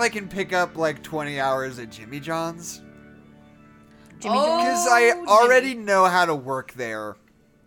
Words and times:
see 0.00 0.06
if 0.06 0.12
I 0.12 0.14
can 0.18 0.28
pick 0.28 0.52
up 0.52 0.76
like 0.76 1.02
20 1.02 1.38
hours 1.40 1.78
at 1.78 1.90
Jimmy 1.90 2.20
John's. 2.20 2.82
Jimmy 4.18 4.34
Oh. 4.36 4.46
John's. 4.46 4.64
Because 4.64 4.88
I 4.88 5.10
Jimmy. 5.12 5.28
already 5.28 5.74
know 5.74 6.04
how 6.06 6.24
to 6.26 6.34
work 6.34 6.72
there, 6.74 7.16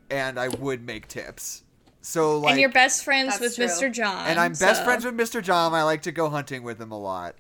and 0.09 0.39
I 0.39 0.47
would 0.49 0.85
make 0.85 1.07
tips. 1.07 1.63
So 2.01 2.39
like, 2.39 2.51
and 2.51 2.59
you're 2.59 2.69
best 2.69 3.03
friends 3.05 3.39
with 3.39 3.55
true. 3.55 3.65
Mr. 3.65 3.91
John. 3.91 4.27
and 4.27 4.39
I'm 4.39 4.51
best 4.51 4.77
so- 4.79 4.83
friends 4.83 5.05
with 5.05 5.15
Mr. 5.15 5.41
John. 5.41 5.73
I 5.73 5.83
like 5.83 6.01
to 6.03 6.11
go 6.11 6.29
hunting 6.29 6.63
with 6.63 6.79
him 6.81 6.91
a 6.91 6.99
lot. 6.99 7.35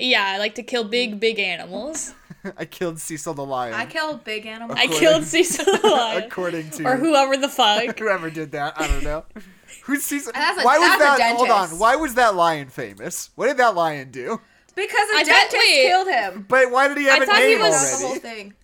Yeah, 0.00 0.24
I 0.24 0.38
like 0.38 0.54
to 0.56 0.62
kill 0.62 0.84
big, 0.84 1.18
big 1.18 1.40
animals. 1.40 2.14
I 2.56 2.64
killed 2.66 3.00
Cecil 3.00 3.34
the 3.34 3.44
lion. 3.44 3.74
I 3.74 3.84
killed 3.84 4.22
big 4.22 4.46
animals. 4.46 4.78
I 4.80 4.86
killed 4.86 5.24
Cecil 5.24 5.64
the 5.64 5.88
lion. 5.88 6.22
according 6.22 6.70
to 6.70 6.84
or 6.84 6.96
whoever 6.96 7.36
the 7.36 7.48
fuck. 7.48 7.98
whoever 7.98 8.30
did 8.30 8.52
that. 8.52 8.80
I 8.80 8.86
don't 8.86 9.02
know. 9.02 9.24
Who's 9.84 10.04
Cecil? 10.04 10.32
That's 10.34 10.60
a- 10.60 10.64
Why 10.64 10.78
was 10.78 10.98
that's 10.98 11.14
a 11.16 11.18
that? 11.18 11.36
Hold 11.36 11.50
on. 11.50 11.78
Why 11.78 11.96
was 11.96 12.14
that 12.14 12.34
lion 12.34 12.68
famous? 12.68 13.30
What 13.34 13.46
did 13.48 13.56
that 13.58 13.74
lion 13.74 14.10
do? 14.10 14.40
Because 14.74 15.08
I 15.14 15.22
a 15.22 15.24
thought- 15.24 15.26
dentist 15.26 15.56
wait. 15.56 15.86
killed 15.88 16.08
him. 16.08 16.46
But 16.48 16.70
why 16.70 16.88
did 16.88 16.98
he 16.98 17.04
have 17.04 17.20
I 17.20 17.24
a 17.24 17.26
thought 17.26 17.36
he 17.38 17.44
name 17.46 17.58
was- 17.60 17.70
That's 17.72 18.00
the 18.00 18.06
whole 18.06 18.16
thing. 18.16 18.54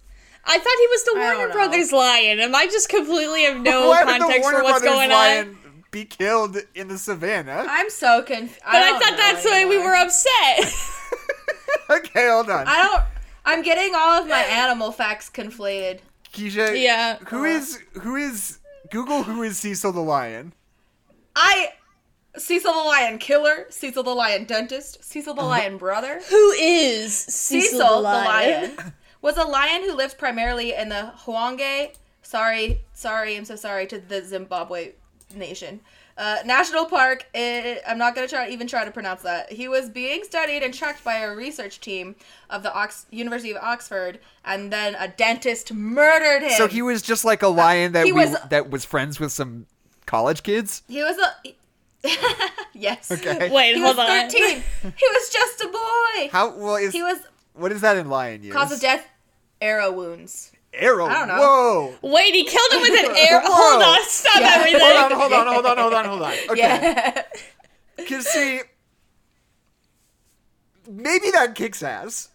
I 0.47 0.59
thought 0.59 0.79
he 0.79 0.87
was 0.89 1.05
the 1.05 1.15
Warner. 1.17 1.53
Brothers 1.55 1.91
lion. 1.93 2.39
Am 2.41 2.55
I 2.55 2.67
just 2.67 2.89
completely 2.91 3.45
have 3.45 3.61
no 3.61 3.89
why 3.89 4.05
did 4.05 4.15
the 4.15 4.19
context 4.19 4.43
Warner 4.43 4.59
for 4.59 4.63
what's 4.65 4.81
Brothers 4.83 4.99
going 4.99 5.11
lion 5.11 5.49
on? 5.49 5.85
be 5.91 6.05
killed 6.05 6.59
in 6.75 6.89
the 6.89 6.99
savannah? 6.99 7.65
I'm 7.69 7.89
so 7.89 8.23
confused. 8.23 8.61
But 8.65 8.75
I, 8.75 8.99
thought 8.99 9.17
that's 9.17 9.45
why 9.45 9.65
we 9.65 9.79
were 9.79 9.95
upset. 9.95 10.73
okay, 11.91 12.29
hold 12.29 12.51
on. 12.51 12.67
I 12.67 12.83
don't. 12.83 13.03
I'm 13.47 13.63
getting 13.63 13.95
all 13.95 14.23
of 14.23 14.29
my 14.29 14.41
animal 14.41 14.91
facts 14.93 15.31
conflated. 15.31 16.01
Keisha, 16.33 16.81
Yeah. 16.81 17.17
who 17.29 17.45
is 17.45 17.79
who 18.03 18.17
is 18.17 18.59
Google 18.91 19.23
who 19.23 19.43
is 19.43 19.59
Cecil 19.59 19.93
the 19.93 20.01
lion? 20.01 20.53
I. 21.35 21.73
Cecil 22.37 22.73
the 22.73 22.79
Lion 22.81 23.19
Killer, 23.19 23.67
Cecil 23.71 24.03
the 24.03 24.11
Lion 24.11 24.45
Dentist, 24.45 25.05
Cecil 25.05 25.35
the 25.35 25.43
Lion 25.43 25.77
Brother. 25.77 26.21
Who 26.31 26.51
is 26.51 27.17
Cecil, 27.17 27.79
Cecil 27.79 27.97
the 27.99 28.03
lion? 28.03 28.77
was 29.25 29.37
a 29.37 29.45
lion 29.45 29.83
who 29.83 29.95
lived 29.95 30.19
primarily 30.19 30.75
in 30.75 30.89
the 30.89 31.13
Hwange. 31.25 31.95
Sorry, 32.23 32.83
sorry, 32.93 33.37
I'm 33.37 33.45
so 33.45 33.57
sorry 33.57 33.87
to 33.87 33.99
the 33.99 34.23
Zimbabwe 34.23 34.93
nation. 35.35 35.81
Uh, 36.17 36.39
National 36.45 36.85
Park. 36.85 37.27
i 37.35 37.81
I'm 37.89 37.99
not 37.99 38.15
gonna 38.15 38.29
try 38.29 38.49
even 38.49 38.67
try 38.67 38.85
to 38.85 38.91
pronounce 38.91 39.23
that. 39.23 39.51
He 39.51 39.67
was 39.67 39.89
being 39.89 40.23
studied 40.25 40.63
and 40.63 40.73
tracked 40.73 41.03
by 41.03 41.17
a 41.17 41.35
research 41.35 41.81
team 41.81 42.15
of 42.51 42.63
the 42.63 42.73
Ox- 42.73 43.07
University 43.11 43.51
of 43.51 43.63
Oxford, 43.63 44.21
and 44.45 44.73
then 44.73 44.95
a 44.95 45.09
dentist 45.09 45.73
murdered 45.73 46.43
him. 46.43 46.53
So 46.57 46.69
he 46.69 46.83
was 46.83 47.03
just 47.03 47.25
like 47.25 47.43
a 47.43 47.49
lion 47.49 47.93
that 47.93 48.05
he 48.07 48.13
we, 48.13 48.27
was- 48.27 48.37
that 48.51 48.71
was 48.71 48.85
friends 48.85 49.19
with 49.19 49.33
some 49.33 49.67
college 50.07 50.43
kids. 50.43 50.83
He 50.89 51.03
was 51.03 51.17
a. 51.19 51.55
yes. 52.75 53.11
Okay. 53.11 53.51
Wait, 53.51 53.75
He 53.77 53.81
hold 53.83 53.97
was 53.97 54.07
on. 54.09 54.29
13. 54.31 54.63
he 54.83 55.07
was 55.13 55.31
just 55.31 55.61
a 55.63 55.69
boy. 55.69 56.29
How 56.31 56.55
well 56.57 56.77
is 56.77 56.93
He 56.93 57.03
was 57.03 57.19
what 57.55 57.73
is 57.73 57.81
that 57.81 57.97
in 57.97 58.09
lion 58.11 58.43
years? 58.43 58.55
cause 58.55 58.73
of 58.73 58.81
death, 58.81 59.07
arrow 59.61 59.91
wounds. 59.93 60.51
Arrow. 60.75 61.07
I 61.07 61.15
don't 61.21 61.29
know. 61.29 61.39
Whoa. 62.03 62.11
Wait, 62.11 62.35
he 62.35 62.45
killed 62.45 62.73
him 62.73 62.81
with 62.81 62.91
an 63.09 63.17
arrow. 63.17 63.43
Whoa. 63.45 63.53
Hold 63.53 63.83
on, 63.83 63.99
stop 64.09 64.41
Yeah. 64.41 64.53
everything. 64.57 64.81
Hold 64.83 65.13
on, 65.13 65.19
hold 65.19 65.33
on, 65.33 65.47
hold 65.47 65.67
on, 65.67 65.77
hold 65.79 65.95
on, 65.95 66.05
hold 66.05 66.23
on. 66.23 66.33
Okay. 66.51 66.59
Yeah. 66.59 67.23
Cause 68.09 68.27
see, 68.27 68.61
maybe 70.91 71.31
that 71.31 71.55
kicks 71.55 71.83
ass. 71.83 72.29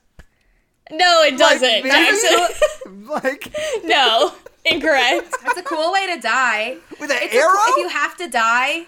No, 0.92 1.22
it 1.24 1.38
doesn't, 1.38 1.84
maybe- 1.84 3.06
like 3.06 3.54
no, 3.84 4.34
incorrect. 4.66 5.34
That's 5.44 5.58
a 5.60 5.64
cool 5.64 5.92
way 5.92 6.14
to 6.16 6.22
die. 6.22 6.78
with 7.00 7.12
an 7.12 7.18
It's 7.22 7.34
a- 7.34 7.38
arrow. 7.38 7.54
if 7.68 7.78
you 7.78 7.90
have 7.90 8.18
to 8.18 8.28
die 8.28 8.86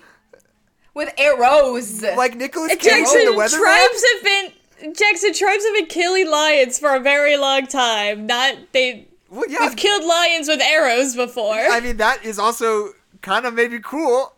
with 0.93 1.13
arrows. 1.17 2.01
like 2.03 2.35
Nicolas 2.35 2.71
Cage 2.73 2.81
Jackson, 2.83 3.21
in 3.21 3.25
the 3.31 3.33
weather. 3.37 3.57
tribes 3.57 4.03
have 4.13 4.23
been 4.23 4.93
Jackson 4.95 5.33
tribes 5.33 5.63
have 5.63 5.73
been 5.75 5.85
killing 5.85 6.29
lions 6.29 6.79
for 6.79 6.95
a 6.95 6.99
very 6.99 7.37
long 7.37 7.67
time. 7.67 8.25
Not 8.25 8.55
they. 8.73 9.07
Well, 9.29 9.45
yeah. 9.47 9.67
We've 9.67 9.75
killed 9.77 10.03
lions 10.03 10.47
with 10.47 10.59
arrows 10.61 11.15
before. 11.15 11.53
I 11.55 11.79
mean, 11.79 11.97
that 11.97 12.25
is 12.25 12.37
also 12.39 12.89
kind 13.21 13.45
of 13.45 13.53
maybe 13.53 13.79
cool. 13.79 14.33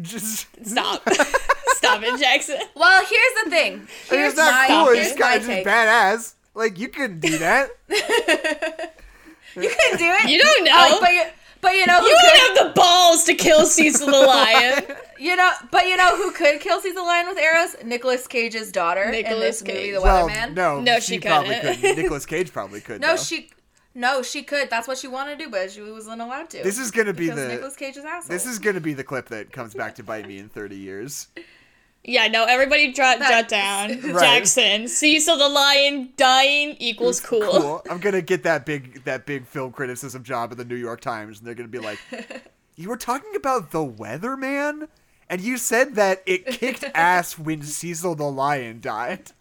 Just 0.00 0.46
Stop. 0.66 1.02
Stop 1.68 2.02
it, 2.02 2.18
Jackson. 2.20 2.58
well, 2.74 3.04
here's 3.04 3.44
the 3.44 3.50
thing. 3.50 3.72
I 3.74 3.76
mean, 3.78 3.88
Here's 4.08 4.28
it's 4.32 4.36
not 4.38 4.52
my, 4.52 4.66
cool. 4.68 4.88
It's 4.88 4.96
here's 4.96 5.08
just 5.08 5.18
my 5.18 5.26
kind 5.26 5.42
of 5.42 5.48
just 5.48 5.66
badass. 5.66 6.34
Like 6.54 6.78
you 6.78 6.88
couldn't 6.88 7.20
do 7.20 7.36
that. 7.38 7.70
You 9.62 9.68
can 9.70 9.98
do 9.98 10.04
it. 10.04 10.30
You 10.30 10.38
don't 10.38 10.64
know. 10.64 10.98
But 11.00 11.12
you, 11.12 11.22
but 11.60 11.72
you 11.74 11.86
know 11.86 12.00
who 12.00 12.06
You 12.06 12.16
could, 12.20 12.38
don't 12.38 12.56
have 12.58 12.66
the 12.68 12.80
balls 12.80 13.24
to 13.24 13.34
kill 13.34 13.66
Cecil 13.66 14.06
the 14.06 14.12
lion. 14.12 14.84
you 15.18 15.34
know, 15.36 15.50
but 15.70 15.86
you 15.86 15.96
know 15.96 16.16
who 16.16 16.30
could 16.32 16.60
kill 16.60 16.80
Cecil 16.80 16.94
the 16.94 17.02
Lion 17.02 17.26
with 17.26 17.38
arrows? 17.38 17.74
Nicolas 17.84 18.26
Cage's 18.26 18.70
daughter 18.70 19.02
in 19.04 19.12
Nicolas 19.12 19.60
this 19.60 19.66
movie, 19.66 19.92
The 19.92 20.00
well, 20.00 20.28
Weatherman. 20.28 20.54
no, 20.54 20.80
No, 20.80 21.00
she, 21.00 21.14
she 21.14 21.20
probably 21.20 21.54
couldn't. 21.56 21.76
couldn't. 21.80 21.96
Nicolas 21.96 22.26
Cage 22.26 22.52
probably 22.52 22.80
could. 22.80 23.00
No, 23.00 23.16
though. 23.16 23.22
she, 23.22 23.50
no, 23.94 24.22
she 24.22 24.42
could. 24.42 24.68
That's 24.68 24.86
what 24.86 24.98
she 24.98 25.08
wanted 25.08 25.38
to 25.38 25.44
do, 25.46 25.50
but 25.50 25.70
she 25.70 25.80
wasn't 25.82 26.20
allowed 26.20 26.50
to. 26.50 26.62
This 26.62 26.78
is 26.78 26.90
gonna 26.90 27.14
be 27.14 27.26
because 27.26 27.40
the. 27.40 27.48
Nicolas 27.48 27.76
Cage's 27.76 28.04
asshole. 28.04 28.28
This 28.28 28.46
is 28.46 28.58
gonna 28.58 28.80
be 28.80 28.92
the 28.92 29.04
clip 29.04 29.28
that 29.30 29.50
comes 29.52 29.74
back 29.74 29.94
to 29.96 30.02
bite 30.04 30.28
me 30.28 30.38
in 30.38 30.48
30 30.50 30.76
years. 30.76 31.28
Yeah, 32.08 32.28
no, 32.28 32.44
everybody 32.44 32.92
jot, 32.92 33.18
That- 33.18 33.28
jot 33.30 33.48
down. 33.48 34.00
Right. 34.14 34.38
Jackson. 34.38 34.86
Cecil 34.88 35.36
the 35.38 35.48
lion 35.48 36.10
dying 36.16 36.76
equals 36.78 37.20
cool. 37.20 37.40
Cool. 37.40 37.82
I'm 37.90 37.98
gonna 37.98 38.22
get 38.22 38.44
that 38.44 38.64
big 38.64 39.02
that 39.04 39.26
big 39.26 39.46
film 39.46 39.72
criticism 39.72 40.22
job 40.22 40.52
at 40.52 40.58
the 40.58 40.64
New 40.64 40.76
York 40.76 41.00
Times, 41.00 41.38
and 41.38 41.46
they're 41.46 41.54
gonna 41.54 41.68
be 41.68 41.78
like, 41.80 41.98
"You 42.76 42.88
were 42.88 42.96
talking 42.96 43.34
about 43.34 43.72
the 43.72 43.84
Weatherman, 43.84 44.88
and 45.28 45.40
you 45.40 45.58
said 45.58 45.96
that 45.96 46.22
it 46.26 46.46
kicked 46.46 46.84
ass 46.94 47.38
when 47.38 47.62
Cecil 47.62 48.14
the 48.14 48.30
lion 48.30 48.80
died." 48.80 49.32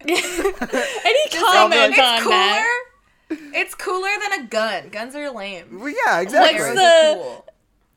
Any 0.00 0.12
it's 0.14 1.42
on 1.42 1.70
cooler. 1.70 2.30
that? 2.30 2.82
It's 3.30 3.74
cooler 3.74 4.10
than 4.22 4.44
a 4.44 4.46
gun. 4.46 4.88
Guns 4.90 5.14
are 5.16 5.30
lame. 5.30 5.80
Well, 5.80 5.88
yeah, 6.06 6.20
exactly. 6.20 6.60
What's 6.60 6.74
the- 6.76 7.12
cool. 7.16 7.46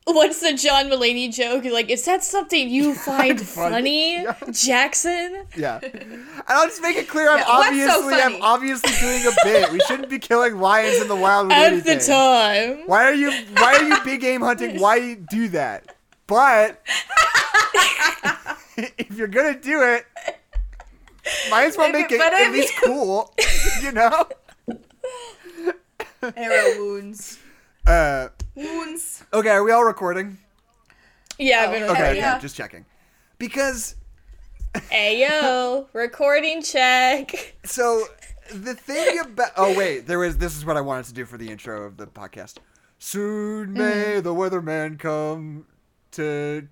What's 0.04 0.40
the 0.40 0.54
John 0.54 0.86
Mulaney 0.86 1.32
joke? 1.32 1.64
Like, 1.66 1.88
is 1.90 2.04
that 2.06 2.24
something 2.24 2.68
you 2.68 2.94
find 3.06 3.40
Funny. 3.40 3.70
funny, 3.70 4.22
Yeah. 4.22 4.34
Jackson? 4.50 5.44
Yeah. 5.56 5.78
And 5.82 6.24
I'll 6.48 6.66
just 6.66 6.82
make 6.82 6.96
it 6.96 7.06
clear 7.08 7.30
I'm 7.30 7.38
Yeah, 7.38 7.46
what's 7.46 7.76
so 7.94 8.00
obviously 8.02 8.22
I'm 8.22 8.42
obviously 8.42 8.92
doing 8.98 9.26
a 9.26 9.32
bit. 9.44 9.72
We 9.72 9.80
shouldn't 9.80 10.08
be 10.08 10.18
killing 10.18 10.58
lions 10.58 11.00
in 11.00 11.06
the 11.08 11.14
wild 11.16 11.52
At 11.52 11.72
anything. 11.72 11.98
the 11.98 12.04
time. 12.04 12.82
Why 12.86 13.04
are 13.04 13.14
you 13.14 13.30
why 13.58 13.74
are 13.76 13.82
you 13.84 13.96
big 14.04 14.20
game 14.22 14.40
hunting? 14.40 14.80
Why 14.80 15.14
do 15.14 15.48
that? 15.50 15.94
But 16.26 16.82
if 18.76 19.16
you're 19.16 19.28
gonna 19.28 19.58
do 19.60 19.82
it, 19.82 20.06
might 21.50 21.66
as 21.66 21.76
well 21.76 21.92
make 21.92 22.10
it- 22.10 22.20
at 22.20 22.50
least 22.52 22.72
you- 22.82 22.86
cool. 22.88 23.34
You 23.82 23.92
know? 23.92 24.26
Arrow 26.36 26.78
wounds. 26.78 27.38
Uh 27.86 28.28
Wounds. 28.54 29.24
okay, 29.32 29.48
are 29.50 29.62
we 29.64 29.72
all 29.72 29.84
recording? 29.84 30.38
Yeah, 31.38 31.60
I've 31.62 31.70
been 31.72 31.82
Oh, 31.84 31.86
Okay, 31.86 31.92
recording. 31.92 32.10
okay, 32.10 32.18
yeah. 32.18 32.38
just 32.38 32.56
checking. 32.56 32.84
Because 33.38 33.94
Ayo, 34.74 35.86
recording 35.92 36.62
check. 36.62 37.56
So 37.64 38.04
the 38.52 38.74
thing 38.74 39.18
about 39.20 39.50
oh 39.56 39.76
wait, 39.76 40.06
there 40.06 40.18
was 40.18 40.36
this 40.38 40.56
is 40.56 40.64
what 40.64 40.76
I 40.76 40.80
wanted 40.80 41.06
to 41.06 41.14
do 41.14 41.24
for 41.24 41.38
the 41.38 41.50
intro 41.50 41.84
of 41.84 41.96
the 41.96 42.06
podcast. 42.06 42.56
Soon 42.98 43.72
may 43.72 44.20
the 44.20 44.34
weatherman 44.34 44.98
come 44.98 45.64
to 46.12 46.68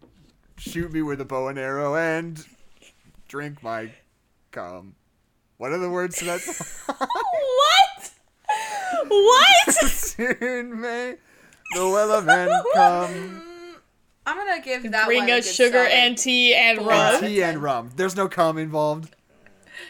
shoot 0.58 0.92
me 0.92 1.00
with 1.00 1.20
a 1.20 1.24
bow 1.24 1.48
and 1.48 1.58
arrow 1.58 1.96
and 1.96 2.44
drink 3.28 3.62
my 3.62 3.92
cum. 4.50 4.94
What 5.56 5.72
are 5.72 5.78
the 5.78 5.88
words 5.90 6.18
to 6.18 6.24
that? 6.26 6.40
What? 7.08 8.10
What? 9.08 9.74
Soon 9.74 10.80
may 10.80 11.16
the 11.74 11.80
weatherman 11.80 12.62
come. 12.74 13.42
I'm 14.26 14.36
gonna 14.36 14.60
give 14.60 14.90
that 14.92 15.06
Bring 15.06 15.20
one 15.20 15.30
a 15.30 15.38
us 15.38 15.50
sugar 15.54 15.78
solid. 15.78 15.92
and 15.92 16.18
tea 16.18 16.54
and 16.54 16.78
rum. 16.86 17.14
And 17.14 17.26
tea 17.26 17.42
and 17.42 17.62
rum. 17.62 17.90
There's 17.96 18.16
no 18.16 18.28
cum 18.28 18.58
involved. 18.58 19.14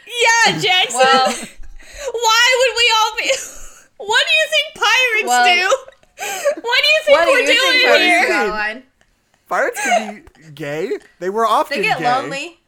Yeah, 0.06 0.58
Jackson. 0.58 1.00
Well- 1.00 1.34
Why 2.12 2.46
would 2.58 2.76
we 2.76 2.92
all 2.96 3.16
be? 3.18 3.32
What 3.96 4.24
do 4.26 4.32
you 4.32 4.46
think 4.50 4.74
pirates 4.74 5.26
Well- 5.28 5.70
do? 5.70 5.76
What 6.60 6.78
do 6.82 6.88
you 6.88 7.00
think 7.04 7.18
What 7.18 7.24
do 7.24 7.30
we're 7.32 7.40
you 7.40 7.46
doing 7.46 7.86
Cody 7.86 8.04
here? 8.04 8.26
Caroline? 8.26 8.82
Pirates 9.48 9.80
can 9.82 10.24
be 10.36 10.50
gay. 10.52 10.98
They 11.20 11.30
were 11.30 11.46
often 11.46 11.78
They 11.78 11.84
get 11.84 11.98
gay. 11.98 12.04
lonely. 12.04 12.60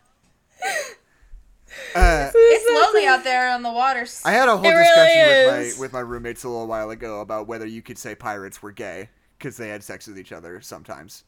Uh, 1.95 2.31
It's 2.35 2.87
lonely 2.87 3.07
out 3.07 3.25
there 3.25 3.51
on 3.51 3.63
the 3.63 3.73
waters. 3.73 4.23
I 4.25 4.33
had 4.33 4.49
a 4.49 4.57
whole 4.57 4.65
It 4.67 4.71
really 4.71 4.85
discussion 4.85 5.27
with 5.27 5.77
my 5.77 5.81
with 5.83 5.93
my 5.93 6.01
roommates 6.01 6.45
a 6.45 6.49
little 6.49 6.67
while 6.67 6.91
ago 6.91 7.21
about 7.21 7.47
whether 7.47 7.67
you 7.67 7.83
could 7.83 7.99
say 7.99 8.15
pirates 8.15 8.63
were 8.63 8.73
gay 8.73 9.11
because 9.39 9.57
they 9.57 9.69
had 9.69 9.83
sex 9.83 10.07
with 10.07 10.19
each 10.19 10.33
other 10.33 10.61
sometimes, 10.61 11.25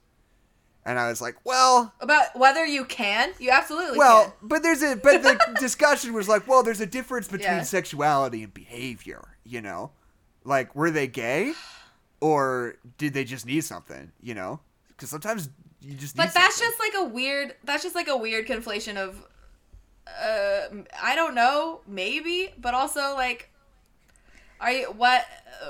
and 0.84 0.98
I 0.98 1.08
was 1.08 1.20
like, 1.22 1.36
well, 1.44 1.92
About 2.00 2.36
whether 2.38 2.64
you 2.66 2.84
can, 2.84 3.30
you 3.38 3.50
absolutely 3.50 3.98
well, 3.98 4.24
can. 4.24 4.32
but 4.42 4.62
there's 4.62 4.82
a 4.82 4.96
but 4.96 5.22
the 5.22 5.38
discussion 5.60 6.12
was 6.12 6.28
like, 6.28 6.46
well, 6.46 6.62
there's 6.62 6.80
a 6.80 6.86
difference 6.86 7.26
between 7.26 7.48
Yeah. 7.58 7.62
sexuality 7.62 8.42
and 8.44 8.52
behavior, 8.54 9.36
you 9.44 9.60
know, 9.62 9.90
like 10.44 10.74
were 10.76 10.90
they 10.90 11.06
gay, 11.06 11.54
or 12.20 12.76
did 12.98 13.14
they 13.14 13.24
just 13.24 13.46
need 13.46 13.64
something, 13.64 14.12
you 14.22 14.34
know? 14.34 14.60
Because 14.88 15.10
sometimes 15.10 15.48
you 15.80 15.94
just. 15.94 16.16
But 16.16 16.32
that's 16.34 16.56
something. 16.56 16.76
just 16.78 16.78
like 16.94 17.04
a 17.06 17.08
weird. 17.08 17.54
That's 17.64 17.82
just 17.82 17.94
like 17.96 18.08
a 18.08 18.16
weird 18.16 18.46
conflation 18.46 18.96
of 18.96 19.26
uh, 20.06 20.62
I 21.02 21.14
don't 21.14 21.34
know, 21.34 21.80
maybe, 21.86 22.52
but 22.58 22.74
also 22.74 23.14
like, 23.14 23.50
are 24.60 24.72
you 24.72 24.84
what? 24.86 25.24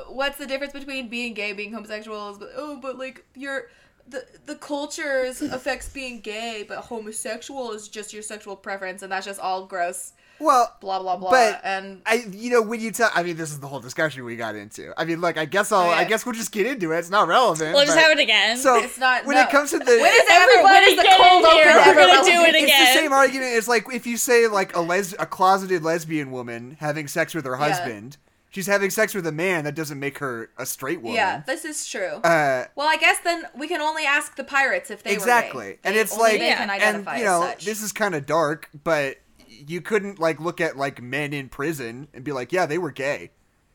What's 0.09 0.39
the 0.39 0.47
difference 0.47 0.73
between 0.73 1.09
being 1.09 1.35
gay, 1.35 1.53
being 1.53 1.73
homosexual? 1.73 2.31
Is 2.31 2.39
oh, 2.57 2.79
but 2.81 2.99
like 2.99 3.25
you're 3.35 3.69
the 4.09 4.25
the 4.47 4.57
cultures 4.57 5.43
affects 5.43 5.89
being 5.89 6.21
gay, 6.21 6.65
but 6.67 6.79
homosexual 6.79 7.73
is 7.73 7.89
just 7.89 8.13
your 8.13 8.23
sexual 8.23 8.57
preference, 8.57 9.03
and 9.03 9.13
that's 9.13 9.27
just 9.27 9.41
all 9.41 9.67
gross. 9.67 10.13
Well, 10.43 10.77
Blah 10.81 11.01
blah 11.01 11.17
blah. 11.17 11.31
But 11.31 11.61
and 11.65 12.03
I, 12.07 12.25
you 12.33 12.51
know, 12.51 12.63
when 12.63 12.81
you 12.81 12.91
tell, 12.91 13.11
I 13.15 13.23
mean, 13.23 13.37
this 13.37 13.51
is 13.51 13.61
the 13.61 13.69
whole 13.69 13.81
discussion 13.81 14.25
we 14.25 14.37
got 14.37 14.55
into. 14.57 14.93
I 15.01 15.05
mean, 15.05 15.21
look, 15.21 15.39
I 15.39 15.45
guess 15.45 15.71
I'll, 15.73 15.91
I 15.91 16.05
guess 16.05 16.27
we'll 16.27 16.35
just 16.35 16.53
get 16.53 16.67
into 16.67 16.93
it. 16.93 16.99
It's 16.99 17.11
not 17.11 17.29
relevant. 17.29 17.75
We'll 17.75 17.85
just 17.87 17.97
have 17.99 18.11
it 18.11 18.19
again. 18.21 18.57
So 18.57 18.77
It's 18.77 18.99
not- 18.99 19.25
when 19.25 19.37
no. 19.37 19.43
it 19.43 19.51
comes 19.51 19.71
to 19.71 19.79
the, 19.79 19.85
when 19.85 20.13
is 20.13 20.23
ever 20.31 20.43
Everybody 20.51 20.65
when 20.65 20.83
is 20.91 20.97
the 20.97 21.03
get 21.03 21.21
in 21.21 21.27
cold 21.29 21.45
here. 21.47 21.63
open 21.63 21.67
We're 21.77 21.85
gonna 21.95 21.97
relevant? 21.97 22.27
do 22.27 22.43
it 22.43 22.49
again. 22.63 22.69
it's 22.83 22.95
the 22.95 23.01
same 23.01 23.13
argument. 23.13 23.53
It's 23.55 23.69
like 23.69 23.85
if 23.93 24.07
you 24.07 24.17
say 24.17 24.47
like 24.49 24.75
a 24.77 24.81
les, 24.81 25.13
a 25.19 25.27
closeted 25.27 25.83
lesbian 25.85 26.31
woman 26.33 26.77
having 26.81 27.07
sex 27.09 27.35
with 27.35 27.45
her 27.45 27.53
Yeah. 27.59 27.69
husband, 27.69 28.17
she's 28.51 28.67
having 28.67 28.91
sex 28.91 29.15
with 29.15 29.27
a 29.27 29.33
man. 29.33 29.65
That 29.65 29.75
doesn't 29.75 29.99
make 30.01 30.19
her 30.19 30.51
a 30.59 30.67
straight 30.67 31.01
woman. 31.01 31.15
Yeah, 31.17 31.43
this 31.47 31.65
is 31.65 31.87
true. 31.89 32.17
Uh, 32.25 32.67
well, 32.77 32.89
I 32.89 32.97
guess 32.97 33.19
then 33.21 33.45
we 33.57 33.69
can 33.69 33.81
only 33.81 34.05
ask 34.05 34.37
the 34.37 34.45
pirates 34.45 34.91
if 34.91 35.03
they 35.03 35.13
exactly, 35.13 35.67
were 35.67 35.73
gay. 35.75 35.79
and 35.85 35.97
it's 35.97 36.13
only 36.13 36.33
like, 36.33 36.41
they 36.41 36.49
can 36.55 36.71
and 36.71 37.07
you 37.19 37.25
know, 37.25 37.43
as 37.45 37.49
such. 37.51 37.65
this 37.65 37.83
is 37.83 37.93
kind 37.93 38.15
of 38.15 38.27
dark, 38.27 38.69
but 38.85 39.17
you 39.67 39.81
couldn't 39.81 40.19
like 40.19 40.41
look 40.41 40.61
at 40.61 40.77
like 40.77 41.03
men 41.03 41.33
in 41.33 41.49
prison 41.49 42.09
and 42.15 42.25
be 42.25 42.33
like, 42.33 42.53
yeah, 42.53 42.67
they 42.67 42.79
were 42.79 42.91
gay. 42.91 43.31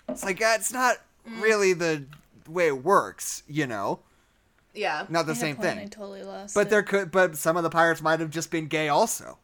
It's 0.10 0.24
like 0.24 0.40
that's 0.40 0.72
not 0.74 0.98
Mm. 1.28 1.42
really 1.42 1.74
the 1.74 2.06
way 2.48 2.68
it 2.68 2.84
works, 2.84 3.44
you 3.48 3.68
know. 3.68 4.00
yeah. 4.74 5.06
Not 5.10 5.26
the 5.26 5.34
I 5.34 5.36
same 5.36 5.56
a 5.56 5.60
point, 5.60 5.68
I 5.70 5.76
thing. 5.76 5.90
totally 5.90 6.24
lost. 6.24 6.56
But 6.56 6.68
it. 6.68 6.70
there 6.70 6.84
could, 6.84 7.12
but 7.12 7.36
some 7.36 7.58
of 7.58 7.64
the 7.64 7.70
pirates 7.70 8.02
might 8.02 8.22
have 8.22 8.30
just 8.30 8.50
been 8.50 8.68
gay 8.68 8.88
also. 8.88 9.38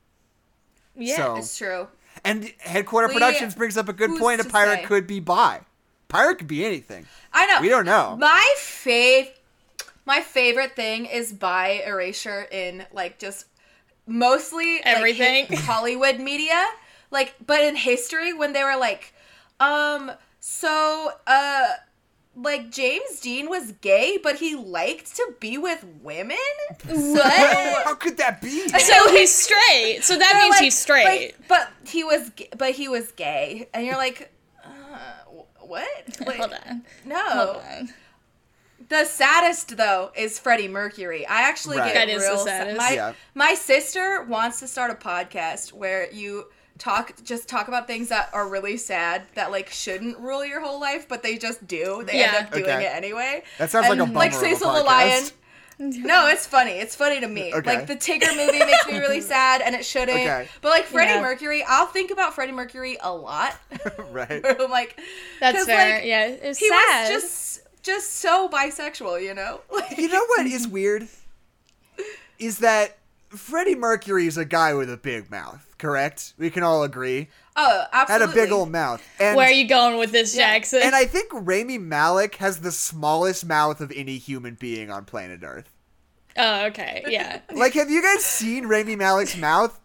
yeah. 0.96 1.16
so- 1.18 1.36
It's 1.36 1.58
true. 1.58 1.88
And 2.24 2.54
Headquarter 2.60 3.08
We- 3.10 3.16
Productions 3.16 3.54
brings 3.56 3.76
up 3.76 3.90
a 3.90 3.94
good 3.94 4.18
point. 4.18 4.40
A 4.40 4.46
pirate 4.46 4.80
say? 4.80 4.86
could 4.86 5.08
be 5.08 5.20
bi. 5.20 5.62
Pirate 6.08 6.38
could 6.38 6.48
be 6.48 6.64
anything. 6.64 7.06
I 7.34 7.48
know. 7.48 7.60
We 7.60 7.68
don't 7.70 7.86
know. 7.86 8.16
My 8.18 8.56
fave, 8.60 9.30
my 10.06 10.22
favorite 10.22 10.76
thing 10.76 11.06
is 11.08 11.34
by 11.34 11.82
erasure 11.86 12.48
in 12.52 12.86
like 12.94 13.18
just 13.20 13.46
mostly 14.08 14.80
Everything. 14.84 15.46
hit 15.48 15.60
Hollywood 15.72 16.20
media, 16.20 16.66
like 17.12 17.36
but 17.46 17.62
in 17.62 17.76
history 17.76 18.34
when 18.34 18.54
they 18.54 18.64
were 18.64 18.78
like, 18.78 19.14
um, 19.60 20.12
so 20.40 21.12
uh. 21.28 21.68
Like 22.36 22.72
James 22.72 23.20
Dean 23.22 23.48
was 23.48 23.74
gay, 23.74 24.18
but 24.24 24.38
he 24.38 24.56
liked 24.56 25.16
to 25.18 25.36
be 25.40 25.60
with 25.60 25.86
women. 26.02 26.36
What? 26.88 27.86
How 27.86 27.94
could 27.94 28.18
that 28.18 28.42
be? 28.42 28.68
so 28.70 29.12
he's 29.12 29.32
straight. 29.32 30.00
So 30.02 30.18
that 30.18 30.34
means 30.42 30.50
like- 30.56 30.64
he's 30.64 30.76
straight. 30.76 31.06
like, 31.06 31.36
but 31.48 31.70
he 31.88 32.04
was, 32.04 32.32
g- 32.36 32.50
but 32.58 32.72
he 32.72 32.88
was 32.88 33.12
gay, 33.12 33.70
and 33.72 33.86
you're 33.86 33.98
like, 33.98 34.34
uh, 34.66 34.70
what? 35.60 35.88
Like, 36.26 36.38
Hold 36.38 36.54
on. 36.68 36.82
No. 37.06 37.20
Hold 37.24 37.58
on. 37.72 37.90
The 38.94 39.06
saddest 39.06 39.76
though 39.76 40.12
is 40.16 40.38
Freddie 40.38 40.68
Mercury. 40.68 41.26
I 41.26 41.42
actually 41.50 41.80
Right. 41.80 41.94
get 41.94 42.08
That 42.08 42.10
is 42.10 42.22
the 42.22 42.30
real 42.30 42.38
sa- 42.38 42.46
saddest. 42.46 42.78
My 42.78 42.92
Yeah. 42.92 43.14
my 43.34 43.54
sister 43.56 44.22
wants 44.24 44.60
to 44.60 44.68
start 44.68 44.92
a 44.92 44.96
podcast 44.96 45.74
where 45.74 46.08
you 46.12 46.46
talk 46.78 47.14
just 47.24 47.48
talk 47.50 47.68
about 47.68 47.88
things 47.88 48.10
that 48.10 48.30
are 48.34 48.48
really 48.48 48.78
sad 48.78 49.24
that 49.34 49.50
like 49.52 49.70
shouldn't 49.72 50.20
rule 50.20 50.46
your 50.46 50.60
whole 50.62 50.80
life, 50.80 51.08
but 51.08 51.24
they 51.24 51.38
just 51.38 51.66
do. 51.66 52.04
They 52.06 52.20
Yeah. 52.20 52.34
end 52.36 52.46
up 52.48 52.52
doing 52.54 52.66
Okay. 52.66 52.86
it 52.86 52.96
anyway. 52.96 53.44
That 53.58 53.72
sounds 53.72 53.90
like 53.90 53.98
a 53.98 54.04
And, 54.04 54.14
bummer 54.14 54.28
of 54.28 54.34
a 54.34 54.38
Cecil 54.40 54.74
the. 54.74 54.84
Lion. 54.84 55.24
No, 55.80 56.28
it's 56.28 56.46
funny. 56.46 56.74
It's 56.74 56.96
funny 56.96 57.20
to 57.20 57.28
me. 57.28 57.52
Okay. 57.52 57.78
Like 57.78 57.88
the 57.88 57.96
Tigger 57.96 58.30
movie 58.38 58.60
makes 58.60 58.86
me 58.86 59.00
really 59.00 59.22
sad, 59.34 59.60
and 59.60 59.74
it 59.74 59.84
shouldn't. 59.84 60.20
Okay. 60.20 60.48
But 60.62 60.70
like 60.70 60.86
Freddie 60.86 61.14
Yeah. 61.14 61.22
Mercury, 61.22 61.64
I'll 61.68 61.88
think 61.88 62.12
about 62.12 62.36
Freddie 62.36 62.52
Mercury 62.52 62.96
a 63.02 63.12
lot. 63.12 63.56
right. 64.12 64.46
I'm 64.46 64.70
like, 64.70 65.00
that's 65.40 65.66
fair. 65.66 65.96
like, 65.96 66.06
yeah, 66.06 66.26
it's 66.28 66.60
he 66.60 66.70
sad. 66.70 67.12
was 67.12 67.22
just 67.24 67.53
just 67.84 68.14
so 68.16 68.50
bisexual, 68.50 69.22
you 69.24 69.34
know. 69.34 69.62
Like, 69.72 69.98
You 69.98 70.08
know 70.10 70.26
what 70.28 70.46
is 70.48 70.68
weird? 70.80 71.08
Is 72.40 72.58
that 72.60 72.98
Freddie 73.30 73.76
Mercury 73.76 74.28
is 74.28 74.38
a 74.38 74.46
guy 74.46 74.74
with 74.74 74.90
a 74.92 74.98
big 74.98 75.30
mouth, 75.30 75.76
correct? 75.78 76.34
We 76.38 76.50
can 76.50 76.64
all 76.64 76.84
agree. 76.84 77.30
oh, 77.56 77.84
absolutely. 77.94 78.28
Had 78.28 78.34
a 78.34 78.42
big 78.46 78.52
old 78.52 78.72
mouth. 78.72 79.02
And, 79.20 79.36
Where 79.38 79.48
are 79.48 79.52
you 79.52 79.68
going 79.68 79.98
with 80.00 80.12
this, 80.12 80.36
Yeah. 80.36 80.54
Jackson? 80.54 80.82
and 80.84 80.96
I 80.96 81.06
think 81.06 81.28
Rami 81.32 81.78
Malek 81.78 82.36
has 82.36 82.60
the 82.62 82.72
smallest 82.72 83.46
mouth 83.46 83.80
of 83.82 83.92
any 83.96 84.18
human 84.18 84.56
being 84.56 84.90
on 84.92 85.06
planet 85.06 85.42
Earth. 85.44 85.70
oh, 86.38 86.66
okay. 86.66 87.04
Yeah. 87.08 87.40
Like, 87.54 87.74
have 87.74 87.90
you 87.92 88.02
guys 88.02 88.24
seen 88.26 88.66
Rami 88.66 88.96
Malek's 88.96 89.38
mouth? 89.38 89.80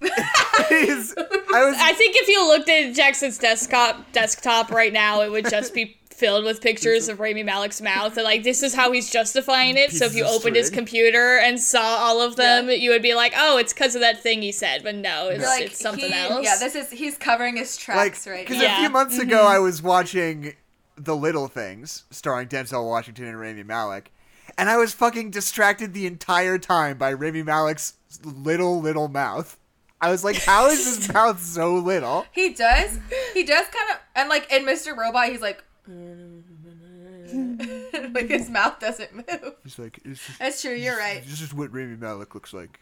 I 0.00 1.10
was 1.50 1.76
I 1.78 1.92
think 1.94 2.14
if 2.16 2.28
you 2.28 2.46
looked 2.46 2.68
at 2.68 2.94
Jackson's 2.94 3.36
desktop 3.38 4.12
desktop 4.12 4.70
right 4.70 4.92
now, 4.92 5.22
it 5.22 5.30
would 5.30 5.48
just 5.50 5.74
be 5.74 5.97
filled 6.18 6.44
with 6.44 6.60
pictures 6.60 7.08
of 7.08 7.20
Rami 7.20 7.42
Malek's 7.44 7.80
mouth, 7.80 8.16
and 8.16 8.24
like 8.24 8.42
this 8.42 8.62
is 8.62 8.74
how 8.74 8.92
he's 8.92 9.10
justifying 9.10 9.76
it. 9.76 9.92
so 9.92 10.04
if 10.04 10.14
you 10.14 10.24
of 10.24 10.30
opened 10.32 10.56
his 10.56 10.70
computer 10.70 11.38
and 11.38 11.60
saw 11.60 11.80
all 11.80 12.20
of 12.20 12.36
them, 12.36 12.68
Yeah. 12.68 12.74
you 12.74 12.90
would 12.90 13.02
be 13.02 13.14
like, 13.14 13.32
"Oh, 13.36 13.56
it's 13.58 13.72
because 13.72 13.94
of 13.94 14.00
that 14.00 14.22
thing 14.22 14.42
he 14.42 14.52
said." 14.52 14.82
But 14.82 14.96
no, 14.96 15.28
it's, 15.28 15.40
You're 15.40 15.48
like, 15.48 15.66
it's 15.66 15.80
something 15.80 16.12
he- 16.12 16.18
else. 16.18 16.44
Yeah, 16.44 16.56
this 16.58 16.74
is 16.74 16.90
he's 16.90 17.16
covering 17.16 17.56
his 17.56 17.76
like 17.76 17.84
tracks 17.84 18.26
right 18.26 18.46
because. 18.46 18.62
Yeah. 18.62 18.78
a 18.78 18.80
few 18.80 18.90
months 18.90 19.18
ago 19.18 19.38
mm-hmm. 19.38 19.52
I 19.52 19.58
was 19.58 19.80
watching 19.82 20.54
The 20.96 21.16
Little 21.16 21.48
Things, 21.48 22.04
starring 22.10 22.48
Denzel 22.48 22.86
Washington 22.86 23.26
and 23.26 23.40
Rami 23.40 23.62
Malek, 23.62 24.10
and 24.56 24.68
I 24.68 24.76
was 24.76 24.92
fucking 24.92 25.30
distracted 25.30 25.94
the 25.94 26.06
entire 26.06 26.58
time 26.58 26.98
by 26.98 27.12
Rami 27.12 27.42
Malek's 27.42 27.94
little 28.24 28.80
little 28.80 29.08
mouth. 29.08 29.56
I 30.00 30.10
was 30.12 30.22
like, 30.22 30.36
how 30.36 30.68
is 30.68 30.84
his 30.86 31.12
mouth 31.12 31.42
so 31.42 31.74
little? 31.74 32.24
He 32.32 32.54
does. 32.54 32.98
He 33.34 33.42
does 33.42 33.66
kind 33.66 33.90
of, 33.90 33.96
and 34.14 34.28
like 34.28 34.52
in 34.52 34.64
Mr. 34.64 34.96
Robot, 34.96 35.28
he's 35.28 35.40
like, 35.40 35.64
like 38.14 38.28
his 38.28 38.50
mouth 38.50 38.78
doesn't 38.80 39.14
move. 39.14 39.54
He's 39.64 39.78
like, 39.78 39.98
it's 40.04 40.24
just, 40.26 40.38
That's 40.38 40.62
true. 40.62 40.74
You're 40.74 40.98
right. 40.98 41.22
This 41.26 41.40
is 41.40 41.54
what 41.54 41.72
Rami 41.72 41.96
Malek 41.96 42.34
looks 42.34 42.52
like. 42.52 42.80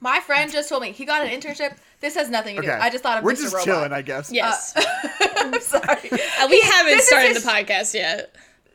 My 0.00 0.18
friend 0.20 0.50
just 0.50 0.68
told 0.68 0.82
me 0.82 0.90
he 0.92 1.04
got 1.04 1.24
an 1.24 1.28
internship. 1.28 1.76
This 2.00 2.16
has 2.16 2.28
nothing 2.28 2.56
to 2.56 2.62
do. 2.62 2.70
I 2.72 2.90
just 2.90 3.04
thought 3.04 3.18
of 3.18 3.24
we're 3.24 3.34
Mr. 3.34 3.42
just 3.42 3.54
Robot. 3.54 3.64
chilling, 3.64 3.92
I 3.92 4.02
guess. 4.02 4.32
yes, 4.32 4.74
I'm 5.36 5.60
sorry. 5.60 6.10
Uh, 6.40 6.48
we 6.50 6.60
haven't 6.62 6.96
this 6.96 7.06
started 7.06 7.28
his- 7.34 7.44
the 7.44 7.48
podcast 7.50 7.94
yet. 7.94 8.34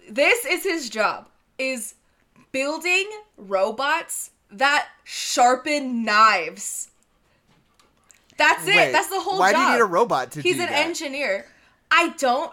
This 0.09 0.45
is 0.45 0.63
his 0.63 0.89
job: 0.89 1.27
is 1.59 1.95
building 2.53 3.09
robots 3.35 4.31
that 4.51 4.87
sharpen 5.03 6.05
knives. 6.05 6.91
That's 8.37 8.65
it. 8.65 8.75
Wait, 8.75 8.91
That's 8.93 9.09
the 9.09 9.19
whole 9.19 9.39
Why 9.39 9.51
job. 9.51 9.59
do 9.59 9.65
you 9.65 9.71
need 9.73 9.81
a 9.81 9.85
robot 9.85 10.31
to 10.33 10.41
do 10.41 10.43
that? 10.43 10.47
He's 10.49 10.59
an 10.61 10.67
that? 10.71 10.85
engineer. 10.85 11.45
I 11.91 12.09
don't 12.17 12.51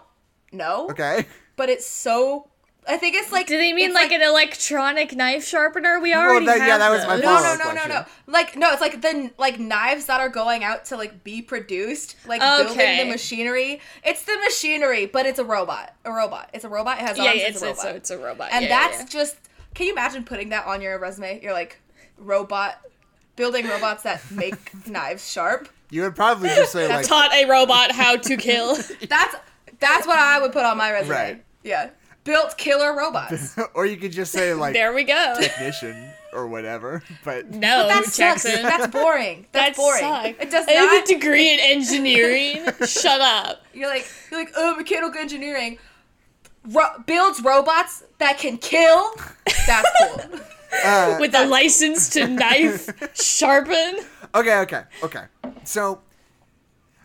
know. 0.51 0.89
Okay. 0.89 1.25
But 1.55 1.69
it's 1.69 1.85
so. 1.85 2.47
I 2.87 2.97
think 2.97 3.15
it's 3.15 3.31
like. 3.31 3.47
Do 3.47 3.57
they 3.57 3.73
mean 3.73 3.87
it's 3.87 3.95
like, 3.95 4.11
an 4.11 4.21
electronic 4.21 5.15
knife 5.15 5.45
sharpener? 5.47 5.99
We 5.99 6.13
already 6.13 6.45
that- 6.45 6.59
have 6.59 6.67
yeah, 6.67 6.77
that 6.77 6.89
was 6.89 7.05
my 7.05 7.15
those. 7.15 7.23
No, 7.23 7.55
no, 7.55 7.73
no, 7.73 7.73
no, 7.73 7.87
no. 7.87 8.05
Like 8.27 8.55
no, 8.55 8.71
it's 8.71 8.81
like 8.81 9.01
the 9.01 9.31
like 9.37 9.59
knives 9.59 10.05
that 10.05 10.19
are 10.19 10.29
going 10.29 10.63
out 10.63 10.85
to 10.85 10.97
like 10.97 11.23
be 11.23 11.41
produced, 11.41 12.15
like 12.27 12.41
building 12.41 12.97
the 12.97 13.05
machinery. 13.05 13.81
It's 14.03 14.23
the 14.23 14.37
machinery, 14.43 15.07
but 15.07 15.25
it's 15.25 15.39
a 15.39 15.45
robot. 15.45 15.95
A 16.05 16.11
robot. 16.11 16.49
It's 16.53 16.63
a 16.63 16.69
robot. 16.69 16.99
It 16.99 17.07
has 17.07 17.17
Yeah, 17.17 17.25
arms. 17.25 17.37
yeah, 17.37 17.47
it's, 17.47 17.55
it's, 17.55 17.63
a 17.63 17.67
robot. 17.67 17.85
a, 17.85 17.95
it's 17.95 18.11
a 18.11 18.17
robot. 18.19 18.49
and 18.51 18.65
yeah, 18.65 18.69
yeah, 18.69 18.87
that's 18.87 18.99
yeah. 18.99 19.19
just. 19.19 19.37
Can 19.73 19.87
you 19.87 19.91
imagine 19.91 20.23
putting 20.23 20.49
that 20.49 20.67
on 20.67 20.81
your 20.81 20.97
resume? 20.99 21.41
You're 21.41 21.53
like, 21.53 21.81
robot, 22.17 22.79
building 23.35 23.67
robots 23.67 24.03
that 24.03 24.21
make 24.31 24.87
knives 24.87 25.29
sharp. 25.29 25.69
You 25.89 26.01
would 26.03 26.15
probably 26.15 26.49
just 26.49 26.71
say 26.71 26.87
like, 26.93 27.07
taught 27.07 27.33
a 27.33 27.45
robot 27.45 27.91
how 27.91 28.15
to 28.17 28.37
kill. 28.47 28.75
That's 28.75 29.35
that's 29.79 30.07
what 30.07 30.19
I 30.19 30.39
would 30.41 30.51
put 30.51 30.63
on 30.63 30.77
my 30.77 30.91
resume. 30.91 31.15
Right. 31.15 31.45
Yeah. 31.63 31.89
Built 32.23 32.57
killer 32.57 32.95
robots. 32.97 33.55
or 33.75 33.85
you 33.85 33.97
could 33.97 34.11
just 34.11 34.31
say 34.31 34.53
like 34.53 34.73
there 34.73 34.93
we 34.93 35.03
go. 35.03 35.35
technician 35.39 36.09
or 36.33 36.47
whatever. 36.47 37.03
But 37.23 37.51
No, 37.51 37.87
That 37.87 38.05
sucks. 38.05 38.17
Jackson. 38.17 38.63
That's 38.63 38.87
boring. 38.87 39.45
That's 39.51 39.77
that 39.77 39.81
boring. 39.81 40.01
sucks. 40.01 40.43
It 40.43 40.51
does 40.51 40.67
I 40.67 40.71
have 40.71 40.91
not. 40.91 41.03
a 41.09 41.13
degree 41.13 41.53
in 41.53 41.59
engineering. 41.59 42.65
Shut 42.85 43.21
up. 43.21 43.61
You're 43.73 43.89
like 43.89 44.07
you're 44.31 44.39
like 44.39 44.51
oh 44.57 44.75
mechanical 44.75 45.19
engineering 45.19 45.77
ro- 46.71 46.97
builds 47.05 47.41
robots 47.43 48.03
that 48.17 48.37
can 48.39 48.57
kill. 48.57 49.13
That's 49.67 49.89
cool. 49.99 50.39
uh, 50.83 51.17
With 51.19 51.35
a 51.35 51.45
license 51.45 52.09
to 52.09 52.27
knife 52.27 52.89
sharpen. 53.13 53.99
Okay, 54.35 54.57
okay, 54.59 54.83
okay. 55.03 55.23
So 55.63 56.01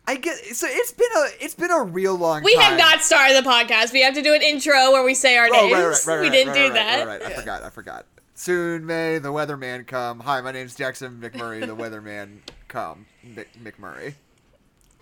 I 0.06 0.16
get 0.16 0.37
so 0.56 0.66
it's 0.68 0.92
been 0.92 1.08
a 1.16 1.44
it's 1.44 1.54
been 1.54 1.70
a 1.70 1.82
real 1.82 2.14
long 2.16 2.42
We 2.44 2.54
time. 2.54 2.62
have 2.64 2.78
not 2.78 3.00
started 3.02 3.37
the 3.42 3.49
podcast. 3.49 3.92
We 3.92 4.02
have 4.02 4.14
to 4.14 4.22
do 4.22 4.34
an 4.34 4.42
intro 4.42 4.92
where 4.92 5.04
we 5.04 5.14
say 5.14 5.37
our 5.37 5.46
Oh, 5.49 5.50
names. 5.52 5.72
right, 5.72 5.82
right, 5.82 6.06
right, 6.06 6.20
we 6.20 6.26
right, 6.28 6.32
didn't 6.32 6.49
right, 6.49 6.58
do 6.58 6.64
right, 6.64 6.72
that. 6.75 7.06
Right, 7.06 7.22
right. 7.22 7.32
I 7.32 7.34
forgot. 7.34 7.62
I 7.62 7.70
forgot. 7.70 8.06
Soon 8.34 8.87
may 8.87 9.18
the 9.18 9.28
weatherman 9.28 9.87
come. 9.87 10.20
Hi, 10.20 10.40
my 10.40 10.50
name's 10.52 10.75
Jackson 10.75 11.20
McMurray. 11.20 11.60
The 11.60 11.76
weatherman 11.76 12.38
come. 12.68 13.06
Mc- 13.22 13.49
McMurray. 13.62 14.14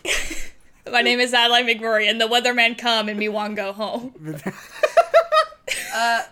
My 0.90 1.02
name 1.02 1.20
is 1.20 1.34
Adeline 1.34 1.66
McMurray, 1.66 2.08
and 2.08 2.18
the 2.18 2.26
weatherman 2.26 2.78
come 2.78 3.08
and 3.10 3.18
me 3.18 3.28
want 3.28 3.56
go 3.56 3.72
home. 3.72 4.14
Uh, 5.94 6.22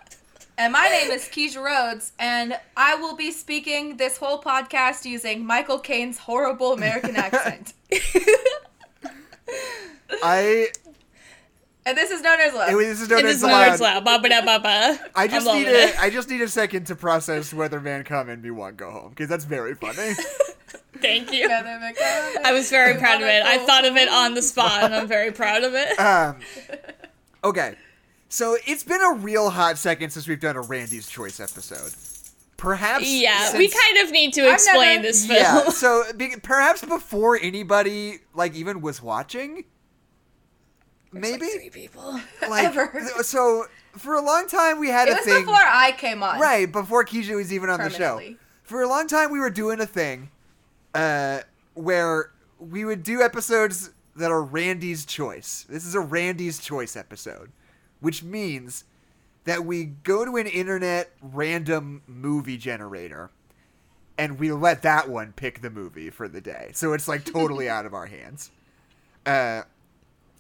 And 0.59 0.73
my 0.73 0.89
name 0.89 1.11
is 1.11 1.25
Keisha 1.25 1.63
Rhodes, 1.63 2.13
and 2.19 2.59
I 2.77 2.95
will 2.95 3.15
be 3.15 3.31
speaking 3.31 3.99
this 3.99 4.17
whole 4.17 4.41
podcast 4.41 5.05
using 5.05 5.45
Michael 5.45 5.79
Caine's 5.79 6.17
horrible 6.19 6.73
American 6.73 7.15
accent. 7.17 7.75
I 10.23 10.69
And 11.85 11.97
this 11.97 12.11
is 12.11 12.23
known 12.23 12.41
as 12.41 12.55
love. 12.55 12.71
it 12.71 12.75
was- 12.75 12.87
this 12.87 13.01
is 13.03 13.09
known 13.11 13.19
It 13.21 13.27
as 13.27 13.35
is 13.37 13.41
the 13.43 13.49
words 13.49 13.81
loud. 13.81 14.05
loud. 14.05 14.05
Baba 14.05 14.29
da 14.31 14.45
baba. 14.45 14.99
I 15.15 15.29
just 15.29 15.47
I'm 15.47 15.57
need 15.59 15.67
loving 15.67 15.81
a 15.81 15.85
it. 15.89 16.01
I 16.01 16.09
just 16.11 16.31
need 16.31 16.41
a 16.41 16.49
second 16.49 16.87
to 16.87 16.97
process 16.97 17.53
Weatherman 17.53 18.07
come 18.07 18.29
and 18.31 18.43
me 18.43 18.51
one 18.51 18.77
go 18.77 18.91
home 18.91 19.11
because 19.11 19.29
that's 19.29 19.45
very 19.45 19.75
funny. 19.75 20.15
Thank 21.03 21.31
you. 21.33 21.43
Together, 21.43 21.79
together. 21.87 22.41
I 22.45 22.53
was 22.55 22.71
very 22.71 22.99
proud 22.99 23.21
of 23.21 23.29
it. 23.29 23.45
I 23.45 23.59
thought 23.67 23.85
of 23.85 23.97
it 23.97 24.09
on 24.09 24.33
the 24.33 24.41
spot, 24.41 24.83
and 24.85 24.95
I'm 24.95 25.07
very 25.07 25.31
proud 25.31 25.63
of 25.63 25.75
it. 25.75 26.01
um, 26.01 26.39
okay, 27.45 27.75
so 28.37 28.57
it's 28.67 28.85
been 28.85 29.01
a 29.01 29.15
real 29.15 29.49
hot 29.51 29.79
second 29.79 30.11
since 30.11 30.29
we've 30.29 30.41
done 30.41 30.57
a 30.57 30.61
Randy's 30.61 31.09
Choice 31.09 31.41
episode. 31.41 31.93
Perhaps 32.59 33.07
Yeah, 33.07 33.57
we 33.57 33.69
kind 33.69 33.99
of 34.07 34.11
need 34.13 34.33
to 34.35 34.51
explain 34.53 34.97
never- 34.97 35.03
this 35.03 35.27
film. 35.27 35.39
Yeah, 35.39 35.69
so 35.71 36.05
be, 36.17 36.35
perhaps 36.43 36.85
before 36.85 37.39
anybody 37.41 38.19
like 38.35 38.55
even 38.55 38.81
was 38.81 39.01
watching, 39.03 39.65
maybe 41.13 41.47
Like 41.47 41.53
three 41.53 41.71
people. 41.71 42.21
like 42.49 42.65
Ever. 42.65 42.93
so 43.23 43.67
for 43.97 44.15
a 44.15 44.23
long 44.23 44.49
time 44.49 44.79
we 44.81 44.89
had 44.89 45.09
It 45.09 45.13
a 45.13 45.15
was 45.17 45.25
thing 45.25 45.45
before 45.45 45.57
I 45.57 45.93
came 45.93 46.23
on. 46.23 46.39
right 46.41 46.71
before 46.71 47.05
Keisha 47.05 47.35
was 47.37 47.53
even 47.53 47.71
on 47.71 47.81
the 47.81 47.91
show. 47.91 48.21
For 48.63 48.83
a 48.83 48.89
long 48.89 49.07
time 49.07 49.31
we 49.31 49.39
were 49.39 49.51
doing 49.51 49.81
a 49.81 49.87
thing 49.87 50.31
uh, 50.95 51.41
where 51.75 52.33
we 52.59 52.85
would 52.85 53.03
do 53.03 53.23
episodes 53.23 53.91
that 54.17 54.31
are 54.31 54.43
Randy's 54.43 55.05
choice. 55.05 55.67
This 55.69 55.85
is 55.87 55.95
a 55.95 56.01
Randy's 56.01 56.59
choice 56.59 56.97
episode, 56.97 57.53
which 58.01 58.23
means 58.23 58.85
that 59.45 59.65
we 59.65 59.85
go 59.85 60.25
to 60.25 60.37
an 60.37 60.47
internet 60.47 61.11
random 61.23 62.03
movie 62.07 62.57
generator 62.57 63.31
and 64.19 64.39
we 64.39 64.51
let 64.53 64.83
that 64.83 65.09
one 65.09 65.33
pick 65.33 65.61
the 65.61 65.71
movie 65.71 66.11
for 66.11 66.27
the 66.29 66.41
day. 66.41 66.71
So 66.75 66.93
it's 66.93 67.07
like 67.07 67.25
totally 67.25 67.69
out 67.69 67.87
of 67.87 67.95
our 67.95 68.07
hands. 68.07 68.51
Uh, 69.25 69.63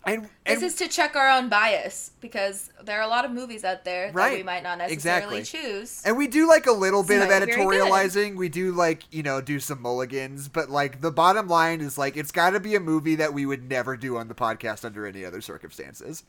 and, 0.06 0.28
and 0.46 0.60
This 0.60 0.62
is 0.62 0.75
to 0.76 0.88
check 0.88 1.16
our 1.16 1.28
own 1.28 1.48
bias 1.48 2.12
because 2.20 2.70
there 2.84 2.98
are 2.98 3.02
a 3.02 3.08
lot 3.08 3.25
of 3.25 3.32
movies 3.32 3.64
out 3.64 3.84
there 3.84 4.12
that 4.12 4.32
we 4.32 4.42
might 4.44 4.62
not 4.62 4.78
necessarily 4.78 5.38
Exactly. 5.38 5.60
choose. 5.60 6.02
And 6.04 6.16
we 6.16 6.28
do 6.28 6.48
like 6.48 6.66
a 6.66 6.72
little 6.72 7.02
bit 7.02 7.22
of 7.22 7.28
editorializing. 7.28 8.36
We 8.36 8.48
do 8.48 8.72
like, 8.72 9.02
you 9.10 9.25
know, 9.25 9.40
do 9.40 9.58
some 9.58 9.82
mulligans, 9.82 10.48
but 10.48 10.70
like 10.70 11.00
the 11.00 11.10
bottom 11.10 11.48
line 11.48 11.80
is 11.80 11.98
like 11.98 12.16
it's 12.16 12.30
got 12.30 12.50
to 12.50 12.60
be 12.60 12.76
a 12.76 12.80
movie 12.80 13.16
that 13.16 13.34
we 13.34 13.46
would 13.46 13.68
never 13.68 13.96
do 13.96 14.16
on 14.16 14.28
the 14.28 14.34
podcast 14.34 14.84
under 14.84 15.06
any 15.06 15.25
other 15.25 15.40
circumstances. 15.40 16.22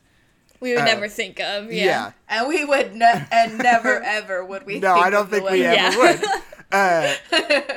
We 0.60 0.70
would 0.72 0.80
Uh, 0.82 0.84
never 0.86 1.08
think 1.08 1.38
of. 1.40 1.72
Yeah. 1.72 1.84
Yeah. 1.84 2.12
And 2.28 2.48
we 2.48 2.64
would 2.64 2.94
ne- 2.94 3.26
and 3.30 3.58
never 3.58 4.02
ever 4.04 4.44
would 4.44 4.66
we. 4.66 4.78
No, 4.80 4.94
think 4.94 5.06
I 5.06 5.10
don't 5.10 5.22
of 5.22 5.30
think 5.30 5.48
we 5.50 5.64
ever 5.64 5.74
Yeah. 5.74 5.96
would. 5.96 6.24
Uh, 6.70 7.14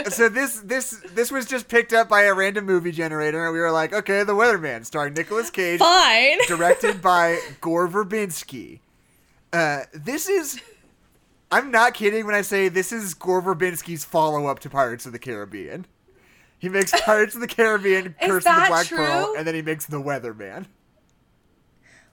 so 0.10 0.28
this 0.28 0.60
this 0.66 0.98
this 1.14 1.32
was 1.32 1.46
just 1.46 1.70
picked 1.70 1.94
up 1.94 2.10
by 2.10 2.24
a 2.24 2.34
random 2.34 2.66
movie 2.66 2.92
generator 2.92 3.46
and 3.46 3.54
we 3.54 3.60
were 3.62 3.72
like, 3.72 3.94
"Okay, 3.94 4.26
The 4.26 4.34
Weatherman 4.34 4.86
starring 4.86 5.14
Nicolas 5.14 5.50
Cage, 5.50 5.80
Fine. 5.80 6.40
directed 6.50 7.02
by 7.02 7.40
Gore 7.62 7.88
Verbinski." 7.88 8.80
Uh, 9.54 9.84
this 9.94 10.28
is 10.28 10.60
I'm 11.54 11.72
not 11.72 11.94
kidding 11.94 12.26
when 12.26 12.36
I 12.36 12.42
say 12.42 12.68
this 12.68 12.92
is 12.92 13.14
Gore 13.14 13.42
Verbinski's 13.42 14.04
follow-up 14.04 14.60
to 14.60 14.70
Pirates 14.70 15.06
of 15.06 15.14
the 15.14 15.20
Caribbean. 15.20 15.86
He 16.60 16.68
makes 16.68 16.92
Pirates 17.00 17.34
of 17.34 17.40
the 17.40 17.48
Caribbean, 17.48 18.08
Is 18.22 18.28
Curse 18.28 18.46
of 18.46 18.56
the 18.56 18.60
that 18.60 18.68
Black 18.68 18.88
Pearl, 18.90 19.36
and 19.38 19.48
then 19.48 19.56
he 19.56 19.62
makes 19.62 19.86
The 19.86 20.02
Weatherman. 20.02 20.66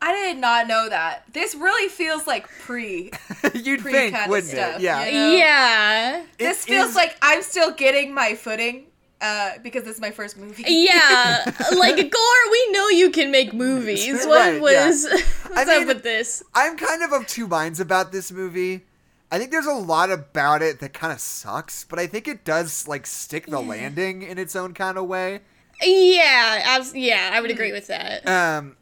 I 0.00 0.12
did 0.12 0.38
not 0.38 0.69
know 0.69 0.88
that. 0.88 1.25
This 1.33 1.55
really 1.55 1.88
feels 1.88 2.26
like 2.26 2.49
pre. 2.61 3.11
You'd 3.55 3.81
Pre 3.81 3.93
think, 3.93 4.14
kinda 4.14 4.28
wouldn't 4.31 4.52
stuff, 4.52 4.76
it? 4.76 4.83
Yeah. 4.83 5.05
you 5.07 5.12
know? 5.12 5.31
Yeah. 5.33 6.23
This 6.38 6.62
It 6.64 6.69
feels 6.69 6.90
is- 6.90 6.95
like 6.97 7.17
I'm 7.23 7.43
still 7.43 7.73
getting 7.73 8.14
my 8.14 8.35
footing 8.35 8.85
uh, 9.21 9.52
because 9.64 9.83
this 9.83 9.97
is 9.97 10.00
my 10.00 10.12
first 10.12 10.37
movie. 10.37 10.62
Yeah, 10.67 11.45
like 11.76 11.97
Gore, 11.97 12.50
we 12.52 12.71
know 12.71 12.88
you 12.90 13.11
can 13.11 13.33
make 13.33 13.52
movies. 13.52 14.25
What 14.25 14.38
Right, 14.38 14.55
yeah. 14.55 14.87
was 14.87 15.05
what's 15.49 15.57
I 15.57 15.62
up 15.62 15.78
mean- 15.81 15.88
with 15.88 16.02
this? 16.05 16.43
I'm 16.55 16.76
kind 16.76 17.02
of 17.02 17.12
of 17.12 17.26
two 17.26 17.49
minds 17.49 17.81
about 17.81 18.12
this 18.12 18.31
movie. 18.31 18.85
I 19.33 19.38
think 19.38 19.50
there's 19.50 19.67
a 19.67 19.73
lot 19.75 20.11
about 20.11 20.62
it 20.62 20.78
that 20.81 20.95
kind 20.95 21.12
of 21.12 21.21
sucks, 21.21 21.85
but 21.85 21.99
I 21.99 22.07
think 22.07 22.28
it 22.28 22.45
does 22.45 22.87
like 22.88 23.07
stick 23.07 23.47
the 23.47 23.61
landing 23.61 24.23
in 24.23 24.38
its 24.38 24.55
own 24.57 24.73
kind 24.73 24.97
of 24.97 25.07
way. 25.07 25.40
Yeah, 25.83 26.62
abs- 26.64 26.95
yeah, 26.95 27.31
I 27.33 27.40
would 27.40 27.50
agree 27.50 27.73
with 27.73 27.88
that. 27.88 28.26
Um, 28.26 28.76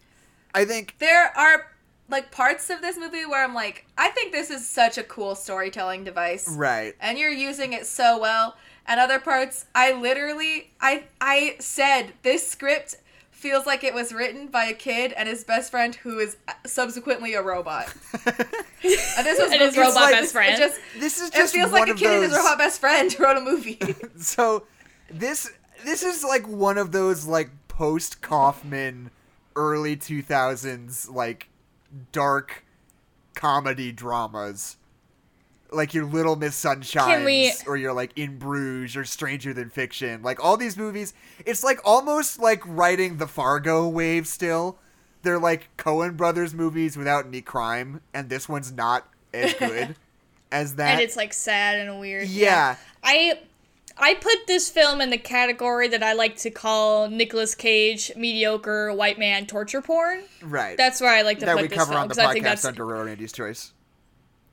I 0.56 0.64
think 0.64 0.96
there 0.98 1.36
are 1.36 1.66
like 2.08 2.30
parts 2.30 2.70
of 2.70 2.80
this 2.80 2.96
movie 2.96 3.26
where 3.26 3.44
I'm 3.44 3.54
like, 3.54 3.84
I 3.98 4.08
think 4.10 4.32
this 4.32 4.50
is 4.50 4.66
such 4.68 4.96
a 4.98 5.02
cool 5.02 5.34
storytelling 5.34 6.04
device. 6.04 6.48
right. 6.48 6.94
and 7.00 7.18
you're 7.18 7.30
using 7.30 7.72
it 7.72 7.86
so 7.86 8.18
well 8.18 8.56
and 8.88 9.00
other 9.00 9.18
parts 9.18 9.64
i 9.74 9.92
literally 9.92 10.70
i 10.80 11.02
i 11.20 11.56
said 11.58 12.12
this 12.22 12.46
script 12.48 12.94
feels 13.32 13.66
like 13.66 13.82
it 13.82 13.92
was 13.92 14.12
written 14.14 14.46
by 14.46 14.64
a 14.66 14.72
kid 14.74 15.12
and 15.14 15.28
his 15.28 15.42
best 15.42 15.72
friend 15.72 15.96
who 15.96 16.20
is 16.20 16.36
subsequently 16.64 17.34
a 17.34 17.42
robot 17.42 17.92
and 18.24 19.26
this 19.26 19.40
was 19.40 19.50
And 19.50 19.60
his 19.60 19.76
robot 19.76 19.94
like- 19.96 20.12
best 20.14 20.32
friend. 20.32 20.54
it 20.54 20.58
just 20.58 20.80
This 21.00 21.20
is 21.20 21.28
it 21.30 21.34
just 21.34 21.52
feels 21.52 21.72
one 21.72 21.80
like 21.80 21.88
a 21.88 21.92
of 21.94 21.98
kid 21.98 22.10
and 22.12 22.22
his 22.22 22.30
those- 22.32 22.38
robot 22.44 22.58
best 22.58 22.80
friend 22.80 23.16
wrote 23.18 23.36
a 23.36 23.40
movie 23.40 23.80
So 24.18 24.64
this 25.10 25.50
this 25.84 26.04
is 26.04 26.22
like 26.22 26.46
one 26.46 26.78
of 26.78 26.92
those 26.92 27.26
like 27.26 27.50
post 27.68 28.22
Kaufman 28.22 29.10
early 29.56 29.96
2000s 29.96 31.10
like 31.10 31.48
dark 32.12 32.64
comedy 33.34 33.92
dramas. 33.92 34.76
Like 35.72 35.92
your 35.94 36.04
Little 36.04 36.36
Miss 36.36 36.54
Sunshine 36.54 37.24
we- 37.24 37.52
or 37.66 37.76
you're 37.76 37.92
like 37.92 38.16
In 38.16 38.38
Bruges 38.38 38.96
or 38.96 39.04
Stranger 39.04 39.52
Than 39.52 39.68
Fiction. 39.68 40.22
Like 40.22 40.42
all 40.42 40.56
these 40.56 40.76
movies, 40.76 41.12
it's 41.44 41.64
like 41.64 41.80
almost 41.84 42.38
like 42.38 42.62
writing 42.64 43.16
the 43.16 43.26
Fargo 43.26 43.88
wave 43.88 44.28
still. 44.28 44.78
They're 45.22 45.40
like 45.40 45.68
Coen 45.76 46.16
brothers 46.16 46.54
movies 46.54 46.96
without 46.96 47.26
any 47.26 47.40
crime 47.42 48.00
and 48.14 48.28
this 48.28 48.48
one's 48.48 48.70
not 48.70 49.08
as 49.34 49.54
good 49.58 49.96
as 50.52 50.76
that. 50.76 50.92
and 50.92 51.00
it's 51.00 51.16
like 51.16 51.32
sad 51.32 51.80
and 51.80 51.98
weird. 51.98 52.28
yeah. 52.28 52.76
I 53.02 53.40
I 53.98 54.14
put 54.14 54.46
this 54.46 54.68
film 54.70 55.00
in 55.00 55.10
the 55.10 55.18
category 55.18 55.88
that 55.88 56.02
I 56.02 56.12
like 56.12 56.36
to 56.38 56.50
call 56.50 57.08
Nicolas 57.08 57.54
Cage 57.54 58.12
mediocre 58.16 58.92
white 58.92 59.18
man 59.18 59.46
torture 59.46 59.80
porn. 59.80 60.22
Right. 60.42 60.76
That's 60.76 61.00
where 61.00 61.10
I 61.10 61.22
like 61.22 61.38
to 61.40 61.46
that 61.46 61.54
put 61.54 61.62
we 61.62 61.68
this 61.68 61.78
cover 61.78 61.92
film 61.92 62.02
on 62.02 62.08
the 62.08 62.14
because 62.14 62.24
I 62.28 62.32
think 62.32 62.44
podcast 62.44 62.48
that's 62.48 62.64
under 62.66 62.84
Randy's 62.84 63.32
choice. 63.32 63.72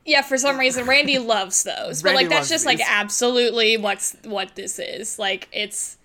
yeah. 0.06 0.22
For 0.22 0.38
some 0.38 0.58
reason, 0.58 0.86
Randy 0.86 1.20
loves 1.20 1.64
those, 1.64 2.02
but 2.02 2.10
Randy 2.14 2.24
like 2.26 2.30
that's 2.30 2.50
just 2.50 2.66
like 2.66 2.80
absolutely 2.88 3.76
what's 3.78 4.16
what 4.24 4.56
this 4.56 4.80
is. 4.80 5.20
Like 5.20 5.50
it's 5.52 5.98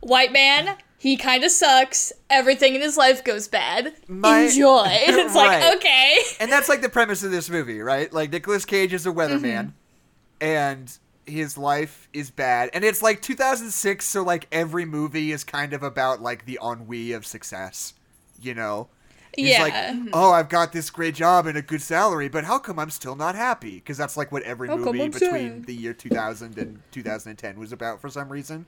white 0.00 0.32
man. 0.32 0.76
He 1.00 1.16
kind 1.16 1.44
of 1.44 1.50
sucks. 1.52 2.12
Everything 2.30 2.74
in 2.74 2.80
his 2.80 2.96
life 2.96 3.22
goes 3.24 3.46
bad. 3.48 3.92
My- 4.08 4.40
Enjoy. 4.42 4.84
It's 4.88 5.34
Right. 5.34 5.60
like 5.64 5.76
okay. 5.76 6.18
And 6.40 6.50
that's 6.50 6.68
like 6.68 6.80
the 6.82 6.88
premise 6.88 7.22
of 7.24 7.30
this 7.32 7.50
movie, 7.50 7.80
right? 7.80 8.12
Like 8.12 8.30
Nicolas 8.32 8.64
Cage 8.64 8.92
is 8.92 9.04
a 9.06 9.10
weatherman 9.10 9.72
Mm-hmm. 10.40 10.44
and 10.44 10.98
his 11.28 11.56
life 11.58 12.08
is 12.12 12.30
bad. 12.30 12.70
And 12.72 12.84
it's 12.84 13.02
like 13.02 13.22
2006, 13.22 14.04
so 14.06 14.22
like 14.22 14.46
every 14.52 14.84
movie 14.84 15.32
is 15.32 15.44
kind 15.44 15.72
of 15.72 15.82
about 15.82 16.20
like 16.22 16.44
the 16.46 16.58
ennui 16.62 17.12
of 17.12 17.26
success, 17.26 17.94
you 18.40 18.54
know? 18.54 18.88
He's 19.36 19.50
yeah. 19.50 19.62
like, 19.62 20.08
oh, 20.14 20.32
I've 20.32 20.48
got 20.48 20.72
this 20.72 20.90
great 20.90 21.14
job 21.14 21.46
and 21.46 21.56
a 21.56 21.62
good 21.62 21.82
salary, 21.82 22.28
but 22.28 22.44
how 22.44 22.58
come 22.58 22.78
I'm 22.78 22.90
still 22.90 23.14
not 23.14 23.34
happy? 23.36 23.74
Because 23.76 23.96
that's 23.96 24.16
like 24.16 24.32
what 24.32 24.42
every 24.42 24.66
How 24.68 24.76
movie 24.76 25.08
between 25.08 25.20
sad? 25.60 25.66
the 25.66 25.74
year 25.74 25.92
2000 25.92 26.58
and 26.58 26.80
2010 26.90 27.58
was 27.58 27.70
about 27.72 28.00
for 28.00 28.08
some 28.08 28.28
reason. 28.30 28.66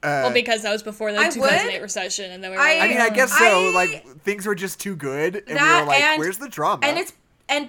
Uh, 0.00 0.22
well, 0.24 0.32
because 0.32 0.62
that 0.62 0.70
was 0.72 0.82
before 0.84 1.12
the 1.12 1.18
I 1.18 1.28
2008 1.28 1.72
would- 1.74 1.82
recession, 1.82 2.30
and 2.30 2.42
then 2.42 2.52
we 2.52 2.56
were 2.56 2.62
I- 2.62 2.74
like, 2.78 2.82
I 2.82 2.88
mean, 2.88 3.00
I 3.00 3.08
"Oh." 3.08 3.14
guess 3.14 3.36
so. 3.36 3.44
I- 3.44 3.72
like 3.74 4.20
things 4.20 4.46
were 4.46 4.54
just 4.54 4.78
too 4.80 4.94
good, 4.94 5.34
and 5.34 5.46
we 5.48 5.54
That 5.54 5.80
were 5.82 5.88
like, 5.88 6.00
and- 6.00 6.18
"Where's 6.20 6.38
the 6.38 6.48
drama?" 6.48 6.86
and 6.86 6.96
it's 6.96 7.12
and 7.48 7.68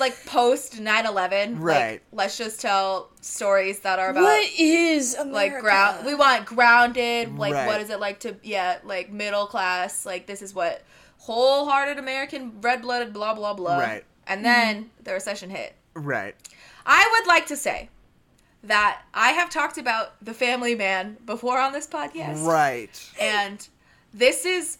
like 0.00 0.14
post 0.26 0.74
9-11 0.82 1.60
Right. 1.60 1.92
like 1.92 2.02
let's 2.12 2.36
just 2.36 2.60
tell 2.60 3.10
stories 3.20 3.80
that 3.80 3.98
are 3.98 4.10
about 4.10 4.22
what 4.24 4.50
is 4.58 5.14
America? 5.14 5.32
like 5.34 5.60
ground 5.60 6.06
we 6.06 6.14
want 6.14 6.44
grounded 6.46 7.36
like 7.38 7.54
Right. 7.54 7.66
what 7.66 7.80
is 7.80 7.88
it 7.90 8.00
like 8.00 8.20
to 8.20 8.36
yeah 8.42 8.78
like 8.84 9.12
middle 9.12 9.46
class 9.46 10.04
like 10.04 10.26
this 10.26 10.42
is 10.42 10.54
what 10.54 10.82
wholehearted 11.18 11.98
american 11.98 12.60
red-blooded 12.60 13.12
blah 13.12 13.34
blah 13.34 13.54
blah 13.54 13.78
Right. 13.78 14.04
and 14.26 14.44
then 14.44 14.90
the 15.02 15.12
recession 15.12 15.50
hit 15.50 15.74
right. 15.94 16.34
i 16.84 17.08
would 17.18 17.26
like 17.28 17.46
to 17.46 17.56
say 17.56 17.88
that 18.64 19.02
i 19.14 19.30
have 19.30 19.50
talked 19.50 19.78
about 19.78 20.14
the 20.24 20.34
family 20.34 20.74
man 20.74 21.16
before 21.24 21.58
on 21.60 21.72
this 21.72 21.86
podcast 21.86 22.44
Right. 22.44 23.10
and 23.20 23.66
this 24.12 24.44
is 24.44 24.78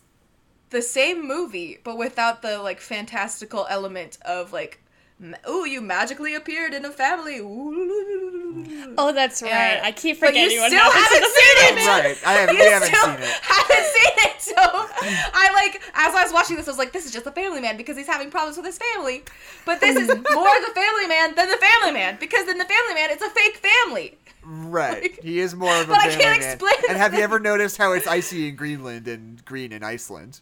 the 0.74 0.82
same 0.82 1.26
movie 1.26 1.78
but 1.84 1.96
without 1.96 2.42
the 2.42 2.58
like 2.58 2.80
fantastical 2.80 3.66
element 3.70 4.18
of 4.26 4.52
like 4.52 4.80
ma- 5.18 5.36
ooh 5.48 5.64
you 5.64 5.80
magically 5.80 6.34
appeared 6.34 6.74
in 6.74 6.84
a 6.84 6.90
family 6.90 7.38
Ooh. 7.38 8.94
Oh, 8.96 9.12
that's 9.12 9.42
right. 9.42 9.50
Yeah. 9.50 9.80
I 9.82 9.90
keep 9.92 10.18
forgetting 10.18 10.44
But 10.44 10.52
you 10.52 10.60
forgetting 10.62 10.78
what 10.78 10.92
still 10.92 10.92
happens 10.92 11.08
haven't 11.08 11.22
the 11.22 11.40
seen 11.40 11.78
it! 11.78 11.86
Right. 11.88 12.18
I 12.26 12.32
have. 12.34 12.52
you 12.52 12.70
haven't 12.70 12.88
still 12.88 13.04
seen 13.04 13.22
it. 13.22 13.36
haven't 13.42 13.86
seen 13.96 14.14
it 14.28 14.40
so 14.50 14.54
I 14.56 15.50
like 15.54 15.82
as 15.94 16.14
I 16.14 16.22
was 16.22 16.32
watching 16.32 16.56
this, 16.56 16.68
I 16.68 16.70
was 16.70 16.78
like, 16.78 16.92
this 16.92 17.06
is 17.06 17.12
just 17.12 17.26
a 17.26 17.30
family 17.32 17.60
man 17.60 17.76
because 17.76 17.96
he's 17.96 18.06
having 18.06 18.30
problems 18.30 18.56
with 18.56 18.66
his 18.66 18.78
family. 18.78 19.22
But 19.64 19.80
this 19.80 19.96
is 19.96 20.08
more 20.08 20.54
the 20.66 20.72
family 20.74 21.06
man 21.06 21.34
than 21.34 21.48
the 21.48 21.56
family 21.56 21.92
man 21.92 22.16
because 22.20 22.46
in 22.48 22.58
the 22.58 22.64
family 22.64 22.94
man, 22.94 23.10
it's 23.10 23.22
a 23.22 23.30
fake 23.30 23.56
family. 23.58 24.18
Right. 24.44 25.18
He 25.22 25.38
is 25.40 25.54
more 25.54 25.74
of 25.74 25.88
a 25.88 25.92
But 25.92 25.98
I 25.98 26.08
family 26.10 26.24
can't 26.24 26.40
man. 26.40 26.52
explain 26.52 26.74
And 26.88 26.98
have 26.98 27.14
you 27.14 27.20
ever 27.22 27.40
noticed 27.40 27.76
how 27.78 27.92
it's 27.92 28.06
icy 28.06 28.48
in 28.48 28.56
Greenland 28.56 29.08
and 29.08 29.42
green 29.44 29.72
in 29.72 29.82
Iceland? 29.82 30.40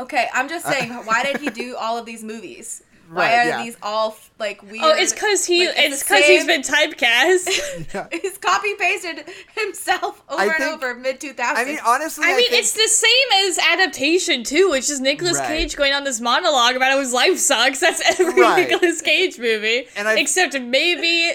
Okay, 0.00 0.28
I'm 0.34 0.48
just 0.48 0.66
uh, 0.66 0.72
saying, 0.72 0.92
why 1.04 1.22
did 1.22 1.38
he 1.40 1.50
do 1.50 1.76
all 1.76 1.96
of 1.98 2.04
these 2.06 2.24
movies? 2.24 2.82
Why 3.10 3.24
Right, 3.26 3.32
are 3.34 3.48
yeah. 3.48 3.62
these 3.64 3.76
all 3.82 4.16
like 4.38 4.62
weird? 4.62 4.78
Oh, 4.82 4.94
it's 4.96 5.12
because 5.12 5.44
he. 5.44 5.66
like, 5.66 5.76
it's 5.76 6.02
because 6.02 6.24
he's 6.24 6.46
same- 6.46 6.46
been 6.46 6.62
typecast. 6.62 7.84
Yeah. 7.94 8.06
He's 8.10 8.38
copy 8.38 8.74
pasted 8.78 9.28
himself 9.54 10.22
over 10.28 10.40
I 10.40 10.54
and 10.54 10.64
over 10.64 10.94
mid 10.94 11.20
2000s. 11.20 11.38
I 11.38 11.64
mean, 11.66 11.78
honestly, 11.84 12.24
I 12.24 12.28
mean, 12.34 12.48
think- 12.48 12.62
it's 12.62 12.72
the 12.72 12.88
same 12.88 13.46
as 13.50 13.58
adaptation 13.58 14.42
too. 14.42 14.70
which 14.70 14.88
is 14.88 15.00
Nicolas 15.00 15.38
Right. 15.38 15.48
Cage 15.48 15.76
going 15.76 15.92
on 15.92 16.04
this 16.04 16.18
monologue 16.18 16.76
about 16.76 16.92
how 16.92 16.98
his 16.98 17.12
life 17.12 17.36
sucks. 17.38 17.80
That's 17.80 18.00
every 18.18 18.40
Right. 18.40 18.70
Nicolas 18.70 19.02
Cage 19.02 19.38
movie, 19.38 19.86
And 19.96 20.08
I- 20.08 20.18
except 20.18 20.58
maybe, 20.58 21.30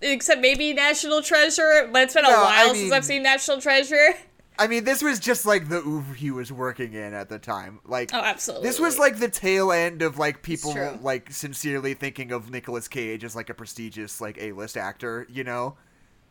except 0.00 0.40
maybe 0.40 0.72
National 0.72 1.20
Treasure. 1.22 1.90
But 1.92 2.04
it's 2.04 2.14
been 2.14 2.24
a 2.24 2.28
No, 2.30 2.34
I 2.44 2.64
while 2.66 2.74
since 2.74 2.92
I've 2.92 3.04
seen 3.04 3.22
National 3.22 3.60
Treasure. 3.60 4.14
I 4.60 4.66
mean, 4.66 4.84
this 4.84 5.02
was 5.02 5.18
just 5.18 5.46
like 5.46 5.68
the 5.70 5.78
oeuvre 5.78 6.14
he 6.14 6.30
was 6.30 6.52
working 6.52 6.92
in 6.92 7.14
at 7.14 7.30
the 7.30 7.38
time. 7.38 7.80
Like, 7.86 8.10
Oh, 8.12 8.18
absolutely. 8.20 8.68
this 8.68 8.78
was 8.78 8.98
like 8.98 9.18
the 9.18 9.28
tail 9.30 9.72
end 9.72 10.02
of 10.02 10.18
like 10.18 10.42
people 10.42 10.74
like 11.02 11.32
sincerely 11.32 11.94
thinking 11.94 12.30
of 12.30 12.50
Nicolas 12.50 12.86
Cage 12.86 13.24
as 13.24 13.34
like 13.34 13.48
a 13.48 13.54
prestigious 13.54 14.20
like 14.20 14.36
A-list 14.38 14.76
actor. 14.76 15.26
You 15.30 15.44
know, 15.44 15.76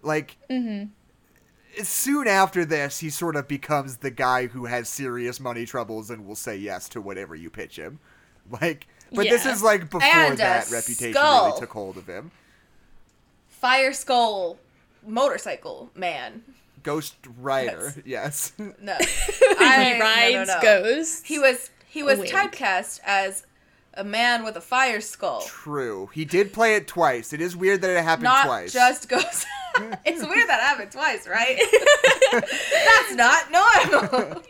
like. 0.03 0.37
Mm-hmm. 0.49 0.91
Soon 1.83 2.27
after 2.27 2.65
this, 2.65 2.99
he 2.99 3.09
sort 3.11 3.35
of 3.35 3.47
becomes 3.47 3.97
the 3.97 4.09
guy 4.09 4.47
who 4.47 4.65
has 4.65 4.89
serious 4.89 5.39
money 5.39 5.65
troubles 5.65 6.09
and 6.09 6.25
will 6.25 6.35
say 6.35 6.55
yes 6.57 6.89
to 6.89 6.99
whatever 7.01 7.35
you 7.35 7.49
pitch 7.49 7.77
him. 7.77 7.99
Like, 8.61 8.87
but 9.13 9.29
this 9.29 9.45
is 9.45 9.61
like 9.61 9.91
before 9.91 10.01
And 10.03 10.37
that 10.39 10.71
reputation 10.71 11.13
skull. 11.13 11.47
really 11.49 11.59
took 11.59 11.69
hold 11.71 11.97
of 11.97 12.07
him. 12.07 12.31
Fire 13.47 13.93
Skull 13.93 14.57
motorcycle 15.05 15.91
man. 15.93 16.41
Ghost 16.83 17.15
Rider, 17.39 17.93
yes. 18.05 18.53
No. 18.57 18.95
he 18.99 19.05
I- 19.59 19.97
no, 19.97 20.05
rides 20.05 20.47
no, 20.49 20.55
no. 20.55 20.61
ghosts. 20.61 21.23
He 21.25 21.39
was 21.39 21.69
he 21.87 22.03
was 22.03 22.19
Wink. 22.19 22.31
typecast 22.31 22.99
as 23.05 23.45
a 23.95 24.03
man 24.03 24.43
with 24.43 24.55
a 24.55 24.61
fire 24.61 25.01
skull. 25.01 25.41
True. 25.41 26.09
He 26.13 26.23
did 26.25 26.53
play 26.53 26.75
it 26.75 26.87
twice. 26.87 27.33
It 27.33 27.41
is 27.41 27.55
weird 27.55 27.81
that 27.81 27.89
it 27.89 28.03
happened 28.03 28.25
Not 28.25 28.45
twice. 28.45 28.71
just 28.73 29.09
Ghost. 29.09 29.45
it's 30.05 30.21
weird 30.25 30.49
that 30.49 30.59
happened 30.61 30.91
twice, 30.91 31.27
right? 31.27 31.57
That's 32.31 33.15
not 33.15 33.51
normal. 33.51 34.41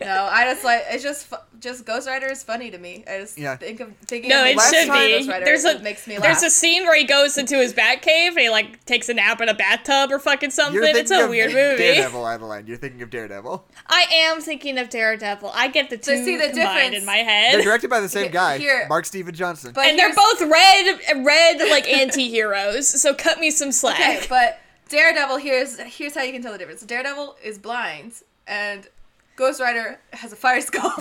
no, 0.00 0.28
I 0.30 0.44
just 0.52 0.64
like 0.64 0.84
it's 0.90 1.02
just 1.02 1.32
just 1.58 1.86
Ghost 1.86 2.06
Rider 2.06 2.26
is 2.26 2.42
funny 2.42 2.70
to 2.70 2.78
me. 2.78 3.02
I 3.08 3.18
just 3.20 3.38
Yeah. 3.38 3.56
think 3.56 3.80
of 3.80 3.96
thinking 4.04 4.28
No, 4.28 4.42
of 4.42 4.46
it 4.48 4.56
Last 4.56 4.74
should 4.74 4.92
be. 4.92 5.26
There's 5.44 5.64
a 5.64 5.78
makes 5.80 6.06
me 6.06 6.14
laugh. 6.14 6.22
there's 6.22 6.42
a 6.42 6.50
scene 6.50 6.84
where 6.84 6.94
he 6.96 7.04
goes 7.04 7.38
into 7.38 7.56
his 7.56 7.72
bat 7.72 8.02
cave 8.02 8.32
and 8.32 8.40
he 8.40 8.50
like 8.50 8.84
takes 8.84 9.08
a 9.08 9.14
nap 9.14 9.40
in 9.40 9.48
a 9.48 9.54
bathtub 9.54 10.12
or 10.12 10.18
fucking 10.18 10.50
something. 10.50 10.80
It's 10.82 11.10
a 11.10 11.24
of 11.24 11.30
weird 11.30 11.52
movie. 11.52 11.78
Daredevil, 11.78 12.26
Adeline. 12.26 12.66
You're 12.66 12.76
thinking 12.76 13.00
of 13.02 13.10
Daredevil. 13.10 13.64
I 13.86 14.02
am 14.12 14.40
thinking 14.40 14.78
of 14.78 14.90
Daredevil. 14.90 15.50
I 15.54 15.68
get 15.68 15.88
the 15.90 15.96
two 15.96 16.16
So 16.18 16.24
see 16.24 16.36
the 16.36 16.48
combined 16.48 16.92
difference- 16.92 16.96
in 16.98 17.04
my 17.06 17.16
head. 17.16 17.54
They're 17.54 17.62
directed 17.62 17.88
by 17.90 18.00
the 18.00 18.08
same 18.08 18.30
guy, 18.30 18.58
here. 18.58 18.86
Mark 18.88 19.06
Steven 19.06 19.34
Johnson. 19.34 19.72
But 19.74 19.86
and 19.86 19.98
they're 19.98 20.14
both 20.14 20.40
red 20.42 21.00
red 21.24 21.58
like 21.70 21.88
anti-heroes. 21.88 22.88
So 23.00 23.14
cut 23.14 23.38
me 23.40 23.50
some 23.50 23.72
slack. 23.72 23.98
Okay, 23.98 24.26
but 24.28 24.55
Daredevil 24.88 25.38
here's 25.38 25.78
here's 25.80 26.14
how 26.14 26.22
you 26.22 26.32
can 26.32 26.42
tell 26.42 26.52
the 26.52 26.58
difference. 26.58 26.82
Daredevil 26.82 27.36
is 27.42 27.58
blind 27.58 28.12
and 28.46 28.86
Ghost 29.36 29.60
Rider 29.60 29.98
has 30.12 30.32
a 30.32 30.36
fire 30.36 30.60
skull. 30.62 30.92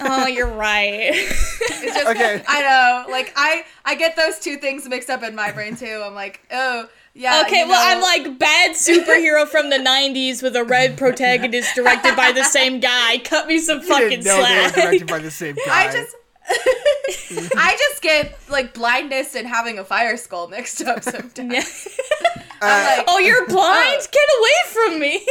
oh, 0.00 0.26
you're 0.26 0.46
right. 0.46 1.12
It's 1.84 1.94
just 1.96 2.06
Okay. 2.06 2.42
I 2.46 2.60
know. 2.62 3.10
Like 3.10 3.32
I 3.36 3.64
I 3.84 3.94
get 3.96 4.14
those 4.16 4.38
two 4.38 4.56
things 4.56 4.88
mixed 4.88 5.10
up 5.10 5.22
in 5.24 5.34
my 5.34 5.50
brain 5.50 5.74
too. 5.76 6.02
I'm 6.04 6.14
like, 6.14 6.40
oh 6.52 6.88
yeah. 7.14 7.42
Okay, 7.46 7.60
you 7.62 7.68
well, 7.68 7.98
know, 7.98 8.06
I'm 8.08 8.24
like 8.24 8.38
bad 8.38 8.72
superhero 8.72 9.46
from 9.48 9.68
the 9.70 9.78
'90s 9.78 10.42
with 10.42 10.54
a 10.54 10.62
red 10.64 10.96
protagonist 10.96 11.74
directed 11.74 12.14
by 12.14 12.30
the 12.32 12.44
same 12.44 12.78
guy. 12.80 13.18
Cut 13.18 13.48
me 13.48 13.58
some 13.58 13.80
you 13.80 13.86
fucking 13.88 14.08
didn't 14.10 14.24
know 14.26 14.36
they 14.36 14.40
were 14.62 14.68
slack. 14.68 14.74
directed 14.74 15.08
by 15.08 15.18
the 15.18 15.30
same 15.30 15.54
guy. 15.66 15.88
I 15.88 15.92
just 15.92 16.14
I 17.56 17.76
just 17.78 18.02
get 18.02 18.38
like 18.48 18.74
blindness 18.74 19.34
and 19.34 19.46
having 19.46 19.78
a 19.78 19.84
fire 19.84 20.16
skull 20.16 20.48
mixed 20.48 20.82
up 20.82 21.02
sometimes. 21.02 21.52
Yeah. 21.52 22.42
I'm 22.60 22.98
like, 22.98 23.06
Oh, 23.08 23.18
you're 23.18 23.44
uh, 23.44 23.46
blind? 23.46 24.00
Oh. 24.00 24.06
Get 24.12 24.28
away 24.38 24.90
from 24.90 25.00
me! 25.00 25.26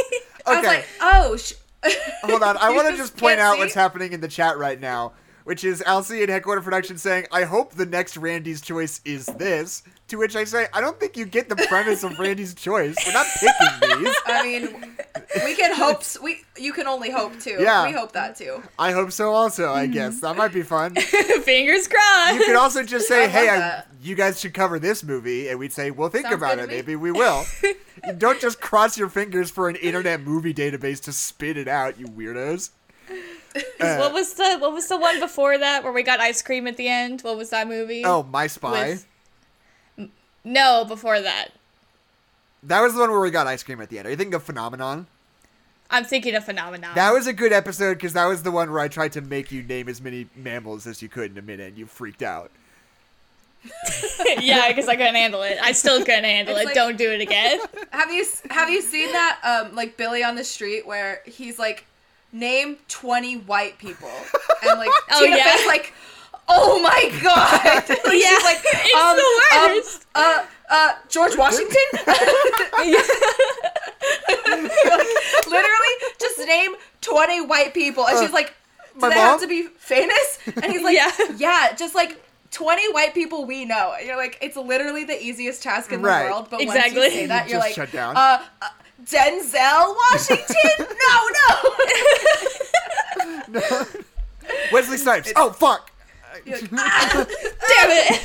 I 0.46 0.50
was 0.50 0.58
okay, 0.58 0.66
like, 0.66 0.88
oh, 1.00 1.36
sh- 1.36 1.52
hold 2.22 2.42
on. 2.42 2.56
I 2.58 2.70
want 2.74 2.88
to 2.90 2.96
just 2.96 3.16
point 3.16 3.38
out 3.40 3.54
see? 3.54 3.60
what's 3.60 3.74
happening 3.74 4.12
in 4.12 4.20
the 4.20 4.28
chat 4.28 4.58
right 4.58 4.80
now, 4.80 5.12
which 5.44 5.64
is 5.64 5.82
Alcy 5.82 6.20
and 6.20 6.30
Headquarter 6.30 6.60
Production 6.60 6.98
saying, 6.98 7.26
"I 7.32 7.44
hope 7.44 7.74
the 7.74 7.86
next 7.86 8.16
Randy's 8.16 8.60
choice 8.60 9.00
is 9.04 9.26
this." 9.26 9.82
To 10.12 10.18
which 10.18 10.36
I 10.36 10.44
say, 10.44 10.66
"I 10.74 10.82
don't 10.82 11.00
think 11.00 11.16
you 11.16 11.24
get 11.24 11.48
the 11.48 11.56
premise 11.56 12.04
of 12.04 12.18
Randy's 12.18 12.52
choice. 12.52 12.94
We're 13.06 13.14
not 13.14 13.26
picking 13.40 14.04
these." 14.04 14.14
I 14.26 14.42
mean, 14.42 14.96
we 15.42 15.54
can 15.54 15.74
hope. 15.74 16.02
We 16.22 16.44
you 16.58 16.74
can 16.74 16.86
only 16.86 17.10
hope 17.10 17.40
too. 17.40 17.56
Yeah. 17.58 17.86
we 17.86 17.92
hope 17.92 18.12
that 18.12 18.36
too. 18.36 18.62
I 18.78 18.92
hope 18.92 19.10
so. 19.10 19.32
Also. 19.32 19.72
I 19.72 19.86
guess 19.86 20.20
that 20.20 20.36
might 20.36 20.52
be 20.52 20.60
fun. 20.60 20.94
Fingers 21.44 21.88
crossed. 21.88 22.34
You 22.34 22.44
could 22.44 22.56
also 22.56 22.82
just 22.82 23.08
say, 23.08 23.24
I 23.24 23.28
"Hey, 23.28 23.48
I, 23.48 23.84
you 24.02 24.14
guys 24.14 24.38
should 24.38 24.52
cover 24.52 24.78
this 24.78 25.02
movie," 25.02 25.48
and 25.48 25.58
we'd 25.58 25.72
say, 25.72 25.90
"We'll 25.90 26.10
think 26.10 26.26
Sounds 26.26 26.36
about 26.36 26.58
it. 26.58 26.68
Maybe 26.68 26.94
we 26.94 27.10
will." 27.10 27.46
Don't 28.18 28.38
just 28.38 28.60
cross 28.60 28.98
your 28.98 29.08
fingers 29.08 29.50
for 29.50 29.70
an 29.70 29.76
internet 29.76 30.20
movie 30.20 30.52
database 30.52 31.02
to 31.04 31.12
spit 31.14 31.56
it 31.56 31.68
out, 31.68 31.98
you 31.98 32.06
weirdos. 32.06 32.68
Uh, 33.78 33.96
what 33.98 34.14
was 34.14 34.32
the 34.32 34.56
What 34.60 34.72
was 34.72 34.88
the 34.88 34.96
one 34.96 35.20
before 35.20 35.58
that 35.58 35.84
where 35.84 35.92
we 35.92 36.02
got 36.02 36.20
ice 36.20 36.40
cream 36.40 36.66
at 36.66 36.78
the 36.78 36.88
end? 36.88 37.20
What 37.20 37.36
was 37.36 37.50
that 37.50 37.68
movie? 37.68 38.02
oh, 38.02 38.22
My 38.22 38.46
Spy. 38.46 38.88
With- 38.90 39.06
no, 40.44 40.84
before 40.86 41.20
that. 41.20 41.48
That 42.62 42.80
was 42.80 42.94
the 42.94 43.00
one 43.00 43.10
where 43.10 43.20
we 43.20 43.30
got 43.30 43.46
ice 43.46 43.62
cream 43.62 43.80
at 43.80 43.88
the 43.88 43.98
end. 43.98 44.06
Are 44.06 44.10
you 44.10 44.16
thinking 44.16 44.34
of 44.34 44.42
Phenomenon? 44.42 45.06
I'm 45.90 46.04
thinking 46.04 46.34
of 46.34 46.44
Phenomenon. 46.44 46.92
That 46.94 47.12
was 47.12 47.26
a 47.26 47.32
good 47.32 47.52
episode 47.52 47.94
because 47.94 48.12
that 48.14 48.24
was 48.26 48.42
the 48.44 48.50
one 48.50 48.70
where 48.70 48.80
I 48.80 48.88
tried 48.88 49.12
to 49.12 49.20
make 49.20 49.52
you 49.52 49.62
name 49.62 49.88
as 49.88 50.00
many 50.00 50.26
mammals 50.36 50.86
as 50.86 51.02
you 51.02 51.08
could 51.08 51.32
in 51.32 51.38
a 51.38 51.42
minute, 51.42 51.68
and 51.68 51.78
you 51.78 51.86
freaked 51.86 52.22
out. 52.22 52.50
yeah, 54.40 54.68
because 54.68 54.88
I 54.88 54.96
couldn't 54.96 55.14
handle 55.14 55.42
it. 55.42 55.58
I 55.62 55.72
still 55.72 55.98
couldn't 56.00 56.24
handle 56.24 56.54
It's 56.56 56.62
it. 56.62 56.66
like- 56.66 56.74
Don't 56.74 56.96
do 56.96 57.10
it 57.10 57.20
again. 57.20 57.60
Have 57.90 58.10
you 58.10 58.24
have 58.50 58.70
you 58.70 58.80
seen 58.82 59.12
that 59.12 59.38
um 59.44 59.74
like 59.76 59.96
Billy 59.98 60.24
on 60.24 60.34
the 60.34 60.42
street 60.44 60.86
where 60.86 61.20
he's 61.26 61.58
like 61.58 61.84
name 62.32 62.78
20 62.88 63.36
white 63.40 63.76
people 63.78 64.08
and 64.66 64.78
like 64.78 64.88
Oh, 65.12 65.22
Tina 65.22 65.36
yeah. 65.36 65.56
Fey's 65.56 65.66
like 65.66 65.92
oh 66.48 66.80
my 66.82 67.10
god 67.22 67.88
Yeah, 67.88 68.28
She's 68.28 68.44
like 68.44 68.60
it's 68.64 68.94
um, 68.94 69.16
the 69.16 69.56
um, 69.58 69.70
worst. 69.76 70.06
uh 70.14 70.44
uh 70.70 70.92
George 71.08 71.36
Washington 71.36 71.76
like, 71.92 72.94
literally 75.46 75.94
just 76.18 76.38
name 76.46 76.74
20 77.00 77.40
white 77.42 77.74
people 77.74 78.06
and 78.06 78.16
Uh, 78.16 78.22
she's 78.22 78.32
like 78.32 78.54
do 78.94 79.00
my 79.00 79.08
they 79.08 79.14
mom? 79.16 79.24
have 79.24 79.40
to 79.40 79.46
be 79.46 79.62
famous 79.78 80.38
and 80.62 80.66
he's 80.72 80.82
like 80.82 80.96
Yeah. 80.96 81.10
yeah 81.36 81.72
just 81.74 81.94
like 81.94 82.18
20 82.50 82.92
white 82.92 83.14
people 83.14 83.44
we 83.46 83.64
know 83.64 83.94
and 83.98 84.06
you're 84.06 84.16
like 84.16 84.38
it's 84.42 84.56
literally 84.56 85.04
the 85.04 85.22
easiest 85.22 85.62
task 85.62 85.92
in 85.92 86.02
Right. 86.02 86.24
the 86.24 86.30
world 86.30 86.48
but 86.50 86.60
Exactly. 86.60 87.00
once 87.00 87.12
you 87.14 87.20
say 87.20 87.26
that 87.26 87.48
you're 87.48 87.58
Just 87.60 87.68
like 87.68 87.74
shut 87.74 87.92
down. 87.92 88.16
uh, 88.16 88.42
uh 88.60 88.68
Denzel 89.04 89.96
Washington 90.12 90.86
no 93.48 93.60
no 93.60 93.84
Wesley 94.72 94.96
Snipes. 94.98 95.32
Oh 95.36 95.50
fuck. 95.50 95.90
You're 96.60 96.60
like, 96.60 96.70
"Ah, 96.78 97.26
Damn 97.68 97.90
it. 97.90 98.20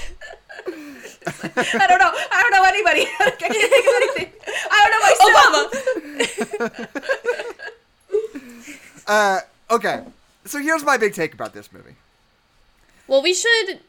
I 1.76 1.88
don't 1.88 2.00
know 2.00 2.12
I 2.32 2.42
don't 2.42 2.52
know 2.52 2.64
anybody 2.64 3.02
I 3.20 3.32
can't 3.32 3.54
think 3.54 3.88
of 3.88 3.94
anything 4.02 4.30
I 4.72 4.78
don't 4.84 4.92
know 4.94 5.04
myself 5.08 6.68
Obama. 6.68 7.08
Uh, 9.08 9.40
okay. 9.72 10.04
So 10.46 10.60
here's 10.60 10.84
my 10.84 10.98
big 10.98 11.14
take 11.14 11.34
about 11.34 11.54
this 11.54 11.72
movie. 11.72 11.96
Well, 13.08 13.22
we 13.22 13.34
should. 13.34 13.80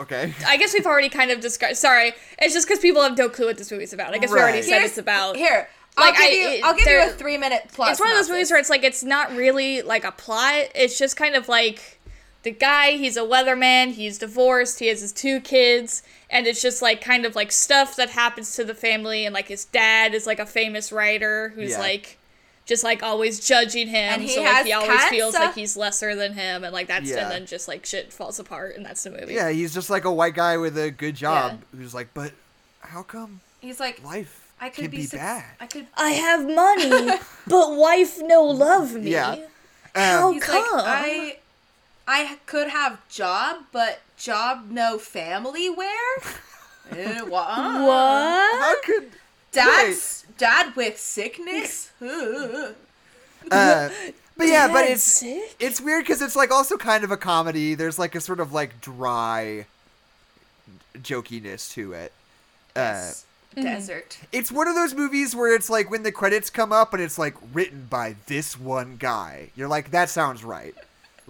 Okay. 0.00 0.34
I 0.46 0.56
guess 0.56 0.72
we've 0.74 0.86
already 0.86 1.08
kind 1.08 1.30
of 1.30 1.40
discussed. 1.40 1.80
Sorry, 1.80 2.12
it's 2.38 2.54
just 2.54 2.66
because 2.66 2.80
people 2.80 3.02
have 3.02 3.16
no 3.16 3.28
clue 3.28 3.46
what 3.46 3.58
this 3.58 3.70
movie's 3.70 3.92
about. 3.92 4.12
I 4.14 4.18
guess 4.18 4.32
we 4.32 4.38
already 4.40 4.58
Right. 4.58 4.64
said 4.64 4.82
it's 4.82 4.98
about. 4.98 5.36
here 5.36 5.68
I'll 5.96 6.06
Like, 6.06 6.14
give 6.16 6.24
I- 6.24 6.28
you 6.30 6.48
it- 6.48 6.64
I'll 6.64 6.74
give 6.74 6.86
you 6.88 7.02
a 7.02 7.08
three 7.10 7.36
minute 7.38 7.68
plot 7.72 7.90
it's 7.92 8.00
one 8.00 8.10
of 8.10 8.16
those 8.16 8.28
movies 8.30 8.50
where 8.50 8.58
it's 8.58 8.70
like 8.70 8.82
it's 8.82 9.02
not 9.04 9.32
really 9.36 9.82
like 9.82 10.04
a 10.04 10.12
plot. 10.12 10.66
It's 10.74 10.98
just 10.98 11.16
kind 11.16 11.34
of 11.36 11.48
like 11.48 11.99
the 12.42 12.50
guy. 12.50 12.92
He's 12.92 13.16
a 13.16 13.20
weatherman. 13.22 13.92
He's 13.92 14.18
divorced. 14.18 14.78
He 14.78 14.86
has 14.88 15.00
his 15.00 15.12
two 15.12 15.40
kids, 15.40 16.02
and 16.30 16.46
it's 16.46 16.62
just 16.62 16.80
like 16.82 17.00
kind 17.00 17.24
of 17.24 17.34
like 17.36 17.52
stuff 17.52 17.96
that 17.96 18.10
happens 18.10 18.54
to 18.56 18.64
the 18.64 18.74
family. 18.74 19.26
And 19.26 19.34
like 19.34 19.48
his 19.48 19.64
dad 19.64 20.14
is 20.14 20.26
like 20.26 20.38
a 20.38 20.46
famous 20.46 20.90
writer 20.92 21.50
who's 21.54 21.70
Yeah. 21.72 21.78
like. 21.80 22.16
Just 22.66 22.84
like 22.84 23.02
always 23.02 23.44
judging 23.44 23.88
him, 23.88 23.96
And 24.12 24.22
he 24.22 24.28
so 24.28 24.42
like 24.42 24.64
he 24.64 24.72
always 24.72 25.02
feels 25.06 25.32
cancer. 25.32 25.46
like 25.46 25.54
he's 25.56 25.76
lesser 25.76 26.14
than 26.14 26.34
him, 26.34 26.62
and 26.62 26.72
like 26.72 26.86
that's 26.86 27.10
Yeah. 27.10 27.22
and 27.22 27.30
then 27.32 27.46
just 27.46 27.66
like 27.66 27.84
shit 27.84 28.12
falls 28.12 28.38
apart, 28.38 28.76
and 28.76 28.86
that's 28.86 29.02
the 29.02 29.10
movie. 29.10 29.34
Yeah, 29.34 29.50
he's 29.50 29.74
just 29.74 29.90
like 29.90 30.04
a 30.04 30.12
white 30.12 30.34
guy 30.34 30.56
with 30.56 30.78
a 30.78 30.88
good 30.92 31.16
job 31.16 31.62
who's 31.76 31.94
like, 31.94 32.14
but 32.14 32.30
how 32.80 33.02
come 33.02 33.40
he's 33.60 33.80
like 33.80 34.04
life 34.04 34.52
I 34.60 34.68
could 34.68 34.82
can 34.82 34.90
be, 34.92 34.96
be 34.98 35.02
suc- 35.04 35.18
bad. 35.18 35.44
I 35.58 35.66
could. 35.66 35.86
I 35.96 36.10
have 36.10 36.46
money, 36.48 37.18
but 37.48 37.72
wife 37.74 38.18
no 38.22 38.44
love 38.44 38.92
me. 38.94 39.10
Yeah. 39.12 39.36
How 39.96 40.28
Um, 40.28 40.34
He's 40.34 40.44
come? 40.44 40.62
like, 40.76 40.84
I, 40.86 41.36
I 42.12 42.38
could 42.46 42.70
have 42.70 43.08
job, 43.08 43.66
but 43.70 44.00
job 44.16 44.68
no 44.68 44.98
family 44.98 45.70
where? 45.70 46.18
Eh, 46.90 47.20
uh, 47.20 47.24
what? 47.24 48.60
how 48.60 48.74
could 48.82 49.12
Dad's 49.52 50.24
dad 50.36 50.74
with 50.74 50.98
sickness. 50.98 51.92
Uh, 53.50 53.88
but 54.36 54.48
yeah, 54.48 54.68
but 54.68 54.84
it's 54.84 55.02
sick? 55.02 55.56
it's 55.58 55.80
weird 55.80 56.04
because 56.04 56.20
it's 56.20 56.36
like 56.36 56.50
also 56.50 56.76
kind 56.76 57.04
of 57.04 57.10
a 57.10 57.16
comedy. 57.16 57.74
There's 57.74 57.98
like 57.98 58.14
a 58.14 58.20
sort 58.20 58.38
of 58.38 58.52
like 58.52 58.82
dry 58.82 59.64
jokiness 60.98 61.72
to 61.72 61.94
it. 61.94 62.12
Uh, 62.76 62.80
Yes. 62.80 63.24
Desert. 63.56 64.18
it's 64.30 64.52
one 64.52 64.68
of 64.68 64.76
those 64.76 64.94
movies 64.94 65.34
where 65.34 65.52
it's 65.52 65.68
like 65.68 65.90
when 65.90 66.04
the 66.04 66.12
credits 66.12 66.50
come 66.50 66.70
up 66.72 66.94
and 66.94 67.02
it's 67.02 67.18
like 67.18 67.34
written 67.52 67.86
by 67.90 68.14
this 68.26 68.60
one 68.60 68.96
guy. 68.96 69.50
You're 69.56 69.66
like, 69.68 69.90
that 69.90 70.08
sounds 70.10 70.44
right. 70.44 70.74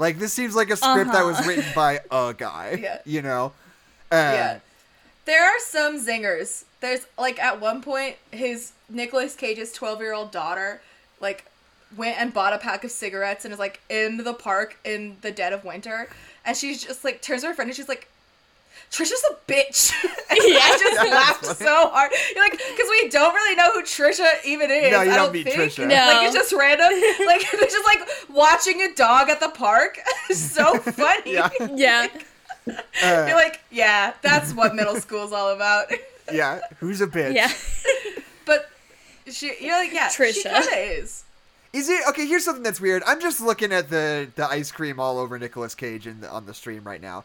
Like 0.00 0.18
this 0.18 0.32
seems 0.32 0.54
like 0.56 0.70
a 0.70 0.76
script 0.76 1.12
that 1.12 1.24
was 1.24 1.36
Uh-huh. 1.38 1.48
written 1.48 1.64
by 1.74 2.00
a 2.10 2.34
guy. 2.36 2.78
Yeah. 2.82 2.98
You 3.04 3.22
know. 3.22 3.52
Uh, 4.10 4.16
Yeah. 4.16 4.58
There 5.26 5.44
are 5.44 5.58
some 5.60 6.04
zingers. 6.04 6.64
There's 6.80 7.06
like 7.18 7.38
at 7.38 7.60
one 7.60 7.82
point 7.82 8.16
his 8.32 8.72
Nicolas 8.88 9.36
Cage's 9.36 9.72
12-year-old 9.76 10.32
daughter 10.32 10.80
like 11.20 11.44
went 11.96 12.18
and 12.20 12.32
bought 12.32 12.52
a 12.54 12.58
pack 12.58 12.82
of 12.82 12.90
cigarettes 12.90 13.44
and 13.44 13.52
is 13.52 13.60
like 13.60 13.80
in 13.90 14.16
the 14.16 14.32
park 14.32 14.78
in 14.84 15.16
the 15.20 15.30
dead 15.30 15.52
of 15.52 15.64
winter 15.64 16.08
and 16.46 16.56
she's 16.56 16.82
just 16.82 17.04
like 17.04 17.20
turns 17.20 17.42
to 17.42 17.48
her 17.48 17.54
friend 17.54 17.68
and 17.68 17.76
she's 17.76 17.88
like 17.88 18.08
Trisha's 18.90 19.22
a 19.30 19.34
bitch. 19.50 19.92
and 20.30 20.38
Yeah. 20.44 20.58
I 20.62 20.78
just 20.78 20.96
That's 20.96 21.10
laughed 21.10 21.58
so 21.58 21.88
hard. 21.90 22.10
You're 22.34 22.42
like, 22.44 22.52
because 22.52 22.88
we 22.90 23.08
don't 23.08 23.32
really 23.34 23.54
know 23.54 23.70
who 23.72 23.82
Trisha 23.82 24.26
even 24.44 24.70
is. 24.70 24.90
No, 24.90 25.02
you 25.02 25.12
I 25.12 25.16
don't 25.16 25.26
don't 25.26 25.32
meet 25.32 25.44
think. 25.46 25.60
Trisha. 25.72 25.86
No. 25.86 25.94
Like 25.94 26.26
it's 26.26 26.34
just 26.34 26.52
random. 26.52 26.88
Like 27.26 27.48
they're 27.52 27.60
just 27.70 27.84
like 27.84 28.00
watching 28.28 28.82
a 28.82 28.92
dog 28.94 29.28
at 29.28 29.38
the 29.40 29.50
park. 29.50 29.98
So 30.30 30.78
funny. 30.78 31.34
Yeah. 31.34 31.50
Yeah. 31.74 32.08
Uh, 32.68 33.26
You're 33.26 33.36
like, 33.36 33.60
yeah, 33.70 34.12
that's 34.22 34.52
what 34.54 34.74
middle 34.74 34.96
school's 34.96 35.32
all 35.32 35.50
about. 35.54 35.86
yeah. 36.32 36.60
Who's 36.78 37.00
a 37.00 37.06
bitch? 37.06 37.34
Yeah. 37.34 37.50
But 38.44 38.68
she, 39.32 39.52
you're 39.60 39.76
like, 39.78 39.92
yeah, 39.92 40.08
she 40.08 40.22
Trisha. 40.22 40.50
kind 40.52 40.64
of 40.66 40.72
is. 40.74 41.24
Is 41.72 41.88
it 41.88 42.00
okay? 42.08 42.26
Here's 42.26 42.44
something 42.44 42.64
that's 42.64 42.80
weird. 42.80 43.02
I'm 43.06 43.20
just 43.20 43.40
looking 43.40 43.72
at 43.72 43.88
the 43.90 44.28
the 44.34 44.46
ice 44.48 44.72
cream 44.72 44.98
all 44.98 45.18
over 45.18 45.38
Nicolas 45.38 45.74
Cage 45.76 46.06
in 46.08 46.20
the, 46.20 46.28
on 46.30 46.46
the 46.46 46.54
stream 46.54 46.82
right 46.82 47.00
now. 47.00 47.24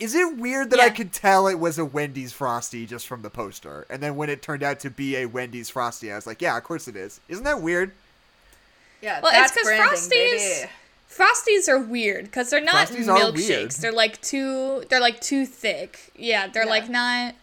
Is 0.00 0.14
it 0.14 0.36
weird 0.38 0.70
that 0.70 0.80
I 0.80 0.88
could 0.90 1.12
tell 1.12 1.46
it 1.46 1.58
was 1.58 1.78
a 1.78 1.84
Wendy's 1.84 2.32
Frosty 2.32 2.86
just 2.86 3.06
from 3.06 3.20
the 3.22 3.28
poster, 3.30 3.86
and 3.90 4.02
then 4.02 4.16
when 4.16 4.30
it 4.30 4.40
turned 4.42 4.62
out 4.62 4.80
to 4.80 4.90
be 4.90 5.14
a 5.16 5.26
Wendy's 5.26 5.68
Frosty, 5.68 6.10
I 6.10 6.16
was 6.16 6.26
like, 6.26 6.40
yeah, 6.40 6.56
of 6.56 6.64
course 6.64 6.88
it 6.88 6.96
is. 6.96 7.20
Isn't 7.28 7.44
that 7.44 7.60
weird? 7.60 7.92
Yeah, 9.02 9.20
Well, 9.22 9.30
that's 9.32 9.52
it's 9.52 9.60
'cause 9.62 9.68
branding, 9.68 9.88
Frosties- 9.98 10.10
baby. 10.10 10.70
Frosties 11.10 11.68
are 11.68 11.78
weird 11.78 12.24
because 12.26 12.50
they're 12.50 12.60
not 12.62 12.88
Frosties 12.88 13.04
milkshakes. 13.06 13.76
They're 13.78 13.92
like 13.92 14.20
too. 14.22 14.84
They're 14.88 15.00
like 15.00 15.20
too 15.20 15.44
thick. 15.44 16.12
Yeah, 16.16 16.46
they're 16.46 16.64
Yeah. 16.64 16.70
like 16.70 16.88
not. 16.88 17.34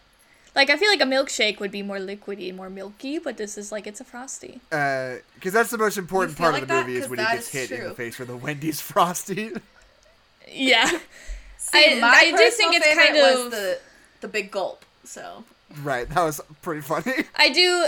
Like 0.56 0.70
I 0.70 0.76
feel 0.76 0.88
like 0.88 1.00
a 1.02 1.04
milkshake 1.04 1.60
would 1.60 1.70
be 1.70 1.82
more 1.82 1.98
liquidy, 1.98 2.52
more 2.54 2.70
milky, 2.70 3.18
but 3.18 3.36
this 3.36 3.56
is 3.58 3.70
like 3.70 3.86
it's 3.86 4.00
a 4.00 4.04
frosty. 4.04 4.60
Because 4.70 5.20
Uh, 5.46 5.50
that's 5.50 5.70
the 5.70 5.78
most 5.78 5.98
important 5.98 6.36
part 6.38 6.54
like 6.54 6.62
of 6.62 6.68
the 6.68 6.74
that? 6.74 6.86
movie 6.86 6.98
is 6.98 7.08
when 7.08 7.18
he 7.20 7.24
gets 7.26 7.54
is 7.54 7.68
hit 7.68 7.78
in 7.78 7.84
the 7.88 7.94
face 7.94 8.18
with 8.18 8.30
a 8.30 8.36
Wendy's 8.36 8.80
Frosty. 8.92 9.52
Yeah, 10.50 10.98
See, 11.72 11.96
I- 11.96 12.00
my 12.00 12.08
I 12.08 12.30
do 12.30 12.50
think 12.50 12.74
it's 12.74 12.86
favorite 12.86 13.04
kind 13.06 13.16
was 13.16 13.44
of- 13.46 13.50
the 13.52 13.78
the 14.20 14.28
big 14.28 14.50
gulp. 14.50 14.84
So 15.04 15.44
right, 15.82 16.08
that 16.10 16.22
was 16.22 16.40
pretty 16.62 16.80
funny. 16.82 17.24
I 17.36 17.48
do. 17.50 17.86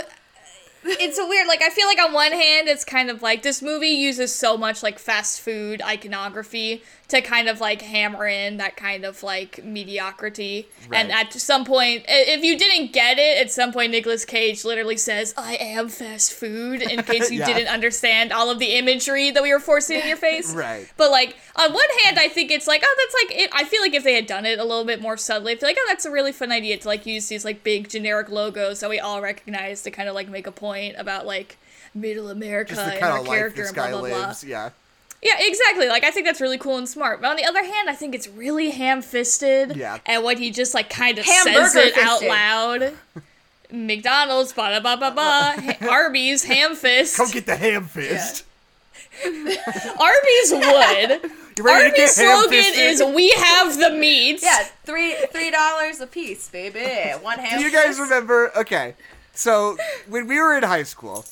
It's 0.83 1.19
a 1.19 1.27
weird. 1.27 1.47
Like 1.47 1.61
I 1.61 1.69
feel 1.69 1.85
like 1.87 1.99
on 1.99 2.11
one 2.13 2.31
hand, 2.31 2.67
it's 2.67 2.83
kind 2.83 3.09
of 3.11 3.21
like 3.21 3.43
this 3.43 3.61
movie 3.61 3.89
uses 3.89 4.33
so 4.33 4.57
much 4.57 4.81
like 4.81 4.97
fast 4.97 5.39
food 5.41 5.79
iconography 5.83 6.83
to 7.11 7.21
kind 7.21 7.47
of 7.47 7.61
like 7.61 7.81
hammer 7.81 8.27
in 8.27 8.57
that 8.57 8.75
kind 8.75 9.05
of 9.05 9.21
like 9.23 9.63
mediocrity. 9.63 10.67
And 10.91 11.11
at 11.11 11.31
some 11.33 11.63
point, 11.65 12.03
if 12.07 12.43
you 12.43 12.57
didn't 12.57 12.91
get 12.93 13.19
it, 13.19 13.37
at 13.37 13.51
some 13.51 13.71
point 13.71 13.91
Nicolas 13.91 14.25
Cage 14.25 14.65
literally 14.65 14.97
says, 14.97 15.33
"I 15.37 15.55
am 15.55 15.89
fast 15.89 16.33
food," 16.33 16.81
in 16.81 17.03
case 17.03 17.29
you 17.31 17.39
Yeah. 17.39 17.45
didn't 17.47 17.67
understand 17.67 18.31
all 18.33 18.49
of 18.49 18.59
the 18.59 18.73
imagery 18.77 19.31
that 19.31 19.43
we 19.43 19.53
were 19.53 19.59
forcing 19.59 19.99
in 20.01 20.07
your 20.07 20.17
face. 20.29 20.53
Right. 20.53 20.87
But 20.97 21.11
like 21.11 21.35
on 21.55 21.71
one 21.73 21.83
hand, 22.03 22.17
I 22.19 22.27
think 22.27 22.49
it's 22.51 22.67
like, 22.67 22.81
oh, 22.85 22.95
that's 22.97 23.15
like 23.29 23.39
it. 23.43 23.49
I 23.53 23.63
feel 23.65 23.81
like 23.81 23.93
if 23.93 24.03
they 24.03 24.15
had 24.15 24.25
done 24.25 24.45
it 24.45 24.57
a 24.59 24.63
little 24.63 24.85
bit 24.85 25.01
more 25.01 25.17
subtly, 25.17 25.53
I 25.53 25.55
feel 25.57 25.69
like, 25.69 25.77
oh, 25.79 25.85
that's 25.87 26.05
a 26.05 26.11
really 26.11 26.31
fun 26.31 26.51
idea 26.51 26.77
to 26.77 26.87
like 26.87 27.05
use 27.05 27.27
these 27.27 27.45
like 27.45 27.63
big 27.63 27.89
generic 27.89 28.29
logos 28.29 28.79
that 28.79 28.89
we 28.89 28.99
all 28.99 29.21
recognize 29.21 29.81
to 29.83 29.91
kind 29.91 30.07
of 30.09 30.15
like 30.15 30.29
make 30.29 30.47
a 30.47 30.51
point 30.51 30.95
about 30.97 31.25
like 31.25 31.57
middle 31.93 32.29
America 32.29 32.79
and 32.79 33.03
our 33.03 33.21
character 33.23 33.61
this 33.63 33.69
and 33.69 33.75
blah 33.75 33.89
blah 33.89 33.99
blah. 33.99 34.09
lives. 34.27 34.43
Yeah. 34.43 34.69
Yeah, 35.21 35.35
exactly. 35.39 35.87
Like 35.87 36.03
I 36.03 36.11
think 36.11 36.25
that's 36.25 36.41
really 36.41 36.57
cool 36.57 36.77
and 36.77 36.89
smart. 36.89 37.21
But 37.21 37.29
on 37.29 37.35
the 37.35 37.45
other 37.45 37.63
hand, 37.63 37.89
I 37.89 37.93
think 37.93 38.15
it's 38.15 38.27
really 38.27 38.71
ham-fisted. 38.71 39.75
Yeah. 39.75 39.99
And 40.05 40.23
when 40.23 40.37
he 40.37 40.49
just 40.49 40.73
like 40.73 40.89
kind 40.89 41.19
of 41.19 41.25
says 41.25 41.45
Hamburger 41.45 41.79
it 41.79 41.97
out 41.97 42.23
loud. 42.23 42.93
McDonald's, 43.71 44.51
ba 44.51 44.69
da 44.69 44.79
ba 44.81 44.97
ba 44.97 45.11
ba, 45.15 45.61
ha- 45.61 45.89
Arby's, 45.89 46.43
ham 46.43 46.75
fist. 46.75 47.15
Come 47.15 47.31
get 47.31 47.45
the 47.45 47.55
ham 47.55 47.85
fist. 47.85 48.43
Arby's 49.25 50.51
would. 50.51 51.31
You 51.57 51.63
ready 51.63 51.91
to 51.91 52.01
Arby's 52.01 52.15
slogan 52.15 52.63
is 52.75 53.03
"We 53.03 53.31
have 53.31 53.77
the 53.77 53.91
meat." 53.91 54.41
yeah, 54.41 54.65
three 54.83 55.15
three 55.31 55.51
dollars 55.51 56.01
a 56.01 56.07
piece, 56.07 56.49
baby. 56.49 57.11
One 57.21 57.39
ham. 57.39 57.59
Do 57.59 57.65
you 57.65 57.71
guys 57.71 57.97
fist. 57.97 58.01
remember? 58.01 58.51
Okay, 58.57 58.95
so 59.33 59.77
when 60.09 60.27
we 60.27 60.39
were 60.39 60.57
in 60.57 60.63
high 60.63 60.83
school, 60.83 61.25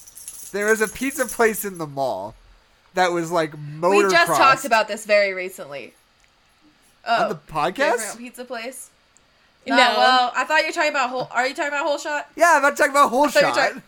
there 0.52 0.68
was 0.68 0.82
a 0.82 0.88
pizza 0.88 1.26
place 1.26 1.66
in 1.66 1.78
the 1.78 1.88
mall 1.88 2.36
that 2.96 3.12
was 3.12 3.32
like 3.32 3.52
motocross. 3.54 4.04
We 4.06 4.12
just 4.12 4.28
talked 4.40 4.66
about 4.66 4.88
this 4.88 5.06
very 5.06 5.34
recently. 5.34 5.94
Oh, 7.06 7.24
on 7.24 7.30
the 7.30 7.36
podcast. 7.36 8.18
pizza 8.18 8.44
place. 8.46 8.90
No. 9.68 9.76
No, 9.76 9.94
well, 9.98 10.32
I 10.36 10.44
thought 10.46 10.62
you 10.62 10.68
were 10.68 10.72
talking 10.74 10.90
about 10.92 11.10
whole. 11.10 11.28
Are 11.32 11.48
you 11.48 11.54
talking 11.54 11.70
about 11.72 11.86
hole 11.86 11.98
shot? 11.98 12.28
Yeah, 12.36 12.54
I'm 12.56 12.62
not 12.62 12.76
talking 12.78 12.92
about 12.92 13.10
whole 13.10 13.28
thought 13.30 13.42
you 13.42 13.48
were 13.48 13.54
shot. 13.54 13.68
talking- 13.70 13.84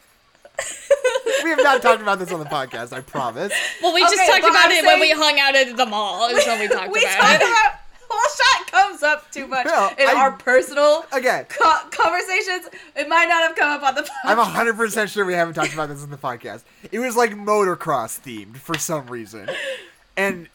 we 1.44 1.50
have 1.50 1.60
not 1.64 1.82
talked 1.82 2.02
about 2.02 2.20
this 2.20 2.32
on 2.32 2.40
the 2.40 2.46
podcast. 2.46 2.94
I 2.94 3.02
promise. 3.02 3.52
Well, 3.82 3.94
we 3.94 4.02
just 4.02 4.16
talked 4.18 4.40
about 4.44 4.66
I'm 4.66 4.72
it 4.72 4.86
when 4.86 5.00
we 5.00 5.12
hung 5.12 5.40
out 5.40 5.56
at 5.56 5.76
the 5.76 5.86
mall. 5.86 6.28
Is 6.30 6.46
when 6.46 6.60
we 6.60 6.68
talked 6.68 6.92
we 6.94 7.02
about 7.02 7.18
talk 7.18 7.32
it. 7.42 7.42
about 7.42 7.74
hole 8.12 8.60
shot 8.60 8.72
comes 8.72 9.04
up 9.04 9.32
too 9.32 9.48
much 9.48 9.66
No, 9.66 9.90
in 9.98 10.08
I- 10.10 10.14
our 10.16 10.32
personal 10.34 11.06
Okay, 11.14 11.46
co- 11.50 11.80
conversations. 11.92 12.68
It 12.96 13.08
might 13.10 13.28
not 13.28 13.44
have 13.48 13.56
come 13.56 13.72
up 13.72 13.84
on 13.88 13.96
the. 13.96 14.10
I'm 14.24 14.36
podcast. 14.38 14.40
100 14.40 14.78
percent 14.78 15.10
sure 15.10 15.26
we 15.26 15.34
haven't 15.34 15.54
talked 15.56 15.74
about 15.74 15.90
this 15.90 16.04
in 16.04 16.10
the 16.10 16.18
podcast. 16.18 16.64
It 16.92 17.00
was 17.00 17.16
like 17.16 17.32
motocross 17.32 18.20
themed 18.22 18.58
for 18.58 18.78
some 18.78 19.08
reason, 19.08 19.50
and 20.18 20.48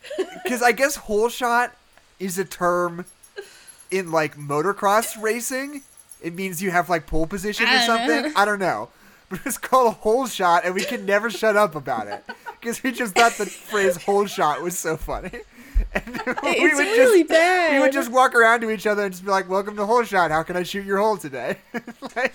because 0.43 0.63
I 0.63 0.73
guess 0.73 0.97
hole 0.97 1.29
shot 1.29 1.75
is 2.19 2.39
a 2.39 2.45
term 2.45 3.05
in 3.91 4.11
like 4.13 4.37
motocross 4.37 5.21
racing. 5.21 5.83
It 6.23 6.35
means 6.35 6.63
you 6.63 6.71
have 6.71 6.89
like 6.89 7.07
pole 7.07 7.27
position 7.27 7.67
or 7.69 7.79
something. 7.81 8.23
know. 8.23 8.33
I 8.37 8.45
don't 8.45 8.59
know. 8.59 8.89
But 9.29 9.41
it's 9.45 9.59
called 9.59 9.89
a 9.89 9.91
hole 9.97 10.27
shot, 10.29 10.65
and 10.65 10.73
we 10.73 10.85
can 10.85 11.05
never 11.05 11.31
shut 11.31 11.57
up 11.57 11.75
about 11.75 12.07
it 12.07 12.23
because 12.61 12.83
we 12.85 12.93
just 12.93 13.15
thought 13.17 13.33
the 13.33 13.47
phrase 13.47 13.97
hole 14.05 14.27
shot" 14.27 14.63
was 14.63 14.79
so 14.79 14.97
funny. 14.97 15.31
And 15.95 16.05
we 16.07 16.23
It's 16.45 16.75
would 16.77 16.85
really 16.87 17.21
just, 17.23 17.31
bad. 17.31 17.73
We 17.75 17.81
would 17.81 17.93
just 17.93 18.11
walk 18.11 18.35
around 18.35 18.61
to 18.63 18.71
each 18.71 18.87
other 18.87 19.03
and 19.05 19.13
just 19.13 19.25
be 19.25 19.31
like, 19.31 19.49
"Welcome 19.49 19.77
to 19.77 19.87
hole 19.87 20.03
Shot. 20.05 20.31
How 20.31 20.43
can 20.43 20.57
I 20.57 20.63
shoot 20.63 20.85
your 20.85 20.99
hole 20.99 21.17
today?" 21.17 21.59
like, 22.17 22.35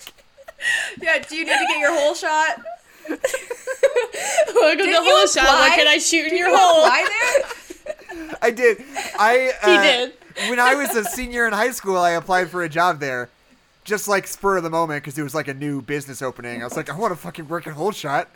Yeah. 1.00 1.18
Do 1.18 1.36
you 1.36 1.44
need 1.44 1.52
to 1.58 1.66
get 1.68 1.78
your 1.78 1.92
hole 1.98 2.14
shot? 2.14 2.60
Welcome 3.08 4.78
Did 4.78 4.84
to 4.86 4.90
you 4.90 5.02
hole 5.02 5.26
shot. 5.26 5.44
What 5.44 5.72
can 5.74 5.86
I 5.88 5.98
shoot 5.98 6.30
in 6.30 6.36
your 6.38 6.48
you 6.50 6.56
hole? 6.56 6.84
apply 6.84 7.06
there? 7.08 8.36
I 8.42 8.50
did. 8.50 8.82
I 9.18 9.52
uh, 9.62 9.70
He 9.70 9.86
did. 9.88 10.12
when 10.50 10.60
I 10.60 10.74
was 10.74 10.94
a 10.94 11.04
senior 11.04 11.46
in 11.46 11.52
high 11.52 11.70
school, 11.72 11.96
I 11.98 12.10
applied 12.10 12.48
for 12.50 12.62
a 12.62 12.68
job 12.68 13.00
there, 13.00 13.28
just 13.84 14.06
like 14.08 14.26
spur 14.26 14.58
of 14.58 14.62
the 14.62 14.70
moment 14.70 15.02
because 15.02 15.18
it 15.18 15.22
was 15.22 15.34
like 15.34 15.48
a 15.48 15.54
new 15.54 15.82
business 15.82 16.22
opening. 16.22 16.62
I 16.62 16.64
was 16.64 16.76
like, 16.76 16.88
I 16.90 16.96
want 16.96 17.12
to 17.12 17.18
fucking 17.18 17.48
work 17.48 17.66
at 17.66 17.72
hole 17.72 17.90
Shot, 17.92 18.28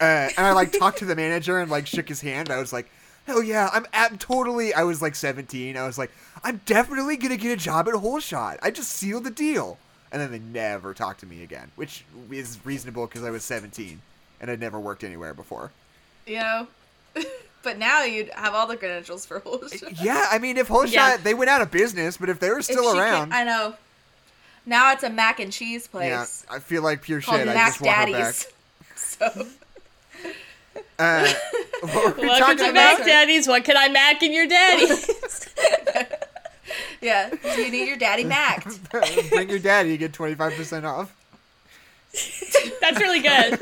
uh, 0.00 0.04
and 0.04 0.38
I 0.38 0.52
like 0.52 0.72
talked 0.72 0.98
to 0.98 1.04
the 1.06 1.16
manager 1.16 1.58
and 1.58 1.70
like 1.70 1.86
shook 1.86 2.08
his 2.08 2.20
hand. 2.20 2.50
I 2.50 2.58
was 2.58 2.72
like, 2.72 2.90
hell 3.26 3.42
yeah, 3.42 3.70
I'm, 3.72 3.86
I'm 3.92 4.18
totally. 4.18 4.74
I 4.74 4.82
was 4.84 5.02
like 5.02 5.14
17. 5.14 5.76
I 5.76 5.86
was 5.86 5.98
like, 5.98 6.10
I'm 6.42 6.60
definitely 6.66 7.16
gonna 7.16 7.36
get 7.36 7.52
a 7.52 7.56
job 7.56 7.88
at 7.88 7.94
Hole 7.94 8.20
Shot. 8.20 8.58
I 8.62 8.70
just 8.70 8.90
sealed 8.90 9.24
the 9.24 9.30
deal. 9.30 9.78
And 10.12 10.22
then 10.22 10.30
they 10.30 10.38
never 10.38 10.94
talked 10.94 11.20
to 11.20 11.26
me 11.26 11.42
again, 11.42 11.72
which 11.74 12.04
is 12.30 12.58
reasonable 12.64 13.06
because 13.06 13.24
I 13.24 13.30
was 13.30 13.42
17 13.42 14.00
and 14.40 14.50
I'd 14.50 14.60
never 14.60 14.78
worked 14.78 15.02
anywhere 15.02 15.34
before. 15.34 15.72
You 16.26 16.36
know. 16.36 16.66
But 17.64 17.78
now 17.78 18.04
you'd 18.04 18.28
have 18.34 18.52
all 18.54 18.66
the 18.66 18.76
credentials 18.76 19.24
for 19.24 19.38
hole 19.38 19.66
shot. 19.66 19.98
Yeah, 19.98 20.26
I 20.30 20.38
mean, 20.38 20.58
if 20.58 20.68
Whole 20.68 20.84
Yeah. 20.84 21.12
Shot, 21.12 21.24
they 21.24 21.32
went 21.32 21.48
out 21.48 21.62
of 21.62 21.70
business, 21.70 22.18
but 22.18 22.28
if 22.28 22.38
they 22.38 22.50
were 22.50 22.60
still 22.60 22.94
around, 22.96 23.32
I 23.32 23.42
know. 23.42 23.74
Now 24.66 24.92
it's 24.92 25.02
a 25.02 25.08
mac 25.08 25.40
and 25.40 25.50
cheese 25.50 25.88
yeah, 25.92 25.98
place 25.98 26.46
I 26.50 26.58
feel 26.58 26.82
like 26.82 27.00
pure 27.02 27.22
shit. 27.22 27.32
I 27.34 27.44
Mac 27.44 27.68
just 27.68 27.80
want 27.80 27.96
her 27.96 28.12
back. 28.12 28.34
So 28.96 29.46
Uh, 30.98 31.32
what 31.80 31.94
were 32.16 32.22
we 32.22 32.28
Welcome 32.28 32.38
talking 32.38 32.56
to 32.58 32.70
about? 32.70 32.98
Mac 32.98 33.06
Daddy's. 33.06 33.48
What 33.48 33.64
can 33.64 33.76
I 33.76 33.88
mac 33.88 34.22
in 34.22 34.32
your 34.32 34.46
daddy? 34.46 34.86
yeah, 37.00 37.30
do 37.30 37.62
you 37.62 37.70
need 37.70 37.88
your 37.88 37.96
daddy 37.96 38.24
macked? 38.24 38.78
Bring 39.30 39.48
your 39.50 39.58
daddy, 39.58 39.90
you 39.90 39.96
get 39.98 40.12
twenty 40.12 40.34
five 40.34 40.54
percent 40.54 40.86
off. 40.86 41.14
That's 42.80 43.00
really 43.00 43.20
good. 43.20 43.58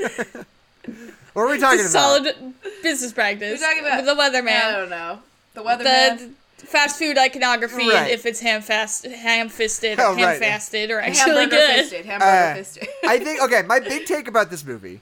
What 1.32 1.42
are 1.42 1.48
we 1.48 1.58
talking 1.58 1.80
about? 1.80 1.90
solid 1.90 2.36
business 2.82 3.12
practice. 3.12 3.60
We're 3.60 3.66
talking 3.66 3.84
about 3.86 4.04
the 4.04 4.12
weatherman. 4.14 4.62
I 4.62 4.72
don't 4.72 4.90
know. 4.90 5.20
The 5.54 5.62
weatherman. 5.62 6.32
The 6.58 6.66
fast 6.66 6.98
food 6.98 7.16
iconography, 7.18 7.88
Right. 7.88 8.10
if 8.10 8.24
it's 8.26 8.40
ham 8.40 8.60
fast, 8.62 9.04
ham 9.06 9.48
fisted, 9.48 9.98
or 9.98 10.02
Oh, 10.08 10.14
ham 10.14 10.26
right. 10.28 10.38
fasted, 10.38 10.90
or 10.90 11.00
actually 11.00 11.40
hamburger 11.40 11.56
good. 11.56 11.74
fisted. 11.76 12.04
Hamburger 12.06 12.30
Uh, 12.30 12.54
fisted. 12.54 12.88
I 13.04 13.18
think 13.18 13.42
okay. 13.42 13.62
My 13.62 13.80
big 13.80 14.04
take 14.06 14.28
about 14.28 14.50
this 14.50 14.64
movie, 14.64 15.00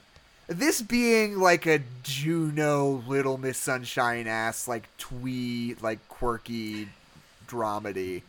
this 0.51 0.81
being 0.81 1.39
like 1.39 1.65
a 1.65 1.79
Juno 2.03 3.03
Little 3.07 3.37
Miss 3.37 3.57
Sunshine 3.57 4.27
ass 4.27 4.67
like 4.67 4.89
twee 4.97 5.75
like 5.81 6.05
quirky 6.09 6.89
dramedy, 7.47 8.21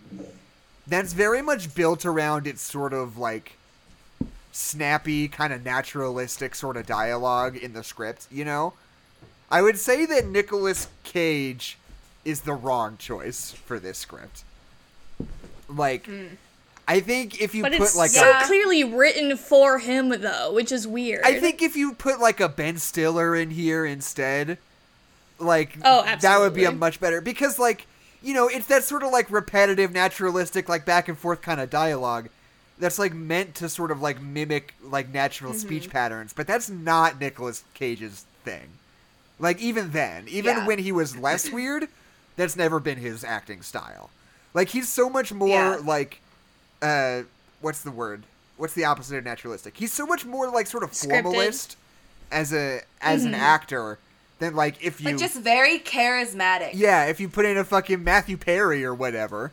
that's 0.87 1.13
very 1.13 1.43
much 1.43 1.75
built 1.75 2.05
around 2.05 2.47
its 2.47 2.63
sort 2.63 2.93
of 2.93 3.19
like 3.19 3.57
snappy 4.53 5.29
kind 5.29 5.53
of 5.53 5.65
naturalistic 5.65 6.55
sort 6.55 6.77
of 6.77 6.87
dialogue 6.87 7.57
in 7.57 7.73
the 7.73 7.83
script. 7.83 8.29
You 8.31 8.45
know, 8.45 8.75
I 9.51 9.63
would 9.63 9.79
say 9.79 10.07
that 10.07 10.27
nicolas 10.27 10.89
Cage 11.03 11.77
is 12.25 12.43
the 12.43 12.55
wrong 12.55 12.97
choice 12.99 13.51
for 13.51 13.79
this 13.79 13.99
script. 13.99 14.45
Like. 15.69 16.07
Hmm. 16.07 16.27
I 16.89 17.01
think 17.01 17.41
if 17.41 17.55
you 17.55 17.63
But 17.63 17.73
put 17.73 17.81
it's 17.83 17.97
like 17.97 18.11
so 18.11 18.29
a, 18.29 18.43
clearly 18.45 18.83
written 18.85 19.37
for 19.37 19.79
him, 19.79 20.09
though, 20.09 20.53
which 20.53 20.73
is 20.73 20.87
weird. 20.87 21.25
I 21.25 21.39
think 21.39 21.63
if 21.63 21.77
you 21.77 21.95
put 21.95 22.21
like 22.21 22.41
a 22.41 22.49
Ben 22.49 22.77
Stiller 22.79 23.37
in 23.37 23.51
here 23.51 23.87
instead, 23.87 24.59
like 25.39 25.79
Oh, 25.85 26.05
that 26.21 26.41
would 26.41 26.55
be 26.55 26.65
a 26.65 26.73
much 26.73 27.01
better 27.01 27.21
because 27.21 27.59
like 27.59 27.87
you 28.23 28.35
know 28.35 28.49
it's 28.49 28.67
that 28.67 28.85
sort 28.85 29.03
of 29.03 29.11
like 29.11 29.31
repetitive, 29.31 29.93
naturalistic, 29.93 30.69
like 30.69 30.85
back 30.85 31.09
and 31.09 31.19
forth 31.19 31.41
kind 31.43 31.61
of 31.61 31.71
dialogue 31.71 32.29
that's 32.79 32.99
like 32.99 33.15
meant 33.15 33.55
to 33.57 33.69
sort 33.69 33.91
of 33.91 34.01
like 34.03 34.21
mimic 34.21 34.75
like 34.83 35.09
natural 35.13 35.53
mm-hmm. 35.53 35.61
speech 35.61 35.89
patterns, 35.91 36.33
but 36.33 36.47
that's 36.47 36.69
not 36.69 37.21
Nicolas 37.21 37.63
Cage's 37.75 38.25
thing. 38.45 38.69
Like 39.39 39.61
even 39.61 39.93
then, 39.93 40.27
even 40.29 40.57
Yeah. 40.57 40.67
when 40.67 40.79
he 40.81 40.91
was 40.93 41.17
less 41.17 41.51
weird, 41.51 41.89
that's 42.37 42.57
never 42.57 42.81
been 42.81 42.99
his 42.99 43.23
acting 43.25 43.63
style. 43.63 44.11
Like 44.53 44.71
he's 44.71 44.89
so 44.89 45.09
much 45.09 45.33
more 45.33 45.49
Yeah. 45.49 45.79
like 45.85 46.21
uh 46.83 47.23
what's 47.61 47.83
the 47.83 47.91
word? 47.91 48.25
What's 48.57 48.75
the 48.75 48.85
opposite 48.85 49.17
of 49.17 49.25
naturalistic? 49.25 49.77
He's 49.77 49.93
so 49.93 50.05
much 50.07 50.25
more 50.27 50.51
like 50.51 50.67
sort 50.67 50.83
of 50.83 50.91
Scripted. 50.93 51.23
formalist 51.23 51.77
as 52.31 52.53
a 52.53 52.81
as 53.01 53.25
an 53.25 53.35
actor 53.35 53.99
than 54.39 54.55
like 54.55 54.83
if 54.85 55.01
you 55.01 55.11
like 55.11 55.19
just 55.19 55.37
very 55.39 55.79
charismatic. 55.79 56.71
yeah, 56.75 57.05
if 57.07 57.21
you 57.21 57.29
put 57.29 57.45
in 57.45 57.57
a 57.57 57.65
fucking 57.65 58.03
Matthew 58.03 58.37
Perry 58.37 58.85
or 58.85 58.95
whatever, 58.95 59.53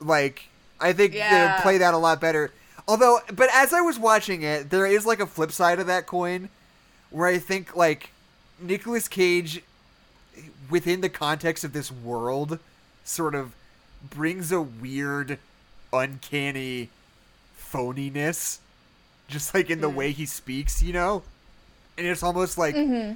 like 0.00 0.48
I 0.80 0.92
think 0.92 1.12
they 1.12 1.18
Yeah. 1.18 1.54
would 1.56 1.62
play 1.62 1.78
that 1.78 1.94
a 1.94 1.98
lot 1.98 2.20
better. 2.20 2.52
Although, 2.88 3.18
but 3.32 3.48
as 3.52 3.72
I 3.72 3.80
was 3.80 3.98
watching 3.98 4.42
it, 4.42 4.70
there 4.70 4.86
is 4.86 5.04
like 5.06 5.18
a 5.20 5.26
flip 5.26 5.50
side 5.50 5.80
of 5.80 5.86
that 5.88 6.06
coin, 6.06 6.50
where 7.10 7.26
I 7.26 7.38
think 7.38 7.74
like 7.74 8.10
Nicolas 8.60 9.08
Cage, 9.08 9.62
within 10.70 11.00
the 11.00 11.08
context 11.08 11.64
of 11.64 11.72
this 11.72 11.90
world, 11.90 12.58
sort 13.04 13.34
of 13.34 13.52
brings 14.08 14.52
a 14.52 14.60
weird, 14.60 15.38
uncanny 15.92 16.90
phoniness, 17.60 18.58
just 19.28 19.54
like 19.54 19.70
in 19.70 19.80
the 19.80 19.90
hmm. 19.90 19.96
way 19.96 20.12
he 20.12 20.26
speaks, 20.26 20.82
you 20.82 20.92
know, 20.92 21.22
and 21.98 22.06
it's 22.06 22.22
almost 22.22 22.58
like 22.58 22.74
mm-hmm. 22.74 23.14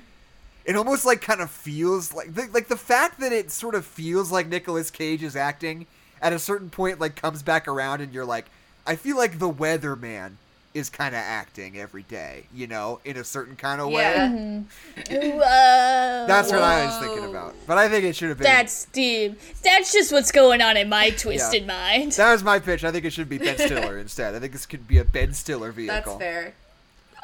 it 0.64 0.76
almost 0.76 1.04
like 1.04 1.20
kind 1.20 1.40
of 1.40 1.50
feels 1.50 2.12
like 2.12 2.34
the, 2.34 2.48
like 2.52 2.68
the 2.68 2.76
fact 2.76 3.20
that 3.20 3.32
it 3.32 3.50
sort 3.50 3.74
of 3.74 3.84
feels 3.84 4.32
like 4.32 4.48
Nicolas 4.48 4.90
Cage 4.90 5.22
is 5.22 5.36
acting 5.36 5.86
at 6.22 6.32
a 6.32 6.38
certain 6.38 6.70
point 6.70 7.00
like 7.00 7.16
comes 7.16 7.42
back 7.42 7.68
around 7.68 8.00
and 8.00 8.12
you're 8.12 8.24
like 8.24 8.46
I 8.86 8.96
feel 8.96 9.16
like 9.16 9.38
the 9.38 9.50
weatherman 9.50 10.32
is 10.72 10.88
kind 10.88 11.14
of 11.14 11.20
acting 11.20 11.78
every 11.78 12.04
day, 12.04 12.44
you 12.54 12.66
know, 12.66 13.00
in 13.04 13.16
a 13.16 13.24
certain 13.24 13.56
kind 13.56 13.80
of 13.80 13.88
way. 13.88 13.94
Yeah. 14.02 14.28
Mm-hmm. 14.28 15.12
Whoa. 15.38 16.24
That's 16.28 16.50
what 16.52 16.62
I 16.62 16.84
was 16.86 16.98
thinking 16.98 17.28
about. 17.28 17.54
But 17.66 17.78
I 17.78 17.88
think 17.88 18.04
it 18.04 18.14
should 18.14 18.28
have 18.28 18.38
been 18.38 18.44
That's 18.44 18.84
deep. 18.86 19.40
That's 19.62 19.92
just 19.92 20.12
what's 20.12 20.30
going 20.30 20.62
on 20.62 20.76
in 20.76 20.88
my 20.88 21.10
twisted 21.10 21.66
mind. 21.66 22.12
That 22.12 22.30
was 22.32 22.44
my 22.44 22.58
pitch. 22.60 22.84
I 22.84 22.92
think 22.92 23.04
it 23.04 23.12
should 23.12 23.28
be 23.28 23.38
Ben 23.38 23.58
Stiller 23.58 23.98
instead. 23.98 24.34
I 24.34 24.38
think 24.38 24.52
this 24.52 24.66
could 24.66 24.86
be 24.86 24.98
a 24.98 25.04
Ben 25.04 25.32
Stiller 25.32 25.72
vehicle. 25.72 26.18
That's 26.18 26.18
fair. 26.18 26.54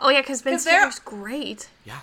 Oh 0.01 0.09
yeah, 0.11 0.21
because 0.23 0.43
Ben 0.43 0.55
'Cause 0.55 0.65
there- 0.65 0.79
Stiller's 0.81 0.99
great. 0.99 1.69
Yeah. 1.85 2.01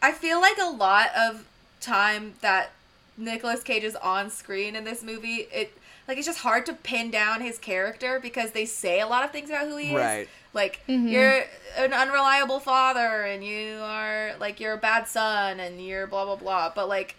I 0.00 0.12
feel 0.12 0.40
like 0.40 0.58
a 0.58 0.70
lot 0.70 1.08
of 1.18 1.44
time 1.80 2.34
that 2.40 2.70
Nicolas 3.16 3.64
Cage 3.64 3.82
is 3.82 3.96
on 3.96 4.30
screen 4.30 4.76
in 4.76 4.84
this 4.84 5.02
movie, 5.02 5.48
it 5.52 5.76
like 6.06 6.16
it's 6.18 6.26
just 6.26 6.38
hard 6.38 6.64
to 6.66 6.72
pin 6.72 7.10
down 7.10 7.40
his 7.40 7.58
character 7.58 8.18
because 8.20 8.52
they 8.52 8.64
say 8.64 9.00
a 9.00 9.06
lot 9.06 9.24
of 9.24 9.30
things 9.32 9.50
about 9.50 9.66
who 9.66 9.76
he 9.76 9.88
is. 10.22 10.28
Like 10.58 10.80
mm-hmm. 10.88 11.06
you're 11.06 11.44
an 11.78 11.92
unreliable 11.92 12.58
father 12.58 13.22
and 13.22 13.44
you 13.44 13.78
are 13.80 14.32
like 14.40 14.58
you're 14.58 14.74
a 14.74 14.78
bad 14.78 15.06
son 15.06 15.60
and 15.60 15.80
you're 15.80 16.08
blah 16.08 16.24
blah 16.24 16.34
blah. 16.34 16.72
But 16.74 16.88
like 16.88 17.14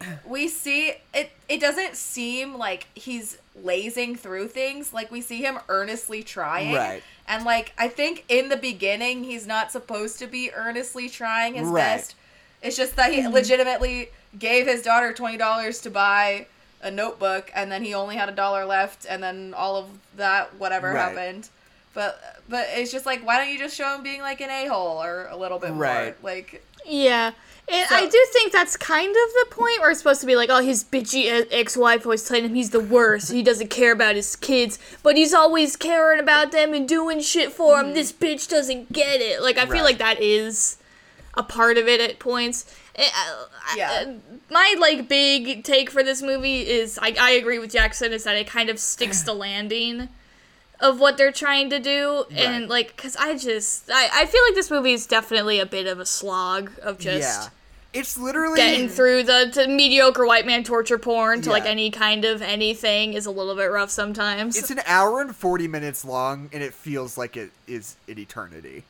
we 0.26 0.48
see 0.48 0.94
it 1.12 1.30
it 1.50 1.60
doesn't 1.60 1.96
seem 1.96 2.56
like 2.56 2.86
he's 2.94 3.36
lazing 3.62 4.16
through 4.16 4.48
things. 4.48 4.94
Like 4.94 5.10
we 5.10 5.20
see 5.20 5.42
him 5.42 5.58
earnestly 5.68 6.22
trying. 6.22 6.74
Right. 6.74 7.02
And 7.26 7.44
like 7.44 7.74
I 7.76 7.88
think 7.88 8.24
in 8.30 8.48
the 8.48 8.56
beginning 8.56 9.24
he's 9.24 9.46
not 9.46 9.70
supposed 9.70 10.18
to 10.20 10.26
be 10.26 10.50
earnestly 10.54 11.10
trying 11.10 11.54
his 11.54 11.68
Right. 11.68 11.82
best. 11.82 12.14
It's 12.62 12.76
just 12.76 12.96
that 12.96 13.12
he 13.12 13.20
mm-hmm. 13.20 13.34
legitimately 13.34 14.08
gave 14.38 14.66
his 14.66 14.80
daughter 14.80 15.12
twenty 15.12 15.36
dollars 15.36 15.80
to 15.82 15.90
buy 15.90 16.46
a 16.80 16.90
notebook 16.90 17.50
and 17.54 17.70
then 17.70 17.84
he 17.84 17.92
only 17.92 18.16
had 18.16 18.30
a 18.30 18.32
dollar 18.32 18.64
left 18.64 19.04
and 19.10 19.22
then 19.22 19.52
all 19.54 19.76
of 19.76 19.86
that 20.16 20.54
whatever 20.54 20.88
Right. 20.92 21.00
happened. 21.00 21.50
But 21.94 22.42
but 22.48 22.66
it's 22.72 22.92
just 22.92 23.06
like 23.06 23.24
why 23.26 23.38
don't 23.38 23.52
you 23.52 23.58
just 23.58 23.76
show 23.76 23.94
him 23.94 24.02
being 24.02 24.20
like 24.20 24.40
an 24.40 24.50
a 24.50 24.66
hole 24.68 25.02
or 25.02 25.26
a 25.30 25.36
little 25.36 25.58
bit 25.58 25.70
more 25.70 25.82
Right. 25.82 26.24
like 26.24 26.64
Yeah. 26.86 27.32
And 27.70 27.86
So- 27.88 27.96
I 27.96 28.06
do 28.06 28.26
think 28.32 28.50
that's 28.52 28.78
kind 28.78 29.10
of 29.10 29.14
the 29.14 29.46
point 29.50 29.80
where 29.80 29.90
it's 29.90 30.00
supposed 30.00 30.22
to 30.22 30.26
be 30.26 30.36
like, 30.36 30.48
oh, 30.48 30.62
his 30.62 30.82
bitchy 30.84 31.46
ex 31.50 31.76
wife 31.76 32.06
always 32.06 32.24
telling 32.26 32.44
him 32.46 32.54
he's 32.54 32.70
the 32.70 32.80
worst. 32.80 33.30
He 33.30 33.42
doesn't 33.42 33.68
care 33.68 33.92
about 33.92 34.14
his 34.16 34.36
kids, 34.36 34.78
but 35.02 35.16
he's 35.18 35.34
always 35.34 35.76
caring 35.76 36.18
about 36.18 36.50
them 36.50 36.72
and 36.72 36.88
doing 36.88 37.20
shit 37.20 37.52
for 37.52 37.78
him. 37.80 37.92
This 37.92 38.10
bitch 38.10 38.48
doesn't 38.48 38.90
get 38.92 39.20
it. 39.20 39.42
Like, 39.42 39.58
I 39.58 39.62
Right. 39.64 39.72
feel 39.72 39.84
like 39.84 39.98
that 39.98 40.22
is 40.22 40.78
a 41.34 41.42
part 41.42 41.76
of 41.76 41.86
it 41.86 42.00
at 42.00 42.18
points. 42.18 42.64
Eh, 42.96 43.04
uh, 43.06 43.44
Yeah. 43.76 43.90
uh, 43.92 44.12
My, 44.50 44.74
like, 44.78 45.06
big 45.06 45.62
take 45.62 45.90
for 45.90 46.02
this 46.02 46.22
movie 46.22 46.66
is 46.66 46.98
I, 47.02 47.14
I 47.20 47.30
agree 47.32 47.58
with 47.58 47.70
Jackson, 47.72 48.14
is 48.14 48.24
that 48.24 48.36
it 48.36 48.46
kind 48.46 48.70
of 48.70 48.78
sticks 48.78 49.20
the 49.24 49.34
landing 49.34 50.08
of 50.80 51.00
what 51.00 51.16
they're 51.16 51.32
trying 51.32 51.70
to 51.70 51.78
do. 51.78 52.24
And, 52.30 52.68
like, 52.68 52.96
because 52.96 53.16
I 53.16 53.36
just, 53.36 53.90
I, 53.90 54.08
I 54.12 54.26
feel 54.26 54.40
like 54.46 54.54
this 54.54 54.70
movie 54.70 54.92
is 54.92 55.06
definitely 55.06 55.58
a 55.58 55.66
bit 55.66 55.86
of 55.86 55.98
a 55.98 56.06
slog 56.06 56.70
of 56.82 56.98
just 56.98 57.42
yeah. 57.42 57.48
It's 57.94 58.18
literally 58.18 58.56
getting 58.56 58.88
mm. 58.88 58.90
through 58.90 59.22
the 59.22 59.50
to 59.54 59.66
mediocre 59.66 60.26
white 60.26 60.44
man 60.44 60.62
torture 60.62 60.98
porn 60.98 61.40
to 61.42 61.50
like 61.50 61.64
any 61.64 61.90
kind 61.90 62.26
of 62.26 62.42
anything 62.42 63.14
is 63.14 63.24
a 63.24 63.30
little 63.30 63.54
bit 63.54 63.64
rough 63.64 63.90
sometimes. 63.90 64.58
It's 64.58 64.70
an 64.70 64.80
hour 64.86 65.22
and 65.22 65.34
40 65.34 65.68
minutes 65.68 66.04
long, 66.04 66.50
and 66.52 66.62
it 66.62 66.74
feels 66.74 67.16
like 67.16 67.36
it 67.36 67.50
is 67.66 67.96
an 68.06 68.18
eternity. 68.18 68.84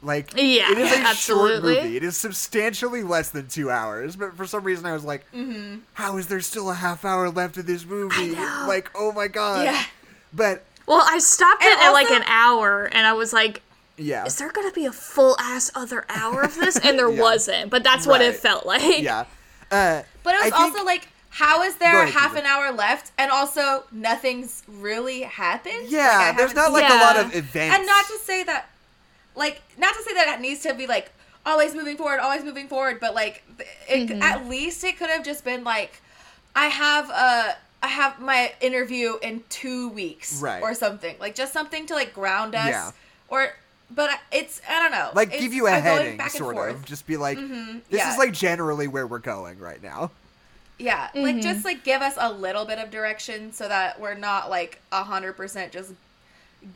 Like, 0.00 0.32
Yeah, 0.34 0.70
it 0.72 0.78
is 0.78 0.92
a 0.92 0.98
absolutely. 0.98 1.74
short 1.74 1.84
movie. 1.84 1.96
It 1.96 2.04
is 2.04 2.16
substantially 2.16 3.02
less 3.02 3.30
than 3.30 3.48
two 3.48 3.70
hours, 3.70 4.16
but 4.16 4.34
for 4.34 4.46
some 4.46 4.64
reason 4.64 4.86
I 4.86 4.92
was 4.92 5.04
like, 5.04 5.26
mm-hmm. 5.32 5.80
"How 5.94 6.16
is 6.16 6.28
there 6.28 6.40
still 6.40 6.70
a 6.70 6.74
half 6.74 7.04
hour 7.04 7.28
left 7.28 7.58
of 7.58 7.66
this 7.66 7.84
movie? 7.84 8.34
Like, 8.66 8.90
oh 8.94 9.12
my 9.12 9.28
god. 9.28 9.64
Yeah. 9.64 9.84
But, 10.32 10.64
well, 10.88 11.04
I 11.08 11.18
stopped 11.18 11.62
And 11.62 11.72
it 11.72 11.84
at 11.84 11.90
like 11.92 12.10
an 12.10 12.24
hour 12.26 12.86
and 12.90 13.06
I 13.06 13.12
was 13.12 13.32
like, 13.32 13.62
yeah. 13.96 14.24
is 14.24 14.36
there 14.36 14.50
gonna 14.50 14.72
be 14.72 14.86
a 14.86 14.92
full 14.92 15.36
ass 15.38 15.70
other 15.74 16.04
hour 16.08 16.42
of 16.42 16.56
this? 16.56 16.76
And 16.78 16.98
there 16.98 17.10
Yeah. 17.12 17.20
wasn't, 17.22 17.70
but 17.70 17.82
that's 17.84 18.06
what 18.06 18.20
Right. 18.20 18.30
it 18.30 18.36
felt 18.36 18.66
like. 18.66 19.00
Yeah. 19.02 19.24
Uh, 19.70 20.02
But 20.24 20.34
it 20.34 20.44
was 20.44 20.52
I 20.52 20.56
think- 20.56 20.74
also 20.74 20.84
like 20.84 21.08
how 21.30 21.62
is 21.62 21.76
there 21.76 21.92
Go 21.92 22.02
ahead, 22.02 22.14
half 22.14 22.34
an 22.36 22.46
hour 22.46 22.72
left 22.72 23.12
and 23.18 23.30
also 23.30 23.84
nothing's 23.92 24.62
really 24.66 25.22
happened? 25.22 25.88
Yeah, 25.88 26.06
Like, 26.08 26.36
there's 26.38 26.52
haven't 26.52 26.56
not 26.56 26.64
seen- 26.66 26.72
like 26.74 26.90
a 26.90 27.04
lot 27.04 27.16
of 27.18 27.34
events. 27.36 27.76
and 27.76 27.86
not 27.86 28.06
to 28.06 28.18
say 28.24 28.42
that 28.44 28.66
like 29.36 29.62
not 29.78 29.94
to 29.94 30.02
say 30.02 30.14
that 30.14 30.34
it 30.34 30.40
needs 30.40 30.62
to 30.62 30.74
be 30.74 30.86
like 30.86 31.12
always 31.46 31.74
moving 31.74 31.96
forward 31.96 32.18
always 32.18 32.42
moving 32.44 32.66
forward 32.66 32.98
but 33.00 33.14
like 33.14 33.42
it, 33.88 34.08
Mm-hmm. 34.08 34.22
at 34.22 34.46
least 34.48 34.82
it 34.84 34.98
could 34.98 35.08
have 35.10 35.24
just 35.24 35.44
been 35.44 35.62
like 35.64 36.00
i 36.56 36.66
have 36.66 37.08
a 37.10 37.56
i 37.82 37.86
have 37.88 38.20
my 38.20 38.52
interview 38.60 39.16
in 39.22 39.42
two 39.48 39.88
weeks 39.90 40.40
Right. 40.40 40.62
or 40.62 40.74
something 40.74 41.16
like 41.20 41.34
just 41.34 41.52
something 41.52 41.86
to 41.86 41.94
like 41.94 42.12
ground 42.14 42.54
us 42.54 42.68
Yeah. 42.68 42.90
or 43.28 43.48
but 43.90 44.10
it's 44.32 44.60
i 44.68 44.78
don't 44.80 44.90
know 44.92 45.10
like 45.14 45.28
It's- 45.28 45.40
give 45.42 45.52
you 45.54 45.66
a 45.66 45.70
I'm 45.72 45.82
heading, 45.82 46.20
sort 46.28 46.56
forth. 46.56 46.74
of. 46.74 46.84
Just 46.84 47.06
be 47.06 47.16
like, 47.16 47.38
this 47.38 47.80
yeah. 47.90 48.12
is 48.12 48.18
like 48.18 48.32
generally 48.32 48.86
where 48.88 49.06
we're 49.06 49.18
going 49.18 49.58
right 49.58 49.82
now. 49.82 50.10
Yeah, 50.78 51.08
Mm-hmm. 51.08 51.22
like 51.22 51.40
just 51.40 51.64
like 51.64 51.82
give 51.84 52.02
us 52.02 52.14
a 52.18 52.30
little 52.32 52.64
bit 52.64 52.78
of 52.78 52.90
direction 52.90 53.52
so 53.52 53.66
that 53.68 53.98
we're 54.00 54.14
not 54.14 54.48
like 54.50 54.80
a 54.92 55.02
hundred 55.02 55.32
percent 55.36 55.72
just 55.72 55.92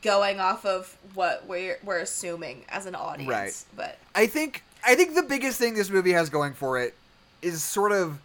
going 0.03 0.41
off 0.41 0.65
of 0.65 0.97
what 1.15 1.45
we're 1.47 1.79
we're 1.85 1.99
assuming 1.99 2.65
as 2.69 2.87
an 2.87 2.95
audience. 2.95 3.31
Right. 3.31 3.65
But 3.77 3.99
I 4.15 4.27
think 4.27 4.63
I 4.85 4.95
think 4.95 5.15
the 5.15 5.23
biggest 5.23 5.59
thing 5.59 5.75
this 5.75 5.91
movie 5.91 6.13
has 6.13 6.31
going 6.31 6.55
for 6.55 6.81
it 6.81 6.95
is 7.43 7.63
sort 7.63 7.93
of 7.93 8.19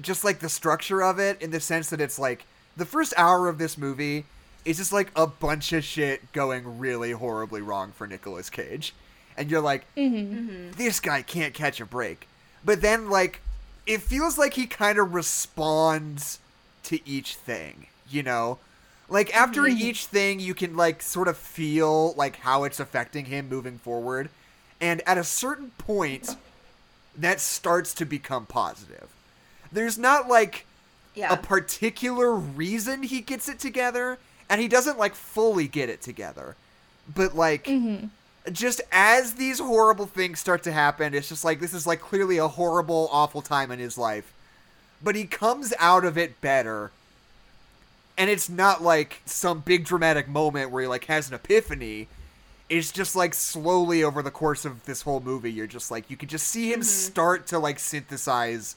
just 0.00 0.24
like 0.24 0.38
the 0.38 0.48
structure 0.48 1.02
of 1.02 1.18
it 1.18 1.40
in 1.42 1.50
the 1.50 1.60
sense 1.60 1.90
that 1.90 2.00
it's 2.00 2.18
like 2.18 2.46
the 2.76 2.86
first 2.86 3.12
hour 3.16 3.48
of 3.48 3.58
this 3.58 3.76
movie 3.76 4.24
is 4.64 4.76
just 4.78 4.92
like 4.92 5.10
a 5.16 5.26
bunch 5.26 5.72
of 5.72 5.84
shit 5.84 6.32
going 6.32 6.78
really 6.78 7.12
horribly 7.12 7.60
wrong 7.60 7.92
for 7.92 8.06
Nicolas 8.06 8.48
Cage. 8.48 8.94
And 9.36 9.50
you're 9.50 9.60
like, 9.60 9.84
mm-hmm. 9.96 10.16
Mm-hmm. 10.16 10.70
this 10.72 11.00
guy 11.00 11.22
can't 11.22 11.54
catch 11.54 11.80
a 11.80 11.86
break. 11.86 12.28
But 12.64 12.80
then, 12.80 13.08
like, 13.10 13.40
it 13.86 14.02
feels 14.02 14.38
like 14.38 14.54
he 14.54 14.66
kind 14.66 14.98
of 14.98 15.14
responds 15.14 16.38
to 16.84 17.06
each 17.08 17.34
thing, 17.34 17.86
you 18.08 18.22
know? 18.22 18.58
Like, 19.08 19.34
after 19.34 19.62
mm-hmm. 19.62 19.78
each 19.78 20.06
thing, 20.06 20.38
you 20.38 20.54
can, 20.54 20.76
like, 20.76 21.02
sort 21.02 21.28
of 21.28 21.36
feel, 21.36 22.12
like, 22.12 22.36
how 22.36 22.64
it's 22.64 22.78
affecting 22.78 23.24
him 23.24 23.48
moving 23.48 23.78
forward. 23.78 24.28
And 24.80 25.00
at 25.06 25.18
a 25.18 25.24
certain 25.24 25.70
point, 25.78 26.36
that 27.16 27.40
starts 27.40 27.94
to 27.94 28.04
become 28.04 28.46
positive. 28.46 29.08
There's 29.72 29.98
not, 29.98 30.28
like, 30.28 30.66
Yeah. 31.14 31.32
a 31.32 31.36
particular 31.36 32.34
reason 32.34 33.02
he 33.02 33.20
gets 33.20 33.48
it 33.48 33.58
together, 33.58 34.18
and 34.48 34.60
he 34.60 34.68
doesn't 34.68 34.98
like 34.98 35.14
fully 35.14 35.66
get 35.66 35.88
it 35.88 36.02
together. 36.02 36.56
But 37.12 37.34
like 37.34 37.64
mm-hmm. 37.64 38.06
just 38.52 38.80
as 38.92 39.34
these 39.34 39.58
horrible 39.58 40.06
things 40.06 40.40
start 40.40 40.62
to 40.64 40.72
happen, 40.72 41.14
it's 41.14 41.28
just 41.28 41.44
like 41.44 41.58
this 41.58 41.72
is 41.72 41.86
like 41.86 42.00
clearly 42.00 42.38
a 42.38 42.48
horrible, 42.48 43.08
awful 43.10 43.42
time 43.42 43.70
in 43.70 43.78
his 43.78 43.96
life. 43.96 44.32
But 45.02 45.16
he 45.16 45.24
comes 45.24 45.72
out 45.78 46.04
of 46.04 46.16
it 46.16 46.40
better. 46.40 46.90
And 48.18 48.28
it's 48.28 48.48
not 48.48 48.82
like 48.82 49.22
some 49.24 49.60
big 49.60 49.84
dramatic 49.86 50.28
moment 50.28 50.70
where 50.70 50.82
he 50.82 50.86
like 50.86 51.06
has 51.06 51.28
an 51.28 51.34
epiphany. 51.34 52.08
It's 52.68 52.92
just 52.92 53.16
like 53.16 53.34
slowly 53.34 54.04
over 54.04 54.22
the 54.22 54.30
course 54.30 54.64
of 54.64 54.84
this 54.84 55.02
whole 55.02 55.20
movie, 55.20 55.50
you're 55.50 55.66
just 55.66 55.90
like 55.90 56.10
you 56.10 56.16
can 56.16 56.28
just 56.28 56.46
see 56.46 56.72
him 56.72 56.80
mm-hmm. 56.80 56.88
start 56.88 57.46
to 57.48 57.58
like 57.58 57.78
synthesize 57.78 58.76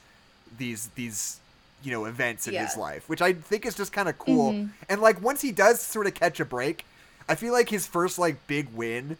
these 0.57 0.87
these 0.95 1.39
you 1.83 1.91
know 1.91 2.05
events 2.05 2.47
in 2.47 2.53
his 2.55 2.75
life, 2.77 3.07
which 3.09 3.21
I 3.21 3.33
think 3.33 3.65
is 3.65 3.75
just 3.75 3.91
kind 3.93 4.09
of 4.09 4.17
cool. 4.17 4.53
Mm-hmm. 4.53 4.69
And 4.89 5.01
like 5.01 5.21
once 5.21 5.41
he 5.41 5.51
does 5.51 5.79
sort 5.81 6.07
of 6.07 6.13
catch 6.13 6.39
a 6.39 6.45
break, 6.45 6.85
I 7.29 7.35
feel 7.35 7.53
like 7.53 7.69
his 7.69 7.85
first 7.87 8.17
like 8.17 8.45
big 8.47 8.67
win 8.73 9.17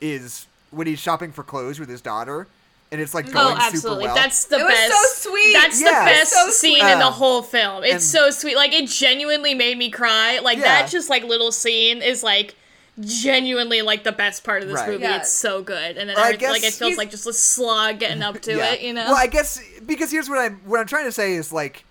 is 0.00 0.46
when 0.70 0.86
he's 0.86 0.98
shopping 1.00 1.32
for 1.32 1.42
clothes 1.42 1.78
with 1.80 1.88
his 1.88 2.00
daughter, 2.00 2.46
and 2.92 3.00
it's 3.00 3.14
like 3.14 3.26
mm-hmm. 3.26 3.34
going 3.34 3.56
Oh, 3.56 3.60
absolutely. 3.60 4.04
super 4.04 4.14
well. 4.14 4.14
That's 4.14 4.44
the 4.44 4.58
It 4.58 4.64
was 4.64 4.74
best. 4.74 4.92
so 5.22 5.30
sweet. 5.30 5.52
That's 5.54 5.80
Yeah. 5.80 5.88
the 6.04 6.10
best 6.10 6.32
So 6.32 6.50
scene 6.50 6.80
sweet. 6.80 6.92
in 6.92 6.98
the 6.98 7.10
whole 7.10 7.42
film. 7.42 7.84
It's 7.84 8.04
so 8.04 8.30
sweet. 8.30 8.56
Like 8.56 8.72
it 8.72 8.88
genuinely 8.88 9.54
made 9.54 9.78
me 9.78 9.90
cry. 9.90 10.40
Like 10.40 10.58
Yeah. 10.58 10.64
that 10.82 10.90
just 10.90 11.08
like 11.10 11.24
little 11.24 11.52
scene 11.52 12.02
is 12.02 12.22
like 12.22 12.54
genuinely 13.00 13.82
like 13.82 14.04
the 14.04 14.12
best 14.12 14.44
part 14.44 14.62
of 14.62 14.68
this 14.68 14.76
Right. 14.78 14.88
movie. 14.90 15.02
Yeah. 15.02 15.16
It's 15.18 15.32
so 15.32 15.62
good. 15.62 15.96
And 15.96 16.08
then 16.08 16.16
Or 16.16 16.20
I 16.20 16.26
everything, 16.28 16.48
like 16.50 16.62
it 16.64 16.74
feels 16.74 16.90
he's- 16.90 16.98
like 16.98 17.10
just 17.10 17.26
a 17.26 17.32
slog 17.32 17.98
getting 17.98 18.22
up 18.22 18.40
to 18.42 18.56
Yeah. 18.56 18.72
it, 18.72 18.82
you 18.82 18.92
know? 18.92 19.04
Well, 19.06 19.16
I 19.16 19.26
guess 19.26 19.60
because 19.84 20.10
here's 20.10 20.28
what 20.28 20.38
I'm 20.38 20.60
what 20.64 20.80
I'm 20.80 20.86
trying 20.86 21.04
to 21.06 21.12
say 21.12 21.34
is 21.34 21.52
like 21.52 21.84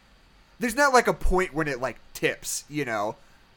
there's 0.60 0.76
not 0.76 0.94
like 0.94 1.08
a 1.08 1.14
point 1.14 1.54
when 1.54 1.68
it 1.68 1.82
like 1.82 1.98
tips, 2.14 2.64
you 2.70 2.86
know. 2.86 3.16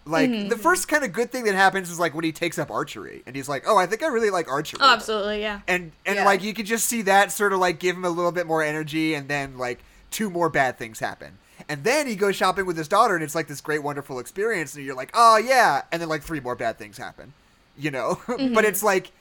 Like 0.09 0.31
Mm-hmm. 0.31 0.49
the 0.51 0.57
first 0.57 0.87
kind 0.87 1.03
of 1.05 1.13
good 1.13 1.33
thing 1.33 1.45
that 1.45 1.55
happens 1.57 1.91
is 1.91 1.99
like 1.99 2.15
when 2.15 2.25
he 2.25 2.31
takes 2.33 2.59
up 2.59 2.71
archery 2.71 3.23
and 3.27 3.35
he's 3.35 3.49
like, 3.49 3.65
"Oh, 3.67 3.77
I 3.77 3.87
think 3.87 4.05
I 4.05 4.07
really 4.07 4.31
like 4.31 4.49
archery." 4.49 4.79
oh, 4.81 4.93
absolutely, 4.93 5.41
yeah. 5.41 5.61
and 5.67 5.91
and 6.05 6.17
Yeah. 6.17 6.25
like 6.25 6.43
you 6.45 6.55
could 6.55 6.67
just 6.67 6.87
see 6.87 7.03
that 7.03 7.33
sort 7.33 7.53
of 7.53 7.59
like 7.59 7.81
give 7.81 7.97
him 7.97 8.05
a 8.05 8.11
little 8.11 8.31
bit 8.33 8.47
more 8.47 8.63
energy 8.63 9.15
and 9.15 9.29
then 9.29 9.59
like 9.59 9.81
two 10.13 10.31
more 10.31 10.49
bad 10.49 10.79
things 10.79 11.01
happen 11.01 11.39
and 11.69 11.85
then 11.85 12.07
he 12.07 12.17
goes 12.17 12.37
shopping 12.37 12.67
with 12.67 12.77
his 12.77 12.89
daughter 12.89 13.15
and 13.15 13.25
it's 13.25 13.35
like 13.35 13.49
this 13.49 13.61
great 13.61 13.83
wonderful 13.83 14.19
experience 14.19 14.75
and 14.75 14.85
you're 14.85 14.95
like 14.95 15.11
oh 15.15 15.37
yeah. 15.37 15.83
And 15.93 16.01
then 16.01 16.09
like 16.09 16.23
three 16.23 16.41
more 16.41 16.55
bad 16.55 16.79
things 16.79 16.99
happen 16.99 17.33
you 17.79 17.91
know? 17.91 18.21
Mm-hmm. 18.27 18.55
But 18.55 18.65
it's 18.65 18.83
like 18.83 19.13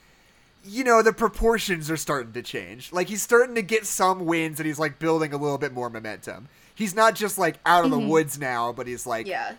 you 0.67 0.83
know 0.83 1.01
the 1.01 1.13
proportions 1.13 1.91
are 1.91 1.97
starting 1.97 2.33
to 2.33 2.41
change. 2.41 2.91
Like 2.91 3.07
he's 3.07 3.21
starting 3.21 3.55
to 3.55 3.61
get 3.61 3.85
some 3.85 4.25
wins 4.25 4.59
and 4.59 4.67
he's 4.67 4.79
like 4.79 4.99
building 4.99 5.31
a 5.31 5.37
little 5.37 5.57
bit 5.57 5.71
more 5.71 5.89
momentum. 5.89 6.49
He's 6.73 6.95
not 6.95 7.15
just 7.15 7.37
like 7.37 7.59
out 7.65 7.85
of 7.85 7.91
the 7.91 7.97
mm-hmm. 7.97 8.09
woods 8.09 8.39
now 8.39 8.73
but 8.73 8.87
he's 8.87 9.05
like 9.05 9.27
yeah. 9.27 9.53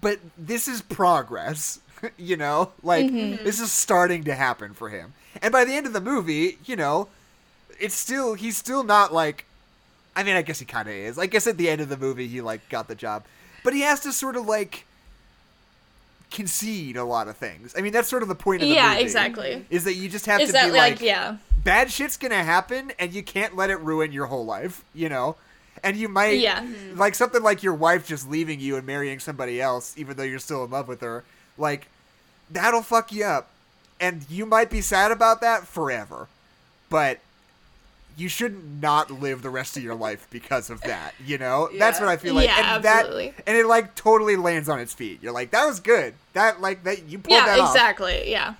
but 0.00 0.20
this 0.38 0.68
is 0.68 0.80
progress 0.80 1.80
you 2.16 2.36
know? 2.36 2.72
Like 2.82 3.06
mm-hmm. 3.06 3.44
this 3.44 3.60
is 3.60 3.72
starting 3.72 4.24
to 4.24 4.34
happen 4.34 4.72
for 4.72 4.88
him. 4.88 5.12
And 5.42 5.52
by 5.52 5.64
the 5.64 5.72
end 5.74 5.86
of 5.86 5.92
the 5.92 6.00
movie 6.00 6.58
you 6.64 6.76
know 6.76 7.08
it's 7.78 7.94
still 7.94 8.34
he's 8.34 8.56
still 8.56 8.84
not 8.84 9.12
like 9.12 9.46
i 10.16 10.22
mean 10.22 10.36
i 10.36 10.42
guess 10.42 10.58
he 10.58 10.64
kind 10.64 10.88
of 10.88 10.94
is 10.94 11.18
i 11.18 11.26
guess 11.26 11.46
at 11.46 11.56
the 11.56 11.68
end 11.68 11.80
of 11.80 11.88
the 11.88 11.96
movie 11.96 12.26
he 12.28 12.40
like 12.40 12.66
got 12.68 12.88
the 12.88 12.94
job 12.94 13.24
but 13.62 13.72
he 13.72 13.80
has 13.80 14.00
to 14.00 14.12
sort 14.12 14.36
of 14.36 14.46
like 14.46 14.84
concede 16.30 16.96
a 16.96 17.04
lot 17.04 17.28
of 17.28 17.36
things 17.36 17.74
i 17.78 17.80
mean 17.80 17.92
that's 17.92 18.08
sort 18.08 18.22
of 18.22 18.28
the 18.28 18.34
point 18.34 18.62
of 18.62 18.68
the 18.68 18.74
Yeah, 18.74 18.88
movie 18.88 18.94
Yeah, 18.96 19.00
exactly. 19.02 19.66
is 19.70 19.84
that 19.84 19.94
you 19.94 20.08
just 20.08 20.26
have 20.26 20.40
Is 20.40 20.48
to 20.48 20.52
that 20.54 20.66
be 20.66 20.72
like, 20.72 20.94
like 20.94 21.00
yeah. 21.00 21.36
bad 21.62 21.90
shit's 21.92 22.16
gonna 22.16 22.42
happen 22.42 22.92
and 22.98 23.12
you 23.12 23.22
can't 23.22 23.54
let 23.54 23.70
it 23.70 23.76
ruin 23.80 24.10
your 24.12 24.26
whole 24.26 24.44
life 24.44 24.84
you 24.94 25.08
know 25.08 25.36
and 25.82 25.96
you 25.96 26.08
might 26.08 26.40
Yeah. 26.40 26.66
like 26.96 27.14
something 27.14 27.42
like 27.42 27.62
your 27.62 27.74
wife 27.74 28.06
just 28.08 28.28
leaving 28.28 28.58
you 28.58 28.76
and 28.76 28.84
marrying 28.86 29.20
somebody 29.20 29.60
else 29.60 29.94
even 29.96 30.16
though 30.16 30.22
you're 30.24 30.38
still 30.40 30.64
in 30.64 30.70
love 30.70 30.88
with 30.88 31.02
her 31.02 31.22
like 31.56 31.86
that'll 32.50 32.82
fuck 32.82 33.12
you 33.12 33.24
up 33.24 33.50
and 34.00 34.26
you 34.28 34.44
might 34.44 34.70
be 34.70 34.80
sad 34.80 35.12
about 35.12 35.40
that 35.40 35.66
forever 35.68 36.26
but 36.90 37.20
you 38.16 38.28
should 38.28 38.80
not 38.80 39.10
live 39.10 39.42
the 39.42 39.50
rest 39.50 39.76
of 39.76 39.82
your 39.82 39.94
life 39.94 40.26
because 40.30 40.70
of 40.70 40.80
that 40.82 41.14
you 41.24 41.36
know 41.38 41.68
that's 41.78 41.98
what 42.00 42.08
i 42.08 42.16
feel 42.16 42.34
like 42.34 42.46
Yeah, 42.46 42.74
and 42.76 42.84
absolutely. 42.86 43.30
that 43.30 43.42
and 43.46 43.56
it 43.56 43.66
like 43.66 43.94
totally 43.94 44.36
lands 44.36 44.68
on 44.68 44.78
its 44.80 44.94
feet 44.94 45.22
you're 45.22 45.32
like 45.32 45.50
that 45.50 45.64
was 45.66 45.80
good 45.80 46.14
that 46.32 46.60
like 46.60 46.84
that 46.84 47.08
you 47.08 47.18
pulled 47.18 47.36
Yeah, 47.36 47.46
that 47.46 47.60
off. 47.60 47.74
exactly. 47.74 48.30
Yeah. 48.30 48.54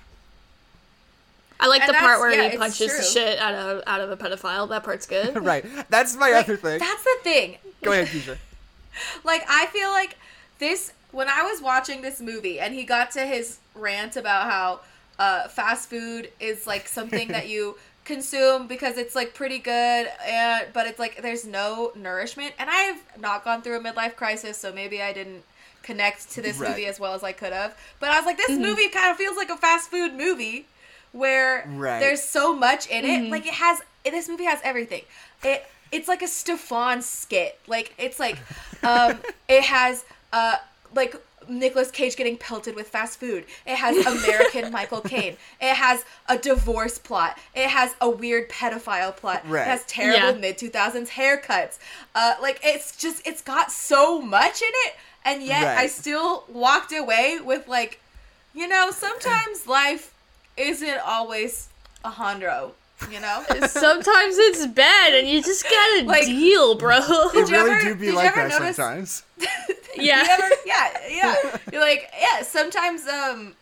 I 1.59 1.67
like 1.67 1.81
And 1.83 1.89
the 1.89 1.93
part 1.99 2.19
where 2.19 2.31
yeah, 2.31 2.41
he 2.43 2.47
it's 2.49 2.57
punches 2.57 2.97
the 2.97 3.03
shit 3.03 3.39
out 3.39 3.53
of 3.53 3.83
out 3.87 4.01
of 4.01 4.11
a 4.11 4.17
pedophile. 4.17 4.67
That 4.69 4.83
part's 4.83 5.07
good. 5.07 5.35
right 5.43 5.65
that's 5.89 6.15
my 6.15 6.31
Like, 6.31 6.45
other 6.45 6.57
thing 6.57 6.79
That's 6.79 7.03
the 7.03 7.17
thing. 7.23 7.57
go 7.81 7.91
ahead 7.91 8.07
Keisha. 8.07 8.37
Like 9.23 9.43
I 9.49 9.65
feel 9.67 9.89
like 9.89 10.17
this 10.59 10.91
when 11.11 11.27
I 11.29 11.43
was 11.43 11.61
watching 11.61 12.01
this 12.01 12.19
movie 12.21 12.59
and 12.59 12.73
he 12.73 12.83
got 12.83 13.11
to 13.11 13.21
his 13.25 13.59
rant 13.73 14.15
about 14.17 14.49
how 14.49 14.81
uh, 15.17 15.47
fast 15.47 15.89
food 15.89 16.29
is 16.41 16.67
like 16.67 16.87
something 16.89 17.29
that 17.29 17.47
you 17.47 17.77
consume 18.05 18.67
because 18.67 18.97
it's 18.97 19.15
like 19.15 19.33
pretty 19.33 19.57
good 19.57 20.07
and 20.25 20.67
but 20.73 20.87
it's 20.87 20.99
like 20.99 21.21
there's 21.21 21.45
no 21.45 21.91
nourishment. 21.95 22.53
And 22.59 22.69
I've 22.69 23.01
not 23.19 23.43
gone 23.43 23.61
through 23.61 23.77
a 23.77 23.79
midlife 23.83 24.15
crisis 24.15 24.57
so 24.57 24.71
maybe 24.71 25.01
I 25.01 25.11
didn't 25.11 25.43
connect 25.83 26.31
to 26.31 26.41
this 26.41 26.59
Right. 26.59 26.69
movie 26.69 26.85
as 26.85 26.99
well 26.99 27.13
as 27.13 27.23
I 27.23 27.31
could 27.31 27.51
have. 27.53 27.77
But 27.99 28.11
I 28.11 28.17
was 28.17 28.25
like 28.25 28.37
this 28.37 28.57
movie 28.57 28.87
kind 28.89 29.11
of 29.11 29.17
feels 29.17 29.35
like 29.35 29.49
a 29.49 29.57
fast 29.57 29.89
food 29.91 30.13
movie 30.13 30.65
where 31.11 31.67
Right. 31.75 31.99
there's 31.99 32.21
so 32.21 32.55
much 32.55 32.87
in 32.87 33.05
it. 33.05 33.31
Like 33.31 33.45
it 33.45 33.53
has 33.55 33.81
this 34.03 34.29
movie 34.29 34.45
has 34.45 34.59
everything. 34.63 35.01
It 35.43 35.65
it's 35.91 36.07
like 36.07 36.21
a 36.21 36.27
Stefan 36.27 37.01
skit. 37.01 37.59
Like 37.67 37.93
it's 37.97 38.19
like 38.19 38.37
um 38.83 39.19
it 39.49 39.63
has 39.63 40.05
uh 40.31 40.55
like 40.93 41.15
Nicolas 41.47 41.91
Cage 41.91 42.15
getting 42.15 42.37
pelted 42.37 42.75
with 42.75 42.87
fast 42.87 43.19
food. 43.19 43.45
It 43.65 43.75
has 43.75 44.05
American 44.05 44.71
Michael 44.79 45.01
Caine. 45.01 45.37
It 45.61 45.75
has 45.75 46.03
a 46.27 46.37
divorce 46.37 46.97
plot. 46.97 47.37
It 47.53 47.69
has 47.69 47.95
a 48.01 48.09
weird 48.09 48.49
pedophile 48.49 49.15
plot. 49.15 49.43
Right. 49.47 49.61
It 49.61 49.67
has 49.67 49.83
terrible 49.85 50.33
Yeah. 50.33 50.39
mid 50.39 50.57
2000s 50.57 51.09
haircuts. 51.09 51.77
Uh, 52.13 52.35
like 52.41 52.59
it's 52.63 52.95
just 52.95 53.25
it's 53.27 53.41
got 53.41 53.71
so 53.71 54.21
much 54.21 54.61
in 54.61 54.69
it, 54.87 54.93
and 55.23 55.43
yet 55.43 55.77
I 55.77 55.87
still 55.87 56.43
walked 56.47 56.93
away 56.93 57.39
with 57.43 57.67
like, 57.67 57.99
you 58.53 58.67
know, 58.67 58.91
sometimes 58.91 59.67
life 59.67 60.13
isn't 60.57 60.99
always 61.05 61.69
a 62.03 62.09
hundro. 62.11 62.73
You 63.11 63.19
know. 63.19 63.43
Sometimes 63.67 64.37
it's 64.37 64.65
bad, 64.67 65.13
and 65.13 65.27
you 65.27 65.41
just 65.43 65.63
gotta 65.63 66.03
Like- 66.05 66.25
deal, 66.25 66.75
bro. 66.75 66.97
it 66.97 67.33
Did 67.33 67.49
you 67.49 67.55
really 67.57 67.71
ever- 67.71 67.81
do 67.89 67.95
be 67.95 68.05
you 68.07 68.13
like 68.13 68.35
ever 68.37 68.47
that 68.47 68.59
notice- 68.61 68.75
sometimes 68.77 69.23
yeah. 69.97 70.23
Ever- 70.29 70.55
yeah, 70.65 70.97
yeah. 71.09 71.57
You're 71.71 71.81
like, 71.81 72.11
yeah. 72.19 72.41
Sometimes, 72.43 73.07
um, 73.07 73.55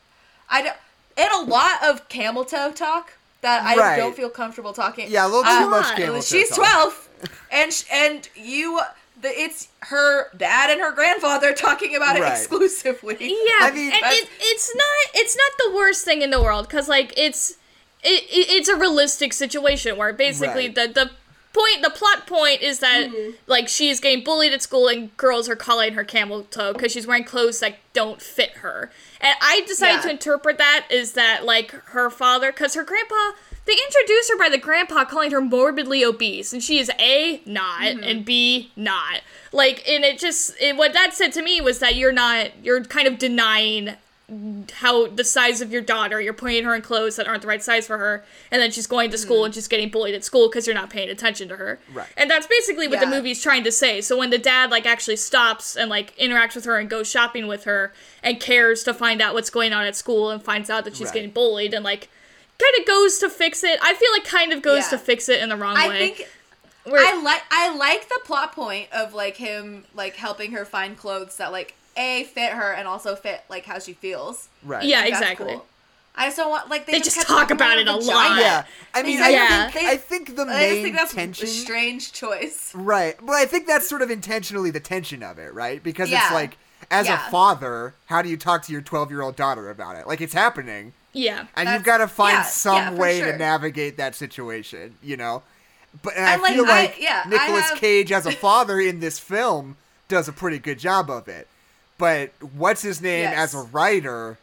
I 0.49 0.61
don't. 0.61 0.75
And 1.17 1.31
a 1.33 1.41
lot 1.51 1.83
of 1.83 2.07
camel 2.09 2.45
toe 2.45 2.71
talk 2.71 3.13
that 3.41 3.63
I 3.63 3.75
Right. 3.75 3.97
don't 3.97 4.15
feel 4.15 4.29
comfortable 4.29 4.73
talking. 4.73 5.09
yeah 5.11 5.25
a 5.25 5.27
little 5.27 5.43
too 5.43 5.49
Uh, 5.49 5.67
much 5.69 5.85
on. 5.91 5.97
camel 5.97 6.15
toe 6.15 6.21
She's 6.21 6.49
talk. 6.49 6.57
twelve, 6.59 7.09
and 7.51 7.73
sh- 7.73 7.83
and 7.91 8.29
you, 8.35 8.79
the 9.21 9.29
it's 9.29 9.67
her 9.81 10.29
dad 10.37 10.69
and 10.69 10.79
her 10.79 10.91
grandfather 10.91 11.53
talking 11.53 11.95
about 11.95 12.15
it 12.17 12.23
exclusively. 12.23 13.17
Yeah, 13.19 13.35
I 13.61 13.71
mean, 13.73 13.91
and 13.91 14.03
that's- 14.03 14.21
it, 14.21 14.29
it's 14.41 14.73
not 14.75 14.85
it's 15.15 15.35
not 15.35 15.51
the 15.57 15.75
worst 15.75 16.05
thing 16.05 16.21
in 16.21 16.29
the 16.29 16.41
world 16.41 16.67
because 16.67 16.87
like 16.87 17.13
it's 17.17 17.55
it, 18.03 18.23
it 18.23 18.49
it's 18.51 18.69
a 18.69 18.75
realistic 18.75 19.33
situation 19.33 19.97
where 19.97 20.13
basically 20.13 20.67
Right. 20.67 20.75
the 20.75 20.87
the 20.87 21.11
point 21.53 21.83
the 21.83 21.89
plot 21.91 22.25
point 22.25 22.61
is 22.61 22.79
that 22.79 23.09
mm-hmm. 23.09 23.31
like 23.47 23.67
she's 23.67 23.99
getting 23.99 24.23
bullied 24.23 24.53
at 24.53 24.61
school 24.61 24.87
and 24.87 25.15
girls 25.17 25.47
are 25.47 25.55
calling 25.55 25.93
her 25.93 26.03
camel 26.03 26.43
toe 26.49 26.73
because 26.73 26.91
she's 26.91 27.05
wearing 27.05 27.23
clothes 27.23 27.59
that 27.59 27.77
don't 27.93 28.21
fit 28.21 28.51
her 28.57 28.89
and 29.21 29.35
i 29.39 29.61
decided 29.67 29.97
Yeah. 29.97 30.01
to 30.01 30.09
interpret 30.11 30.57
that 30.57 30.87
is 30.89 31.13
that 31.13 31.45
like 31.45 31.71
her 31.89 32.09
father 32.09 32.51
because 32.51 32.73
her 32.73 32.83
grandpa 32.83 33.37
they 33.65 33.73
introduce 33.73 34.29
her 34.31 34.37
by 34.37 34.49
the 34.49 34.57
grandpa 34.57 35.05
calling 35.05 35.29
her 35.29 35.41
morbidly 35.41 36.03
obese 36.03 36.53
and 36.53 36.63
she 36.63 36.79
is 36.79 36.89
a 36.99 37.39
not 37.45 37.81
mm-hmm. 37.81 38.03
and 38.03 38.25
b 38.25 38.71
not 38.75 39.21
like 39.51 39.87
and 39.87 40.03
it 40.03 40.17
just 40.17 40.55
it, 40.59 40.75
what 40.75 40.93
that 40.93 41.13
said 41.13 41.31
to 41.33 41.43
me 41.43 41.61
was 41.61 41.77
that 41.77 41.95
you're 41.95 42.11
not 42.11 42.49
you're 42.63 42.83
kind 42.83 43.07
of 43.07 43.19
denying 43.19 43.93
how 44.75 45.07
the 45.07 45.23
size 45.23 45.59
of 45.61 45.71
your 45.71 45.81
daughter 45.81 46.19
you're 46.21 46.33
putting 46.33 46.63
her 46.63 46.73
in 46.73 46.81
clothes 46.81 47.17
that 47.17 47.27
aren't 47.27 47.41
the 47.41 47.47
right 47.47 47.61
size 47.61 47.85
for 47.85 47.97
her 47.97 48.23
and 48.51 48.61
then 48.61 48.71
she's 48.71 48.87
going 48.87 49.11
to 49.11 49.17
school 49.17 49.37
mm-hmm. 49.39 49.45
and 49.47 49.53
she's 49.53 49.67
getting 49.67 49.89
bullied 49.89 50.15
at 50.15 50.23
school 50.23 50.47
because 50.47 50.65
you're 50.65 50.73
not 50.73 50.89
paying 50.89 51.09
attention 51.09 51.49
to 51.49 51.57
her 51.57 51.77
Right. 51.93 52.07
and 52.15 52.31
that's 52.31 52.47
basically 52.47 52.87
what 52.87 53.01
the 53.01 53.05
movie's 53.05 53.43
trying 53.43 53.63
to 53.65 53.71
say 53.71 53.99
so 53.99 54.17
when 54.17 54.29
the 54.29 54.37
dad 54.37 54.71
like 54.71 54.85
actually 54.85 55.17
stops 55.17 55.75
and 55.75 55.89
like 55.89 56.15
interacts 56.17 56.55
with 56.55 56.63
her 56.65 56.77
and 56.77 56.89
goes 56.89 57.09
shopping 57.09 57.47
with 57.47 57.65
her 57.65 57.91
and 58.23 58.39
cares 58.39 58.83
to 58.85 58.93
find 58.93 59.21
out 59.21 59.33
what's 59.33 59.49
going 59.49 59.73
on 59.73 59.85
at 59.85 59.95
school 59.95 60.29
and 60.31 60.41
finds 60.41 60.69
out 60.69 60.85
that 60.85 60.95
she's 60.95 61.07
Right. 61.07 61.15
getting 61.15 61.31
bullied 61.31 61.73
and 61.73 61.83
like 61.83 62.07
kind 62.57 62.73
of 62.79 62.87
goes 62.87 63.17
to 63.19 63.29
fix 63.29 63.61
it 63.63 63.77
i 63.83 63.93
feel 63.93 64.09
like 64.13 64.23
kind 64.23 64.53
of 64.53 64.61
goes 64.61 64.83
Yeah. 64.85 64.89
to 64.91 64.97
fix 64.99 65.27
it 65.27 65.41
in 65.41 65.49
the 65.49 65.57
wrong 65.57 65.75
I 65.75 65.89
way 65.89 65.97
think 66.09 66.29
Where- 66.85 67.05
I 67.05 67.21
like 67.21 67.43
I 67.51 67.75
like 67.75 68.07
the 68.07 68.21
plot 68.23 68.53
point 68.53 68.87
of 68.93 69.13
like 69.13 69.35
him 69.35 69.83
like 69.93 70.15
helping 70.15 70.53
her 70.53 70.63
find 70.63 70.97
clothes 70.97 71.35
that 71.37 71.51
like 71.51 71.75
a 71.97 72.23
fit 72.25 72.53
her 72.53 72.71
and 72.73 72.87
also 72.87 73.15
fit 73.15 73.41
like 73.49 73.65
how 73.65 73.79
she 73.79 73.93
feels. 73.93 74.49
Right. 74.63 74.83
Yeah, 74.85 75.05
exactly. 75.05 75.53
cool. 75.53 75.65
I 76.15 76.25
just 76.27 76.37
don't 76.37 76.49
want 76.51 76.69
like 76.69 76.85
they, 76.85 76.93
They 76.93 76.99
just, 76.99 77.15
just 77.15 77.27
talk 77.27 77.49
about 77.49 77.79
it 77.79 77.87
a 77.87 77.93
vagina. 77.93 78.11
lot. 78.13 78.39
Yeah. 78.39 78.63
I 78.93 79.01
mean, 79.03 79.17
Exactly. 79.17 79.81
I 79.87 79.97
think 79.97 80.27
They- 80.27 80.35
I 80.35 80.35
think 80.35 80.35
the 80.35 80.41
I 80.43 80.45
just 80.45 80.57
main 80.73 80.83
think 80.83 80.95
that's 80.95 81.13
tension. 81.13 81.45
a 81.47 81.49
strange 81.49 82.13
choice. 82.13 82.71
Right. 82.75 83.21
Well, 83.23 83.35
I 83.41 83.45
think 83.45 83.65
that's 83.67 83.87
sort 83.89 84.01
of 84.03 84.11
intentionally 84.11 84.69
the 84.69 84.79
tension 84.79 85.23
of 85.23 85.39
it, 85.39 85.53
right? 85.53 85.81
Because 85.81 86.11
it's 86.11 86.31
like, 86.31 86.57
as 86.91 87.07
Yeah. 87.07 87.27
a 87.27 87.31
father, 87.31 87.95
how 88.07 88.21
do 88.21 88.29
you 88.29 88.37
talk 88.37 88.61
to 88.63 88.71
your 88.71 88.81
12 88.81 89.09
year 89.09 89.21
old 89.23 89.35
daughter 89.35 89.69
about 89.71 89.95
it? 89.95 90.05
Like, 90.07 90.21
it's 90.21 90.33
happening, 90.33 90.93
yeah 91.13 91.39
and 91.55 91.67
That's- 91.67 91.73
you've 91.75 91.83
got 91.83 91.97
to 91.99 92.07
find 92.07 92.33
yeah, 92.33 92.43
some 92.43 92.75
yeah, 92.75 92.91
way 92.93 93.19
sure. 93.19 93.31
to 93.31 93.37
navigate 93.37 93.97
that 93.97 94.13
situation, 94.15 94.95
you 95.01 95.17
know? 95.17 95.41
But 96.03 96.15
and 96.15 96.25
I 96.25 96.33
And, 96.33 96.41
like, 96.43 96.53
feel 96.53 96.65
I- 96.65 96.67
like 96.69 96.95
yeah, 96.99 97.23
I 97.25 97.29
Nicolas 97.29 97.69
have- 97.69 97.77
Cage, 97.79 98.11
as 98.11 98.25
a 98.27 98.31
father 98.31 98.79
in 98.79 98.99
this 98.99 99.17
film, 99.19 99.77
does 100.07 100.27
a 100.27 100.31
pretty 100.33 100.59
good 100.59 100.77
job 100.79 101.09
of 101.09 101.27
it. 101.27 101.47
But 101.97 102.31
what's 102.55 102.81
his 102.81 103.01
name 103.01 103.23
Yes. 103.23 103.37
as 103.37 103.53
a 103.53 103.63
writer 103.67 104.37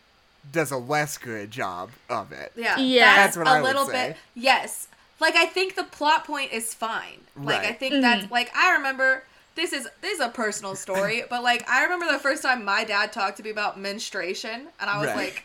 does 0.52 0.70
a 0.70 0.76
less 0.76 1.18
good 1.18 1.50
job 1.50 1.90
of 2.08 2.32
it. 2.32 2.52
Yeah, 2.56 2.78
Yeah. 2.78 3.16
That's 3.16 3.36
what 3.36 3.46
a 3.46 3.50
I 3.50 3.60
would 3.60 3.66
little 3.66 3.86
say. 3.86 4.08
bit. 4.08 4.16
Yes, 4.34 4.88
like 5.20 5.36
I 5.36 5.46
think 5.46 5.74
the 5.76 5.84
plot 5.84 6.24
point 6.24 6.52
is 6.52 6.72
fine. 6.74 7.20
Like 7.36 7.64
I 7.64 7.72
think 7.72 7.94
Mm-hmm. 7.94 8.02
that's 8.02 8.30
like 8.30 8.50
I 8.56 8.72
remember. 8.72 9.24
This 9.56 9.72
is 9.72 9.86
this 10.00 10.14
is 10.14 10.20
a 10.20 10.28
personal 10.28 10.76
story, 10.76 11.24
but 11.30 11.42
like 11.42 11.68
I 11.68 11.82
remember 11.82 12.10
the 12.10 12.18
first 12.20 12.42
time 12.42 12.64
my 12.64 12.84
dad 12.84 13.12
talked 13.12 13.36
to 13.38 13.42
me 13.42 13.50
about 13.50 13.78
menstruation, 13.78 14.68
and 14.80 14.88
I 14.88 14.98
was 14.98 15.08
Right. 15.08 15.16
like, 15.16 15.44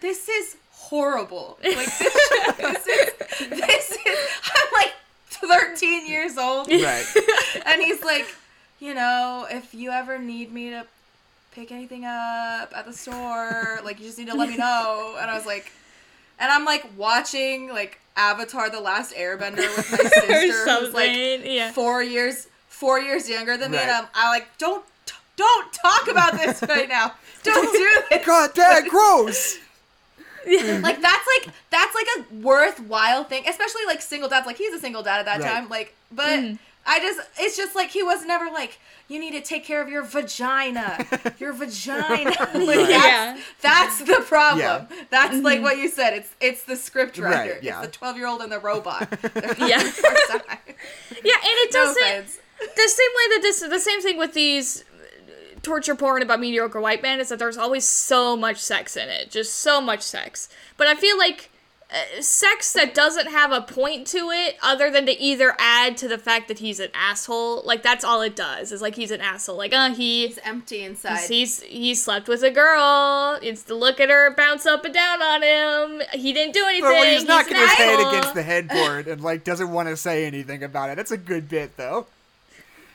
"This 0.00 0.28
is 0.28 0.56
horrible." 0.72 1.56
Like 1.64 1.74
this, 1.98 2.14
this 2.58 2.86
is 2.86 3.48
this 3.48 3.90
is. 3.92 4.18
I'm 4.44 4.72
like 4.72 4.92
13 5.30 6.06
years 6.08 6.36
old, 6.36 6.68
Right. 6.68 7.06
and 7.64 7.80
he's 7.82 8.02
like, 8.02 8.26
you 8.80 8.92
know, 8.94 9.46
if 9.50 9.72
you 9.74 9.90
ever 9.90 10.18
need 10.18 10.52
me 10.52 10.70
to 10.70 10.86
pick 11.54 11.70
anything 11.72 12.04
up 12.04 12.72
at 12.76 12.84
the 12.86 12.92
store, 12.92 13.80
like 13.84 13.98
you 14.00 14.06
just 14.06 14.18
need 14.18 14.28
to 14.28 14.34
let 14.36 14.48
me 14.48 14.56
know. 14.56 15.16
And 15.20 15.30
I 15.30 15.34
was 15.34 15.46
like, 15.46 15.72
and 16.38 16.50
I'm 16.50 16.64
like 16.64 16.86
watching 16.96 17.68
like 17.68 18.00
Avatar: 18.16 18.70
The 18.70 18.80
Last 18.80 19.14
Airbender 19.14 19.56
with 19.76 19.90
my 19.92 19.98
or 20.04 20.08
sister, 20.10 20.40
who's 20.40 20.64
something 20.64 20.92
like 20.92 21.10
yeah 21.44 21.70
four 21.72 22.02
years 22.02 22.48
four 22.68 22.98
years 23.00 23.28
younger 23.28 23.56
than 23.56 23.70
me, 23.70 23.78
and 23.78 23.90
I'm, 23.90 24.06
I'm 24.14 24.28
like, 24.30 24.48
don't 24.58 24.84
don't 25.36 25.72
talk 25.72 26.08
about 26.10 26.32
this 26.32 26.62
right 26.68 26.88
now. 26.88 27.12
Don't 27.42 27.72
do 27.72 28.02
this. 28.10 28.26
God, 28.26 28.54
Dad, 28.54 28.88
gross! 28.88 29.58
Like 30.46 31.00
that's 31.00 31.26
like 31.38 31.54
that's 31.70 31.94
like 31.94 32.06
a 32.18 32.34
worthwhile 32.42 33.24
thing, 33.24 33.44
especially 33.48 33.82
like 33.86 34.02
single 34.02 34.28
dads. 34.28 34.46
Like 34.46 34.58
he's 34.58 34.74
a 34.74 34.78
single 34.78 35.02
dad 35.02 35.20
at 35.20 35.24
that 35.26 35.40
Right. 35.40 35.50
time. 35.52 35.68
Like, 35.68 35.94
but 36.12 36.26
mm-hmm. 36.26 36.56
I 36.86 36.98
just 37.00 37.20
it's 37.38 37.56
just 37.56 37.74
like 37.74 37.90
he 37.90 38.02
was 38.02 38.24
never 38.26 38.46
like 38.50 38.78
you 39.08 39.18
need 39.18 39.32
to 39.32 39.40
take 39.40 39.64
care 39.64 39.82
of 39.82 39.88
your 39.88 40.02
vagina, 40.02 41.04
your 41.38 41.52
vagina. 41.52 42.30
like, 42.30 42.54
Right. 42.54 42.66
that's, 42.66 42.88
Yeah. 42.88 43.38
that's 43.62 43.98
the 44.00 44.22
problem. 44.26 44.60
Yeah. 44.60 44.86
That's 45.10 45.36
like 45.42 45.60
what 45.62 45.78
you 45.78 45.88
said. 45.88 46.14
It's 46.14 46.30
it's 46.40 46.64
the 46.64 46.76
script 46.76 47.18
Right, 47.18 47.62
yeah. 47.62 47.78
It's 47.78 47.86
the 47.86 47.92
twelve 47.92 48.16
year 48.16 48.26
old 48.26 48.40
and 48.42 48.50
the 48.52 48.58
robot. 48.60 49.08
Yeah. 49.58 49.66
yeah. 49.68 49.78
yeah 51.24 51.36
and 51.36 51.56
it 51.64 51.70
doesn't 51.72 52.02
offense. 52.02 52.38
the 52.60 52.88
same 52.88 53.10
way 53.16 53.36
that 53.36 53.38
this 53.42 53.60
the 53.60 53.78
same 53.80 54.00
thing 54.02 54.18
with 54.18 54.34
these 54.34 54.82
uh, 54.82 55.58
torture 55.62 55.94
porn 55.94 56.22
about 56.22 56.40
mediocre 56.40 56.80
white 56.80 57.02
men 57.02 57.20
is 57.20 57.28
that 57.30 57.38
there's 57.38 57.56
always 57.56 57.84
so 57.84 58.36
much 58.36 58.58
sex 58.58 58.96
in 58.96 59.08
it 59.08 59.30
just 59.30 59.54
so 59.54 59.80
much 59.80 60.02
sex 60.02 60.48
but 60.76 60.86
i 60.86 60.94
feel 60.94 61.16
like 61.16 61.50
sex 62.20 62.72
that 62.72 62.94
doesn't 62.94 63.28
have 63.28 63.52
a 63.52 63.60
point 63.60 64.06
to 64.08 64.30
it 64.30 64.56
other 64.62 64.90
than 64.90 65.06
to 65.06 65.12
either 65.20 65.54
add 65.58 65.96
to 65.96 66.08
the 66.08 66.18
fact 66.18 66.48
that 66.48 66.58
he's 66.58 66.80
an 66.80 66.88
asshole 66.94 67.62
like 67.64 67.82
that's 67.82 68.04
all 68.04 68.20
it 68.20 68.34
does 68.34 68.72
is 68.72 68.82
like 68.82 68.96
he's 68.96 69.10
an 69.10 69.20
asshole 69.20 69.56
like 69.56 69.72
uh 69.72 69.94
he 69.94 70.24
It's 70.24 70.38
empty 70.44 70.82
inside. 70.82 71.28
He's 71.28 71.62
he 71.62 71.94
slept 71.94 72.28
with 72.28 72.42
a 72.42 72.50
girl. 72.50 73.38
It's 73.42 73.62
to 73.64 73.74
look 73.74 74.00
at 74.00 74.10
her 74.10 74.34
bounce 74.34 74.66
up 74.66 74.84
and 74.84 74.94
down 74.94 75.22
on 75.22 75.42
him. 75.42 76.02
He 76.12 76.32
didn't 76.32 76.54
do 76.54 76.64
anything. 76.64 76.90
But 76.90 76.98
when 76.98 77.12
he's 77.12 77.24
knocking 77.24 77.56
an 77.56 77.62
his 77.62 77.72
head 77.72 77.94
asshole. 77.94 78.10
against 78.10 78.34
the 78.34 78.42
headboard 78.42 79.06
and 79.06 79.22
like 79.22 79.44
doesn't 79.44 79.70
want 79.70 79.88
to 79.88 79.96
say 79.96 80.24
anything 80.26 80.62
about 80.62 80.90
it. 80.90 80.96
That's 80.96 81.12
a 81.12 81.16
good 81.16 81.48
bit 81.48 81.76
though. 81.76 82.06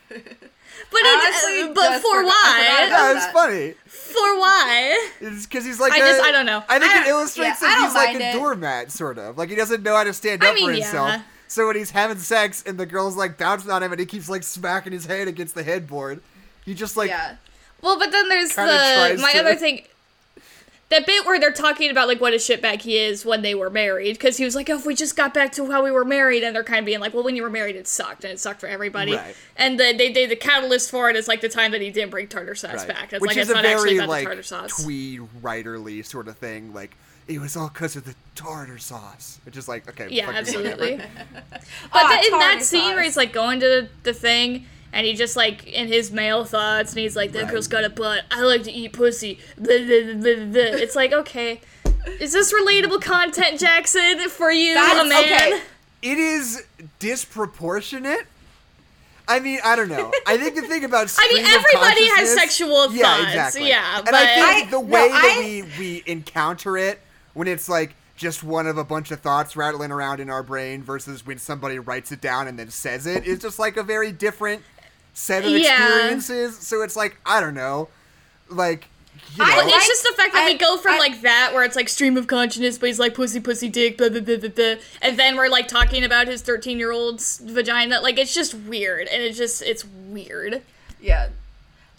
But 0.91 1.01
it, 1.01 1.23
Honestly, 1.23 1.61
uh, 1.61 1.73
but 1.73 2.01
for 2.01 2.15
forgot- 2.21 2.25
why? 2.25 2.83
forgot 2.85 2.89
Yeah, 2.89 3.17
it's 3.17 3.33
funny. 3.33 3.73
For 3.87 4.39
why? 4.39 5.09
It's 5.21 5.45
because 5.45 5.65
he's 5.65 5.79
like 5.79 5.93
I 5.93 5.97
a- 5.97 5.99
just- 5.99 6.21
I 6.21 6.31
don't 6.31 6.45
know. 6.45 6.63
I 6.67 6.79
think 6.79 6.91
I 6.91 6.95
it 6.95 6.99
don't- 7.01 7.09
illustrates 7.09 7.61
yeah, 7.61 7.67
I 7.67 7.71
that 7.71 7.75
don't 7.75 7.85
he's 7.85 7.93
like 7.95 8.09
mind 8.13 8.21
a 8.23 8.29
it. 8.29 8.33
doormat, 8.33 8.91
sort 8.91 9.17
of. 9.17 9.37
Like 9.37 9.49
he 9.49 9.55
doesn't 9.55 9.83
know 9.83 9.95
how 9.95 10.03
to 10.03 10.13
stand 10.13 10.43
I 10.43 10.49
up 10.49 10.57
for 10.57 10.61
mean, 10.67 10.73
himself. 10.81 11.09
yeah. 11.09 11.21
So 11.47 11.67
when 11.67 11.75
he's 11.75 11.91
having 11.91 12.17
sex 12.19 12.63
and 12.65 12.77
the 12.77 12.85
girl's 12.85 13.15
like 13.15 13.37
bouncing 13.37 13.71
on 13.71 13.81
him 13.83 13.91
and 13.91 13.99
he 13.99 14.05
keeps 14.05 14.29
like 14.29 14.43
smacking 14.43 14.93
his 14.93 15.05
head 15.05 15.27
against 15.27 15.55
the 15.55 15.63
headboard, 15.63 16.21
he 16.65 16.73
just 16.73 16.95
like 16.97 17.09
yeah. 17.09 17.35
Well, 17.81 17.97
but 17.97 18.11
then 18.11 18.27
there's 18.29 18.53
Kinda 18.53 18.71
the 18.71 18.77
tries 18.77 19.21
my 19.21 19.31
to- 19.33 19.39
other 19.39 19.55
thing. 19.55 19.83
That 20.89 21.05
bit 21.05 21.23
where 21.23 21.39
they're 21.39 21.51
talking 21.51 21.91
about 21.91 22.07
like 22.07 22.19
what 22.19 22.33
a 22.33 22.37
shitbag 22.37 22.81
he 22.81 22.97
is 22.97 23.23
when 23.23 23.43
they 23.43 23.53
were 23.53 23.69
married, 23.69 24.13
because 24.13 24.37
he 24.37 24.43
was 24.45 24.55
like, 24.55 24.71
"Oh, 24.71 24.75
if 24.75 24.87
we 24.87 24.95
just 24.95 25.15
got 25.15 25.35
back 25.35 25.51
to 25.53 25.69
how 25.69 25.83
we 25.83 25.91
were 25.91 26.03
married," 26.03 26.43
and 26.43 26.55
they're 26.55 26.63
kind 26.63 26.79
of 26.79 26.85
being 26.85 26.99
like, 26.99 27.13
"Well, 27.13 27.23
when 27.23 27.35
you 27.35 27.43
were 27.43 27.49
married, 27.51 27.75
it 27.75 27.87
sucked, 27.87 28.23
and 28.23 28.33
it 28.33 28.39
sucked 28.39 28.59
for 28.59 28.65
everybody." 28.67 29.13
Right. 29.15 29.35
And 29.55 29.79
the, 29.79 29.93
they, 29.95 30.11
they 30.11 30.25
the 30.25 30.35
catalyst 30.35 30.89
for 30.89 31.07
it 31.11 31.15
is 31.15 31.27
like 31.27 31.41
the 31.41 31.49
time 31.49 31.71
that 31.73 31.81
he 31.81 31.91
didn't 31.91 32.09
bring 32.09 32.27
tartar 32.27 32.55
sauce 32.55 32.77
Right. 32.79 32.87
back. 32.87 33.13
It's 33.13 33.21
Which 33.21 33.29
like 33.29 33.37
is 33.37 33.49
it's 33.49 33.51
a 33.51 33.61
not 33.61 33.65
actually 33.65 33.89
very 33.89 33.97
about 33.99 34.09
like 34.09 34.23
the 34.23 34.29
tartar 34.29 34.43
sauce. 34.43 34.83
twee 34.83 35.19
writerly 35.43 36.03
sort 36.03 36.27
of 36.27 36.37
thing. 36.37 36.73
Like 36.73 36.95
it 37.27 37.39
was 37.39 37.55
all 37.55 37.67
because 37.69 37.95
of 37.95 38.05
the 38.05 38.15
tartar 38.33 38.79
sauce. 38.79 39.39
Which 39.45 39.57
is 39.57 39.67
like 39.67 39.87
okay, 39.89 40.07
Yeah, 40.09 40.31
absolutely. 40.31 40.97
But 41.51 41.61
ah, 41.93 42.05
Aw, 42.05 42.09
then 42.09 42.23
in 42.25 42.31
that 42.31 42.39
tartar 42.53 42.63
scene 42.65 42.95
where 42.95 43.03
he's 43.03 43.15
like 43.17 43.31
going 43.31 43.59
to 43.59 43.67
the, 43.67 43.89
the 44.01 44.13
thing 44.13 44.65
and 44.93 45.05
he 45.05 45.13
just 45.13 45.35
like 45.35 45.65
in 45.67 45.87
his 45.87 46.11
male 46.11 46.43
thoughts 46.45 46.91
and 46.91 46.99
he's 46.99 47.15
like, 47.15 47.31
That 47.31 47.43
Right. 47.43 47.51
girl's 47.51 47.67
got 47.67 47.83
a 47.83 47.89
butt. 47.89 48.23
I 48.31 48.41
like 48.41 48.63
to 48.63 48.71
eat 48.71 48.93
pussy. 48.93 49.39
Blah, 49.57 49.77
blah, 49.77 49.85
blah, 49.85 50.13
blah, 50.35 50.45
blah. 50.45 50.79
It's 50.81 50.95
like, 50.95 51.13
okay. 51.13 51.61
Is 52.19 52.31
this 52.33 52.53
relatable 52.53 53.01
content, 53.01 53.59
Jackson, 53.59 54.29
for 54.29 54.51
you, 54.51 54.73
That's 54.73 54.99
a 54.99 55.05
man? 55.09 55.23
okay. 55.23 55.61
It 56.01 56.17
is 56.17 56.63
disproportionate. 56.99 58.25
I 59.27 59.39
mean, 59.39 59.59
I 59.63 59.75
don't 59.75 59.89
know. 59.89 60.11
I 60.25 60.37
think 60.37 60.55
the 60.55 60.63
thing 60.63 60.83
about 60.85 61.13
I 61.19 61.33
mean, 61.33 61.45
everybody 61.45 62.07
has 62.07 62.33
consciousness- 62.33 62.39
sexual 62.39 62.91
yeah, 62.93 63.03
thoughts, 63.03 63.27
exactly. 63.55 63.67
yeah, 63.69 63.97
and 63.97 64.05
but- 64.05 64.13
I 64.15 64.53
think 64.55 64.67
I- 64.67 64.71
the 64.71 64.77
no, 64.77 64.79
way 64.81 65.07
that 65.09 65.35
I- 65.37 65.39
we 65.39 65.63
we 65.77 66.03
encounter 66.07 66.77
it 66.77 66.99
when 67.33 67.47
it's 67.47 67.69
like 67.69 67.93
just 68.15 68.43
one 68.43 68.65
of 68.65 68.77
a 68.77 68.83
bunch 68.83 69.11
of 69.11 69.19
thoughts 69.21 69.55
rattling 69.55 69.91
around 69.91 70.19
in 70.19 70.29
our 70.31 70.41
brain 70.43 70.81
versus 70.83 71.25
when 71.25 71.37
somebody 71.37 71.77
writes 71.79 72.11
it 72.11 72.19
down 72.21 72.47
and 72.47 72.57
then 72.57 72.69
says 72.71 73.05
it 73.05 73.25
is 73.25 73.39
just 73.39 73.59
like 73.59 73.77
a 73.77 73.83
very 73.83 74.11
different 74.11 74.63
set 75.13 75.43
of 75.45 75.51
Yeah. 75.51 75.85
experiences. 75.85 76.57
So 76.59 76.81
it's 76.81 76.95
like 76.95 77.17
I 77.25 77.39
don't 77.41 77.53
know, 77.53 77.89
like 78.49 78.87
you 79.35 79.45
know, 79.45 79.45
I 79.45 79.63
it's 79.67 79.87
just 79.87 80.03
the 80.03 80.13
fact 80.17 80.33
that 80.33 80.45
we 80.45 80.57
go 80.57 80.77
from 80.77 80.93
I- 80.95 80.97
like 80.97 81.21
that, 81.21 81.51
where 81.53 81.63
it's 81.63 81.75
like 81.75 81.87
stream 81.89 82.17
of 82.17 82.25
consciousness, 82.27 82.77
but 82.77 82.87
he's 82.87 82.99
like 82.99 83.13
pussy, 83.13 83.39
pussy, 83.39 83.69
dick, 83.69 83.97
blah 83.97 84.09
blah 84.09 84.21
blah 84.21 84.37
blah 84.37 84.49
blah, 84.49 84.75
and 85.01 85.17
then 85.19 85.35
we're 85.37 85.49
like 85.49 85.67
talking 85.67 86.03
about 86.03 86.27
his 86.27 86.41
thirteen-year-old's 86.41 87.37
vagina. 87.39 88.01
Like 88.01 88.17
it's 88.17 88.33
just 88.33 88.53
weird, 88.55 89.07
and 89.07 89.21
it's 89.21 89.37
just 89.37 89.61
it's 89.61 89.85
weird. 89.85 90.61
Yeah. 91.01 91.29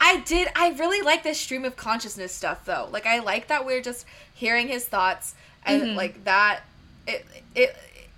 I 0.03 0.21
did 0.21 0.49
I 0.57 0.71
really 0.71 1.03
like 1.03 1.23
this 1.23 1.39
stream 1.39 1.65
of 1.67 1.77
consciousness 1.77 2.35
stuff 2.35 2.65
though. 2.65 2.89
Like 2.91 3.07
I 3.07 3.19
like 3.19 3.49
that 3.49 3.67
we're 3.67 3.83
just 3.83 4.07
hearing 4.35 4.69
his 4.69 4.87
thoughts 4.87 5.35
and 5.65 5.83
Mm-hmm. 5.83 5.97
like 5.97 6.25
that 6.25 6.61
it 7.07 7.27
it 7.55 7.77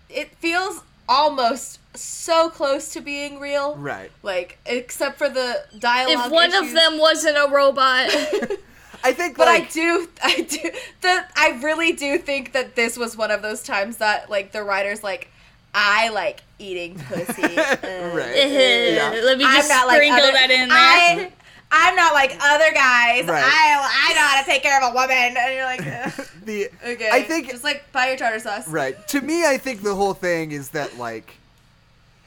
it 0.08 0.30
feels 0.36 0.82
almost 1.08 1.80
so 1.94 2.48
close 2.50 2.90
to 2.94 3.00
being 3.00 3.38
real. 3.40 3.76
right. 3.76 4.10
Like 4.22 4.58
except 4.66 5.18
for 5.18 5.28
the 5.28 5.64
dialogue. 5.78 6.26
If 6.26 6.32
one 6.32 6.54
of 6.54 6.72
them 6.72 6.98
wasn't 6.98 7.36
a 7.36 7.48
robot, 7.52 8.08
I 9.04 9.12
think 9.12 9.36
But 9.36 9.46
like 9.46 9.64
I 9.64 9.68
do, 9.68 10.08
I 10.22 10.40
do, 10.42 10.70
the, 11.00 11.24
I 11.36 11.60
really 11.62 11.92
do 11.92 12.18
think 12.18 12.52
that 12.52 12.76
this 12.76 12.96
was 12.96 13.16
one 13.16 13.30
of 13.30 13.42
those 13.42 13.62
times 13.62 13.96
that, 13.96 14.30
like, 14.30 14.52
the 14.52 14.62
writer's 14.62 15.02
like, 15.02 15.28
I 15.74 16.08
like 16.10 16.42
eating 16.58 16.98
pussy. 16.98 17.42
uh, 17.42 17.76
right. 18.14 19.22
let 19.24 19.38
me 19.38 19.44
just 19.44 19.68
not 19.68 19.86
like 19.88 19.96
sprinkle 19.96 20.22
other- 20.22 20.32
that 20.32 20.50
in 20.50 20.68
there. 20.68 20.78
I, 20.78 21.32
I'm 21.72 21.96
not 21.96 22.12
like 22.12 22.36
other 22.40 22.70
guys. 22.72 23.26
Right. 23.26 23.42
I, 23.44 24.10
I 24.10 24.14
know 24.14 24.20
how 24.20 24.40
to 24.40 24.46
take 24.46 24.62
care 24.62 24.80
of 24.82 24.92
a 24.92 24.94
woman. 24.94 25.34
And 25.36 25.54
you're 25.54 25.64
like, 25.64 25.80
"Ugh, 26.20 26.26
The 26.44 26.68
okay. 26.86 27.08
I 27.10 27.22
think 27.22 27.48
just 27.50 27.64
like 27.64 27.90
buy 27.92 28.08
your 28.08 28.16
tartar 28.18 28.38
sauce. 28.40 28.68
Right. 28.68 29.08
To 29.08 29.20
me, 29.22 29.46
I 29.46 29.56
think 29.56 29.82
the 29.82 29.94
whole 29.94 30.12
thing 30.14 30.52
is 30.52 30.68
that, 30.70 30.98
like, 30.98 31.38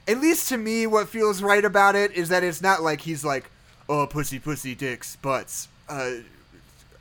at 0.08 0.20
least 0.20 0.50
to 0.50 0.58
me, 0.58 0.88
what 0.88 1.10
feels 1.10 1.42
right 1.42 1.64
about 1.66 1.96
it 1.96 2.12
is 2.12 2.30
that 2.30 2.44
it's 2.44 2.62
not 2.62 2.84
like 2.84 3.02
he's 3.02 3.24
like, 3.26 3.50
oh, 3.90 4.06
pussy, 4.08 4.40
pussy, 4.40 4.76
dicks, 4.76 5.16
butts. 5.18 5.68
Uh, 5.90 6.12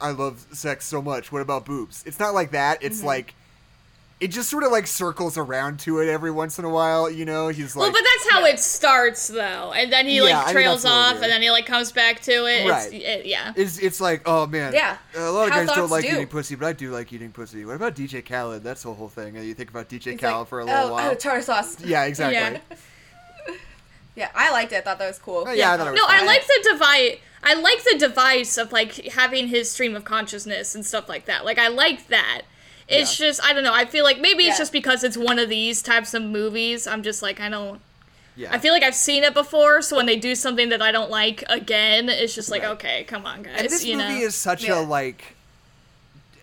I 0.00 0.10
love 0.10 0.46
sex 0.52 0.84
so 0.86 1.00
much. 1.00 1.32
What 1.32 1.42
about 1.42 1.64
boobs? 1.64 2.02
It's 2.06 2.18
not 2.18 2.34
like 2.34 2.50
that. 2.52 2.82
It's 2.82 2.98
Mm-hmm. 2.98 3.06
like 3.06 3.34
it 4.20 4.28
just 4.28 4.48
sort 4.48 4.62
of 4.62 4.70
like 4.70 4.86
circles 4.86 5.36
around 5.36 5.80
to 5.80 5.98
it 5.98 6.08
every 6.08 6.30
once 6.30 6.58
in 6.58 6.64
a 6.64 6.68
while. 6.70 7.10
You 7.10 7.24
know, 7.24 7.48
he's 7.48 7.74
like, 7.74 7.82
well, 7.82 7.92
but 7.92 8.02
that's 8.02 8.30
how 8.32 8.44
it 8.44 8.58
starts, 8.58 9.28
though, 9.28 9.72
and 9.72 9.92
then 9.92 10.06
he 10.06 10.16
Yeah, 10.16 10.42
like 10.42 10.52
trails 10.52 10.84
a 10.84 10.88
little 10.88 11.02
off, 11.02 11.14
and 11.16 11.24
then 11.24 11.42
he 11.42 11.50
like 11.50 11.66
comes 11.66 11.90
back 11.92 12.20
to 12.22 12.32
it. 12.46 12.68
Right. 12.68 12.92
It's, 12.92 13.04
it 13.04 13.26
yeah. 13.26 13.52
it's 13.56 13.78
it's 13.78 14.00
like, 14.00 14.22
oh 14.26 14.46
man, 14.46 14.72
Yeah. 14.72 14.96
A 15.16 15.30
lot 15.30 15.48
of 15.48 15.52
How 15.52 15.64
guys 15.64 15.76
don't 15.76 15.90
like 15.90 16.04
do. 16.04 16.12
eating 16.12 16.28
pussy, 16.28 16.54
but 16.54 16.66
I 16.66 16.72
do 16.72 16.90
like 16.90 17.12
eating 17.12 17.32
pussy. 17.32 17.64
What 17.64 17.76
about 17.76 17.96
DJ 17.96 18.24
Khaled? 18.24 18.62
That's 18.62 18.84
the 18.84 18.94
whole 18.94 19.08
thing. 19.08 19.34
You 19.36 19.52
think 19.52 19.70
about 19.70 19.88
DJ 19.88 20.12
It's 20.12 20.20
Khaled 20.20 20.38
like, 20.38 20.48
for 20.48 20.60
a 20.60 20.64
little 20.64 20.80
oh, 20.88 20.92
while. 20.92 21.10
Oh, 21.10 21.14
tartar 21.14 21.42
sauce. 21.42 21.80
yeah, 21.84 22.04
exactly. 22.04 22.36
Yeah. 22.70 22.76
Yeah, 24.16 24.30
I 24.34 24.50
liked 24.52 24.72
it. 24.72 24.76
I 24.76 24.80
thought 24.80 24.98
that 24.98 25.08
was 25.08 25.18
cool. 25.18 25.44
Oh, 25.46 25.52
yeah, 25.52 25.72
I 25.72 25.76
thought 25.76 25.88
it 25.88 25.90
was 25.92 26.00
No, 26.00 26.06
I 26.08 26.24
like 26.24 26.46
the 26.46 26.68
device. 26.72 27.16
I 27.42 27.54
like 27.54 27.82
the 27.84 27.98
device 27.98 28.56
of 28.56 28.72
like 28.72 28.92
having 29.08 29.48
his 29.48 29.70
stream 29.70 29.94
of 29.96 30.04
consciousness 30.04 30.74
and 30.74 30.86
stuff 30.86 31.08
like 31.08 31.26
that. 31.26 31.44
Like 31.44 31.58
I 31.58 31.68
like 31.68 32.08
that. 32.08 32.42
It's 32.88 33.18
Yeah. 33.18 33.26
just 33.28 33.44
I 33.44 33.52
don't 33.52 33.64
know. 33.64 33.74
I 33.74 33.84
feel 33.86 34.04
like 34.04 34.20
maybe 34.20 34.44
it's 34.44 34.56
just 34.58 34.72
because 34.72 35.02
it's 35.04 35.16
one 35.16 35.38
of 35.38 35.48
these 35.48 35.82
types 35.82 36.14
of 36.14 36.22
movies. 36.22 36.86
I'm 36.86 37.02
just 37.02 37.22
like 37.22 37.40
I 37.40 37.48
don't. 37.48 37.80
Yeah. 38.36 38.48
I 38.52 38.58
feel 38.58 38.72
like 38.72 38.82
I've 38.82 38.94
seen 38.96 39.22
it 39.24 39.32
before, 39.34 39.80
so 39.80 39.96
when 39.96 40.06
they 40.06 40.16
do 40.16 40.34
something 40.34 40.68
that 40.70 40.82
I 40.82 40.90
don't 40.90 41.10
like 41.10 41.44
again, 41.48 42.08
it's 42.08 42.34
just 42.34 42.50
like 42.50 42.62
Right. 42.62 42.70
okay, 42.72 43.04
come 43.04 43.26
on, 43.26 43.42
guys. 43.42 43.54
and 43.58 43.66
this 43.68 43.84
you 43.84 43.96
movie 43.96 44.08
know? 44.20 44.26
is 44.26 44.34
such 44.34 44.64
Yeah. 44.64 44.80
a 44.80 44.82
like 44.82 45.36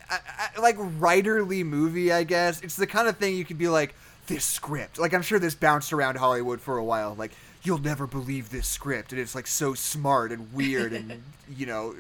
I, 0.10 0.20
I, 0.56 0.60
like 0.60 0.78
writerly 0.78 1.66
movie 1.66 2.12
i 2.12 2.24
guess 2.26 2.62
it's 2.62 2.76
the 2.76 2.86
kind 2.88 3.08
of 3.08 3.16
thing 3.18 3.36
you 3.36 3.46
could 3.46 3.58
be 3.58 3.70
like 3.70 3.96
this 4.28 4.44
script 4.44 5.00
like 5.00 5.14
i'm 5.14 5.22
sure 5.22 5.40
this 5.40 5.56
bounced 5.56 5.94
around 5.94 6.18
hollywood 6.18 6.60
for 6.60 6.78
a 6.78 6.84
while 6.84 7.16
like 7.18 7.32
you'll 7.64 7.78
never 7.80 8.08
believe 8.08 8.50
this 8.50 8.68
script 8.68 9.12
and 9.12 9.22
it's 9.22 9.36
like 9.36 9.48
so 9.48 9.74
smart 9.74 10.32
and 10.32 10.52
weird 10.54 10.94
and 10.94 11.22
you 11.56 11.66
know 11.66 11.96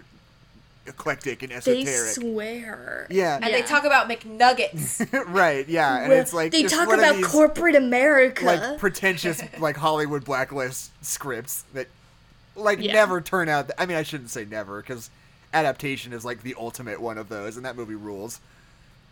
eclectic 0.87 1.43
and 1.43 1.51
esoteric. 1.51 1.85
they 1.85 1.91
esoteric 1.93 2.33
swear. 2.33 3.07
yeah 3.11 3.35
And 3.41 3.53
they 3.53 3.61
talk 3.61 3.83
about 3.83 4.09
McNuggets. 4.09 5.07
right 5.27 5.67
yeah 5.69 5.99
and 5.99 6.09
Well, 6.09 6.19
it's 6.21 6.33
like 6.33 6.51
they 6.51 6.63
talk 6.63 6.91
about 6.91 7.15
these, 7.17 7.27
corporate 7.27 7.75
America. 7.75 8.43
like 8.45 8.79
pretentious 8.79 9.41
like 9.59 9.77
hollywood 9.77 10.25
blacklist 10.25 10.91
scripts 11.05 11.63
that 11.73 11.87
like 12.55 12.79
Yeah. 12.81 12.93
never 12.93 13.21
turn 13.21 13.47
out 13.47 13.69
i 13.77 13.85
mean 13.85 13.95
i 13.97 14.03
shouldn't 14.03 14.31
say 14.31 14.43
never 14.45 14.81
because 14.81 15.11
adaptation 15.53 16.13
is 16.13 16.25
like 16.25 16.41
the 16.41 16.55
ultimate 16.57 16.99
one 16.99 17.17
of 17.19 17.29
those 17.29 17.57
and 17.57 17.65
that 17.65 17.75
movie 17.75 17.93
rules 17.95 18.39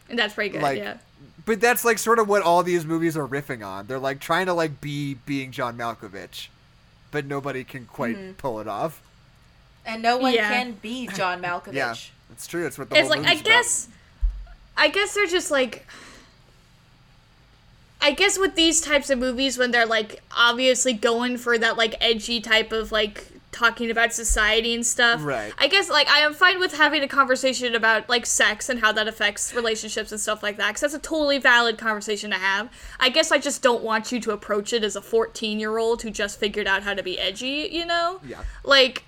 and 0.09 0.17
that's 0.19 0.33
pretty 0.33 0.49
good. 0.49 0.61
like 0.61 0.77
yeah. 0.77 0.97
but 1.45 1.59
that's 1.61 1.85
like 1.85 1.97
sort 1.97 2.19
of 2.19 2.27
what 2.27 2.41
all 2.41 2.63
these 2.63 2.85
movies 2.85 3.15
are 3.17 3.27
riffing 3.27 3.65
on 3.65 3.87
they're 3.87 3.99
like 3.99 4.19
trying 4.19 4.45
to 4.47 4.53
like 4.53 4.79
be 4.81 5.13
being 5.25 5.51
john 5.51 5.77
malkovich 5.77 6.47
but 7.11 7.25
nobody 7.25 7.63
can 7.63 7.85
quite 7.85 8.15
Mm-hmm. 8.15 8.31
pull 8.33 8.59
it 8.59 8.67
off 8.67 9.01
and 9.85 10.01
no 10.03 10.17
one 10.17 10.33
Yeah. 10.33 10.49
can 10.49 10.73
be 10.73 11.07
John 11.07 11.41
Malkovich. 11.43 11.73
yeah 11.73 11.95
it's 12.31 12.45
true 12.47 12.65
it's 12.65 12.77
what 12.77 12.89
the 12.89 12.97
it's 12.97 13.07
whole 13.07 13.17
like 13.21 13.27
I 13.27 13.33
about. 13.33 13.45
guess 13.45 13.87
I 14.77 14.87
guess 14.89 15.13
they're 15.13 15.25
just 15.25 15.49
like 15.51 15.85
I 18.01 18.11
guess 18.11 18.37
with 18.39 18.55
these 18.55 18.79
types 18.81 19.09
of 19.09 19.19
movies 19.19 19.57
when 19.57 19.71
they're 19.71 19.85
like 19.85 20.21
obviously 20.35 20.93
going 20.93 21.37
for 21.37 21.57
that 21.57 21.75
like 21.77 21.95
edgy 21.99 22.39
type 22.39 22.71
of 22.71 22.91
like 22.91 23.27
talking 23.51 23.89
about 23.89 24.13
society 24.13 24.73
and 24.73 24.85
stuff. 24.85 25.23
Right. 25.23 25.53
I 25.57 25.67
guess 25.67 25.89
like 25.89 26.07
I 26.07 26.19
am 26.19 26.33
fine 26.33 26.59
with 26.59 26.73
having 26.73 27.01
a 27.03 27.07
conversation 27.07 27.73
about 27.75 28.07
like 28.07 28.25
sex 28.25 28.69
and 28.69 28.79
how 28.79 28.91
that 28.91 29.07
affects 29.07 29.53
relationships 29.53 30.11
and 30.11 30.21
stuff 30.21 30.43
like 30.43 30.57
that 30.57 30.73
cuz 30.75 30.81
that's 30.81 30.93
a 30.93 30.99
totally 30.99 31.39
valid 31.39 31.77
conversation 31.77 32.29
to 32.31 32.37
have. 32.37 32.69
I 32.99 33.09
guess 33.09 33.31
I 33.31 33.39
just 33.39 33.61
don't 33.61 33.83
want 33.83 34.11
you 34.11 34.19
to 34.21 34.31
approach 34.31 34.71
it 34.73 34.83
as 34.83 34.95
a 34.95 35.01
14-year-old 35.01 36.03
who 36.03 36.11
just 36.11 36.39
figured 36.39 36.67
out 36.67 36.83
how 36.83 36.93
to 36.93 37.03
be 37.03 37.17
edgy, 37.19 37.69
you 37.71 37.85
know? 37.85 38.19
Yeah. 38.23 38.43
Like 38.63 39.03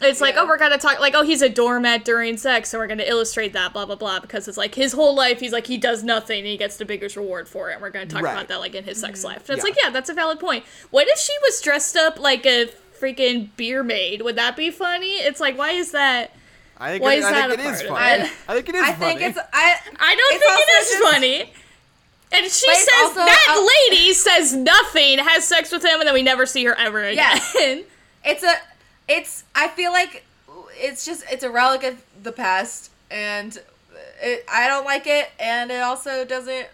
it's 0.00 0.20
like, 0.20 0.36
oh, 0.36 0.46
we're 0.46 0.58
gonna 0.58 0.78
talk 0.78 1.00
like, 1.00 1.14
oh, 1.16 1.22
he's 1.22 1.42
a 1.42 1.48
doormat 1.48 2.04
during 2.04 2.36
sex, 2.36 2.68
so 2.68 2.78
we're 2.78 2.86
gonna 2.86 3.04
illustrate 3.04 3.52
that, 3.54 3.72
blah 3.72 3.84
blah 3.86 3.96
blah, 3.96 4.20
because 4.20 4.46
it's 4.46 4.56
like 4.56 4.74
his 4.74 4.92
whole 4.92 5.14
life, 5.14 5.40
he's 5.40 5.52
like 5.52 5.66
he 5.66 5.76
does 5.76 6.04
nothing, 6.04 6.38
and 6.38 6.46
he 6.46 6.56
gets 6.56 6.76
the 6.76 6.84
biggest 6.84 7.16
reward 7.16 7.48
for 7.48 7.70
it. 7.70 7.74
And 7.74 7.82
we're 7.82 7.90
gonna 7.90 8.06
talk 8.06 8.22
Right. 8.22 8.32
about 8.32 8.48
that 8.48 8.60
like 8.60 8.74
in 8.74 8.84
his 8.84 9.00
sex 9.00 9.20
mm-hmm. 9.20 9.28
life. 9.28 9.48
And 9.48 9.58
it's 9.58 9.64
like, 9.64 9.76
yeah, 9.82 9.90
that's 9.90 10.08
a 10.08 10.14
valid 10.14 10.38
point. 10.38 10.64
What 10.90 11.08
if 11.08 11.18
she 11.18 11.32
was 11.42 11.60
dressed 11.60 11.96
up 11.96 12.18
like 12.18 12.46
a 12.46 12.70
freaking 13.00 13.48
beer 13.56 13.82
maid? 13.82 14.22
Would 14.22 14.36
that 14.36 14.56
be 14.56 14.70
funny? 14.70 15.12
It's 15.18 15.40
like, 15.40 15.56
why 15.58 15.70
is 15.72 15.92
that? 15.92 16.32
i 16.80 16.90
think, 16.92 17.02
why 17.02 17.14
it, 17.14 17.18
is 17.18 17.24
I 17.24 17.32
that 17.32 17.50
think 17.50 17.60
a 17.60 17.64
it 17.64 17.70
is 17.72 17.82
part 17.82 17.90
of 17.90 17.96
funny 17.98 18.22
it? 18.22 18.32
i 18.48 18.54
think 18.54 18.68
it 18.68 18.74
is 18.76 18.82
I 18.82 18.92
funny 18.92 19.14
think 19.18 19.20
it's 19.30 19.38
I. 19.52 19.76
I 19.98 20.14
don't 20.16 20.34
It's 20.34 20.44
think 20.46 20.60
it 20.60 20.82
is 20.82 20.90
just- 20.90 21.12
funny. 21.12 21.52
And 22.30 22.44
she 22.44 22.74
says 22.74 22.88
also 23.00 23.14
that 23.20 23.56
a- 23.58 23.90
lady 23.94 24.12
says 24.12 24.54
nothing, 24.54 25.18
has 25.18 25.44
sex 25.48 25.72
with 25.72 25.82
him, 25.82 25.98
and 25.98 26.06
then 26.06 26.12
we 26.14 26.22
never 26.22 26.44
see 26.46 26.62
her 26.66 26.74
ever 26.74 27.02
again. 27.04 27.40
Yeah. 27.56 27.80
It's 28.24 28.42
a. 28.44 28.52
It's. 29.08 29.44
I 29.54 29.68
feel 29.68 29.92
like 29.92 30.24
it's 30.74 31.06
just 31.06 31.24
it's 31.32 31.42
a 31.42 31.48
relic 31.50 31.84
of 31.84 32.04
the 32.22 32.30
past, 32.32 32.90
and 33.10 33.56
it, 34.20 34.44
I 34.46 34.68
don't 34.68 34.84
like 34.84 35.06
it, 35.06 35.30
and 35.40 35.70
it 35.70 35.80
also 35.80 36.24
doesn't. 36.26 36.66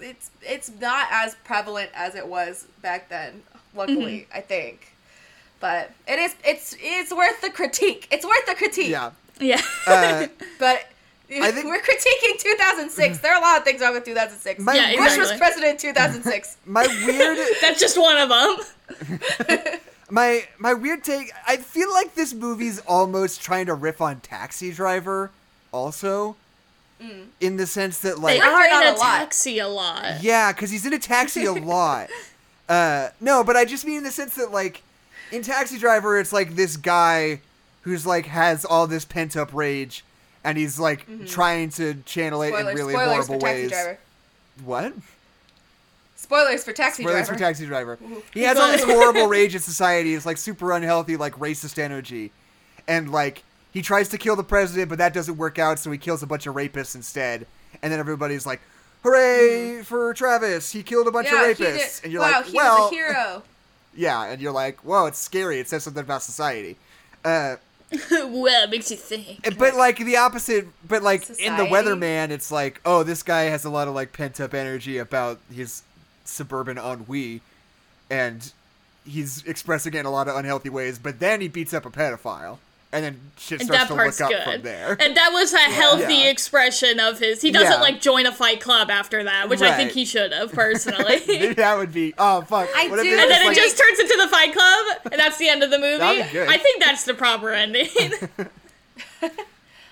It's 0.00 0.30
it's 0.42 0.70
not 0.80 1.08
as 1.10 1.34
prevalent 1.44 1.90
as 1.94 2.14
it 2.14 2.26
was 2.28 2.66
back 2.82 3.08
then. 3.08 3.42
Luckily, 3.74 4.26
Mm-hmm. 4.28 4.36
I 4.36 4.40
think, 4.42 4.92
but 5.60 5.90
it 6.06 6.18
is. 6.18 6.34
It's 6.44 6.76
it's 6.78 7.12
worth 7.12 7.40
the 7.40 7.50
critique. 7.50 8.06
It's 8.10 8.24
worth 8.24 8.46
the 8.46 8.54
critique. 8.54 8.88
yeah 8.90 9.10
yeah. 9.40 9.60
uh, 9.86 10.26
But 10.58 10.88
I 11.30 11.50
think- 11.52 11.66
we're 11.66 11.80
critiquing 11.80 12.38
2006. 12.40 13.18
There 13.18 13.32
are 13.32 13.38
a 13.38 13.40
lot 13.40 13.58
of 13.58 13.64
things 13.64 13.80
wrong 13.80 13.92
with 13.94 14.04
2006. 14.04 14.60
My 14.60 14.74
Yeah, 14.74 14.96
Bush 14.96 15.16
was 15.18 15.32
president 15.34 15.72
in 15.72 15.76
2006. 15.94 16.56
my 16.66 16.86
weird 17.06 17.38
That's 17.60 17.78
just 17.78 17.98
one 18.00 18.16
of 18.16 18.28
them. 18.28 19.78
my 20.10 20.44
my 20.58 20.72
weird 20.72 21.04
take 21.04 21.30
i 21.46 21.58
feel 21.58 21.92
like 21.92 22.14
this 22.14 22.32
movie's 22.32 22.78
almost 22.86 23.42
trying 23.42 23.66
to 23.66 23.74
riff 23.74 24.00
on 24.00 24.18
taxi 24.20 24.72
driver 24.72 25.30
also 25.70 26.34
in 27.40 27.58
the 27.58 27.66
sense 27.66 28.00
that 28.00 28.18
like 28.18 28.40
They 28.40 28.46
are 28.46 28.64
in 28.64 28.88
a 28.88 28.94
a 28.94 28.98
taxi 28.98 29.58
a 29.60 29.68
lot. 29.68 30.20
Yeah, 30.22 30.50
because 30.52 30.70
he's 30.70 30.84
in 30.84 30.92
a 30.92 30.98
taxi 30.98 31.44
a 31.44 31.52
lot. 31.52 32.08
Uh, 32.68 33.10
no, 33.20 33.44
but 33.44 33.54
I 33.56 33.64
just 33.64 33.84
mean 33.86 33.98
in 33.98 34.02
the 34.02 34.10
sense 34.10 34.34
that 34.34 34.50
like 34.50 34.82
in 35.32 35.42
Taxi 35.42 35.78
Driver, 35.78 36.18
it's 36.18 36.32
like 36.32 36.54
this 36.56 36.76
guy 36.76 37.40
who's 37.82 38.06
like 38.06 38.26
has 38.26 38.64
all 38.64 38.86
this 38.86 39.04
pent 39.04 39.36
up 39.36 39.52
rage, 39.52 40.04
and 40.44 40.56
he's 40.58 40.78
like 40.78 41.06
trying 41.26 41.70
to 41.70 41.94
channel 42.04 42.42
it 42.42 42.54
in 42.54 42.66
really 42.66 42.92
spoilers 42.94 43.26
horrible 43.26 43.44
ways. 43.44 43.72
What? 44.64 44.92
Spoilers 46.16 46.64
for 46.64 46.72
Taxi 46.72 47.02
Spoilers 47.02 47.26
Driver. 47.28 47.38
Spoilers 47.38 47.38
for 47.38 47.38
Taxi 47.38 47.66
Driver. 47.66 47.98
He 48.34 48.40
has 48.42 48.58
all 48.58 48.70
this 48.70 48.82
horrible 48.82 49.26
rage 49.28 49.54
in 49.54 49.60
society. 49.60 50.14
It's 50.14 50.26
like 50.26 50.36
super 50.36 50.72
unhealthy, 50.72 51.16
like 51.16 51.34
racist 51.38 51.78
energy, 51.78 52.32
and 52.86 53.10
like 53.10 53.44
he 53.70 53.82
tries 53.82 54.08
to 54.10 54.18
kill 54.18 54.34
the 54.36 54.42
president, 54.44 54.88
but 54.88 54.98
that 54.98 55.14
doesn't 55.14 55.36
work 55.36 55.58
out, 55.58 55.78
so 55.78 55.90
he 55.90 55.98
kills 55.98 56.22
a 56.22 56.26
bunch 56.26 56.46
of 56.46 56.54
rapists 56.54 56.94
instead. 56.94 57.46
And 57.82 57.92
then 57.92 58.00
everybody's 58.00 58.44
like, 58.46 58.60
"Hooray 59.04 59.82
for 59.84 60.12
Travis! 60.14 60.72
He 60.72 60.82
killed 60.82 61.06
a 61.06 61.10
bunch 61.12 61.28
Mm-hmm. 61.28 61.62
yeah, 61.62 61.70
of 61.70 61.78
rapists!" 61.78 62.02
And 62.02 62.12
you're 62.12 62.20
wow, 62.22 62.32
like, 62.38 62.46
he 62.46 62.56
"Well, 62.56 62.78
was 62.84 62.92
a 62.92 62.94
hero. 62.94 63.42
yeah." 63.98 64.30
And 64.30 64.40
you're 64.40 64.52
like, 64.64 64.80
"Whoa, 64.80 65.06
it's 65.06 65.18
scary. 65.18 65.58
It 65.60 65.68
says 65.68 65.84
something 65.84 66.02
about 66.02 66.22
society." 66.22 66.76
Uh, 67.24 67.56
it 67.90 68.70
makes 68.70 68.90
you 68.90 68.96
think? 68.96 69.56
but 69.58 69.74
like 69.74 69.96
the 69.98 70.16
opposite 70.16 70.68
but 70.86 71.02
like 71.02 71.22
in 71.22 71.56
the 71.56 71.64
Society? 71.64 71.70
weatherman 71.70 72.28
it's 72.30 72.52
like 72.52 72.82
oh 72.84 73.02
this 73.02 73.22
guy 73.22 73.44
has 73.44 73.64
a 73.64 73.70
lot 73.70 73.88
of 73.88 73.94
like 73.94 74.12
pent 74.12 74.38
up 74.40 74.52
energy 74.52 74.98
about 74.98 75.40
his 75.50 75.82
suburban 76.22 76.76
ennui 76.76 77.40
and 78.10 78.52
he's 79.06 79.42
expressing 79.44 79.94
it 79.94 80.00
in 80.00 80.04
a 80.06 80.10
lot 80.10 80.28
of 80.28 80.36
unhealthy 80.36 80.68
ways 80.68 80.98
but 80.98 81.18
then 81.18 81.40
he 81.40 81.48
beats 81.48 81.72
up 81.72 81.86
a 81.86 81.90
pedophile 81.90 82.58
and 82.92 83.04
then 83.04 83.20
shit 83.38 83.60
And 83.60 83.68
starts 83.68 83.82
that 83.84 83.88
to 83.88 83.94
part's 83.94 84.20
look 84.20 84.30
up 84.32 84.44
good. 84.44 84.52
from 84.54 84.62
there 84.62 84.96
And 85.00 85.16
that 85.16 85.30
was 85.32 85.52
a 85.52 85.58
healthy 85.58 86.14
Yeah. 86.14 86.30
expression 86.30 86.98
of 87.00 87.18
his. 87.18 87.42
He 87.42 87.50
doesn't 87.50 87.70
Yeah. 87.72 87.80
like 87.80 88.00
join 88.00 88.24
a 88.26 88.32
fight 88.32 88.60
club 88.60 88.90
after 88.90 89.22
that, 89.24 89.48
which 89.48 89.60
I 89.60 89.76
think 89.76 89.92
he 89.92 90.04
should 90.06 90.32
have 90.32 90.52
personally. 90.52 91.20
Maybe 91.28 91.54
that 91.54 91.76
would 91.76 91.92
be 91.92 92.14
oh 92.18 92.40
fuck 92.42 92.68
I 92.74 92.88
What 92.88 92.98
if 93.00 93.04
do- 93.04 93.10
and 93.10 93.20
was, 93.20 93.28
then 93.28 93.52
it 93.52 93.54
just 93.54 93.78
turns 93.78 93.98
into 93.98 94.16
the 94.22 94.28
fight 94.28 94.52
club, 94.54 95.12
and 95.12 95.20
that's 95.20 95.36
the 95.38 95.48
end 95.48 95.62
of 95.62 95.70
the 95.70 95.78
movie. 95.78 95.98
That'd 95.98 96.26
be 96.26 96.32
good. 96.32 96.48
I 96.48 96.56
think 96.56 96.82
that's 96.82 97.04
the 97.04 97.14
proper 97.14 97.50
ending. 97.50 97.88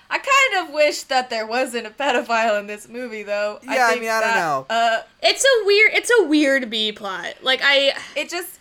I 0.09 0.19
kind 0.19 0.67
of 0.67 0.73
wish 0.73 1.03
that 1.03 1.29
there 1.29 1.45
wasn't 1.45 1.85
a 1.85 1.89
pedophile 1.89 2.57
in 2.61 2.67
this 2.67 2.87
movie, 2.87 3.23
though. 3.23 3.59
Yeah, 3.61 3.87
I 3.87 3.89
think 3.89 4.01
mean, 4.03 4.09
I 4.09 4.21
don't 4.21 4.35
know. 4.35 4.65
Uh, 4.69 5.01
it's 5.21 5.43
a 5.43 5.65
weird. 5.65 5.91
It's 5.93 6.09
a 6.19 6.23
weird 6.23 6.69
B 6.69 6.93
plot. 6.93 7.33
Like 7.41 7.59
I, 7.63 7.93
it 8.15 8.29
just. 8.29 8.56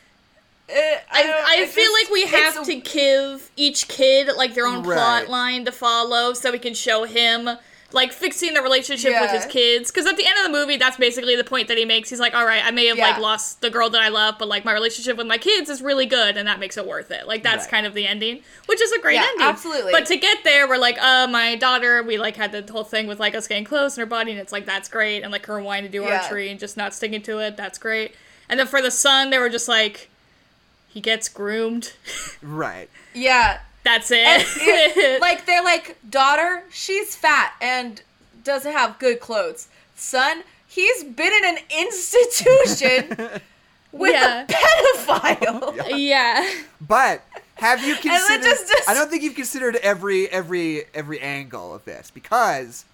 Uh, 0.69 0.73
I, 0.75 0.99
I, 1.13 1.45
I 1.63 1.67
feel 1.67 1.85
just- 1.85 2.03
like 2.05 2.11
we 2.13 2.27
have 2.27 2.65
to 2.65 2.75
give 2.77 3.51
each 3.57 3.87
kid 3.89 4.29
like 4.37 4.55
their 4.55 4.67
own 4.67 4.83
Right. 4.83 4.97
plot 4.97 5.29
line 5.29 5.65
to 5.65 5.73
follow, 5.73 6.33
so 6.33 6.51
we 6.51 6.59
can 6.59 6.75
show 6.75 7.05
him 7.05 7.49
like 7.93 8.13
fixing 8.13 8.53
the 8.53 8.61
relationship 8.61 9.13
with 9.21 9.31
his 9.31 9.47
kids. 9.47 9.93
Because 9.93 10.07
at 10.07 10.17
the 10.17 10.27
end 10.27 10.37
of 10.39 10.45
the 10.45 10.51
movie, 10.51 10.77
that's 10.77 10.97
basically 10.97 11.37
the 11.37 11.45
point 11.45 11.69
that 11.69 11.79
he 11.79 11.85
makes. 11.85 12.11
He's 12.11 12.19
like, 12.19 12.35
"All 12.35 12.45
right, 12.45 12.63
I 12.65 12.73
may 12.73 12.87
have 12.87 12.99
like 12.99 13.19
lost 13.19 13.61
the 13.61 13.71
girl 13.71 13.89
that 13.91 14.03
I 14.03 14.09
love, 14.09 14.35
but 14.41 14.49
like 14.49 14.65
my 14.65 14.73
relationship 14.73 15.17
with 15.17 15.29
my 15.29 15.39
kids 15.39 15.71
is 15.71 15.81
really 15.81 16.05
good, 16.07 16.37
and 16.37 16.49
that 16.49 16.59
makes 16.59 16.77
it 16.77 16.85
worth 16.85 17.13
it." 17.13 17.29
Like 17.29 17.45
that's 17.45 17.65
Right. 17.67 17.71
kind 17.71 17.87
of 17.87 17.95
the 17.95 18.09
ending, 18.09 18.43
which 18.67 18.83
is 18.83 18.91
a 18.91 18.99
great 18.99 19.15
Yeah, 19.15 19.27
ending. 19.31 19.47
absolutely. 19.47 19.93
But 19.93 20.07
to 20.07 20.17
get 20.17 20.43
there, 20.43 20.69
we're 20.69 20.79
like, 20.79 21.01
"Uh, 21.01 21.29
my 21.29 21.55
daughter." 21.55 22.03
We 22.03 22.19
like 22.19 22.35
had 22.35 22.51
the 22.51 22.71
whole 22.73 22.83
thing 22.85 23.07
with 23.07 23.21
like 23.21 23.37
us 23.37 23.47
getting 23.47 23.65
close 23.65 23.97
in 23.97 24.01
her 24.03 24.07
body, 24.07 24.33
and 24.33 24.41
it's 24.41 24.53
like 24.53 24.67
that's 24.67 24.89
great, 24.89 25.23
and 25.23 25.31
like 25.31 25.47
her 25.47 25.61
wanting 25.61 25.85
to 25.85 25.89
do 25.89 26.03
Yeah. 26.03 26.23
archery 26.23 26.51
and 26.51 26.59
just 26.59 26.77
not 26.77 26.93
sticking 26.93 27.23
to 27.23 27.39
it. 27.39 27.57
That's 27.57 27.79
great. 27.79 28.17
And 28.49 28.59
then 28.59 28.67
for 28.67 28.83
the 28.83 28.91
son, 28.91 29.31
they 29.31 29.39
were 29.39 29.49
just 29.49 29.69
like. 29.69 30.11
He 30.97 31.03
gets 31.03 31.29
groomed. 31.29 31.93
right 32.41 32.89
Yeah. 33.13 33.59
That's 33.85 34.11
it. 34.11 34.17
it- 34.57 35.21
like 35.21 35.45
they're 35.45 35.63
like, 35.63 35.99
daughter, 36.09 36.63
she's 36.73 37.15
fat 37.15 37.53
and 37.61 38.01
doesn't 38.43 38.73
have 38.73 38.99
good 38.99 39.21
clothes. 39.21 39.69
Son, 39.95 40.43
he's 40.67 41.05
been 41.05 41.35
in 41.35 41.45
an 41.45 41.59
institution 41.79 43.41
with 43.93 44.13
Yeah. 44.13 44.45
a 44.45 44.47
pedophile. 44.47 45.85
yeah. 45.99 46.51
But 46.81 47.23
have 47.57 47.85
you 47.85 47.95
considered? 47.97 48.43
just- 48.43 48.67
just- 48.69 48.89
I 48.89 48.95
don't 48.95 49.11
think 49.11 49.23
you've 49.23 49.35
considered 49.35 49.77
every 49.77 50.29
every 50.31 50.85
every 50.95 51.21
angle 51.21 51.75
of 51.75 51.85
this 51.85 52.11
because 52.11 52.87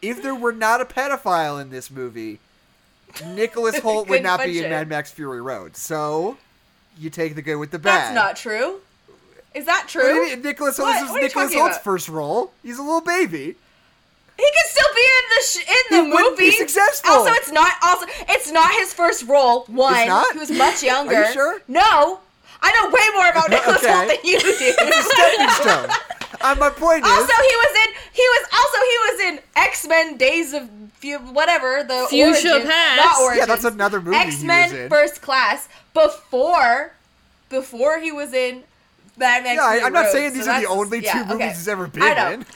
if 0.00 0.22
there 0.22 0.34
were 0.34 0.52
not 0.52 0.80
a 0.80 0.86
pedophile 0.86 1.60
in 1.60 1.68
this 1.68 1.90
movie, 1.90 2.38
Nicholas 3.26 3.78
Hoult 3.80 4.08
would 4.08 4.22
Couldn't 4.22 4.38
be 4.38 4.56
in 4.56 4.64
function. 4.64 4.70
Mad 4.70 4.88
Max 4.88 5.10
Fury 5.12 5.42
Road. 5.42 5.76
So 5.76 6.38
you 7.00 7.10
take 7.10 7.34
the 7.34 7.42
good 7.42 7.56
with 7.56 7.70
the 7.70 7.78
bad. 7.78 8.14
That's 8.14 8.14
not 8.14 8.36
true. 8.36 8.80
Is 9.54 9.66
that 9.66 9.82
What 9.82 9.88
true? 9.88 10.28
mean? 10.28 10.42
Nicholas 10.42 10.76
Hoult. 10.78 10.86
What? 10.86 11.10
What 11.10 11.22
Nicholas 11.22 11.52
Hoult's 11.54 11.74
about? 11.76 11.84
first 11.84 12.08
role. 12.08 12.52
He's 12.62 12.78
a 12.78 12.82
little 12.82 13.00
baby. 13.00 13.56
He 14.36 14.46
can 14.56 14.66
still 14.68 14.94
be 14.94 15.02
in 15.02 15.24
the 15.34 15.42
sh- 15.44 15.68
in 15.68 15.96
the 16.10 16.16
He 16.16 16.22
movie. 16.30 16.36
be 16.36 16.50
successful. 16.52 17.10
Also, 17.12 17.32
it's 17.32 17.50
not 17.50 17.72
also 17.82 18.06
it's 18.28 18.50
not 18.52 18.70
his 18.72 18.94
first 18.94 19.26
role. 19.26 19.64
One, 19.66 20.06
not? 20.06 20.32
he 20.32 20.38
was 20.38 20.50
much 20.50 20.82
younger. 20.82 21.14
Are 21.24 21.26
you 21.26 21.32
sure? 21.32 21.60
No, 21.68 22.20
I 22.62 22.72
know 22.72 22.88
way 22.90 23.06
more 23.16 23.28
about 23.30 23.50
Nicholas 23.50 23.78
Okay. 23.82 23.92
Hoult 23.92 24.08
than 24.08 24.18
you 24.24 24.38
do. 24.40 24.52
Stepping 24.52 25.48
stone. 25.50 25.88
Uh, 26.40 26.54
my 26.58 26.70
point 26.70 27.04
is. 27.04 27.10
also, 27.10 27.32
he 27.32 27.56
was 27.56 27.76
in 27.86 27.94
he 28.12 28.22
was 28.22 28.48
also 28.52 28.78
he 28.78 28.98
was 29.10 29.20
in 29.32 29.40
X 29.56 29.86
Men 29.86 30.16
Days 30.16 30.52
of 30.52 30.68
whatever 31.32 31.82
the 31.82 32.06
Fuchsia 32.10 32.50
origin, 32.52 32.68
Past. 32.68 33.20
not 33.20 33.36
Yeah, 33.36 33.46
that's 33.46 33.64
another 33.64 34.00
movie 34.00 34.16
X 34.16 34.42
Men. 34.42 34.88
First 34.88 35.22
Class 35.22 35.68
before 35.94 36.92
before 37.48 37.98
he 37.98 38.12
was 38.12 38.32
in 38.32 38.62
Mad 39.16 39.42
Max. 39.44 39.56
yeah, 39.56 39.64
I, 39.64 39.86
I'm 39.86 39.92
not 39.92 40.04
Road. 40.04 40.12
saying 40.12 40.30
So 40.30 40.36
these 40.36 40.48
are 40.48 40.60
the 40.60 40.66
that's- 40.66 40.78
only 40.78 40.98
yeah, 41.00 41.12
two 41.12 41.18
movies 41.24 41.34
okay. 41.34 41.48
he's 41.48 41.68
ever 41.68 41.86
been 41.88 42.02
I 42.02 42.14
know. 42.14 42.30
in. 42.32 42.46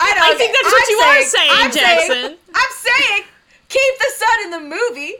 I 0.00 0.14
know. 0.14 0.22
I 0.22 0.34
think 0.36 0.52
that's 0.52 0.64
what 0.64 0.82
I'm 0.82 0.90
you 0.90 0.98
are 0.98 1.22
saying, 1.22 1.50
I'm 1.52 1.70
Jackson. 1.72 2.14
Saying, 2.14 2.36
I'm 2.54 2.70
saying 2.72 3.22
keep 3.68 3.98
the 3.98 4.10
son 4.16 4.44
in 4.44 4.50
the 4.50 4.60
movie, 4.76 5.14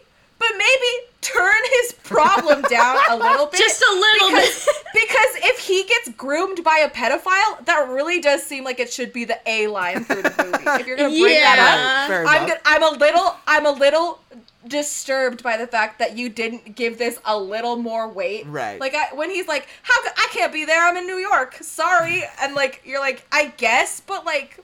but 0.49 0.59
maybe 0.59 1.07
turn 1.21 1.55
his 1.81 1.93
problem 2.05 2.63
down 2.63 2.97
a 3.11 3.17
little 3.17 3.47
bit. 3.51 3.59
Just 3.59 3.83
a 3.83 3.93
little 3.93 4.31
because, 4.31 4.65
bit. 4.67 4.75
Because 4.95 5.51
if 5.51 5.59
he 5.59 5.85
gets 5.85 6.11
groomed 6.17 6.63
by 6.63 6.79
a 6.85 6.89
pedophile, 6.91 7.65
that 7.65 7.89
really 7.91 8.21
does 8.21 8.43
seem 8.45 8.63
like 8.65 8.79
it 8.79 8.93
should 8.93 9.13
be 9.13 9.25
the 9.25 9.39
A 9.47 9.67
line 9.67 10.05
through 10.05 10.23
the 10.23 10.31
movie. 10.45 10.81
If 10.81 10.87
you're 10.87 10.97
gonna 10.97 11.09
bring 11.09 11.35
Yeah. 11.35 11.57
that 11.57 12.11
up, 12.11 12.29
I'm 12.31 12.49
gonna, 12.49 12.61
I'm 12.65 12.83
a 12.83 12.97
little 12.99 13.35
I'm 13.47 13.67
a 13.67 13.73
little 13.73 14.21
disturbed 14.69 15.43
by 15.43 15.57
the 15.57 15.67
fact 15.67 15.99
that 15.99 16.17
you 16.17 16.29
didn't 16.29 16.75
give 16.77 16.97
this 16.97 17.19
a 17.25 17.37
little 17.39 17.77
more 17.77 18.09
weight. 18.09 18.47
Right. 18.47 18.81
Like 18.81 18.95
I, 18.95 19.15
when 19.15 19.31
he's 19.31 19.49
like, 19.49 19.67
"How 19.83 20.01
could, 20.03 20.13
I 20.17 20.29
can't 20.31 20.53
be 20.53 20.65
there? 20.65 20.83
I'm 20.83 20.97
in 20.97 21.07
New 21.07 21.19
York. 21.19 21.57
Sorry." 21.61 22.23
And 22.41 22.55
like 22.55 22.81
you're 22.85 23.01
like, 23.01 23.27
"I 23.33 23.47
guess," 23.57 24.01
but 24.01 24.25
like 24.25 24.59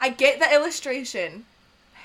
I 0.00 0.08
get 0.10 0.38
the 0.38 0.52
illustration. 0.54 1.44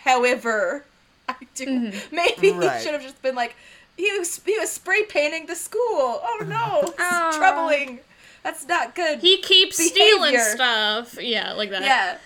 However, 0.03 0.85
I 1.29 1.35
do. 1.55 1.65
Mm-hmm. 1.65 2.15
Maybe 2.15 2.51
Right. 2.51 2.77
he 2.77 2.83
should 2.83 2.93
have 2.93 3.01
just 3.03 3.21
been 3.21 3.35
like, 3.35 3.55
he 3.97 4.11
was 4.17 4.41
he 4.45 4.57
was 4.59 4.71
spray 4.71 5.03
painting 5.03 5.45
the 5.47 5.55
school. 5.55 5.79
Oh 6.23 6.43
no, 6.47 6.81
it's 6.89 6.99
Aw. 6.99 7.33
troubling. 7.37 7.99
That's 8.43 8.65
not 8.67 8.95
good. 8.95 9.19
He 9.19 9.41
keeps 9.41 9.75
stealing 9.83 10.37
stuff. 10.39 11.17
Yeah, 11.21 11.53
like 11.53 11.69
that. 11.71 11.81
yeah. 11.81 12.17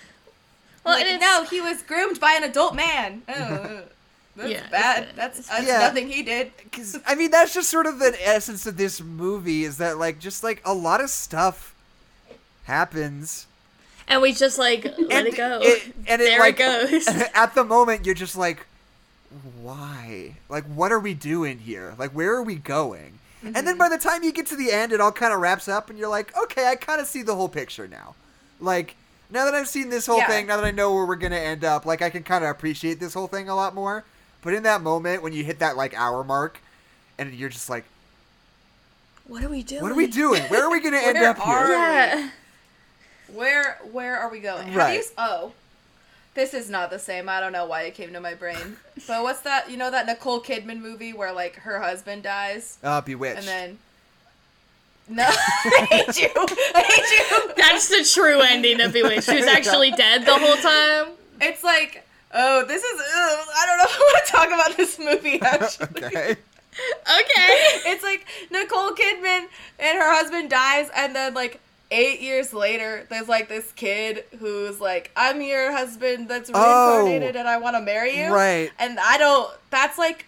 Well, 0.86 0.96
like, 0.96 1.06
and 1.06 1.16
it's- 1.16 1.22
no, 1.22 1.46
he 1.50 1.62
was 1.62 1.82
groomed 1.82 2.20
by 2.20 2.34
an 2.34 2.44
adult 2.44 2.76
man. 2.76 3.22
Oh, 4.34 4.44
that's 4.48 4.50
Yeah, 4.54 4.70
bad. 4.72 5.08
That's, 5.18 5.46
that's 5.50 5.68
Yeah. 5.68 5.80
nothing 5.80 6.08
he 6.10 6.24
did. 6.24 6.54
Because 6.64 6.98
I 7.06 7.16
mean, 7.16 7.32
that's 7.32 7.54
just 7.54 7.70
sort 7.70 7.86
of 7.86 8.00
the 8.00 8.16
essence 8.26 8.66
of 8.66 8.78
this 8.78 9.02
movie 9.02 9.66
is 9.66 9.78
that 9.78 9.98
like 9.98 10.20
just 10.20 10.42
like 10.42 10.62
a 10.64 10.74
lot 10.74 11.02
of 11.02 11.10
stuff 11.10 11.76
happens, 12.64 13.46
And 14.08 14.22
we 14.22 14.32
just 14.34 14.58
like 14.58 14.86
let 14.86 15.12
and 15.12 15.28
it 15.28 15.36
go. 15.36 15.60
and 15.62 16.22
it 16.22 16.26
there 16.26 16.40
like 16.40 16.60
it 16.62 16.92
goes. 16.92 17.08
at 17.34 17.56
the 17.56 17.64
moment 17.66 18.06
you're 18.06 18.16
just 18.16 18.38
like, 18.38 18.66
why? 19.62 20.38
Like, 20.50 20.66
what 20.66 20.92
are 20.92 21.00
we 21.00 21.14
doing 21.14 21.60
here? 21.60 21.96
Like, 21.98 22.12
where 22.12 22.34
are 22.36 22.44
we 22.44 22.56
going? 22.56 23.20
And 23.54 23.56
Mm-hmm. 23.56 23.66
then 23.66 23.78
by 23.78 23.90
the 23.90 23.98
time 23.98 24.24
you 24.24 24.32
get 24.32 24.46
to 24.48 24.56
the 24.56 24.72
end, 24.72 24.92
it 24.92 25.02
all 25.02 25.12
kind 25.12 25.34
of 25.34 25.40
wraps 25.40 25.68
up, 25.68 25.90
and 25.90 25.98
you're 25.98 26.10
like, 26.10 26.36
okay, 26.38 26.68
I 26.68 26.76
kind 26.76 27.02
of 27.02 27.08
see 27.08 27.24
the 27.24 27.36
whole 27.36 27.50
picture 27.50 27.88
now. 27.88 28.16
Like, 28.60 28.96
now 29.30 29.46
that 29.46 29.56
I've 29.56 29.68
seen 29.68 29.90
this 29.90 30.06
whole 30.06 30.20
Yeah. 30.20 30.28
thing, 30.28 30.48
now 30.48 30.58
that 30.58 30.66
I 30.66 30.72
know 30.72 30.94
where 30.94 31.06
we're 31.06 31.16
gonna 31.16 31.38
end 31.38 31.64
up, 31.64 31.86
like, 31.86 32.02
I 32.02 32.10
can 32.10 32.24
kind 32.24 32.44
of 32.44 32.50
appreciate 32.52 33.00
this 33.00 33.14
whole 33.14 33.28
thing 33.28 33.50
a 33.50 33.56
lot 33.56 33.74
more. 33.74 34.06
But 34.42 34.54
in 34.54 34.64
that 34.64 34.82
moment, 34.82 35.24
when 35.24 35.34
you 35.34 35.44
hit 35.44 35.60
that 35.60 35.78
like 35.78 35.94
hour 35.96 36.24
mark, 36.24 36.60
and 37.18 37.34
you're 37.34 37.50
just 37.50 37.70
like, 37.70 37.86
what 39.26 39.44
are 39.44 39.50
we 39.50 39.64
doing? 39.64 39.82
what 39.82 39.92
are 39.92 39.96
we 39.96 40.08
doing? 40.08 40.44
Where 40.44 40.64
are 40.64 40.72
we 40.72 40.80
gonna 40.82 40.98
end 41.04 41.22
up 41.24 41.40
here? 41.40 41.68
Yeah. 41.70 42.30
Where 43.28 43.80
where 43.92 44.18
are 44.20 44.30
we 44.30 44.40
going? 44.40 44.68
Have 44.68 44.76
Right. 44.78 45.00
you 45.00 45.04
oh. 45.18 45.54
This 46.34 46.54
is 46.54 46.70
not 46.70 46.90
the 46.90 47.00
same. 47.00 47.28
I 47.28 47.40
don't 47.42 47.52
know 47.52 47.66
why 47.66 47.82
it 47.84 47.94
came 47.94 48.14
to 48.14 48.20
my 48.22 48.34
brain. 48.34 48.78
But 49.08 49.24
what's 49.24 49.42
that? 49.42 49.70
You 49.70 49.78
know 49.78 49.90
that 49.92 50.06
Nicole 50.06 50.40
Kidman 50.42 50.80
movie 50.80 51.12
where 51.12 51.34
like 51.34 51.56
her 51.56 51.80
husband 51.82 52.24
dies 52.24 52.78
Uh, 52.84 53.02
Bewitched. 53.02 53.40
and 53.40 53.48
then 53.48 53.78
No, 55.10 55.26
I 55.28 55.88
hate 55.90 56.22
you. 56.22 56.30
I 56.36 56.84
hate 56.84 57.48
you. 57.48 57.54
That's 57.58 57.90
the 57.90 58.08
true 58.14 58.40
ending 58.42 58.80
of 58.80 58.94
Bewitched. 58.94 59.28
She 59.30 59.36
was 59.36 59.46
actually 59.48 59.92
dead 59.92 60.26
the 60.26 60.38
whole 60.38 60.56
time. 60.56 61.14
It's 61.42 61.64
like, 61.64 62.06
oh, 62.34 62.64
this 62.66 62.82
is 62.84 63.00
ugh, 63.02 63.48
I 63.58 63.66
don't 63.66 63.78
know 63.80 63.84
if 63.86 63.96
I 63.96 64.00
want 64.00 64.26
to 64.26 64.32
talk 64.32 64.48
about 64.48 64.78
this 64.78 65.00
movie 65.00 65.42
actually. 65.42 66.06
okay. 66.06 66.32
Okay. 66.32 67.50
It's 67.92 68.04
like 68.04 68.26
Nicole 68.52 68.92
Kidman 68.92 69.48
and 69.80 69.98
her 69.98 70.14
husband 70.14 70.50
dies, 70.50 70.90
and 70.96 71.14
then 71.16 71.34
like 71.34 71.60
eight 71.92 72.22
years 72.22 72.54
later, 72.54 73.06
there's 73.10 73.28
like 73.28 73.48
this 73.50 73.72
kid 73.74 74.24
who's 74.40 74.80
like, 74.80 75.12
"I'm 75.16 75.42
your 75.42 75.72
husband 75.72 76.28
that's 76.30 76.50
Oh. 76.54 77.04
reincarnated, 77.06 77.36
and 77.36 77.48
I 77.48 77.58
want 77.58 77.76
to 77.76 77.82
marry 77.82 78.18
you." 78.18 78.34
Right. 78.34 78.72
And 78.80 79.00
I 79.00 79.18
don't. 79.18 79.52
That's 79.70 79.98
like, 79.98 80.26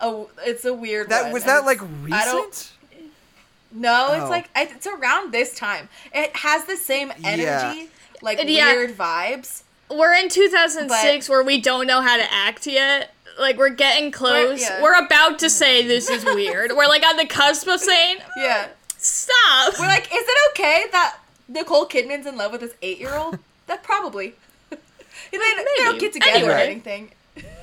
a. 0.00 0.24
It's 0.46 0.64
a 0.64 0.72
weird. 0.74 1.08
That 1.08 1.24
one, 1.24 1.32
was 1.32 1.42
and 1.42 1.50
that 1.50 1.64
like 1.64 1.78
it's- 1.78 2.12
I 2.12 2.24
don't- 2.26 2.46
recent? 2.46 2.72
No, 3.72 4.12
it's 4.14 4.24
Oh. 4.24 4.28
like 4.28 4.48
it's 4.56 4.86
around 4.86 5.32
this 5.32 5.54
time. 5.54 5.88
It 6.12 6.34
has 6.36 6.64
the 6.64 6.76
same 6.76 7.12
energy, 7.24 7.42
Yeah. 7.42 7.86
like 8.20 8.40
Yeah. 8.44 8.72
weird 8.74 8.96
vibes. 8.96 9.62
We're 9.88 10.14
in 10.14 10.28
2006 10.28 11.28
where 11.28 11.42
we 11.42 11.60
don't 11.60 11.86
know 11.86 12.00
how 12.00 12.16
to 12.16 12.32
act 12.32 12.66
yet. 12.66 13.14
Like 13.38 13.56
we're 13.58 13.68
getting 13.70 14.10
close. 14.10 14.60
yeah. 14.60 14.82
We're 14.82 14.94
about 15.04 15.38
to 15.40 15.46
mm-hmm. 15.46 15.50
say 15.50 15.86
this 15.86 16.10
is 16.10 16.24
weird. 16.24 16.72
We're 16.76 16.88
like 16.88 17.06
on 17.06 17.16
the 17.16 17.26
cusp 17.26 17.68
of 17.68 17.80
saying 17.80 18.18
Yeah. 18.36 18.66
Stop. 19.04 19.74
We're 19.78 19.86
like, 19.86 20.04
is 20.06 20.24
it 20.26 20.50
okay 20.52 20.84
that 20.92 21.18
Nicole 21.48 21.86
Kidman's 21.86 22.26
in 22.26 22.36
love 22.36 22.52
with 22.52 22.60
this 22.60 22.74
eight-year-old? 22.82 23.38
that 23.66 23.82
probably. 23.82 24.34
they, 24.70 25.38
they 25.38 25.64
don't 25.78 26.00
get 26.00 26.12
together 26.12 26.50
or 26.50 26.54
anything. 26.54 27.10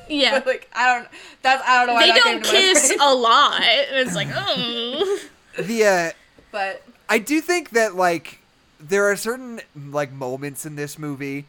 yeah. 0.10 0.40
But 0.40 0.46
like, 0.48 0.70
I 0.76 0.96
don't. 0.96 1.08
That's 1.42 1.64
I 1.68 1.78
don't 1.80 1.88
know. 1.88 1.94
Why 1.94 2.08
They 2.08 2.14
that 2.14 2.24
don't 2.24 2.44
came 2.44 2.44
to 2.44 2.48
my 2.48 2.80
kiss 2.80 2.98
a 3.00 3.14
lot. 3.14 3.62
And 3.62 4.08
it's 4.08 4.16
like, 4.16 4.28
oh. 4.34 5.20
The 5.60 5.86
uh, 5.86 6.12
But 6.52 6.84
I 7.10 7.20
do 7.20 7.42
think 7.42 7.72
that 7.72 7.96
like 7.96 8.40
there 8.80 9.06
are 9.06 9.16
certain 9.16 9.62
like 9.76 10.12
moments 10.12 10.66
in 10.66 10.76
this 10.76 11.00
movie 11.00 11.46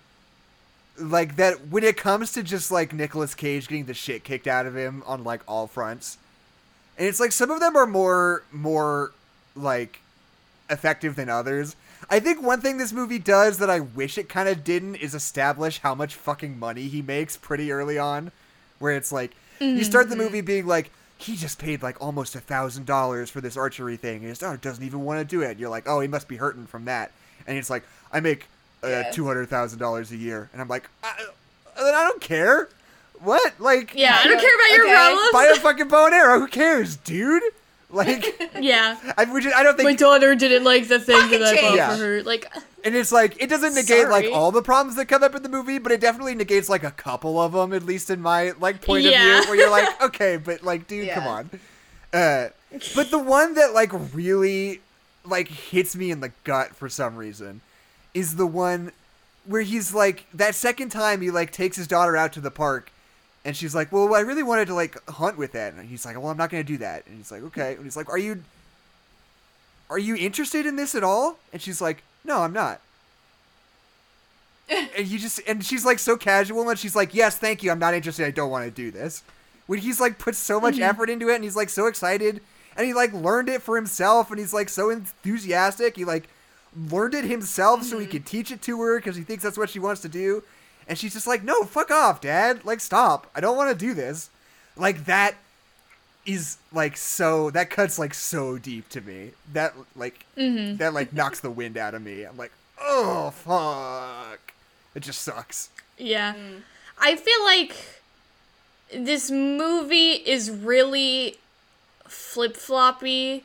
like 0.97 1.37
that 1.37 1.69
when 1.69 1.85
it 1.85 1.97
comes 1.97 2.33
to 2.33 2.43
just 2.43 2.71
like 2.71 2.93
Nicolas 2.93 3.35
Cage 3.35 3.69
getting 3.69 3.85
the 3.85 3.95
shit 3.95 4.25
kicked 4.25 4.47
out 4.47 4.67
of 4.67 4.77
him 4.77 5.03
on 5.07 5.25
like 5.25 5.43
all 5.47 5.67
fronts. 5.67 6.19
And 6.97 7.07
it's 7.07 7.21
like 7.21 7.33
some 7.33 7.51
of 7.51 7.61
them 7.61 7.77
are 7.77 7.87
more 7.87 8.43
more 8.51 9.13
like 9.59 10.01
effective 10.71 11.17
than 11.17 11.29
others. 11.29 11.77
I 12.11 12.21
think 12.21 12.43
one 12.43 12.61
thing 12.61 12.79
this 12.79 12.93
movie 12.93 13.19
does 13.19 13.59
that 13.59 13.69
I 13.71 13.81
wish 13.81 14.19
it 14.19 14.29
kind 14.29 14.49
of 14.49 14.65
didn't 14.65 14.97
is 14.97 15.15
establish 15.15 15.81
how 15.81 15.95
much 15.95 16.15
fucking 16.15 16.59
money 16.59 16.83
he 16.89 17.03
makes 17.03 17.37
pretty 17.37 17.73
early 17.73 17.99
on. 17.99 18.31
Where 18.79 18.97
it's 18.97 19.11
like 19.13 19.33
you 19.61 19.83
start 19.83 20.09
the 20.09 20.17
movie 20.17 20.41
being 20.41 20.67
like 20.67 20.91
he 21.19 21.35
just 21.35 21.59
paid 21.59 21.83
like 21.83 22.01
almost 22.01 22.37
a 22.37 22.41
thousand 22.41 22.87
dollars 22.87 23.29
for 23.29 23.41
this 23.41 23.57
archery 23.57 23.97
thing, 23.97 24.19
and 24.19 24.27
his 24.29 24.39
daughter 24.39 24.57
doesn't 24.57 24.85
even 24.85 25.05
want 25.05 25.19
to 25.19 25.25
do 25.25 25.43
it. 25.43 25.51
And 25.53 25.61
you're 25.61 25.69
like, 25.69 25.89
oh, 25.89 25.99
he 26.01 26.07
must 26.09 26.29
be 26.29 26.37
hurting 26.37 26.67
from 26.67 26.85
that. 26.85 27.11
And 27.47 27.59
it's 27.59 27.69
like, 27.71 27.83
I 28.13 28.21
make 28.21 28.47
uh, 28.85 28.89
Yeah. 28.89 29.11
two 29.11 29.27
hundred 29.27 29.49
thousand 29.49 29.81
dollars 29.81 30.13
a 30.13 30.17
year, 30.17 30.49
and 30.53 30.63
I'm 30.63 30.69
like, 30.69 30.89
I, 31.03 31.15
then 31.77 31.95
I 31.95 32.03
don't 32.05 32.21
care. 32.21 32.69
What? 33.21 33.59
Like, 33.59 33.95
Yeah, 33.97 34.17
I 34.17 34.29
don't 34.29 34.41
care 34.41 34.55
about 34.55 34.77
your 34.77 34.87
Okay. 34.87 34.95
problems. 34.95 35.29
buy 35.33 35.45
a 35.47 35.57
fucking 35.57 35.89
bow 35.89 36.05
and 36.07 36.15
arrow. 36.15 36.39
Who 36.39 36.47
cares, 36.47 36.95
dude? 36.97 37.43
Like, 37.91 38.51
yeah. 38.61 38.97
I, 39.17 39.25
which 39.25 39.47
is- 39.47 39.53
I 39.55 39.63
don't 39.63 39.77
think 39.77 39.89
My 39.89 39.95
daughter 39.95 40.35
didn't 40.35 40.65
like 40.65 40.89
the 40.89 40.99
thing 41.01 41.31
that 41.31 41.43
I 41.43 41.55
bought 41.61 41.77
change. 41.77 41.99
for 41.99 42.05
her. 42.05 42.23
Like, 42.23 42.47
And 42.85 42.95
it's 42.95 43.11
like 43.11 43.43
it 43.43 43.49
doesn't 43.49 43.75
negate 43.75 44.09
like 44.09 44.27
all 44.33 44.53
the 44.53 44.63
problems 44.63 44.97
that 44.97 45.07
come 45.07 45.23
up 45.25 45.35
in 45.35 45.43
the 45.43 45.49
movie, 45.49 45.79
but 45.79 45.91
it 45.91 46.01
definitely 46.01 46.35
negates 46.37 46.69
like 46.69 46.85
a 46.85 46.93
couple 46.93 47.41
of 47.41 47.53
them, 47.53 47.73
at 47.73 47.83
least 47.83 48.09
in 48.09 48.21
my 48.23 48.53
like 48.61 48.81
point 48.83 49.03
Yeah. 49.05 49.39
of 49.39 49.45
view, 49.45 49.51
where 49.51 49.61
you're 49.61 49.71
like, 49.71 50.01
okay, 50.09 50.37
but 50.37 50.63
like, 50.63 50.87
dude, 50.87 51.11
come 51.11 51.27
on. 51.27 51.51
Uh, 52.13 52.49
but 52.95 53.11
the 53.11 53.19
one 53.19 53.55
that 53.55 53.75
like 53.75 53.91
really 54.15 54.81
like 55.25 55.49
hits 55.49 55.97
me 55.97 56.11
in 56.13 56.21
the 56.21 56.31
gut 56.45 56.75
for 56.77 56.89
some 56.89 57.17
reason 57.17 57.61
is 58.15 58.37
the 58.37 58.47
one 58.47 58.93
where 59.45 59.63
he's 59.63 59.93
like 59.93 60.25
that 60.33 60.55
second 60.55 60.91
time 60.91 61.21
he 61.21 61.31
like 61.31 61.51
takes 61.51 61.77
his 61.77 61.89
daughter 61.89 62.17
out 62.17 62.33
to 62.35 62.41
the 62.41 62.51
park. 62.51 62.93
And 63.49 63.57
she's 63.57 63.75
like, 63.75 63.91
"Well, 63.91 64.15
I 64.15 64.21
really 64.21 64.43
wanted 64.43 64.67
to 64.67 64.75
like 64.75 65.03
hunt 65.09 65.39
with 65.39 65.53
that." 65.53 65.73
And 65.73 65.89
he's 65.89 66.05
like, 66.05 66.17
"Well, 66.19 66.27
I'm 66.27 66.37
not 66.37 66.51
gonna 66.51 66.63
do 66.63 66.77
that." 66.77 67.07
And 67.07 67.17
he's 67.17 67.33
like, 67.33 67.43
"Okay." 67.45 67.77
And 67.77 67.85
he's 67.85 67.97
like, 67.97 68.11
"Are 68.11 68.19
you 68.19 68.43
"Are 69.89 69.99
you 69.99 70.17
interested 70.17 70.67
in 70.67 70.77
this 70.77 70.95
at 70.95 71.03
all?" 71.03 71.39
And 71.51 71.63
she's 71.63 71.81
like, 71.81 72.03
"No, 72.27 72.43
I'm 72.43 72.53
not." 72.53 72.83
and 74.69 75.09
you 75.09 75.19
just 75.19 75.41
and 75.47 75.65
she's 75.65 75.87
like 75.87 75.99
so 75.99 76.15
casual 76.15 76.69
and 76.69 76.79
she's 76.79 76.95
like, 76.95 77.15
"Yes, 77.15 77.39
thank 77.39 77.63
you. 77.63 77.71
I'm 77.71 77.79
not 77.79 77.95
interested. 77.95 78.27
I 78.27 78.33
don't 78.33 78.51
want 78.51 78.67
to 78.67 78.71
do 78.71 78.91
this." 78.91 79.23
When 79.67 79.79
he's 79.79 79.99
like 79.99 80.19
put 80.19 80.35
so 80.35 80.61
much 80.61 80.75
mm-hmm. 80.75 80.83
effort 80.83 81.09
into 81.09 81.31
it 81.31 81.37
and 81.37 81.45
he's 81.45 81.57
like 81.57 81.71
so 81.71 81.87
excited 81.87 82.43
and 82.77 82.87
he 82.87 82.93
like 82.93 83.15
learned 83.15 83.49
it 83.49 83.63
for 83.63 83.77
himself 83.77 84.31
and 84.31 84.39
he's 84.39 84.53
like 84.53 84.69
so 84.69 84.91
enthusiastic. 84.91 85.97
He 85.97 86.05
like 86.05 86.29
learned 86.77 87.15
it 87.15 87.25
himself 87.25 87.83
so 87.83 87.99
he 87.99 88.05
mm-hmm. 88.05 88.13
could 88.13 88.27
teach 88.27 88.51
it 88.51 88.61
to 88.61 88.79
her 88.83 88.99
because 88.99 89.17
he 89.17 89.23
thinks 89.23 89.43
that's 89.43 89.57
what 89.57 89.71
she 89.71 89.79
wants 89.79 90.03
to 90.03 90.09
do. 90.11 90.43
And 90.89 90.97
she's 90.97 91.13
just 91.13 91.27
like, 91.27 91.45
"No, 91.45 91.65
fuck 91.65 91.91
off, 91.91 92.21
dad. 92.21 92.65
Like 92.65 92.81
stop. 92.81 93.31
I 93.35 93.41
don't 93.41 93.57
want 93.57 93.71
to 93.71 93.87
do 93.87 93.95
this." 93.95 94.31
Like 94.77 95.05
that 95.05 95.35
is 96.25 96.59
like 96.73 96.97
so 96.97 97.51
that 97.51 97.71
cuts 97.71 97.99
like 97.99 98.15
so 98.15 98.59
deep 98.59 98.89
to 98.91 99.01
me. 99.01 99.33
That 99.53 99.75
like 99.95 100.25
mm-hmm. 100.37 100.77
that 100.77 100.95
like 100.95 101.13
knocks 101.13 101.41
the 101.41 101.51
wind 101.51 101.77
out 101.77 101.95
of 101.95 102.03
me. 102.03 102.25
I'm 102.25 102.37
like, 102.37 102.53
"Oh, 102.81 103.31
fuck." 103.31 104.53
It 104.95 105.01
just 105.01 105.23
sucks. 105.23 105.71
Yeah. 105.99 106.35
Mm. 106.35 106.63
I 106.99 107.17
feel 107.17 107.45
like 107.45 108.03
this 108.93 109.31
movie 109.31 110.13
is 110.13 110.51
really 110.51 111.37
flip 112.07 112.57
floppy 112.57 113.45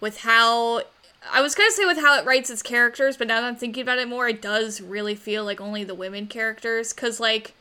with 0.00 0.20
how. 0.20 0.82
I 1.32 1.40
was 1.40 1.54
gonna 1.54 1.70
say 1.72 1.84
with 1.84 1.98
how 1.98 2.18
it 2.18 2.24
writes 2.24 2.48
its 2.50 2.62
characters, 2.62 3.16
but 3.16 3.26
now 3.28 3.40
that 3.40 3.46
I'm 3.46 3.56
thinking 3.56 3.82
about 3.82 3.98
it 3.98 4.08
more, 4.08 4.28
it 4.28 4.40
does 4.40 4.80
really 4.80 5.14
feel 5.14 5.44
like 5.44 5.60
only 5.60 5.84
the 5.84 5.94
women 5.94 6.26
characters. 6.26 6.92
Cause 6.92 7.18
like, 7.20 7.54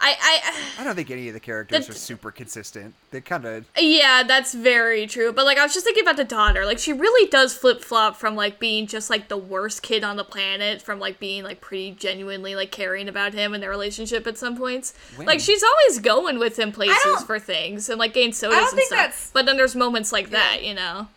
I 0.00 0.16
I 0.20 0.80
I 0.80 0.84
don't 0.84 0.96
think 0.96 1.10
any 1.10 1.28
of 1.28 1.34
the 1.34 1.40
characters 1.40 1.86
The- 1.86 1.92
are 1.92 1.96
super 1.96 2.30
consistent. 2.30 2.94
They 3.10 3.20
kind 3.20 3.44
of 3.44 3.66
Yeah, 3.78 4.22
that's 4.26 4.54
very 4.54 5.06
true. 5.06 5.32
But 5.32 5.44
like 5.44 5.56
I 5.58 5.62
was 5.62 5.72
just 5.72 5.84
thinking 5.86 6.02
about 6.02 6.16
the 6.16 6.24
daughter. 6.24 6.64
Like 6.66 6.78
she 6.78 6.92
really 6.92 7.28
does 7.30 7.54
flip 7.54 7.80
flop 7.82 8.16
from 8.16 8.34
like 8.34 8.58
being 8.58 8.86
just 8.86 9.08
like 9.08 9.28
the 9.28 9.36
worst 9.36 9.82
kid 9.82 10.02
on 10.02 10.16
the 10.16 10.24
planet 10.24 10.82
from 10.82 10.98
like 10.98 11.20
being 11.20 11.44
like 11.44 11.60
pretty 11.60 11.92
genuinely 11.92 12.56
like 12.56 12.72
caring 12.72 13.08
about 13.08 13.34
him 13.34 13.54
and 13.54 13.62
their 13.62 13.70
relationship 13.70 14.26
at 14.26 14.36
some 14.36 14.56
points. 14.56 14.94
When? 15.16 15.26
Like 15.28 15.38
she's 15.40 15.62
always 15.62 16.00
going 16.00 16.38
with 16.38 16.58
him 16.58 16.72
places 16.72 17.22
for 17.24 17.38
things 17.38 17.88
and 17.88 17.98
like 17.98 18.14
getting 18.14 18.32
sodas 18.32 18.56
don't 18.56 18.68
and 18.68 18.76
think 18.76 18.86
stuff. 18.88 18.98
that's- 18.98 19.30
But 19.32 19.46
then 19.46 19.56
there's 19.56 19.76
moments 19.76 20.12
like 20.12 20.30
that, 20.30 20.64
you 20.64 20.74
know. 20.74 21.08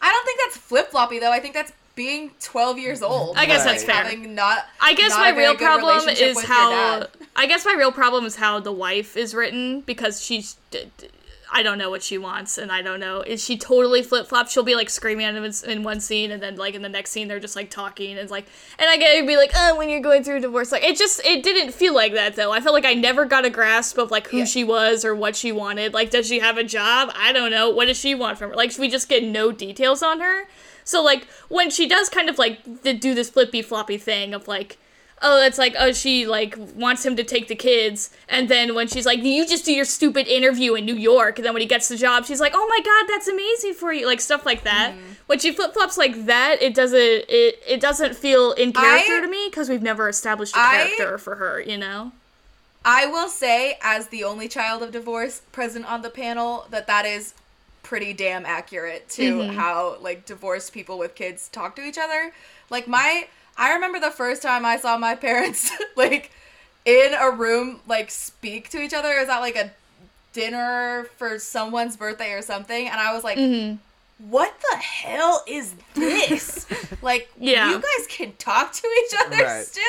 I 0.00 0.10
don't 0.10 0.24
think 0.24 0.38
that's 0.44 0.56
flip 0.56 0.90
floppy 0.90 1.18
though. 1.18 1.32
I 1.32 1.40
think 1.40 1.54
that's 1.54 1.72
being 1.94 2.30
12 2.40 2.78
years 2.78 3.02
old. 3.02 3.36
I 3.36 3.46
guess 3.46 3.64
that's 3.64 3.86
Like, 3.86 3.96
fair. 3.96 4.04
Having 4.04 4.34
not. 4.34 4.66
I 4.80 4.94
guess 4.94 5.10
not 5.10 5.20
my 5.20 5.30
real 5.30 5.54
problem 5.56 6.08
is 6.08 6.42
how. 6.44 7.06
I 7.34 7.46
guess 7.46 7.64
my 7.64 7.74
real 7.76 7.92
problem 7.92 8.24
is 8.24 8.36
how 8.36 8.60
the 8.60 8.72
wife 8.72 9.16
is 9.16 9.34
written 9.34 9.80
because 9.80 10.22
she's 10.22 10.56
d- 10.70 10.90
d- 10.98 11.08
I 11.52 11.62
don't 11.62 11.78
know 11.78 11.90
what 11.90 12.02
she 12.02 12.18
wants 12.18 12.58
and 12.58 12.72
I 12.72 12.82
don't 12.82 12.98
know 13.00 13.20
is 13.20 13.42
she 13.44 13.56
totally 13.56 14.02
flip 14.02 14.26
flop 14.26 14.48
she'll 14.48 14.62
be 14.64 14.74
like 14.74 14.90
screaming 14.90 15.26
at 15.26 15.34
him 15.34 15.44
in, 15.44 15.52
in 15.66 15.82
one 15.84 16.00
scene 16.00 16.30
and 16.32 16.42
then 16.42 16.56
like 16.56 16.74
in 16.74 16.82
the 16.82 16.88
next 16.88 17.10
scene 17.10 17.28
they're 17.28 17.38
just 17.40 17.54
like 17.56 17.70
talking 17.70 18.18
and 18.18 18.28
like 18.30 18.46
and 18.78 18.88
I 18.88 18.96
get 18.96 19.20
to 19.20 19.26
be 19.26 19.36
like 19.36 19.52
oh 19.54 19.76
when 19.76 19.88
you're 19.88 20.00
going 20.00 20.24
through 20.24 20.38
a 20.38 20.40
divorce 20.40 20.72
like 20.72 20.82
it 20.82 20.96
just 20.96 21.24
it 21.24 21.42
didn't 21.44 21.72
feel 21.72 21.94
like 21.94 22.12
that 22.14 22.34
though. 22.36 22.52
I 22.52 22.60
felt 22.60 22.74
like 22.74 22.84
I 22.84 22.94
never 22.94 23.24
got 23.24 23.44
a 23.44 23.50
grasp 23.50 23.96
of 23.98 24.10
like 24.10 24.26
who 24.28 24.38
Yeah. 24.38 24.44
she 24.44 24.64
was 24.64 25.04
or 25.04 25.14
what 25.14 25.36
she 25.36 25.52
wanted. 25.52 25.94
Like 25.94 26.10
does 26.10 26.26
she 26.26 26.40
have 26.40 26.58
a 26.58 26.64
job? 26.64 27.10
I 27.14 27.32
don't 27.32 27.50
know. 27.50 27.70
What 27.70 27.86
does 27.86 27.98
she 27.98 28.14
want 28.14 28.38
from 28.38 28.50
her? 28.50 28.56
Like 28.56 28.76
we 28.78 28.88
just 28.88 29.08
get 29.08 29.22
no 29.22 29.52
details 29.52 30.02
on 30.02 30.20
her. 30.20 30.44
So 30.84 31.02
like 31.02 31.26
when 31.48 31.70
she 31.70 31.88
does 31.88 32.08
kind 32.08 32.28
of 32.28 32.38
like 32.38 32.62
do 32.82 33.14
this 33.14 33.30
flippy 33.30 33.62
floppy 33.62 33.98
thing 33.98 34.34
of 34.34 34.48
like 34.48 34.78
oh 35.22 35.42
it's 35.44 35.58
like 35.58 35.74
oh 35.78 35.92
she 35.92 36.26
like 36.26 36.56
wants 36.74 37.04
him 37.04 37.16
to 37.16 37.24
take 37.24 37.48
the 37.48 37.54
kids. 37.54 38.10
And 38.28 38.48
then 38.48 38.74
when 38.74 38.86
she's 38.88 39.06
like 39.06 39.22
you 39.22 39.46
just 39.46 39.64
do 39.64 39.72
your 39.72 39.84
stupid 39.86 40.26
interview 40.28 40.74
in 40.74 40.84
New 40.84 40.94
York. 40.96 41.38
And 41.38 41.46
then 41.46 41.52
when 41.54 41.62
he 41.62 41.68
gets 41.68 41.88
the 41.88 41.96
job 41.96 42.24
she's 42.26 42.40
like 42.40 42.52
oh 42.54 42.66
my 42.68 42.80
god 42.84 43.12
that's 43.12 43.28
amazing 43.28 43.74
for 43.74 43.92
you. 43.92 44.06
Like 44.06 44.20
stuff 44.20 44.44
like 44.46 44.64
that. 44.64 44.94
When 45.26 45.38
she 45.38 45.52
flip 45.52 45.72
flops 45.72 45.96
like 45.96 46.26
that 46.26 46.60
it 46.62 46.74
doesn't 46.74 46.98
it 47.00 47.62
it 47.66 47.80
doesn't 47.80 48.14
feel 48.16 48.52
in 48.52 48.72
character 48.72 49.16
I- 49.16 49.20
to 49.22 49.26
me 49.28 49.46
because 49.50 49.68
we've 49.68 49.82
never 49.82 50.08
established 50.08 50.54
a 50.54 50.60
I- 50.60 50.92
character 50.96 51.18
for 51.18 51.36
her 51.36 51.60
you 51.60 51.78
know? 51.78 52.12
I 52.88 53.06
will 53.06 53.28
say, 53.28 53.78
as 53.82 54.06
the 54.08 54.22
only 54.22 54.46
child 54.46 54.80
of 54.80 54.92
divorce 54.92 55.40
present 55.50 55.90
on 55.90 56.02
the 56.02 56.10
panel, 56.10 56.66
that 56.70 56.86
that 56.86 57.04
is 57.04 57.34
pretty 57.82 58.12
damn 58.12 58.46
accurate 58.46 59.08
to 59.08 59.38
Mm-hmm. 59.38 59.56
how 59.56 59.96
like 60.00 60.24
divorced 60.24 60.72
people 60.72 60.96
with 60.96 61.16
kids 61.16 61.48
talk 61.48 61.74
to 61.76 61.82
each 61.82 61.98
other. 61.98 62.32
Like 62.70 62.86
my, 62.86 63.26
I 63.58 63.74
remember 63.74 63.98
the 64.00 64.10
first 64.10 64.42
time 64.42 64.64
I 64.64 64.76
saw 64.76 64.96
my 64.98 65.14
parents 65.14 65.70
like 65.96 66.30
in 66.84 67.14
a 67.14 67.30
room 67.30 67.80
like 67.86 68.10
speak 68.10 68.68
to 68.70 68.80
each 68.80 68.94
other. 68.94 69.10
It 69.10 69.20
was 69.20 69.28
at 69.28 69.40
like 69.40 69.56
a 69.56 69.70
dinner 70.32 71.06
for 71.16 71.38
someone's 71.38 71.96
birthday 71.96 72.32
or 72.32 72.42
something, 72.42 72.88
and 72.88 73.00
I 73.00 73.12
was 73.14 73.24
like. 73.24 73.38
Mm-hmm. 73.38 73.76
What 74.30 74.54
the 74.70 74.78
hell 74.78 75.44
is 75.46 75.74
this? 75.92 76.64
like, 77.02 77.30
Yeah. 77.38 77.68
you 77.68 77.74
guys 77.74 78.06
can 78.08 78.32
talk 78.38 78.72
to 78.72 78.88
each 79.04 79.14
other 79.20 79.44
Right. 79.44 79.62
still? 79.66 79.82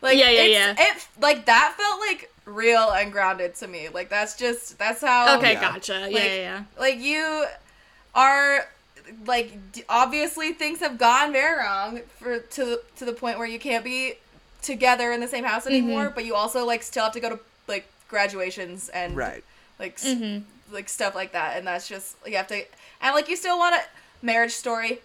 Like, 0.00 0.16
Yeah, 0.16 0.30
yeah, 0.30 0.70
it's- 0.70 0.86
It 0.96 1.20
like 1.20 1.44
that 1.44 1.74
felt 1.76 2.00
like 2.00 2.32
real 2.46 2.88
and 2.92 3.12
grounded 3.12 3.56
to 3.56 3.68
me. 3.68 3.90
Like 3.90 4.08
that's 4.08 4.36
just 4.38 4.78
that's 4.78 5.02
how. 5.02 5.36
okay 5.36 5.52
yeah. 5.52 5.60
gotcha 5.60 6.08
yeah 6.10 6.18
yeah 6.18 6.34
yeah 6.34 6.62
Like 6.78 6.98
you 7.00 7.44
are 8.14 8.66
like 9.26 9.52
obviously 9.88 10.52
things 10.52 10.80
have 10.80 10.98
gone 10.98 11.32
very 11.32 11.58
wrong 11.58 12.00
for 12.18 12.38
to 12.38 12.80
to 12.96 13.04
the 13.04 13.12
point 13.12 13.38
where 13.38 13.46
you 13.46 13.58
can't 13.58 13.84
be 13.84 14.14
together 14.62 15.12
in 15.12 15.20
the 15.20 15.28
same 15.28 15.44
house 15.44 15.66
anymore. 15.66 16.06
Mm-hmm. 16.06 16.14
But 16.14 16.24
you 16.24 16.34
also 16.34 16.64
like 16.66 16.82
still 16.82 17.04
have 17.04 17.12
to 17.14 17.20
go 17.20 17.30
to 17.30 17.40
like 17.66 17.86
graduations 18.08 18.88
and 18.88 19.16
right. 19.16 19.44
like 19.78 19.96
Mm-hmm. 19.98 20.44
like 20.74 20.88
stuff 20.88 21.14
like 21.14 21.32
that 21.32 21.56
and 21.56 21.66
that's 21.66 21.86
just 21.88 22.16
you 22.26 22.36
have 22.36 22.46
to 22.48 22.62
and 23.00 23.14
like 23.14 23.28
you 23.28 23.36
still 23.36 23.58
want 23.58 23.74
a 23.74 23.80
marriage 24.24 24.52
story 24.52 24.98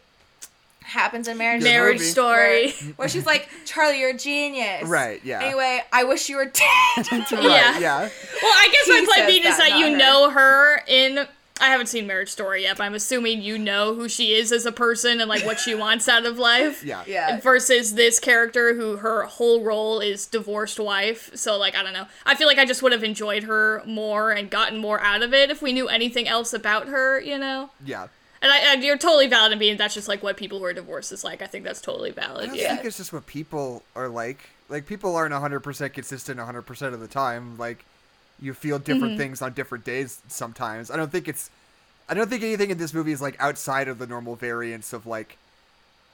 happens 0.81 1.27
in 1.29 1.37
marriage 1.37 1.61
Good 1.61 1.69
marriage 1.69 1.99
movie. 1.99 2.09
story 2.09 2.71
where, 2.71 2.93
where 2.97 3.09
she's 3.09 3.25
like 3.25 3.47
charlie 3.65 3.99
you're 3.99 4.09
a 4.09 4.17
genius 4.17 4.83
Right, 4.87 5.21
yeah. 5.23 5.41
anyway 5.41 5.81
i 5.93 6.03
wish 6.03 6.27
you 6.29 6.35
were 6.37 6.45
dead 6.61 6.61
Right, 7.11 7.31
Yeah. 7.31 7.79
yeah. 7.79 7.99
Well, 7.99 8.53
I 8.53 8.69
guess 8.71 8.87
my 8.89 9.05
point 9.15 9.27
being 9.27 9.43
is 9.43 9.57
that, 9.57 9.69
that 9.69 9.79
you 9.79 9.91
her. 9.91 9.97
know 9.97 10.29
her 10.29 10.81
in. 10.87 11.25
I 11.61 11.67
haven't 11.67 11.85
seen 11.87 12.07
Marriage 12.07 12.29
Story 12.29 12.63
yet, 12.63 12.77
but 12.77 12.83
I'm 12.83 12.95
assuming 12.95 13.41
you 13.43 13.59
know 13.59 13.93
who 13.93 14.09
she 14.09 14.33
is 14.33 14.51
as 14.51 14.65
a 14.65 14.71
person 14.71 15.21
and 15.21 15.29
like 15.29 15.45
what 15.45 15.59
she 15.59 15.75
wants 15.75 16.09
out 16.09 16.25
of 16.25 16.39
life. 16.39 16.83
Yeah. 16.83 17.03
yeah 17.05 17.39
Versus 17.39 17.93
this 17.93 18.19
character 18.19 18.73
who 18.73 18.97
her 18.97 19.23
whole 19.25 19.61
role 19.63 19.99
is 19.99 20.25
divorced 20.25 20.79
wife. 20.79 21.29
So 21.35 21.57
like 21.57 21.75
I 21.75 21.83
don't 21.83 21.93
know. 21.93 22.07
I 22.25 22.33
feel 22.35 22.47
like 22.47 22.57
I 22.57 22.65
just 22.65 22.81
would 22.81 22.91
have 22.91 23.03
enjoyed 23.03 23.43
her 23.43 23.83
more 23.85 24.31
and 24.31 24.49
gotten 24.49 24.79
more 24.79 24.99
out 25.01 25.21
of 25.21 25.33
it 25.33 25.51
if 25.51 25.61
we 25.61 25.73
knew 25.73 25.87
anything 25.87 26.27
else 26.27 26.53
about 26.53 26.87
her. 26.87 27.19
You 27.21 27.37
know. 27.37 27.69
Yeah. 27.85 28.07
And 28.41 28.51
I, 28.51 28.71
I, 28.71 28.73
you're 28.73 28.97
totally 28.97 29.27
valid 29.27 29.53
in 29.53 29.59
being 29.59 29.77
that's 29.77 29.93
just 29.93 30.07
like 30.09 30.21
what 30.21 30.35
people 30.35 30.57
who 30.59 30.65
are 30.65 30.73
divorced 30.73 31.11
is 31.13 31.23
like. 31.23 31.41
I 31.41 31.45
think 31.45 31.63
that's 31.63 31.79
totally 31.79 32.11
valid. 32.11 32.47
don't 32.47 32.57
Yeah. 32.57 32.75
think 32.75 32.87
it's 32.87 32.97
just 32.97 33.13
what 33.13 33.25
people 33.25 33.83
are 33.95 34.09
like. 34.09 34.49
Like 34.67 34.85
people 34.85 35.15
aren't 35.15 35.33
100% 35.33 35.93
consistent 35.93 36.39
100% 36.39 36.93
of 36.93 36.99
the 36.99 37.07
time. 37.07 37.57
Like 37.57 37.85
you 38.43 38.53
feel 38.53 38.77
different 38.79 39.13
Mm-hmm. 39.13 39.17
things 39.17 39.41
on 39.41 39.53
different 39.53 39.85
days 39.85 40.21
sometimes. 40.27 40.91
I 40.91 40.97
don't 40.97 41.11
think 41.11 41.27
it's 41.27 41.49
I 42.09 42.13
don't 42.13 42.29
think 42.29 42.43
anything 42.43 42.69
in 42.69 42.77
this 42.77 42.93
movie 42.93 43.13
is 43.13 43.21
like 43.21 43.37
outside 43.39 43.87
of 43.87 43.97
the 43.97 44.05
normal 44.07 44.35
variance 44.35 44.91
of 44.93 45.05
like 45.07 45.37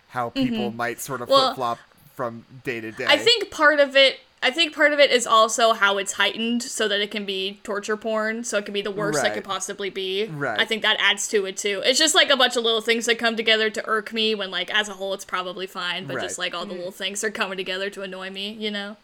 how 0.09 0.29
people 0.29 0.71
might 0.71 0.99
sort 0.99 1.21
of 1.21 1.27
Mm-hmm. 1.27 1.33
Well, 1.33 1.47
flip-flop 1.49 1.79
from 2.15 2.45
day 2.63 2.79
to 2.81 2.91
day. 2.91 3.05
I 3.07 3.17
think 3.17 3.49
part 3.51 3.79
of 3.79 3.95
it 3.95 4.19
I 4.41 4.51
think 4.51 4.73
part 4.73 4.93
of 4.93 4.99
it 4.99 5.11
is 5.11 5.27
also 5.27 5.73
how 5.73 5.97
it's 5.97 6.13
heightened 6.13 6.63
so 6.63 6.87
that 6.87 7.01
it 7.01 7.11
can 7.11 7.25
be 7.25 7.59
torture 7.63 7.97
porn, 7.97 8.45
so 8.45 8.57
it 8.57 8.63
can 8.63 8.73
be 8.73 8.81
the 8.81 8.89
worst 8.89 9.17
that 9.21 9.23
Right. 9.29 9.33
could 9.33 9.43
possibly 9.43 9.89
be. 9.89 10.27
Right. 10.27 10.57
I 10.57 10.63
think 10.63 10.81
that 10.83 10.95
adds 10.97 11.27
to 11.29 11.45
it 11.45 11.57
too. 11.57 11.81
It's 11.83 11.99
just 11.99 12.15
like 12.15 12.29
a 12.29 12.37
bunch 12.37 12.55
of 12.55 12.63
little 12.63 12.79
things 12.79 13.05
that 13.07 13.19
come 13.19 13.35
together 13.35 13.69
to 13.69 13.85
irk 13.85 14.13
me 14.13 14.35
when 14.35 14.49
like 14.49 14.73
as 14.73 14.87
a 14.87 14.93
whole 14.93 15.13
it's 15.13 15.25
probably 15.25 15.67
fine, 15.67 16.05
but 16.07 16.21
just 16.21 16.37
like 16.37 16.53
all 16.55 16.65
the 16.65 16.73
little 16.73 16.91
things 16.91 17.21
are 17.23 17.31
coming 17.31 17.57
together 17.57 17.89
to 17.89 18.01
annoy 18.01 18.29
me, 18.29 18.51
you 18.53 18.71
know? 18.71 18.95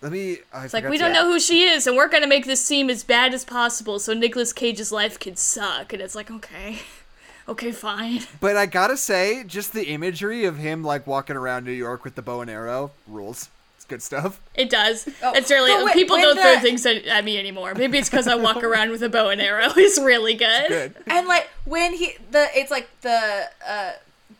Let 0.00 0.12
me 0.12 0.38
I 0.52 0.64
It's 0.64 0.74
like 0.74 0.88
we 0.88 0.98
don't 0.98 1.12
know 1.12 1.30
who 1.30 1.40
she 1.40 1.64
is 1.64 1.86
and 1.86 1.96
we're 1.96 2.08
gonna 2.08 2.26
make 2.26 2.46
this 2.46 2.64
seem 2.64 2.88
as 2.88 3.02
bad 3.02 3.34
as 3.34 3.44
possible 3.44 3.98
so 3.98 4.14
Nicolas 4.14 4.52
Cage's 4.52 4.92
life 4.92 5.18
can 5.18 5.36
suck 5.36 5.92
and 5.92 6.00
it's 6.00 6.14
like, 6.14 6.30
okay. 6.30 6.80
Okay, 7.48 7.72
fine. 7.72 8.20
But 8.40 8.56
I 8.56 8.66
got 8.66 8.88
to 8.88 8.96
say 8.98 9.42
just 9.42 9.72
the 9.72 9.84
imagery 9.88 10.44
of 10.44 10.58
him 10.58 10.84
like 10.84 11.06
walking 11.06 11.34
around 11.34 11.64
New 11.64 11.72
York 11.72 12.04
with 12.04 12.14
the 12.14 12.20
bow 12.20 12.42
and 12.42 12.50
arrow 12.50 12.90
rules. 13.06 13.48
It's 13.76 13.86
good 13.86 14.02
stuff. 14.02 14.38
It 14.54 14.68
does. 14.68 15.08
Oh, 15.22 15.32
it's 15.34 15.50
really 15.50 15.72
but 15.72 15.86
wait, 15.86 15.94
people 15.94 16.18
don't 16.18 16.38
throw 16.38 16.58
things 16.58 16.84
at, 16.84 17.06
at 17.06 17.24
me 17.24 17.38
anymore. 17.38 17.74
Maybe 17.74 17.96
it's 17.96 18.10
because 18.10 18.28
I 18.28 18.34
walk 18.34 18.62
around 18.62 18.90
with 18.90 19.02
a 19.02 19.08
bow 19.08 19.30
and 19.30 19.40
arrow. 19.40 19.70
It's 19.76 19.98
really 19.98 20.34
good. 20.34 20.68
Good. 20.68 20.94
and 21.06 21.26
like 21.26 21.48
when 21.64 21.94
he 21.94 22.16
the 22.30 22.48
it's 22.54 22.70
like 22.70 22.88
the 23.00 23.48
uh 23.66 23.92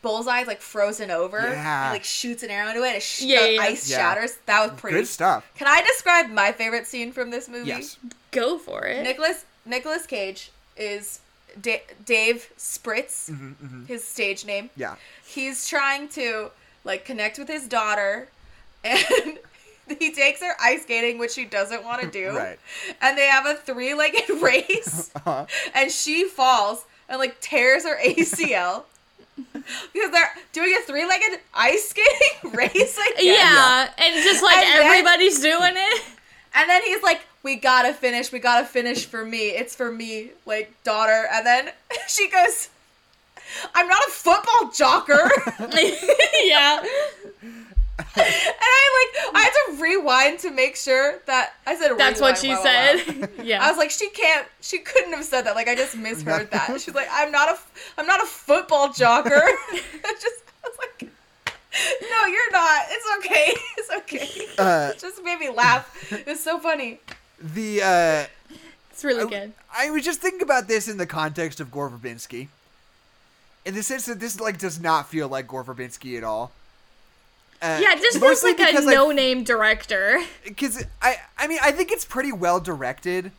bullseye's 0.02 0.46
like 0.46 0.60
frozen 0.60 1.10
over 1.10 1.38
Yeah. 1.40 1.86
he 1.88 1.92
like 1.94 2.04
shoots 2.04 2.42
an 2.42 2.50
arrow 2.50 2.68
into 2.68 2.82
it, 2.84 2.96
it 2.96 3.02
sh- 3.02 3.22
Yeah, 3.22 3.42
the 3.42 3.52
yeah. 3.54 3.60
ice 3.62 3.90
Yeah. 3.90 3.96
shatters 3.98 4.38
that 4.46 4.70
was 4.70 4.80
pretty 4.80 4.98
Good 4.98 5.06
stuff. 5.08 5.44
can 5.56 5.66
i 5.66 5.82
describe 5.82 6.30
my 6.30 6.52
favorite 6.52 6.86
scene 6.86 7.12
from 7.12 7.30
this 7.30 7.48
movie 7.48 7.68
Yes. 7.68 7.96
Go 8.30 8.58
for 8.58 8.84
it. 8.84 9.02
Nicolas 9.02 9.44
Nicolas 9.64 10.06
Cage 10.06 10.50
is 10.76 11.20
Da- 11.60 11.82
Dave 12.04 12.50
Spritz, 12.58 13.30
Mm-hmm, 13.30 13.86
his 13.86 14.04
stage 14.04 14.44
name. 14.44 14.68
Yeah. 14.76 14.96
He's 15.26 15.66
trying 15.66 16.08
to 16.10 16.50
like 16.84 17.04
connect 17.06 17.38
with 17.38 17.48
his 17.48 17.66
daughter, 17.66 18.28
and 18.84 19.38
he 19.98 20.12
takes 20.12 20.40
her 20.42 20.54
ice 20.62 20.82
skating, 20.82 21.18
which 21.18 21.32
she 21.32 21.44
doesn't 21.46 21.82
want 21.84 22.02
to 22.02 22.08
do. 22.10 22.28
Right. 22.36 22.58
And 23.00 23.16
they 23.16 23.26
have 23.26 23.46
a 23.46 23.54
three-legged 23.54 24.28
race, 24.42 25.10
Uh-huh. 25.16 25.46
and 25.74 25.90
she 25.90 26.28
falls 26.28 26.84
and 27.08 27.18
like 27.18 27.40
tears 27.40 27.84
her 27.84 27.96
ACL. 27.98 28.84
Because 29.92 30.10
they're 30.10 30.30
doing 30.52 30.74
a 30.78 30.82
three-legged 30.86 31.40
ice 31.54 31.88
skating 31.90 32.52
race. 32.56 32.98
I 33.00 33.12
guess. 33.16 33.24
Yeah, 33.24 33.90
and 33.98 34.22
just 34.24 34.42
like 34.42 34.56
And 34.56 34.78
then- 34.80 34.86
everybody's 34.86 35.40
doing 35.40 35.74
it. 35.76 36.02
And 36.54 36.68
then 36.68 36.82
he's 36.82 37.02
like, 37.02 37.20
"We 37.42 37.56
gotta 37.56 37.92
finish. 37.92 38.32
We 38.32 38.38
gotta 38.38 38.66
finish 38.66 39.04
for 39.04 39.24
me. 39.24 39.50
It's 39.50 39.76
for 39.76 39.92
me, 39.92 40.30
like 40.46 40.72
daughter." 40.82 41.28
And 41.32 41.44
then 41.46 41.70
she 42.08 42.28
goes, 42.30 42.68
"I'm 43.74 43.86
not 43.86 44.00
a 44.08 44.10
football 44.10 44.70
jocker." 44.72 45.28
yeah. 46.44 46.82
And 47.98 48.06
I 48.16 49.10
like, 49.24 49.34
I 49.34 49.40
had 49.40 49.74
to 49.76 49.82
rewind 49.82 50.38
to 50.40 50.50
make 50.50 50.76
sure 50.76 51.18
that 51.26 51.54
I 51.66 51.76
said. 51.76 51.96
That's 51.98 52.20
what 52.20 52.38
she 52.38 52.48
wow, 52.48 52.54
wow, 52.54 52.64
wow. 52.64 53.02
said. 53.04 53.30
Yeah. 53.42 53.64
I 53.64 53.70
was 53.70 53.78
like, 53.78 53.90
she 53.90 54.10
can't. 54.10 54.46
She 54.60 54.78
couldn't 54.78 55.12
have 55.12 55.24
said 55.24 55.42
that. 55.42 55.54
Like, 55.54 55.68
I 55.68 55.74
just 55.74 55.96
misheard 55.96 56.50
that. 56.52 56.80
She's 56.80 56.94
like, 56.94 57.08
I'm 57.10 57.32
not 57.32 57.48
a, 57.48 57.58
I'm 57.96 58.06
not 58.06 58.22
a 58.22 58.26
football 58.26 58.88
jocker. 58.88 59.30
I 59.40 60.14
just, 60.20 60.42
I 60.64 60.68
was 60.68 60.78
like, 60.78 61.10
no, 62.10 62.26
you're 62.26 62.52
not. 62.52 62.82
It's 62.88 63.06
okay. 63.18 63.52
It's 63.78 63.90
okay. 63.96 64.46
Uh, 64.58 64.90
it 64.94 64.98
just 64.98 65.22
made 65.22 65.38
me 65.38 65.48
laugh. 65.50 66.12
It 66.12 66.26
was 66.26 66.42
so 66.42 66.58
funny. 66.58 67.00
the 67.40 67.82
uh, 67.82 68.56
it's 68.90 69.04
really 69.04 69.24
I, 69.24 69.40
good. 69.40 69.52
I 69.76 69.90
was 69.90 70.04
just 70.04 70.20
thinking 70.20 70.42
about 70.42 70.66
this 70.66 70.88
in 70.88 70.96
the 70.96 71.06
context 71.06 71.60
of 71.60 71.70
Gore 71.70 71.88
Verbinski, 71.88 72.48
in 73.64 73.74
the 73.74 73.82
sense 73.82 74.06
that 74.06 74.18
this 74.18 74.40
like 74.40 74.58
does 74.58 74.80
not 74.80 75.08
feel 75.08 75.28
like 75.28 75.46
Gore 75.46 75.64
Verbinski 75.64 76.18
at 76.18 76.24
all. 76.24 76.50
Uh, 77.60 77.78
Yeah, 77.82 77.94
just 77.96 78.18
feels 78.20 78.42
like 78.44 78.60
a 78.60 78.80
no-name 78.82 79.42
director. 79.44 80.20
because 80.44 80.84
I 81.02 81.16
I 81.36 81.46
mean 81.48 81.58
I 81.62 81.72
think 81.72 81.90
it's 81.90 82.04
pretty 82.04 82.30
well 82.32 82.60
directed, 82.60 83.32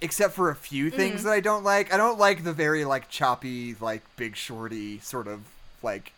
except 0.00 0.34
for 0.34 0.50
a 0.50 0.56
few 0.56 0.90
things 0.90 1.20
Mm. 1.20 1.24
that 1.24 1.32
I 1.32 1.40
don't 1.40 1.62
like. 1.64 1.92
I 1.92 1.96
don't 1.96 2.18
like 2.18 2.42
the 2.44 2.52
very 2.52 2.84
like 2.84 3.08
choppy 3.08 3.76
like 3.80 4.02
Big 4.16 4.34
Shorty 4.36 4.98
sort 5.00 5.28
of 5.28 5.40
like 5.82 6.12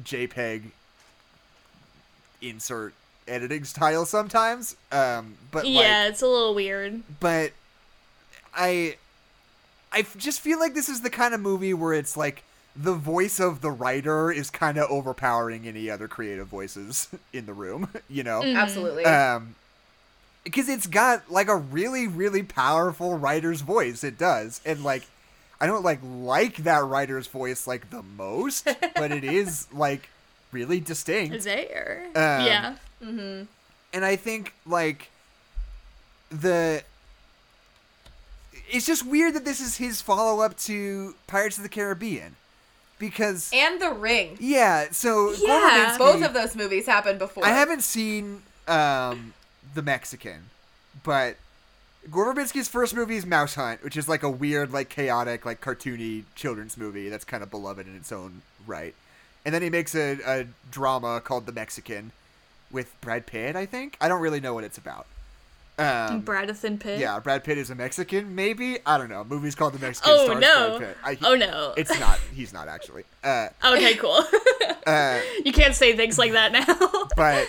JPEG 0.00 0.70
insert 2.40 2.94
editing 3.28 3.64
style 3.64 4.06
sometimes. 4.06 4.76
Um, 4.90 5.36
but 5.50 5.66
yeah, 5.66 6.02
like, 6.04 6.10
it's 6.12 6.22
a 6.22 6.26
little 6.26 6.54
weird. 6.54 7.02
but 7.20 7.52
I, 8.54 8.96
I 9.92 10.02
just 10.16 10.40
feel 10.40 10.58
like 10.58 10.74
this 10.74 10.88
is 10.88 11.02
the 11.02 11.10
kind 11.10 11.34
of 11.34 11.40
movie 11.40 11.74
where 11.74 11.92
it's 11.92 12.16
like 12.16 12.42
the 12.76 12.94
voice 12.94 13.40
of 13.40 13.60
the 13.60 13.70
writer 13.70 14.30
is 14.30 14.50
kind 14.50 14.78
of 14.78 14.90
overpowering 14.90 15.66
any 15.66 15.90
other 15.90 16.08
creative 16.08 16.46
voices 16.46 17.08
in 17.32 17.46
the 17.46 17.54
room, 17.54 17.88
you 18.08 18.22
know? 18.22 18.40
Mm. 18.40 18.56
Absolutely. 18.56 19.04
Um 19.04 19.54
because 20.44 20.70
it's 20.70 20.86
got 20.86 21.30
like 21.30 21.48
a 21.48 21.56
really 21.56 22.06
really 22.06 22.42
powerful 22.42 23.18
writer's 23.18 23.60
voice 23.60 24.02
it 24.02 24.16
does 24.16 24.62
and 24.64 24.82
like 24.82 25.06
i 25.60 25.66
don't 25.66 25.84
like 25.84 26.00
like 26.02 26.56
that 26.56 26.82
writer's 26.82 27.26
voice 27.26 27.66
like 27.66 27.90
the 27.90 28.02
most 28.02 28.64
but 28.94 29.12
it 29.12 29.22
is 29.22 29.66
like 29.70 30.08
really 30.52 30.80
distinct 30.80 31.34
Is 31.34 31.44
there? 31.44 32.04
Um, 32.08 32.46
yeah. 32.46 32.74
mm-hmm. 33.02 33.44
and 33.92 34.04
I 34.04 34.16
think 34.16 34.54
like 34.66 35.10
the 36.30 36.82
it's 38.68 38.86
just 38.86 39.06
weird 39.06 39.34
that 39.34 39.44
this 39.44 39.60
is 39.60 39.76
his 39.76 40.00
follow 40.00 40.42
up 40.42 40.56
to 40.58 41.14
Pirates 41.26 41.56
of 41.56 41.62
the 41.62 41.68
Caribbean 41.68 42.36
because 43.00 43.50
And 43.52 43.82
The 43.82 43.90
Ring. 43.90 44.36
yeah, 44.38 44.86
so 44.92 45.32
Yeah. 45.36 45.96
Both 45.98 46.22
of 46.22 46.32
those 46.34 46.54
movies 46.54 46.86
happened 46.86 47.18
before. 47.18 47.44
I 47.44 47.48
haven't 47.48 47.82
seen 47.82 48.42
um 48.68 49.34
the 49.74 49.82
Mexican, 49.82 50.50
but 51.02 51.36
Gore 52.10 52.32
Verbinski's 52.32 52.68
first 52.68 52.94
movie 52.94 53.16
is 53.16 53.26
Mouse 53.26 53.56
Hunt, 53.56 53.82
which 53.84 53.96
is 53.96 54.08
like 54.08 54.22
a 54.22 54.30
weird, 54.30 54.72
like 54.72 54.88
chaotic, 54.88 55.44
like 55.44 55.60
cartoony 55.60 56.24
children's 56.34 56.76
movie 56.76 57.08
that's 57.08 57.24
kind 57.24 57.42
of 57.42 57.50
beloved 57.50 57.86
in 57.86 57.94
its 57.96 58.10
own 58.12 58.42
right. 58.66 58.94
And 59.44 59.54
then 59.54 59.62
he 59.62 59.70
makes 59.70 59.94
a, 59.94 60.18
a 60.26 60.46
drama 60.70 61.20
called 61.20 61.46
The 61.46 61.52
Mexican 61.52 62.12
with 62.70 62.94
Brad 63.00 63.26
Pitt, 63.26 63.56
I 63.56 63.66
think. 63.66 63.96
I 64.00 64.08
don't 64.08 64.20
really 64.20 64.40
know 64.40 64.54
what 64.54 64.64
it's 64.64 64.78
about. 64.78 65.06
Um, 65.80 66.22
Bradithan 66.22 66.78
Pitt. 66.78 67.00
yeah, 67.00 67.18
Brad 67.20 67.42
Pitt 67.42 67.56
is 67.56 67.70
a 67.70 67.74
Mexican, 67.74 68.34
maybe. 68.34 68.78
I 68.84 68.98
don't 68.98 69.08
know. 69.08 69.24
Movie's 69.24 69.54
called 69.54 69.72
The 69.72 69.78
Mexican. 69.78 70.12
Oh 70.14 70.24
stars 70.26 70.40
no. 70.40 70.78
Brad. 70.78 70.96
I, 71.02 71.18
oh 71.24 71.34
no. 71.34 71.72
It's 71.76 71.98
not. 71.98 72.20
He's 72.34 72.52
not 72.52 72.68
actually. 72.68 73.04
Uh, 73.24 73.48
okay, 73.64 73.94
cool. 73.94 74.22
uh, 74.86 75.20
you 75.44 75.52
can't 75.52 75.74
say 75.74 75.96
things 75.96 76.18
like 76.18 76.32
that 76.32 76.52
now. 76.52 77.08
but 77.16 77.48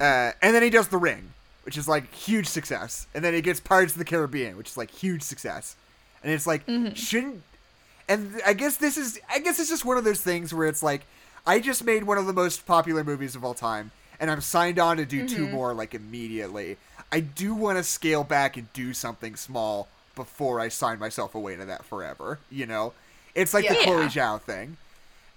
uh, 0.00 0.32
and 0.42 0.54
then 0.54 0.62
he 0.64 0.70
does 0.70 0.88
The 0.88 0.96
Ring, 0.96 1.32
which 1.62 1.76
is 1.76 1.86
like 1.86 2.12
huge 2.12 2.46
success, 2.48 3.06
and 3.14 3.24
then 3.24 3.34
he 3.34 3.40
gets 3.40 3.60
Pirates 3.60 3.92
of 3.92 3.98
the 3.98 4.04
Caribbean, 4.04 4.56
which 4.56 4.70
is 4.70 4.76
like 4.76 4.90
huge 4.90 5.22
success, 5.22 5.76
and 6.24 6.32
it's 6.32 6.46
like 6.46 6.62
shouldn't. 6.94 7.42
And 8.08 8.40
I 8.44 8.54
guess 8.54 8.78
this 8.78 8.96
is 8.96 9.20
I 9.30 9.38
guess 9.38 9.60
it's 9.60 9.70
just 9.70 9.84
one 9.84 9.96
of 9.96 10.02
those 10.02 10.20
things 10.20 10.52
where 10.52 10.66
it's 10.66 10.82
like 10.82 11.02
I 11.46 11.60
just 11.60 11.84
made 11.84 12.02
one 12.02 12.18
of 12.18 12.26
the 12.26 12.32
most 12.32 12.66
popular 12.66 13.04
movies 13.04 13.36
of 13.36 13.44
all 13.44 13.54
time, 13.54 13.92
and 14.18 14.28
I'm 14.30 14.40
signed 14.40 14.78
on 14.78 14.96
to 14.96 15.06
do 15.06 15.28
two 15.28 15.48
more 15.48 15.72
like 15.72 15.94
immediately. 15.94 16.76
I 17.12 17.20
do 17.20 17.54
want 17.54 17.78
to 17.78 17.84
scale 17.84 18.24
back 18.24 18.56
and 18.56 18.72
do 18.72 18.92
something 18.94 19.36
small 19.36 19.88
before 20.14 20.60
I 20.60 20.68
sign 20.68 20.98
myself 20.98 21.34
away 21.34 21.56
to 21.56 21.64
that 21.64 21.84
forever. 21.84 22.38
You 22.50 22.66
know, 22.66 22.92
it's 23.34 23.54
like 23.54 23.66
the 23.68 23.74
Yeah. 23.74 23.84
Chloe 23.84 24.06
Zhao 24.06 24.40
thing, 24.40 24.76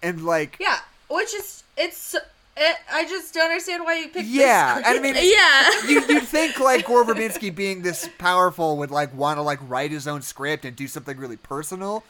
and 0.02 0.26
like 0.26 0.58
Yeah, 0.60 0.80
which 1.10 1.34
is 1.34 1.64
it's. 1.78 2.16
It, 2.56 2.76
I 2.92 3.06
just 3.06 3.34
don't 3.34 3.46
understand 3.46 3.84
why 3.84 3.96
you 3.96 4.10
picked. 4.10 4.28
Yeah, 4.28 4.76
this 4.78 4.86
I 4.86 5.00
mean, 5.00 5.16
yeah. 5.18 5.88
you, 5.88 6.06
you'd 6.08 6.28
think 6.28 6.60
like 6.60 6.86
Gore 6.86 7.04
Verbinski 7.04 7.54
being 7.54 7.82
this 7.82 8.08
powerful 8.20 8.78
would 8.78 8.92
like 8.92 9.12
want 9.16 9.40
to 9.40 9.42
like 9.42 9.58
write 9.68 9.90
his 9.90 10.08
own 10.08 10.22
script 10.22 10.64
and 10.64 10.76
do 10.76 10.88
something 10.88 11.18
really 11.18 11.38
personal, 11.38 12.04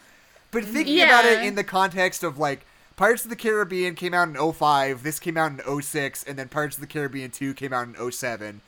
but 0.52 0.66
thinking 0.66 1.00
about 1.00 1.24
it 1.24 1.44
in 1.44 1.56
the 1.56 1.64
context 1.64 2.24
of 2.24 2.38
like 2.38 2.66
Pirates 2.98 3.24
of 3.24 3.30
the 3.30 3.38
Caribbean 3.38 3.96
came 3.96 4.14
out 4.14 4.28
in 4.28 4.54
05, 4.54 5.04
this 5.04 5.20
came 5.20 5.38
out 5.38 5.52
in 5.52 5.82
06, 5.82 6.24
and 6.24 6.38
then 6.38 6.50
Pirates 6.50 6.76
of 6.76 6.82
the 6.82 6.88
Caribbean 6.88 7.32
2 7.32 7.54
came 7.54 7.72
out 7.72 7.88
in 7.88 8.12
07. 8.12 8.62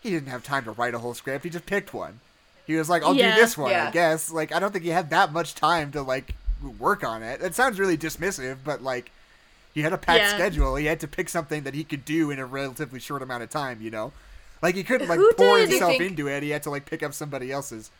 He 0.00 0.10
didn't 0.10 0.28
have 0.28 0.44
time 0.44 0.64
to 0.64 0.70
write 0.72 0.94
a 0.94 0.98
whole 0.98 1.14
script. 1.14 1.44
He 1.44 1.50
just 1.50 1.66
picked 1.66 1.92
one. 1.92 2.20
He 2.66 2.74
was 2.76 2.88
like, 2.88 3.02
"I'll 3.02 3.14
Yeah. 3.14 3.34
do 3.34 3.40
this 3.40 3.56
one, 3.58 3.72
I 3.74 3.90
guess." 3.90 4.30
Like, 4.30 4.52
I 4.52 4.58
don't 4.58 4.72
think 4.72 4.84
he 4.84 4.90
had 4.90 5.10
that 5.10 5.32
much 5.32 5.54
time 5.54 5.90
to 5.92 6.02
like 6.02 6.34
work 6.78 7.02
on 7.04 7.22
it. 7.22 7.40
That 7.40 7.54
sounds 7.54 7.78
really 7.80 7.96
dismissive, 7.96 8.58
but 8.64 8.82
like 8.82 9.10
he 9.74 9.82
had 9.82 9.92
a 9.92 9.98
packed 9.98 10.20
Yeah. 10.20 10.34
schedule. 10.34 10.76
He 10.76 10.86
had 10.86 11.00
to 11.00 11.08
pick 11.08 11.28
something 11.28 11.62
that 11.62 11.74
he 11.74 11.84
could 11.84 12.04
do 12.04 12.30
in 12.30 12.38
a 12.38 12.46
relatively 12.46 13.00
short 13.00 13.22
amount 13.22 13.42
of 13.42 13.50
time, 13.50 13.80
you 13.80 13.90
know? 13.90 14.12
Like 14.60 14.74
he 14.74 14.82
couldn't 14.84 15.08
like 15.08 15.18
Who 15.18 15.32
pour 15.34 15.58
himself 15.58 15.92
think- 15.92 16.02
into 16.02 16.26
it. 16.28 16.42
He 16.42 16.50
had 16.50 16.62
to 16.64 16.70
like 16.70 16.84
pick 16.84 17.02
up 17.02 17.14
somebody 17.14 17.50
else's. 17.52 17.90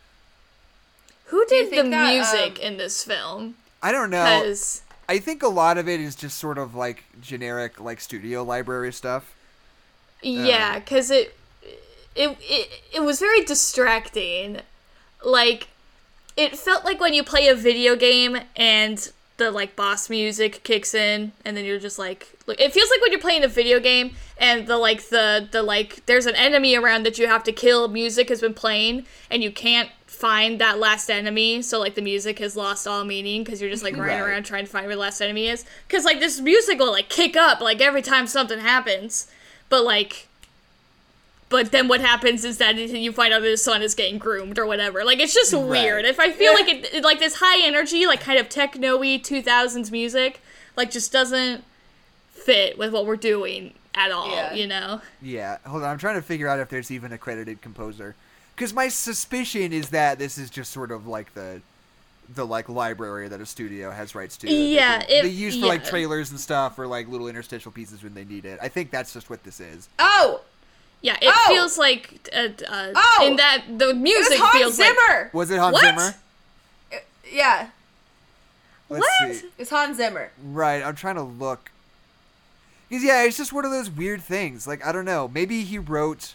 Who 1.26 1.44
did 1.46 1.70
the 1.70 1.88
that, 1.88 2.12
music 2.14 2.58
um, 2.58 2.62
in 2.72 2.76
this 2.78 3.04
film? 3.04 3.54
I 3.82 3.92
don't 3.92 4.10
know. 4.10 4.40
Because 4.40 4.82
I 5.08 5.18
think 5.18 5.42
a 5.42 5.48
lot 5.48 5.78
of 5.78 5.88
it 5.88 6.00
is 6.00 6.14
just 6.16 6.36
sort 6.38 6.58
of 6.58 6.74
like 6.74 7.04
generic 7.22 7.78
like 7.80 8.00
studio 8.00 8.42
library 8.42 8.92
stuff. 8.92 9.34
yeah, 10.22 10.78
because 10.80 11.10
it, 11.12 11.37
it 12.18 12.36
it 12.40 12.68
it 12.96 13.00
was 13.00 13.18
very 13.20 13.42
distracting. 13.44 14.60
Like, 15.24 15.68
it 16.36 16.56
felt 16.56 16.84
like 16.84 17.00
when 17.00 17.14
you 17.14 17.24
play 17.24 17.48
a 17.48 17.54
video 17.54 17.96
game 17.96 18.38
and 18.56 19.10
the 19.36 19.50
like 19.50 19.76
boss 19.76 20.10
music 20.10 20.62
kicks 20.64 20.94
in, 20.94 21.32
and 21.44 21.56
then 21.56 21.64
you're 21.64 21.78
just 21.78 21.98
like, 21.98 22.28
like 22.46 22.60
it 22.60 22.72
feels 22.72 22.90
like 22.90 23.00
when 23.00 23.12
you're 23.12 23.20
playing 23.20 23.44
a 23.44 23.48
video 23.48 23.78
game 23.80 24.14
and 24.36 24.66
the 24.66 24.76
like 24.76 25.08
the 25.10 25.48
the 25.50 25.62
like 25.62 26.04
there's 26.06 26.26
an 26.26 26.34
enemy 26.34 26.76
around 26.76 27.04
that 27.06 27.18
you 27.18 27.26
have 27.28 27.44
to 27.44 27.52
kill. 27.52 27.88
Music 27.88 28.28
has 28.28 28.40
been 28.40 28.54
playing, 28.54 29.06
and 29.30 29.42
you 29.42 29.50
can't 29.52 29.90
find 30.06 30.60
that 30.60 30.80
last 30.80 31.08
enemy 31.10 31.62
so 31.62 31.78
like 31.78 31.94
the 31.94 32.02
music 32.02 32.40
has 32.40 32.56
lost 32.56 32.88
all 32.88 33.04
meaning 33.04 33.44
because 33.44 33.60
you're 33.60 33.70
just 33.70 33.84
like 33.84 33.94
running 33.96 34.18
Right. 34.18 34.30
around 34.30 34.42
trying 34.44 34.64
to 34.64 34.70
find 34.70 34.86
where 34.86 34.96
the 34.96 35.00
last 35.00 35.20
enemy 35.20 35.46
is 35.46 35.64
because 35.86 36.04
like 36.04 36.18
this 36.18 36.40
music 36.40 36.80
will 36.80 36.90
like 36.90 37.08
kick 37.08 37.36
up 37.36 37.60
like 37.60 37.80
every 37.80 38.02
time 38.02 38.26
something 38.26 38.58
happens 38.58 39.28
but 39.68 39.84
like 39.84 40.26
but 41.50 41.72
then 41.72 41.88
what 41.88 42.00
happens 42.00 42.44
is 42.44 42.58
that 42.58 42.76
you 42.76 43.10
find 43.12 43.32
out 43.32 43.40
that 43.40 43.48
his 43.48 43.62
son 43.64 43.80
is 43.82 43.94
getting 43.94 44.18
groomed 44.18 44.58
or 44.58 44.66
whatever 44.66 45.04
like 45.04 45.18
it's 45.18 45.32
just 45.34 45.54
weird 45.54 46.04
if 46.04 46.20
i 46.20 46.30
feel 46.30 46.52
like 46.54 46.68
it, 46.68 46.92
it- 46.94 47.04
like 47.04 47.18
this 47.18 47.36
high 47.40 47.60
energy 47.66 48.06
like 48.06 48.20
kind 48.20 48.38
of 48.38 48.48
techno-y 48.48 49.20
2000s 49.22 49.90
music 49.90 50.40
like 50.76 50.90
just 50.90 51.10
doesn't 51.12 51.64
fit 52.30 52.78
with 52.78 52.92
what 52.92 53.06
we're 53.06 53.16
doing 53.16 53.74
at 53.94 54.10
all 54.12 54.30
Yeah. 54.30 54.52
you 54.54 54.66
know 54.66 55.00
Yeah, 55.20 55.58
hold 55.66 55.82
on. 55.82 55.90
I'm 55.90 55.98
trying 55.98 56.14
to 56.16 56.22
figure 56.22 56.48
out 56.48 56.60
if 56.60 56.68
there's 56.68 56.90
even 56.90 57.12
a 57.12 57.18
credited 57.18 57.60
composer. 57.62 58.14
Because 58.54 58.72
my 58.72 58.88
suspicion 58.88 59.72
is 59.72 59.90
that 59.90 60.18
this 60.18 60.38
is 60.38 60.50
just 60.50 60.72
sort 60.72 60.90
of 60.92 61.06
like 61.06 61.34
the 61.34 61.60
the 62.34 62.46
like 62.46 62.68
library 62.68 63.26
that 63.28 63.40
a 63.40 63.46
studio 63.46 63.90
has 63.90 64.14
rights 64.14 64.36
to. 64.36 64.46
that 64.46 64.52
they 64.52 64.66
Yeah, 64.74 65.02
it- 65.08 65.22
they 65.22 65.28
use 65.30 65.58
for 65.58 65.66
like 65.66 65.84
trailers 65.84 66.30
and 66.30 66.38
stuff 66.38 66.78
or 66.78 66.86
like 66.86 67.08
little 67.08 67.26
interstitial 67.26 67.72
pieces 67.72 68.02
when 68.04 68.14
they 68.14 68.24
need 68.24 68.44
it. 68.44 68.58
I 68.62 68.68
think 68.68 68.90
that's 68.90 69.12
just 69.14 69.30
what 69.30 69.42
this 69.42 69.58
is. 69.60 69.88
Oh, 69.98 70.42
yeah 71.02 71.16
it 71.20 71.32
Oh! 71.34 71.44
feels 71.54 71.78
like 71.78 72.28
uh, 72.34 72.48
uh, 72.68 72.92
Oh! 72.94 73.24
in 73.26 73.36
that 73.36 73.64
the 73.78 73.90
it 73.90 73.96
music 73.96 74.30
was 74.32 74.40
Hans 74.40 74.58
feels 74.58 74.78
like 74.78 74.88
Zimmer. 74.98 75.30
Was 75.32 75.50
it 75.50 75.58
Hans 75.58 75.72
What? 75.74 75.84
Zimmer? 75.84 76.14
yeah, 77.30 77.68
Let's 78.90 79.06
What? 79.20 79.34
see. 79.34 79.46
it's 79.58 79.70
Hans 79.70 79.96
Zimmer. 79.98 80.30
Right, 80.42 80.82
I'm 80.82 80.94
trying 80.94 81.16
to 81.16 81.22
look. 81.22 81.70
Because 82.88 83.04
yeah, 83.04 83.22
it's 83.24 83.36
just 83.36 83.52
one 83.52 83.64
of 83.66 83.70
those 83.70 83.90
weird 83.90 84.22
things. 84.22 84.66
Like 84.66 84.84
I 84.84 84.92
don't 84.92 85.04
know, 85.04 85.28
maybe 85.28 85.62
he 85.64 85.78
wrote. 85.78 86.34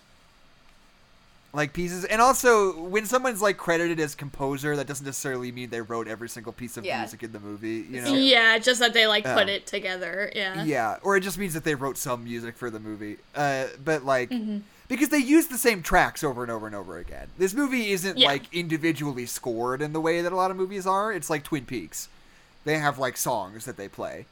Like 1.55 1.71
pieces 1.71 2.03
and 2.05 2.19
also 2.19 2.79
when 2.85 3.05
someone's 3.05 3.41
like 3.41 3.57
credited 3.57 3.99
as 3.99 4.15
composer 4.15 4.75
that 4.75 4.87
doesn't 4.87 5.05
necessarily 5.05 5.51
mean 5.51 5.69
they 5.69 5.81
wrote 5.81 6.07
every 6.07 6.27
single 6.27 6.51
piece 6.51 6.77
of 6.77 6.83
Yeah. 6.85 6.99
music 7.01 7.21
in 7.21 7.31
the 7.31 7.39
movie 7.39 7.85
you 7.89 8.01
know 8.01 8.13
Yeah, 8.13 8.57
just 8.57 8.79
that 8.79 8.93
they 8.93 9.05
like 9.05 9.23
put 9.23 9.47
Oh. 9.47 9.51
it 9.51 9.67
together. 9.67 10.31
Yeah. 10.35 10.63
yeah 10.63 10.97
or 11.03 11.15
it 11.15 11.21
just 11.21 11.37
means 11.37 11.53
that 11.53 11.63
they 11.63 11.75
wrote 11.75 11.97
some 11.97 12.23
music 12.23 12.57
for 12.57 12.69
the 12.71 12.79
movie 12.79 13.17
uh 13.35 13.65
but 13.85 14.03
like 14.03 14.31
Mm-hmm. 14.31 14.59
because 14.87 15.09
they 15.09 15.19
use 15.19 15.47
the 15.47 15.57
same 15.59 15.83
tracks 15.83 16.23
over 16.23 16.41
and 16.41 16.51
over 16.51 16.65
and 16.65 16.75
over 16.75 16.97
again 16.97 17.27
this 17.37 17.53
movie 17.53 17.91
isn't 17.91 18.17
Yeah. 18.17 18.29
like 18.29 18.51
individually 18.51 19.27
scored 19.27 19.81
in 19.81 19.93
the 19.93 20.01
way 20.01 20.21
that 20.21 20.31
a 20.33 20.35
lot 20.35 20.49
of 20.49 20.57
movies 20.57 20.87
are 20.87 21.13
it's 21.13 21.29
like 21.29 21.43
twin 21.43 21.65
peaks 21.65 22.09
they 22.65 22.79
have 22.79 22.97
like 22.97 23.15
songs 23.15 23.65
that 23.65 23.77
they 23.77 23.87
play 23.87 24.25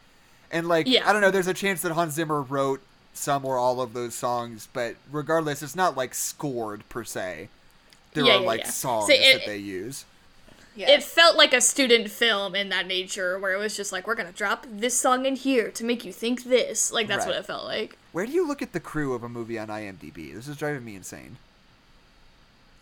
and 0.51 0.67
like 0.67 0.87
Yeah. 0.87 1.07
i 1.07 1.13
don't 1.13 1.21
know 1.21 1.29
there's 1.29 1.45
a 1.47 1.53
chance 1.53 1.83
that 1.83 1.91
hans 1.91 2.15
zimmer 2.15 2.41
wrote 2.41 2.81
some 3.13 3.43
or 3.45 3.57
all 3.57 3.81
of 3.81 3.93
those 3.93 4.15
songs 4.15 4.67
but 4.73 4.95
regardless 5.11 5.61
it's 5.61 5.75
not 5.75 5.97
like 5.97 6.13
scored 6.13 6.87
per 6.89 7.03
se 7.03 7.49
there 8.13 8.25
Yeah, 8.25 8.37
are 8.37 8.39
yeah, 8.41 8.45
like 8.47 8.59
yeah. 8.61 8.69
songs 8.69 9.07
See, 9.07 9.13
it- 9.15 9.39
that 9.39 9.45
they 9.45 9.57
use 9.57 10.05
Yeah. 10.75 10.89
It 10.91 11.03
felt 11.03 11.35
like 11.35 11.51
a 11.53 11.59
student 11.59 12.09
film 12.09 12.55
in 12.55 12.69
that 12.69 12.87
nature, 12.87 13.37
where 13.37 13.51
it 13.53 13.57
was 13.59 13.75
just 13.75 13.91
like, 13.91 14.07
we're 14.07 14.15
gonna 14.15 14.31
drop 14.31 14.65
this 14.71 14.97
song 14.97 15.25
in 15.25 15.35
here 15.35 15.69
to 15.71 15.83
make 15.83 16.05
you 16.05 16.13
think 16.13 16.45
this. 16.45 16.93
Like 16.93 17.07
that's 17.07 17.25
what 17.25 17.35
it 17.35 17.45
felt 17.45 17.65
like. 17.65 17.97
where 18.13 18.25
do 18.25 18.31
you 18.31 18.47
look 18.47 18.61
at 18.61 18.71
the 18.71 18.79
crew 18.79 19.13
of 19.13 19.21
a 19.23 19.29
movie 19.29 19.59
on 19.59 19.67
imdb 19.67 20.33
this 20.33 20.47
is 20.47 20.55
driving 20.55 20.85
me 20.85 20.95
insane 20.95 21.35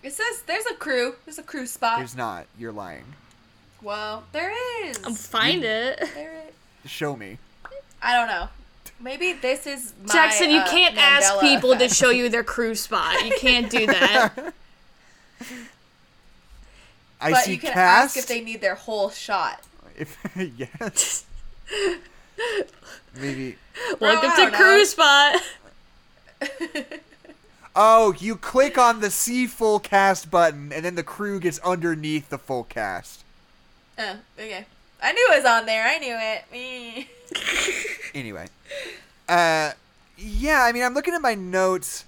it 0.04 0.14
says 0.14 0.44
there's 0.48 0.66
a 0.68 0.76
crew. 0.76 1.16
There's 1.26 1.40
a 1.40 1.44
crew 1.44 1.66
spot. 1.66 1.98
there's 1.98 2.16
not 2.16 2.46
you're 2.58 2.72
lying 2.72 3.06
well, 3.82 4.24
there 4.34 4.52
is. 4.86 5.04
Um, 5.06 5.16
find 5.16 5.64
it. 5.64 6.00
There 6.14 6.34
is. 6.86 6.92
show 6.92 7.16
me 7.16 7.38
I 8.02 8.14
don't 8.16 8.28
know. 8.28 8.50
Maybe 9.02 9.34
this 9.34 9.66
is 9.66 9.94
my, 10.06 10.14
Jackson, 10.14 10.50
you 10.50 10.60
uh, 10.60 10.70
can't 10.70 10.98
ask 10.98 11.34
Mandela 11.34 11.40
people 11.42 11.76
to 11.78 11.88
show 11.90 12.10
you 12.10 12.28
their 12.30 12.44
crew 12.44 12.76
spot. 12.76 13.24
You 13.26 13.34
can't 13.38 13.70
do 13.70 13.86
that. 13.88 14.54
I 17.22 17.32
But 17.32 17.44
see 17.44 17.54
you 17.54 17.58
can 17.60 17.72
cast. 17.74 18.18
ask 18.18 18.18
if 18.18 18.28
they 18.28 18.42
need 18.42 18.60
their 18.62 18.76
hole 18.76 19.10
shot. 19.10 19.62
If 19.98 20.18
yes, 20.58 21.26
maybe. 23.20 23.56
Welcome 24.00 24.32
I 24.32 24.36
to 24.36 24.42
don't 24.42 24.54
crew 24.54 24.78
know. 24.80 24.84
spot. 24.84 25.42
Oh, 27.76 28.14
you 28.20 28.36
click 28.36 28.78
on 28.78 29.00
the 29.00 29.10
see 29.10 29.48
full 29.48 29.80
cast 29.80 30.30
button, 30.30 30.74
and 30.74 30.84
then 30.84 30.96
the 30.96 31.04
crew 31.04 31.40
gets 31.40 31.60
underneath 31.60 32.30
the 32.30 32.38
full 32.38 32.64
cast. 32.66 33.24
Oh, 33.98 34.16
okay. 34.38 34.66
I 35.02 35.14
knew 35.14 35.28
it 35.32 35.38
was 35.38 35.46
on 35.46 35.66
there. 35.66 35.86
I 35.86 35.98
knew 35.98 36.16
it. 36.18 37.06
Anyway, 38.14 38.48
uh, 39.28 39.72
yeah. 40.18 40.64
I 40.64 40.72
mean, 40.72 40.84
I'm 40.84 40.94
looking 40.94 41.14
at 41.14 41.22
my 41.22 41.36
notes. 41.36 42.06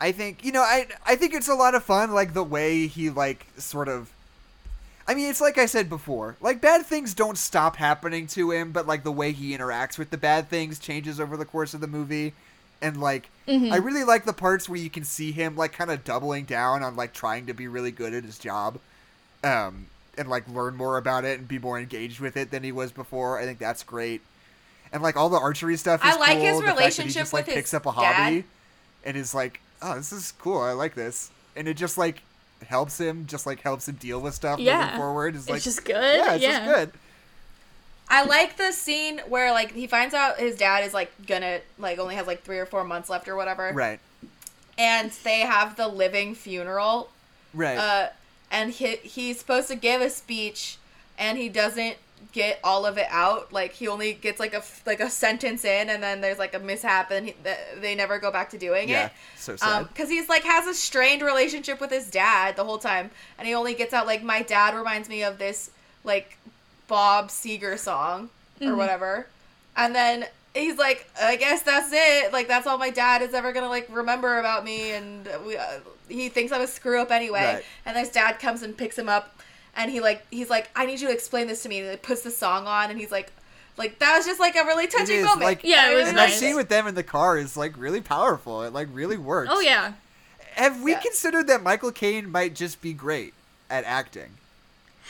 I 0.00 0.12
think 0.12 0.44
you 0.44 0.52
know, 0.52 0.62
I 0.62 0.86
I 1.06 1.16
think 1.16 1.34
it's 1.34 1.48
a 1.48 1.54
lot 1.54 1.74
of 1.74 1.84
fun, 1.84 2.12
like 2.12 2.34
the 2.34 2.44
way 2.44 2.86
he 2.86 3.10
like 3.10 3.46
sort 3.56 3.88
of. 3.88 4.10
I 5.06 5.14
mean, 5.14 5.30
it's 5.30 5.40
like 5.40 5.56
I 5.56 5.66
said 5.66 5.88
before. 5.88 6.36
Like 6.40 6.60
bad 6.60 6.84
things 6.84 7.14
don't 7.14 7.38
stop 7.38 7.76
happening 7.76 8.26
to 8.28 8.50
him, 8.50 8.72
but 8.72 8.86
like 8.86 9.04
the 9.04 9.12
way 9.12 9.32
he 9.32 9.56
interacts 9.56 9.98
with 9.98 10.10
the 10.10 10.18
bad 10.18 10.48
things 10.48 10.78
changes 10.78 11.18
over 11.18 11.36
the 11.36 11.46
course 11.46 11.72
of 11.74 11.80
the 11.80 11.86
movie. 11.86 12.34
And 12.82 13.00
like 13.00 13.30
I 13.72 13.76
really 13.76 14.04
like 14.04 14.24
the 14.24 14.32
parts 14.32 14.68
where 14.68 14.78
you 14.78 14.90
can 14.90 15.04
see 15.04 15.32
him 15.32 15.56
like 15.56 15.72
kind 15.72 15.90
of 15.90 16.04
doubling 16.04 16.44
down 16.44 16.82
on 16.82 16.94
like 16.94 17.12
trying 17.12 17.46
to 17.46 17.54
be 17.54 17.66
really 17.66 17.90
good 17.90 18.14
at 18.14 18.24
his 18.24 18.38
job. 18.38 18.78
Um 19.42 19.86
and 20.16 20.28
like 20.28 20.48
learn 20.48 20.76
more 20.76 20.98
about 20.98 21.24
it 21.24 21.38
and 21.38 21.48
be 21.48 21.58
more 21.58 21.78
engaged 21.78 22.20
with 22.20 22.36
it 22.36 22.50
than 22.50 22.62
he 22.62 22.72
was 22.72 22.92
before. 22.92 23.38
I 23.38 23.44
think 23.44 23.58
that's 23.58 23.82
great. 23.82 24.20
And 24.92 25.02
like 25.02 25.16
all 25.16 25.28
the 25.28 25.38
archery 25.38 25.76
stuff 25.76 26.04
is 26.04 26.14
I 26.14 26.18
like 26.18 26.38
cool. 26.38 26.40
his 26.46 26.56
The 26.60 26.64
fact 26.64 26.66
that 26.66 26.72
he 26.72 26.78
relationship 26.78 27.20
just, 27.22 27.32
like, 27.32 27.46
with 27.46 27.54
his 27.54 27.62
picks 27.62 27.74
up 27.74 27.86
a 27.86 27.92
dad. 27.92 28.14
hobby 28.14 28.44
and 29.04 29.16
is 29.16 29.34
like, 29.34 29.60
"Oh, 29.82 29.94
this 29.96 30.12
is 30.12 30.32
cool. 30.38 30.60
I 30.60 30.72
like 30.72 30.94
this." 30.94 31.30
And 31.56 31.68
it 31.68 31.74
just 31.74 31.98
like 31.98 32.22
helps 32.66 32.98
him, 32.98 33.26
just 33.26 33.46
like 33.46 33.60
helps 33.60 33.86
him 33.88 33.96
deal 33.96 34.20
with 34.20 34.34
stuff 34.34 34.58
Yeah. 34.58 34.82
moving 34.84 34.96
forward. 34.96 35.34
It's, 35.34 35.44
It's 35.44 35.50
like, 35.50 35.62
just 35.62 35.84
good. 35.84 35.94
Yeah, 36.18 36.34
it's 36.34 36.42
yeah. 36.42 36.58
just 36.64 36.74
good. 36.74 36.92
I 38.10 38.24
like 38.24 38.56
the 38.56 38.72
scene 38.72 39.20
where 39.28 39.52
like 39.52 39.72
he 39.72 39.86
finds 39.86 40.14
out 40.14 40.38
his 40.38 40.56
dad 40.56 40.84
is 40.84 40.94
like 40.94 41.12
gonna 41.26 41.60
like 41.78 41.98
only 41.98 42.14
has 42.14 42.26
like 42.26 42.42
three 42.42 42.58
or 42.58 42.64
four 42.66 42.82
months 42.84 43.10
left 43.10 43.28
or 43.28 43.36
whatever, 43.36 43.70
Right. 43.74 44.00
and 44.78 45.10
they 45.24 45.40
have 45.40 45.76
the 45.76 45.88
living 45.88 46.34
funeral. 46.34 47.10
Right. 47.52 47.76
Uh, 47.76 48.08
and 48.50 48.72
he 48.72 48.96
he's 48.96 49.38
supposed 49.38 49.68
to 49.68 49.76
give 49.76 50.00
a 50.00 50.08
speech, 50.08 50.78
and 51.18 51.36
he 51.36 51.50
doesn't 51.50 51.98
get 52.32 52.60
all 52.62 52.86
of 52.86 52.98
it 52.98 53.06
out. 53.10 53.52
Like 53.52 53.72
he 53.72 53.88
only 53.88 54.12
gets 54.12 54.38
like 54.38 54.54
a 54.54 54.58
f- 54.58 54.82
like 54.86 55.00
a 55.00 55.10
sentence 55.10 55.64
in, 55.64 55.88
and 55.88 56.02
then 56.02 56.20
there's 56.20 56.38
like 56.38 56.54
a 56.54 56.58
mishap, 56.58 57.10
and 57.10 57.26
he, 57.26 57.34
they 57.80 57.94
never 57.94 58.18
go 58.18 58.30
back 58.30 58.50
to 58.50 58.58
doing 58.58 58.88
yeah. 58.88 59.06
it. 59.06 59.12
So 59.36 59.56
sad. 59.56 59.82
Um, 59.82 59.84
because 59.84 60.08
he's 60.08 60.28
like 60.28 60.44
has 60.44 60.66
a 60.66 60.74
strained 60.74 61.22
relationship 61.22 61.80
with 61.80 61.90
his 61.90 62.10
dad 62.10 62.56
the 62.56 62.64
whole 62.64 62.78
time, 62.78 63.10
and 63.38 63.48
he 63.48 63.54
only 63.54 63.74
gets 63.74 63.92
out 63.94 64.06
like 64.06 64.22
my 64.22 64.42
dad 64.42 64.74
reminds 64.74 65.08
me 65.08 65.22
of 65.22 65.38
this 65.38 65.70
like 66.04 66.36
Bob 66.86 67.28
Seger 67.28 67.78
song 67.78 68.30
or 68.60 68.74
whatever, 68.74 69.26
and 69.76 69.94
then 69.94 70.26
he's 70.54 70.78
like, 70.78 71.08
I 71.20 71.36
guess 71.36 71.62
that's 71.62 71.90
it. 71.92 72.32
Like 72.32 72.48
that's 72.48 72.66
all 72.66 72.78
my 72.78 72.90
dad 72.90 73.22
is 73.22 73.34
ever 73.34 73.52
gonna 73.52 73.68
like 73.68 73.88
remember 73.90 74.38
about 74.38 74.64
me, 74.64 74.92
and 74.92 75.28
we, 75.46 75.56
uh, 75.56 75.80
he 76.08 76.28
thinks 76.28 76.52
I'm 76.52 76.60
a 76.60 76.66
screw 76.66 77.00
up 77.00 77.10
anyway. 77.10 77.54
Right. 77.54 77.64
And 77.86 77.96
his 77.96 78.08
dad 78.08 78.38
comes 78.38 78.62
and 78.62 78.76
picks 78.76 78.98
him 78.98 79.08
up, 79.08 79.37
and 79.76 79.90
he 79.90 80.00
like 80.00 80.26
he's 80.30 80.50
like, 80.50 80.70
I 80.76 80.86
need 80.86 81.00
you 81.00 81.08
to 81.08 81.12
explain 81.14 81.46
this 81.46 81.62
to 81.62 81.68
me. 81.68 81.80
And 81.80 81.90
he 81.90 81.96
puts 81.96 82.22
the 82.22 82.30
song 82.30 82.66
on, 82.66 82.90
and 82.90 82.98
he's 82.98 83.10
like. 83.12 83.32
Like 83.76 84.00
that 84.00 84.16
was 84.16 84.26
just 84.26 84.40
like 84.40 84.56
a 84.56 84.64
really 84.64 84.88
touching 84.88 85.18
is, 85.18 85.24
moment. 85.24 85.42
like- 85.42 85.60
Yeah, 85.62 85.92
it 85.92 85.94
was 85.94 86.08
and 86.08 86.16
nice. 86.16 86.32
that 86.32 86.38
scene 86.40 86.56
with 86.56 86.68
them 86.68 86.88
in 86.88 86.96
the 86.96 87.04
car 87.04 87.38
is 87.38 87.56
like 87.56 87.78
really 87.78 88.00
powerful. 88.00 88.64
It 88.64 88.72
like 88.72 88.88
really 88.90 89.16
works. 89.16 89.50
Oh 89.52 89.60
yeah. 89.60 89.92
Have 90.56 90.82
we 90.82 90.90
Yeah. 90.90 90.98
considered 90.98 91.46
that 91.46 91.62
Michael 91.62 91.92
Caine 91.92 92.28
might 92.28 92.56
just 92.56 92.80
be 92.82 92.92
great 92.92 93.34
at 93.70 93.84
acting? 93.84 94.30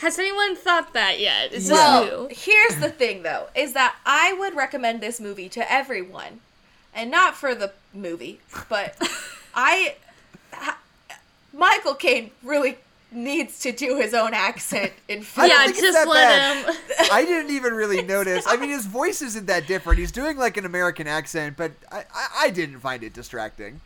Has 0.01 0.19
anyone 0.19 0.55
thought 0.55 0.93
that 0.93 1.19
yet? 1.19 1.51
Is 1.55 1.69
this 1.69 1.73
Well, 1.79 2.29
here's 2.31 2.77
the 2.77 2.91
thing 2.91 3.23
though, 3.23 3.47
is 3.55 3.73
that 3.73 3.97
I 4.05 4.35
would 4.35 4.55
recommend 4.55 5.01
this 5.01 5.19
movie 5.19 5.49
to 5.49 5.73
everyone. 5.73 6.41
And 6.95 7.11
not 7.11 7.37
for 7.37 7.55
the 7.55 7.73
movie, 7.95 8.41
but 8.69 8.97
I 9.55 9.95
ha- 10.53 10.77
Michael 11.55 11.95
Caine 11.95 12.33
really 12.43 12.77
needs 13.11 13.61
to 13.61 13.73
do 13.73 13.97
his 13.97 14.13
own 14.15 14.35
accent 14.35 14.93
in 15.09 15.21
I 15.21 15.23
film. 15.23 15.49
Yeah, 15.49 15.67
just 15.69 16.07
let 16.09 16.67
bad. 16.67 16.67
him. 16.67 16.77
I 17.13 17.25
didn't 17.25 17.51
even 17.55 17.73
really 17.75 18.03
notice. 18.17 18.45
I 18.47 18.57
mean, 18.57 18.71
his 18.71 18.87
voice 18.87 19.23
isn't 19.23 19.47
that 19.47 19.67
different. 19.67 19.99
He's 19.99 20.13
doing 20.13 20.37
like 20.37 20.57
an 20.57 20.65
American 20.67 21.07
accent, 21.07 21.57
but 21.57 21.73
I, 21.91 22.05
I, 22.15 22.29
I 22.45 22.51
didn't 22.51 22.81
find 22.81 23.03
it 23.03 23.13
distracting. 23.15 23.81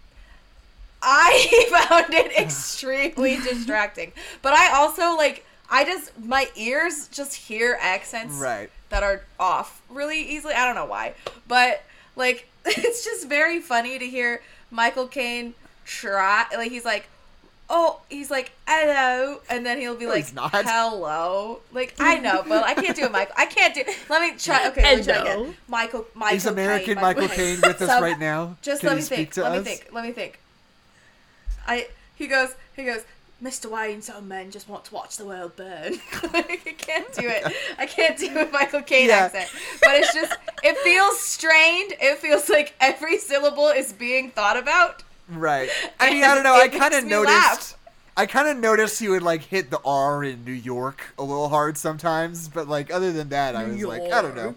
I 1.03 1.89
found 1.89 2.15
it 2.15 2.33
extremely 2.39 3.37
distracting. 3.37 4.13
But 4.41 4.55
I 4.55 4.73
also 4.75 5.17
like 5.17 5.45
I 5.71 5.85
just 5.85 6.19
my 6.19 6.49
ears 6.57 7.09
just 7.09 7.35
hear 7.35 7.79
accents 7.81 8.35
Right. 8.37 8.71
that 8.91 9.03
are 9.03 9.23
off 9.41 9.83
really 9.89 10.21
easily. 10.21 10.55
I 10.55 10.65
don't 10.67 10.75
know 10.75 10.85
why. 10.87 11.15
But 11.49 11.83
like 12.17 12.49
it's 12.65 13.05
just 13.05 13.29
very 13.29 13.61
funny 13.61 13.99
to 13.99 14.07
hear 14.07 14.43
Michael 14.71 15.07
Caine 15.09 15.55
try 15.85 16.47
like 16.57 16.71
he's 16.71 16.85
like 16.85 17.09
Oh, 17.75 18.01
he's 18.11 18.31
like, 18.31 18.53
hello, 18.69 19.41
and 19.49 19.65
then 19.65 19.79
he'll 19.81 19.97
be 19.97 20.05
No, 20.05 20.11
like, 20.11 20.27
he's 20.27 20.35
hello. 20.37 21.61
Like 21.73 21.95
I 21.99 22.19
know, 22.19 22.45
but 22.47 22.65
I 22.65 22.75
can't 22.75 22.95
do 22.95 23.05
it, 23.07 23.13
Michael. 23.13 23.35
I 23.39 23.47
can't 23.47 23.75
do. 23.75 23.83
Let 24.11 24.21
me 24.21 24.37
try. 24.39 24.69
Okay, 24.69 24.83
let 24.83 24.99
me 24.99 25.05
try 25.05 25.17
again. 25.17 25.57
Michael, 25.69 26.05
Michael. 26.15 26.37
Is 26.37 26.45
American 26.47 26.95
Caine, 26.97 27.03
Michael 27.03 27.29
Caine 27.29 27.61
with 27.63 27.81
us 27.81 28.01
right 28.03 28.19
now? 28.19 28.59
just 28.61 28.81
Can 28.83 28.91
let 28.91 28.97
me 28.97 29.03
think. 29.03 29.35
Let 29.39 29.53
us? 29.53 29.65
me 29.65 29.71
think. 29.71 29.89
Let 29.91 30.05
me 30.05 30.13
think. 30.13 30.39
I 31.67 31.89
he 32.15 32.27
goes 32.27 32.55
he 32.77 32.85
goes. 32.85 33.05
Mr. 33.43 33.69
Wayne, 33.69 34.01
some 34.03 34.29
men 34.29 34.53
just 34.53 34.69
want 34.69 34.85
to 34.85 34.95
watch 34.95 35.17
the 35.17 35.25
world 35.25 35.57
burn. 35.57 35.95
I 36.23 36.43
can't 36.79 37.13
do 37.13 37.27
it. 37.27 37.43
I 37.77 37.87
can't 37.87 38.17
do 38.17 38.39
a 38.39 38.49
Michael 38.53 38.83
Caine 38.83 39.09
Yeah. 39.09 39.17
accent. 39.33 39.51
But 39.83 39.95
it's 39.97 40.15
just 40.15 40.37
it 40.63 40.77
feels 40.79 41.19
strained. 41.19 41.95
It 42.01 42.19
feels 42.19 42.49
like 42.49 42.75
every 42.81 43.19
syllable 43.19 43.67
is 43.69 43.93
being 43.93 44.31
thought 44.31 44.57
about. 44.57 45.03
Right. 45.39 45.69
I 46.01 46.11
mean, 46.11 46.25
I 46.25 46.35
don't 46.35 46.45
know. 46.45 46.55
I 46.55 46.69
kind 46.69 46.95
of 46.95 47.05
noticed. 47.05 47.35
laugh. 47.35 47.79
I 48.17 48.27
kind 48.27 48.49
of 48.49 48.59
noticed 48.59 49.01
he 49.01 49.09
would 49.09 49.23
like 49.23 49.43
hit 49.43 49.71
the 49.71 49.81
R 49.85 50.23
in 50.23 50.45
New 50.45 50.53
York 50.53 51.03
a 51.19 51.23
little 51.23 51.49
hard 51.49 51.79
sometimes, 51.79 52.49
but 52.49 52.69
like 52.69 52.93
other 52.93 53.11
than 53.13 53.31
that, 53.31 53.57
I 53.57 53.65
was 53.65 53.83
like, 53.83 54.03
I 54.13 54.21
don't 54.21 54.37
know, 54.37 54.55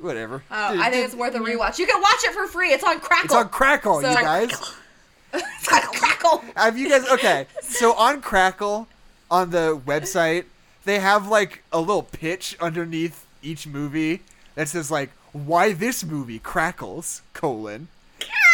whatever. 0.00 0.42
Oh, 0.50 0.72
Dude, 0.72 0.80
I 0.80 0.84
think 0.84 0.94
dude, 0.94 1.04
it's 1.06 1.14
worth 1.14 1.34
a 1.34 1.38
rewatch. 1.40 1.78
You 1.78 1.86
can 1.86 2.00
watch 2.00 2.22
it 2.22 2.32
for 2.32 2.46
free. 2.46 2.68
It's 2.72 2.84
on 2.84 3.00
Crackle. 3.00 3.24
It's 3.24 3.34
on 3.34 3.48
Crackle, 3.48 4.00
So- 4.02 4.08
you 4.10 4.16
guys. 4.16 4.50
it's 5.34 5.72
on 5.72 5.80
Crackle. 5.80 6.44
Have 6.56 6.78
you 6.78 6.88
guys 6.88 7.08
okay? 7.10 7.46
So 7.60 7.92
on 7.94 8.20
Crackle, 8.22 8.86
on 9.30 9.50
the 9.50 9.80
website, 9.84 10.44
they 10.84 11.00
have 11.00 11.26
like 11.26 11.64
a 11.72 11.80
little 11.80 12.02
pitch 12.04 12.56
underneath 12.60 13.26
each 13.42 13.66
movie 13.66 14.22
that 14.54 14.68
says 14.68 14.90
like, 14.92 15.10
"Why 15.32 15.72
this 15.72 16.04
movie 16.04 16.38
crackles?" 16.38 17.22
colon, 17.32 17.88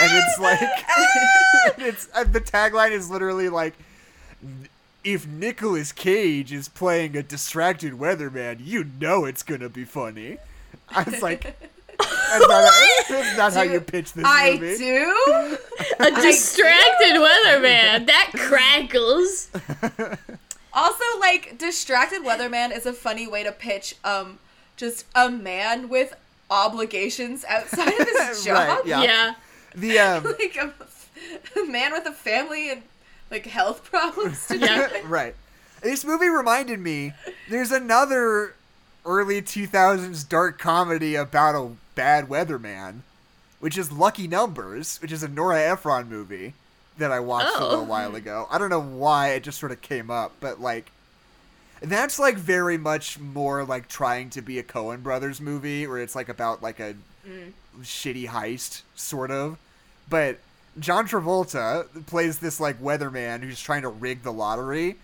and 0.00 0.10
it's 0.12 0.38
like, 1.78 1.78
it's 1.86 2.08
uh, 2.14 2.24
the 2.24 2.40
tagline 2.40 2.90
is 2.92 3.10
literally 3.10 3.48
like, 3.48 3.74
"If 5.04 5.26
Nicolas 5.26 5.92
Cage 5.92 6.52
is 6.52 6.68
playing 6.68 7.16
a 7.16 7.22
distracted 7.22 7.94
weatherman, 7.94 8.58
you 8.60 8.86
know 9.00 9.24
it's 9.24 9.42
gonna 9.42 9.68
be 9.68 9.84
funny." 9.84 10.38
I 10.88 11.02
was 11.04 11.22
like, 11.22 11.42
That's 11.98 12.48
not, 12.48 12.72
that's 13.08 13.36
not 13.36 13.52
how 13.52 13.62
you 13.62 13.80
pitch 13.80 14.12
this 14.14 14.24
I 14.26 14.52
movie. 14.58 14.76
do. 14.78 15.56
A 16.00 16.10
distracted 16.22 17.16
weatherman 17.16 18.06
that 18.06 18.30
crackles. 18.34 19.48
Also, 20.72 21.04
like 21.20 21.58
distracted 21.58 22.22
weatherman 22.22 22.76
is 22.76 22.86
a 22.86 22.92
funny 22.92 23.26
way 23.28 23.42
to 23.42 23.52
pitch 23.52 23.96
um 24.04 24.38
just 24.76 25.04
a 25.14 25.28
man 25.30 25.88
with 25.88 26.14
obligations 26.50 27.44
outside 27.48 27.88
of 28.00 28.08
his 28.08 28.48
Right, 28.48 28.68
job. 28.78 28.86
Yeah. 28.86 29.02
Yeah. 29.02 29.34
The 29.74 29.98
um, 29.98 30.24
like 30.38 30.56
a, 30.56 30.72
a 31.60 31.64
man 31.66 31.92
with 31.92 32.06
a 32.06 32.12
family 32.12 32.70
and 32.70 32.82
like 33.30 33.46
health 33.46 33.84
problems 33.84 34.46
Yeah. 34.56 34.88
right. 35.04 35.34
This 35.82 36.04
movie 36.04 36.28
reminded 36.28 36.78
me. 36.80 37.12
There's 37.48 37.70
another 37.72 38.54
early 39.06 39.40
2000s 39.40 40.28
dark 40.28 40.58
comedy 40.58 41.14
about 41.14 41.54
a 41.54 41.70
bad 41.94 42.28
weatherman, 42.28 43.00
which 43.60 43.78
is 43.78 43.90
Lucky 43.90 44.28
Numbers, 44.28 44.98
which 45.00 45.10
is 45.12 45.22
a 45.22 45.28
Nora 45.28 45.60
Ephron 45.60 46.08
movie 46.08 46.52
that 46.98 47.10
I 47.10 47.20
watched 47.20 47.56
a 47.56 47.60
Oh. 47.64 47.68
little 47.70 47.86
while 47.86 48.14
ago. 48.14 48.46
I 48.50 48.58
don't 48.58 48.68
know 48.68 48.82
why 48.82 49.28
it 49.30 49.42
just 49.42 49.58
sort 49.58 49.72
of 49.72 49.80
came 49.80 50.10
up, 50.10 50.32
but 50.40 50.60
like 50.60 50.90
that's 51.80 52.18
like 52.18 52.36
very 52.36 52.76
much 52.76 53.18
more 53.18 53.64
like 53.64 53.88
trying 53.88 54.28
to 54.30 54.42
be 54.42 54.58
a 54.58 54.62
Coen 54.62 55.02
Brothers 55.02 55.40
movie 55.40 55.86
where 55.86 55.98
it's 55.98 56.14
like 56.14 56.28
about 56.28 56.62
like 56.62 56.78
a 56.78 56.94
shitty 57.82 58.28
heist 58.28 58.82
sort 58.94 59.30
of. 59.30 59.58
But 60.08 60.38
John 60.78 61.06
Travolta 61.06 61.86
plays 62.06 62.38
this 62.38 62.60
like 62.60 62.80
weatherman 62.80 63.42
who's 63.42 63.60
trying 63.60 63.82
to 63.82 63.88
rig 63.88 64.22
the 64.22 64.32
lottery 64.32 64.96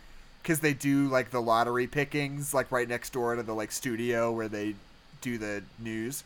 because 0.43 0.61
they 0.61 0.73
do 0.75 1.09
like 1.09 1.31
the 1.31 1.43
lottery 1.43 1.87
pickings 1.87 2.55
like 2.55 2.71
right 2.71 2.89
next 2.89 3.13
door 3.13 3.35
to 3.35 3.43
the 3.43 3.55
like 3.55 3.73
studio 3.73 4.31
where 4.33 4.49
they 4.49 4.75
do 5.21 5.39
the 5.39 5.63
news. 5.79 6.25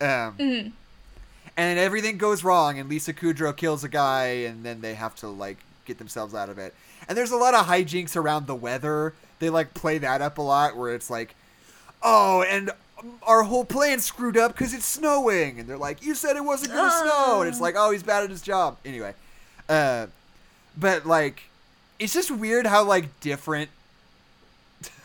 Um, 0.00 0.34
And 1.56 1.78
everything 1.78 2.18
goes 2.18 2.42
wrong, 2.42 2.80
and 2.80 2.88
Lisa 2.88 3.12
Kudrow 3.12 3.56
kills 3.56 3.84
a 3.84 3.88
guy, 3.88 4.26
and 4.26 4.64
then 4.64 4.80
they 4.80 4.94
have 4.94 5.14
to 5.16 5.28
like 5.28 5.58
get 5.84 5.98
themselves 5.98 6.34
out 6.34 6.48
of 6.48 6.58
it. 6.58 6.74
And 7.08 7.16
there's 7.16 7.30
a 7.30 7.36
lot 7.36 7.54
of 7.54 7.66
hijinks 7.66 8.16
around 8.16 8.46
the 8.48 8.56
weather. 8.56 9.12
They 9.38 9.50
like 9.50 9.72
play 9.72 9.98
that 9.98 10.20
up 10.20 10.38
a 10.38 10.42
lot, 10.42 10.76
where 10.76 10.92
it's 10.94 11.10
like, 11.10 11.36
oh, 12.02 12.42
and 12.42 12.70
our 13.22 13.42
whole 13.42 13.64
plan 13.64 14.00
screwed 14.00 14.36
up 14.36 14.52
because 14.52 14.72
it's 14.72 14.86
snowing, 14.86 15.60
and 15.60 15.68
they're 15.68 15.78
like, 15.78 16.04
you 16.04 16.14
said 16.14 16.36
it 16.36 16.44
wasn't 16.44 16.72
gonna 16.72 16.90
snow, 16.90 17.40
and 17.40 17.48
it's 17.48 17.60
like, 17.60 17.74
oh, 17.76 17.90
he's 17.90 18.02
bad 18.02 18.24
at 18.24 18.30
his 18.30 18.42
job. 18.42 18.78
Anyway, 18.84 19.14
uh, 19.68 20.06
but 20.76 21.06
like, 21.06 21.44
it's 21.98 22.14
just 22.14 22.30
weird 22.30 22.66
how 22.66 22.84
like 22.84 23.20
different 23.20 23.70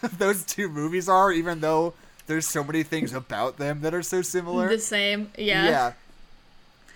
those 0.18 0.44
two 0.44 0.70
movies 0.70 1.10
are, 1.10 1.32
even 1.32 1.60
though 1.60 1.94
there's 2.28 2.48
so 2.48 2.64
many 2.64 2.84
things 2.84 3.14
about 3.14 3.58
them 3.58 3.82
that 3.82 3.94
are 3.94 4.04
so 4.04 4.22
similar. 4.22 4.70
The 4.70 4.80
same. 4.80 5.32
Yeah. 5.38 5.66
Yeah. 5.66 5.94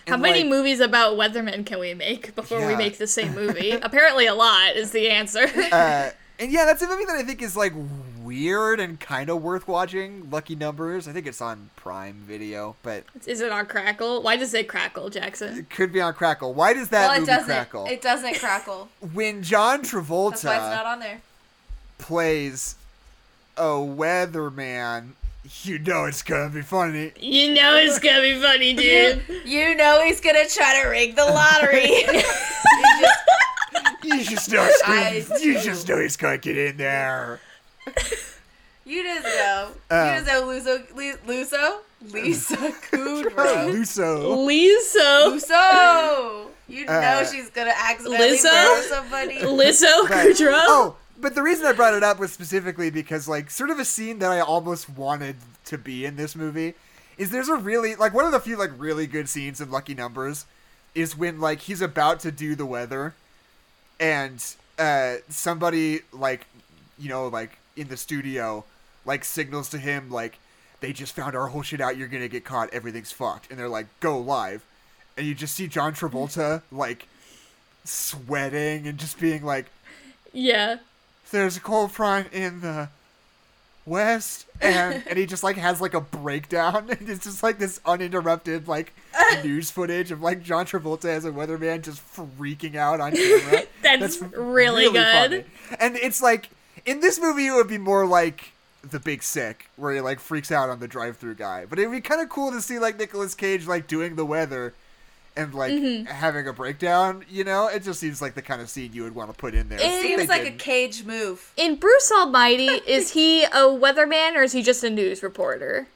How 0.08 0.18
many 0.18 0.42
like, 0.42 0.50
movies 0.50 0.82
about 0.82 1.18
weathermen 1.18 1.66
can 1.66 1.80
we 1.80 1.94
make 1.94 2.36
before 2.36 2.66
we 2.68 2.76
make 2.76 2.98
the 2.98 3.08
same 3.08 3.34
movie? 3.34 3.72
Apparently, 3.82 4.26
a 4.26 4.36
lot 4.36 4.76
is 4.76 4.92
the 4.92 5.10
answer. 5.10 5.48
uh, 5.72 6.10
and 6.44 6.52
yeah, 6.52 6.66
that's 6.66 6.82
a 6.82 6.88
movie 6.88 7.06
that 7.06 7.16
I 7.16 7.24
think 7.24 7.42
is 7.42 7.56
like 7.56 7.74
weird 8.22 8.80
and 8.80 9.00
kind 9.00 9.30
of 9.30 9.42
worth 9.42 9.68
watching. 9.68 10.30
Lucky 10.30 10.56
Numbers. 10.56 11.08
I 11.08 11.14
think 11.14 11.26
it's 11.28 11.42
on 11.42 11.70
Prime 11.76 12.16
Video, 12.28 12.76
but 12.84 13.04
is 13.26 13.40
it 13.42 13.52
on 13.52 13.66
Crackle? 13.66 14.22
Why 14.22 14.36
does 14.36 14.54
it 14.54 14.68
crackle, 14.68 15.10
Jackson? 15.10 15.58
it 15.58 15.70
could 15.70 15.92
be 15.94 16.02
on 16.02 16.14
Crackle. 16.14 16.54
Why 16.54 16.74
does 16.74 16.90
that 16.90 17.08
Well, 17.08 17.16
it 17.16 17.20
movie 17.22 17.32
doesn't. 17.32 17.46
crackle? 17.46 17.86
It 17.88 18.02
doesn't 18.02 18.36
crackle. 18.40 18.90
when 19.14 19.42
John 19.44 19.82
That's 19.82 19.94
why 19.94 20.30
it's 20.32 20.44
not 20.44 20.54
Travolta 20.54 20.86
on 20.86 21.00
there. 21.00 21.22
plays 21.98 22.76
a 23.58 23.64
weatherman, 23.64 25.10
you 25.64 25.78
know 25.80 26.06
it's 26.06 26.22
gonna 26.24 26.50
be 26.50 26.62
funny. 26.62 27.12
You 27.20 27.54
know 27.54 27.76
it's 27.76 28.00
gonna 28.00 28.22
be 28.22 28.40
funny, 28.40 28.74
dude. 28.76 29.22
You 29.46 29.76
know 29.76 30.02
he's 30.04 30.20
gonna 30.22 30.48
try 30.48 30.82
to 30.82 30.90
rig 30.90 31.16
the 31.16 31.26
lottery. 31.26 31.88
Just- 33.00 33.20
You 34.04 34.24
just 34.24 34.52
know 34.52 34.64
it's 34.64 34.82
I 34.86 35.22
gonna, 35.30 35.40
you 35.42 35.54
just 35.60 35.88
know 35.88 36.00
he's 36.00 36.16
gonna 36.18 36.38
get 36.38 36.58
in 36.58 36.78
there. 36.78 37.40
you 38.86 39.04
just 39.04 39.24
know. 39.24 39.70
Uh. 39.90 40.14
you 40.20 40.24
just 40.24 40.28
know 40.28 40.44
Luso, 40.44 40.96
Li- 40.96 41.14
Luso, 41.28 41.80
Lisa 42.12 42.56
Kudrow, 42.92 43.72
Luso. 43.72 44.46
Lizzo. 44.48 45.40
Luso. 45.40 46.48
You 46.68 46.86
know 46.86 46.94
Uh. 46.94 47.26
she's 47.26 47.50
gonna 47.50 47.74
accidentally 47.76 48.38
Lizzo? 48.38 48.44
murder 48.54 48.88
somebody. 48.88 49.38
Lizzo 49.40 50.10
Right. 50.10 50.28
Kudrow. 50.36 50.54
Oh, 50.56 50.96
but 51.20 51.36
the 51.36 51.42
reason 51.44 51.66
I 51.66 51.72
brought 51.74 51.94
it 51.94 52.04
up 52.04 52.20
was 52.20 52.34
specifically 52.34 52.90
because, 52.90 53.28
like, 53.28 53.50
sort 53.50 53.70
of 53.70 53.80
a 53.80 53.86
scene 53.86 54.20
that 54.20 54.32
I 54.32 54.40
almost 54.42 54.90
wanted 54.90 55.38
to 55.66 55.78
be 55.78 56.06
in 56.06 56.16
this 56.18 56.36
movie 56.36 56.74
is 57.18 57.30
there's 57.30 57.48
a 57.50 57.56
really 57.56 57.96
like 57.96 58.14
one 58.14 58.26
of 58.26 58.32
the 58.32 58.40
few 58.40 58.58
like 58.58 58.72
really 58.78 59.08
good 59.08 59.30
scenes 59.30 59.62
in 59.62 59.70
Lucky 59.72 59.94
Numbers 59.94 60.46
is 60.96 61.16
when 61.16 61.40
like 61.40 61.62
he's 61.62 61.82
about 61.82 62.20
to 62.22 62.32
do 62.32 62.56
the 62.56 62.66
weather 62.66 63.14
and 64.04 64.56
uh 64.78 65.16
somebody 65.30 66.02
like 66.12 66.46
you 67.00 67.10
know 67.10 67.28
like 67.28 67.58
in 67.76 67.88
the 67.88 67.98
studio 67.98 68.64
like 69.06 69.24
signals 69.26 69.70
to 69.70 69.78
him 69.78 70.10
like 70.12 70.38
they 70.82 70.92
just 70.94 71.16
found 71.16 71.34
our 71.34 71.48
whole 71.48 71.62
shit 71.62 71.80
out. 71.80 71.96
You're 71.96 72.10
gonna 72.10 72.28
get 72.28 72.44
caught. 72.44 72.70
Everything's 72.74 73.12
fucked. 73.12 73.50
And 73.50 73.58
they're 73.58 73.70
like 73.70 73.88
go 74.02 74.20
live. 74.20 74.64
And 75.18 75.26
you 75.26 75.34
just 75.34 75.56
see 75.56 75.68
John 75.68 75.94
Travolta 75.94 76.62
like 76.72 77.08
sweating 77.86 78.88
and 78.88 78.98
just 78.98 79.20
being 79.20 79.44
like 79.46 79.68
Yeah. 80.34 80.78
there's 81.32 81.58
a 81.58 81.62
cold 81.62 81.92
front 81.92 82.34
in 82.34 82.62
the 82.62 82.90
west 83.86 84.46
and 84.62 85.04
and 85.08 85.18
he 85.20 85.26
just 85.26 85.44
like 85.44 85.58
has 85.58 85.82
like 85.82 85.94
a 85.94 86.00
breakdown 86.00 86.90
and 86.90 86.98
it's 87.10 87.26
just 87.26 87.44
like 87.44 87.60
this 87.60 87.82
uninterrupted 87.86 88.68
like 88.68 88.94
news 89.44 89.70
footage 89.70 90.12
of 90.12 90.22
like 90.22 90.42
John 90.42 90.66
Travolta 90.66 91.06
as 91.06 91.26
a 91.26 91.32
weatherman 91.32 91.82
just 91.82 92.02
freaking 92.16 92.76
out 92.76 93.02
on 93.02 93.12
camera. 93.14 93.64
That's 93.82 94.22
really 94.22 94.92
good. 94.92 94.96
funny. 94.96 95.44
And 95.80 95.98
it's 95.98 96.22
like 96.22 96.50
in 96.86 97.02
this 97.02 97.20
movie 97.20 97.48
it 97.48 97.52
would 97.52 97.68
be 97.68 97.78
more 97.78 98.06
like 98.06 98.52
the 98.90 99.00
big 99.00 99.24
sick 99.24 99.70
where 99.76 99.94
he 99.94 100.02
like 100.02 100.20
freaks 100.20 100.52
out 100.52 100.70
on 100.70 100.80
the 100.80 100.88
drive-through 100.88 101.36
guy. 101.36 101.66
But 101.66 101.80
it'd 101.80 101.92
be 101.92 102.02
kind 102.02 102.22
of 102.22 102.30
cool 102.30 102.52
to 102.52 102.62
see 102.62 102.80
like 102.80 102.98
Nicolas 102.98 103.36
Cage 103.36 103.68
like 103.68 103.88
doing 103.88 104.16
the 104.16 104.26
weather 104.26 104.74
and 105.36 105.54
like 105.54 105.72
Mm-hmm. 105.72 106.06
having 106.06 106.48
a 106.48 106.54
breakdown, 106.54 107.26
you 107.30 107.44
know? 107.44 107.68
It 107.68 107.84
just 107.84 108.00
seems 108.00 108.22
like 108.22 108.36
the 108.36 108.42
kind 108.42 108.62
of 108.62 108.70
scene 108.70 108.92
you 108.94 109.04
would 109.04 109.16
want 109.16 109.32
to 109.32 109.36
put 109.38 109.54
in 109.56 109.70
there. 109.70 109.80
It 109.82 110.02
seems 110.02 110.30
like 110.30 110.42
a 110.42 110.46
didn't. 110.46 110.60
cage 110.60 111.04
move. 111.06 111.52
In 111.58 111.76
Bruce 111.76 112.12
Almighty, 112.12 112.68
is 112.88 113.12
he 113.14 113.44
a 113.46 113.50
weatherman 113.66 114.36
or 114.36 114.44
is 114.44 114.52
he 114.52 114.62
just 114.62 114.84
a 114.84 114.90
news 114.90 115.24
reporter? 115.24 115.88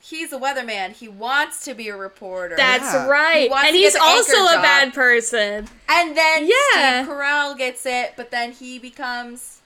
He's 0.00 0.32
a 0.32 0.38
weatherman. 0.38 0.92
He 0.92 1.08
wants 1.08 1.64
to 1.64 1.74
be 1.74 1.88
a 1.88 1.96
reporter. 1.96 2.54
That's 2.56 2.92
Yeah. 2.94 3.06
right. 3.08 3.50
He 3.50 3.66
And 3.68 3.74
he's 3.76 3.94
get 3.94 4.02
also 4.02 4.32
a 4.46 4.52
job. 4.54 4.62
bad 4.62 4.94
person. 4.94 5.68
and 5.88 6.16
then 6.16 6.46
Yeah. 6.46 7.02
Steve 7.04 7.12
Carell 7.12 7.58
gets 7.58 7.84
it, 7.86 8.14
but 8.16 8.30
then 8.30 8.52
he 8.52 8.78
becomes 8.78 9.58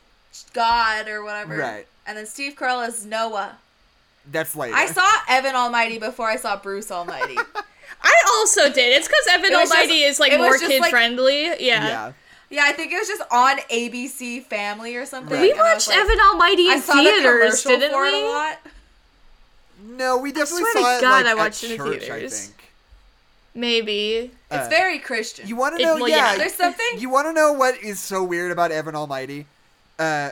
God 0.54 1.08
or 1.08 1.22
whatever. 1.22 1.56
Right. 1.56 1.86
And 2.06 2.16
then 2.16 2.26
Steve 2.26 2.54
Carell 2.54 2.86
is 2.88 3.04
Noah. 3.04 3.56
That's 4.30 4.54
later. 4.56 4.74
I 4.76 4.86
saw 4.86 5.08
Evan 5.28 5.54
Almighty 5.54 5.98
before 5.98 6.28
I 6.28 6.36
saw 6.36 6.56
Bruce 6.56 6.90
Almighty. 6.90 7.36
I 8.02 8.14
also 8.34 8.70
did. 8.72 8.96
It's 8.96 9.06
because 9.08 9.26
Evan 9.30 9.52
It 9.52 9.54
Almighty 9.54 10.00
just- 10.00 10.10
is 10.12 10.20
like 10.20 10.36
more 10.38 10.56
kid 10.58 10.80
like- 10.80 10.90
friendly. 10.90 11.44
Yeah. 11.44 11.56
yeah. 11.58 12.12
yeah, 12.48 12.64
I 12.64 12.72
think 12.72 12.92
it 12.92 12.98
was 12.98 13.08
just 13.08 13.22
on 13.30 13.58
ABC 13.70 14.44
Family 14.44 14.96
or 14.96 15.04
something. 15.06 15.34
Right. 15.34 15.42
We 15.42 15.50
and 15.50 15.60
watched 15.60 15.88
like- 15.88 15.98
Evan 15.98 16.18
Almighty 16.20 16.68
I 16.70 16.74
in 16.74 16.82
saw 16.82 16.94
the 16.94 17.02
theaters, 17.02 17.62
commercial 17.62 17.70
didn't 17.80 17.92
for 17.92 18.06
it 18.06 18.14
a 18.14 18.16
we? 18.16 18.24
lot. 18.28 18.58
No, 19.82 20.18
we 20.18 20.30
definitely 20.32 20.62
swear 20.62 20.72
to 20.74 20.80
saw 20.80 20.98
it 20.98 21.00
God 21.00 21.10
like 21.10 21.26
I 21.26 21.30
at 21.30 21.36
watched 21.36 21.64
it 21.64 21.70
in 21.72 21.76
church, 21.78 22.00
theaters. 22.00 22.32
I 22.32 22.36
think. 22.46 22.56
Maybe. 23.54 24.30
It's 24.50 24.66
Uh, 24.66 24.68
very 24.68 24.98
Christian. 24.98 25.46
You 25.48 25.56
want 25.56 25.76
to 25.76 25.82
It- 25.82 25.86
know? 25.86 25.94
well, 25.96 26.08
yeah. 26.08 26.32
yeah. 26.32 26.38
There's 26.38 26.54
something. 26.54 26.86
You 26.98 27.08
want 27.10 27.26
to 27.28 27.32
know 27.32 27.52
what 27.52 27.78
is 27.82 27.98
so 28.00 28.22
weird 28.22 28.52
about 28.52 28.70
Evan 28.72 28.94
Almighty? 28.94 29.46
Uh, 29.98 30.30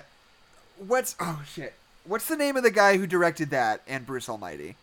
what's 0.79 1.15
oh 1.21 1.41
shit? 1.53 1.75
What's 2.05 2.27
the 2.27 2.37
name 2.37 2.57
of 2.57 2.63
the 2.63 2.71
guy 2.71 2.97
who 2.97 3.07
directed 3.07 3.51
that 3.51 3.83
and 3.87 4.07
Bruce 4.07 4.29
Almighty, 4.29 4.77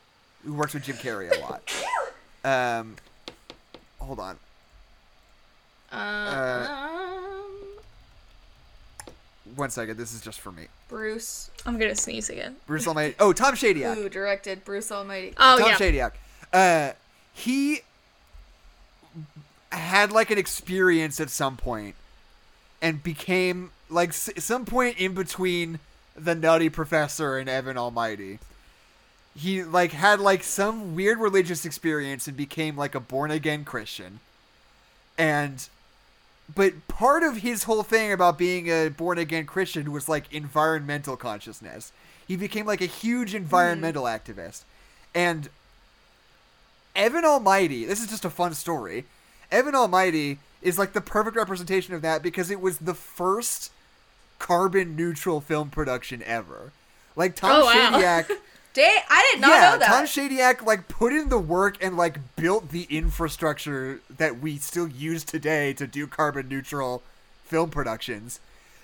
who 0.46 0.54
works 0.54 0.74
with 0.76 0.84
Jim 0.84 0.98
Carrey 0.98 1.32
a 1.36 1.40
lot? 1.42 1.64
Um, 2.46 2.96
hold 4.00 4.20
on. 4.20 4.38
um, 5.92 6.68
One 9.56 9.70
second. 9.70 9.98
This 9.98 10.14
is 10.14 10.22
just 10.22 10.40
for 10.40 10.52
me. 10.52 10.66
Bruce, 10.90 11.50
I'm 11.66 11.78
gonna 11.80 11.96
sneeze 11.96 12.30
again. 12.30 12.56
Bruce 12.68 12.88
Almighty. 12.88 13.16
Oh, 13.20 13.34
Tom 13.34 13.56
Shadyac. 13.56 13.96
who 13.96 14.10
directed 14.10 14.64
Bruce 14.66 14.92
Almighty? 14.92 15.34
Oh 15.38 15.58
Tom 15.58 15.70
yeah. 15.70 15.76
Shadyac. 15.78 16.12
Uh, 16.54 16.94
he 17.34 17.82
had 19.72 20.12
like 20.12 20.30
an 20.32 20.38
experience 20.38 21.20
at 21.20 21.30
some 21.30 21.58
point 21.58 21.96
and 22.82 23.02
became 23.04 23.72
like 23.90 24.10
s- 24.10 24.30
some 24.38 24.66
point 24.66 24.98
in 25.00 25.14
between 25.14 25.80
the 26.16 26.36
Nutty 26.36 26.70
Professor 26.70 27.38
and 27.38 27.50
Evan 27.50 27.78
Almighty. 27.78 28.40
He 29.38 29.64
like 29.64 29.92
had 29.92 30.20
like 30.20 30.44
some 30.44 30.96
weird 30.96 31.20
religious 31.20 31.66
experience 31.66 32.28
and 32.28 32.38
became 32.38 32.78
like 32.78 32.96
a 32.96 33.00
born 33.00 33.32
again 33.32 33.66
Christian. 33.66 34.20
And 35.18 35.68
but 36.54 36.88
part 36.88 37.24
of 37.24 37.38
his 37.38 37.64
whole 37.64 37.84
thing 37.84 38.12
about 38.12 38.38
being 38.38 38.70
a 38.70 38.90
born 38.90 39.18
again 39.18 39.46
Christian 39.46 39.92
was 39.92 40.08
like 40.08 40.32
environmental 40.34 41.18
consciousness. 41.18 41.92
He 42.28 42.36
became 42.36 42.66
like 42.66 42.82
a 42.82 42.86
huge 42.86 43.32
hmm. 43.32 43.38
environmental 43.38 44.04
activist. 44.04 44.64
And 45.14 45.50
Evan 46.96 47.26
Almighty. 47.26 47.86
This 47.86 48.02
is 48.02 48.08
just 48.08 48.26
a 48.26 48.30
fun 48.30 48.54
story. 48.54 49.06
Evan 49.52 49.76
Almighty 49.76 50.40
is 50.62 50.80
like 50.80 50.94
the 50.94 51.02
perfect 51.02 51.36
representation 51.36 51.94
of 51.94 52.02
that 52.02 52.24
because 52.24 52.50
it 52.50 52.62
was 52.62 52.78
the 52.80 52.94
first 52.94 53.72
carbon 54.40 54.96
neutral 54.96 55.42
film 55.42 55.70
production 55.70 56.24
ever. 56.24 56.72
Like 57.16 57.36
Tom 57.36 57.52
Oh, 57.52 57.66
wow. 57.66 58.00
Shadyac. 58.00 58.32
Dang, 58.76 59.02
I 59.10 59.30
did 59.32 59.42
not 59.42 59.50
yeah, 59.50 59.72
know 59.72 59.78
that. 59.80 59.88
Tom 59.88 60.06
Shadyac 60.06 60.64
like 60.66 60.88
put 60.88 61.14
in 61.14 61.30
the 61.30 61.40
work 61.40 61.78
and 61.84 61.96
like 61.98 62.20
built 62.36 62.70
the 62.70 62.84
infrastructure 62.90 64.02
that 64.18 64.40
we 64.40 64.58
still 64.58 64.88
use 64.88 65.24
today 65.24 65.74
to 65.74 65.88
do 65.88 66.06
carbon 66.08 66.48
neutral 66.50 67.02
film 67.46 67.70
productions 67.72 68.40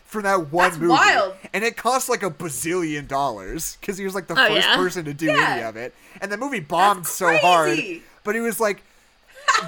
for 0.06 0.22
that 0.22 0.52
one 0.52 0.70
That's 0.70 0.78
movie. 0.80 0.92
wild. 0.92 1.36
And 1.54 1.64
it 1.64 1.76
cost 1.78 2.08
like 2.10 2.24
a 2.24 2.30
bazillion 2.32 3.08
dollars 3.08 3.78
because 3.82 3.98
he 3.98 4.06
was 4.06 4.16
like 4.16 4.28
the 4.28 4.34
Oh, 4.34 4.48
first 4.48 4.68
yeah? 4.68 4.76
person 4.78 5.06
to 5.06 5.14
do 5.14 5.26
Yeah. 5.28 5.50
any 5.56 5.64
of 5.64 5.76
it. 5.76 5.94
And 6.22 6.32
the 6.32 6.38
movie 6.38 6.60
bombed 6.62 7.06
so 7.06 7.38
hard, 7.38 7.78
but 8.24 8.34
he 8.36 8.42
was 8.42 8.60
like. 8.60 8.84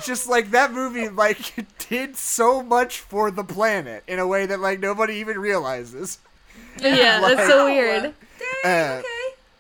just 0.05 0.27
like 0.29 0.51
that 0.51 0.71
movie 0.71 1.09
like 1.25 1.37
did 1.89 2.15
so 2.15 2.63
much 2.63 2.99
for 2.99 3.29
the 3.29 3.43
planet 3.43 4.03
in 4.07 4.19
a 4.19 4.25
way 4.25 4.45
that 4.45 4.59
like 4.61 4.79
nobody 4.79 5.15
even 5.15 5.37
realizes 5.37 6.19
Yeah, 6.79 7.19
Like- 7.21 7.35
that's 7.37 7.49
so 7.49 7.65
weird. 7.65 8.13
Dang, 8.63 8.93
Uh, 8.93 8.99
okay. 8.99 9.07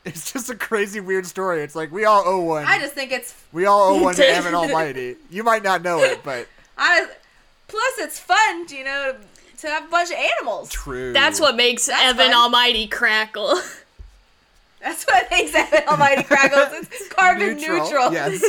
it's 0.05 0.31
just 0.33 0.49
a 0.49 0.55
crazy 0.55 0.99
weird 0.99 1.25
story 1.25 1.61
it's 1.61 1.75
like 1.75 1.91
we 1.91 2.05
all 2.05 2.23
owe 2.25 2.39
one 2.41 2.65
I 2.65 2.79
just 2.79 2.93
think 2.93 3.11
it's 3.11 3.33
We 3.51 3.65
all 3.65 3.95
owe 3.95 4.01
one 4.03 4.15
to 4.15 4.21
Dang. 4.23 4.35
Evan 4.35 4.53
Almighty. 4.55 5.15
You 5.29 5.43
might 5.43 5.63
not 5.63 5.81
know 5.81 5.99
it, 5.99 6.21
but 6.23 6.47
I. 6.77 7.07
Plus, 7.67 7.93
it's 7.99 8.19
fun, 8.19 8.67
you 8.69 8.83
know, 8.83 9.15
to 9.59 9.67
have 9.67 9.85
a 9.85 9.87
bunch 9.87 10.11
of 10.11 10.17
animals. 10.17 10.69
true. 10.69 11.11
That's 11.13 11.39
what 11.39 11.55
makes 11.55 11.85
That's 11.87 12.01
Evan 12.03 12.27
fun. 12.31 12.35
Almighty 12.35 12.85
crackle. 12.87 13.59
That's 14.81 15.05
what 15.05 15.31
makes 15.31 15.55
Evan 15.55 15.87
Almighty 15.87 16.23
crackle. 16.23 16.67
It's 16.81 17.07
carbon 17.07 17.55
neutral. 17.55 18.11
Yes. 18.11 18.43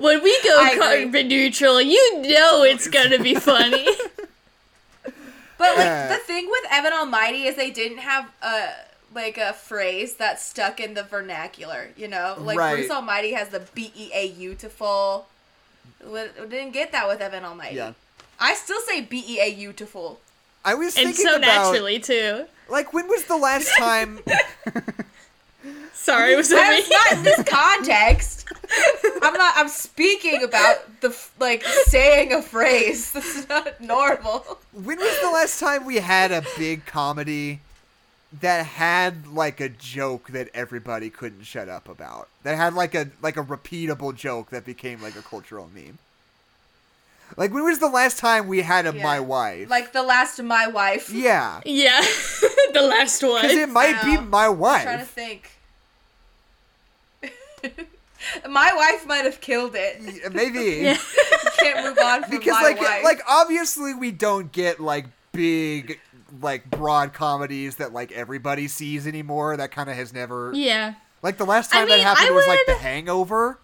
when 0.00 0.22
we 0.22 0.38
go 0.42 0.58
I 0.60 0.70
agree. 0.70 0.80
carbon 1.04 1.28
neutral, 1.28 1.80
you 1.80 2.22
know 2.22 2.62
it's 2.62 2.88
gonna 2.88 3.18
be 3.18 3.34
funny. 3.34 3.86
But 5.56 5.76
like 5.76 5.86
Uh, 5.86 6.08
the 6.08 6.16
thing 6.18 6.48
with 6.50 6.64
Evan 6.70 6.92
Almighty 6.92 7.44
is 7.44 7.56
they 7.56 7.70
didn't 7.70 7.98
have 7.98 8.28
a 8.42 8.70
like 9.14 9.38
a 9.38 9.52
phrase 9.52 10.14
that 10.16 10.40
stuck 10.40 10.80
in 10.80 10.94
the 10.94 11.02
vernacular. 11.02 11.88
You 11.96 12.08
know, 12.08 12.36
like 12.38 12.58
Right. 12.58 12.74
Bruce 12.74 12.90
Almighty 12.90 13.32
has 13.32 13.48
the 13.50 13.60
B 13.74 13.92
E 13.96 14.10
A 14.14 14.26
U 14.26 14.54
to 14.56 14.68
full. 14.68 15.26
We 16.04 16.22
we 16.40 16.46
didn't 16.48 16.72
get 16.72 16.92
that 16.92 17.06
with 17.08 17.20
Evan 17.20 17.44
Almighty. 17.44 17.76
Yeah. 17.76 17.92
I 18.40 18.54
still 18.54 18.80
say 18.80 19.00
B 19.00 19.24
E 19.26 19.40
A 19.40 19.48
U 19.48 19.72
to 19.74 19.86
full. 19.86 20.20
I 20.64 20.74
was 20.74 20.96
and 20.96 21.06
thinking 21.14 21.24
so 21.26 21.36
about 21.36 21.46
naturally 21.46 21.98
too. 22.00 22.46
like 22.68 22.92
when 22.92 23.06
was 23.08 23.24
the 23.24 23.36
last 23.36 23.70
time 23.78 24.20
Sorry, 25.94 26.36
was 26.36 26.50
that 26.50 26.82
That's 26.86 26.88
me? 26.90 26.96
not 26.96 27.12
in 27.18 27.22
this 27.22 27.48
context. 27.48 28.46
I'm 29.22 29.32
not. 29.34 29.54
I'm 29.56 29.68
speaking 29.68 30.42
about 30.42 31.00
the 31.00 31.16
like 31.40 31.64
saying 31.64 32.32
a 32.32 32.42
phrase. 32.42 33.12
This 33.14 33.36
is 33.38 33.48
not 33.48 33.80
normal. 33.80 34.58
when 34.72 34.98
was 34.98 35.20
the 35.22 35.30
last 35.30 35.58
time 35.60 35.86
we 35.86 35.96
had 35.96 36.30
a 36.32 36.42
big 36.58 36.84
comedy 36.84 37.60
that 38.40 38.66
had 38.66 39.26
like 39.26 39.60
a 39.60 39.68
joke 39.68 40.28
that 40.28 40.48
everybody 40.54 41.10
couldn't 41.10 41.44
shut 41.44 41.68
up 41.68 41.88
about? 41.88 42.28
That 42.42 42.56
had 42.56 42.74
like 42.74 42.94
a 42.94 43.08
like 43.22 43.36
a 43.36 43.42
repeatable 43.42 44.14
joke 44.14 44.50
that 44.50 44.64
became 44.64 45.00
like 45.02 45.16
a 45.16 45.22
cultural 45.22 45.68
meme. 45.74 45.98
Like 47.36 47.52
when 47.52 47.64
was 47.64 47.78
the 47.78 47.88
last 47.88 48.18
time 48.18 48.46
we 48.48 48.62
had 48.62 48.86
a 48.86 48.94
Yeah. 48.94 49.02
my 49.02 49.18
wife? 49.20 49.68
Like 49.70 49.92
the 49.92 50.02
last 50.02 50.42
my 50.42 50.66
wife. 50.66 51.10
yeah. 51.10 51.60
Yeah, 51.64 52.00
the 52.72 52.82
last 52.82 53.22
one. 53.22 53.42
Because 53.42 53.56
it 53.56 53.68
might 53.70 54.02
be 54.02 54.14
know. 54.16 54.20
my 54.22 54.46
I'm 54.46 54.58
wife. 54.58 54.82
trying 54.82 54.98
to 54.98 55.04
think. 55.04 55.50
my 58.48 58.72
wife 58.74 59.06
might 59.06 59.24
have 59.24 59.40
killed 59.40 59.74
it. 59.74 60.00
Yeah, 60.00 60.26
uh, 60.26 60.30
Maybe. 60.30 60.58
Yeah. 60.82 60.98
Can't 61.58 61.86
move 61.86 61.98
on 61.98 62.22
from 62.22 62.30
because 62.30 62.52
my 62.52 62.62
like 62.62 62.80
wife. 62.80 63.04
like 63.04 63.20
obviously 63.28 63.94
we 63.94 64.10
don't 64.10 64.52
get 64.52 64.80
like 64.80 65.06
big 65.32 65.98
like 66.40 66.68
broad 66.70 67.12
comedies 67.12 67.76
that 67.76 67.92
like 67.92 68.10
everybody 68.12 68.68
sees 68.68 69.06
anymore 69.06 69.56
that 69.56 69.70
kind 69.70 69.88
of 69.90 69.96
has 69.96 70.12
never 70.12 70.50
Yeah. 70.54 70.94
like 71.22 71.36
the 71.38 71.44
last 71.46 71.72
I 71.74 71.78
time 71.80 71.88
that 71.88 71.96
mean, 71.96 72.04
happened 72.04 72.28
I 72.28 72.30
was 72.32 72.46
like 72.46 72.60
the 72.66 72.74
hangover 72.74 73.58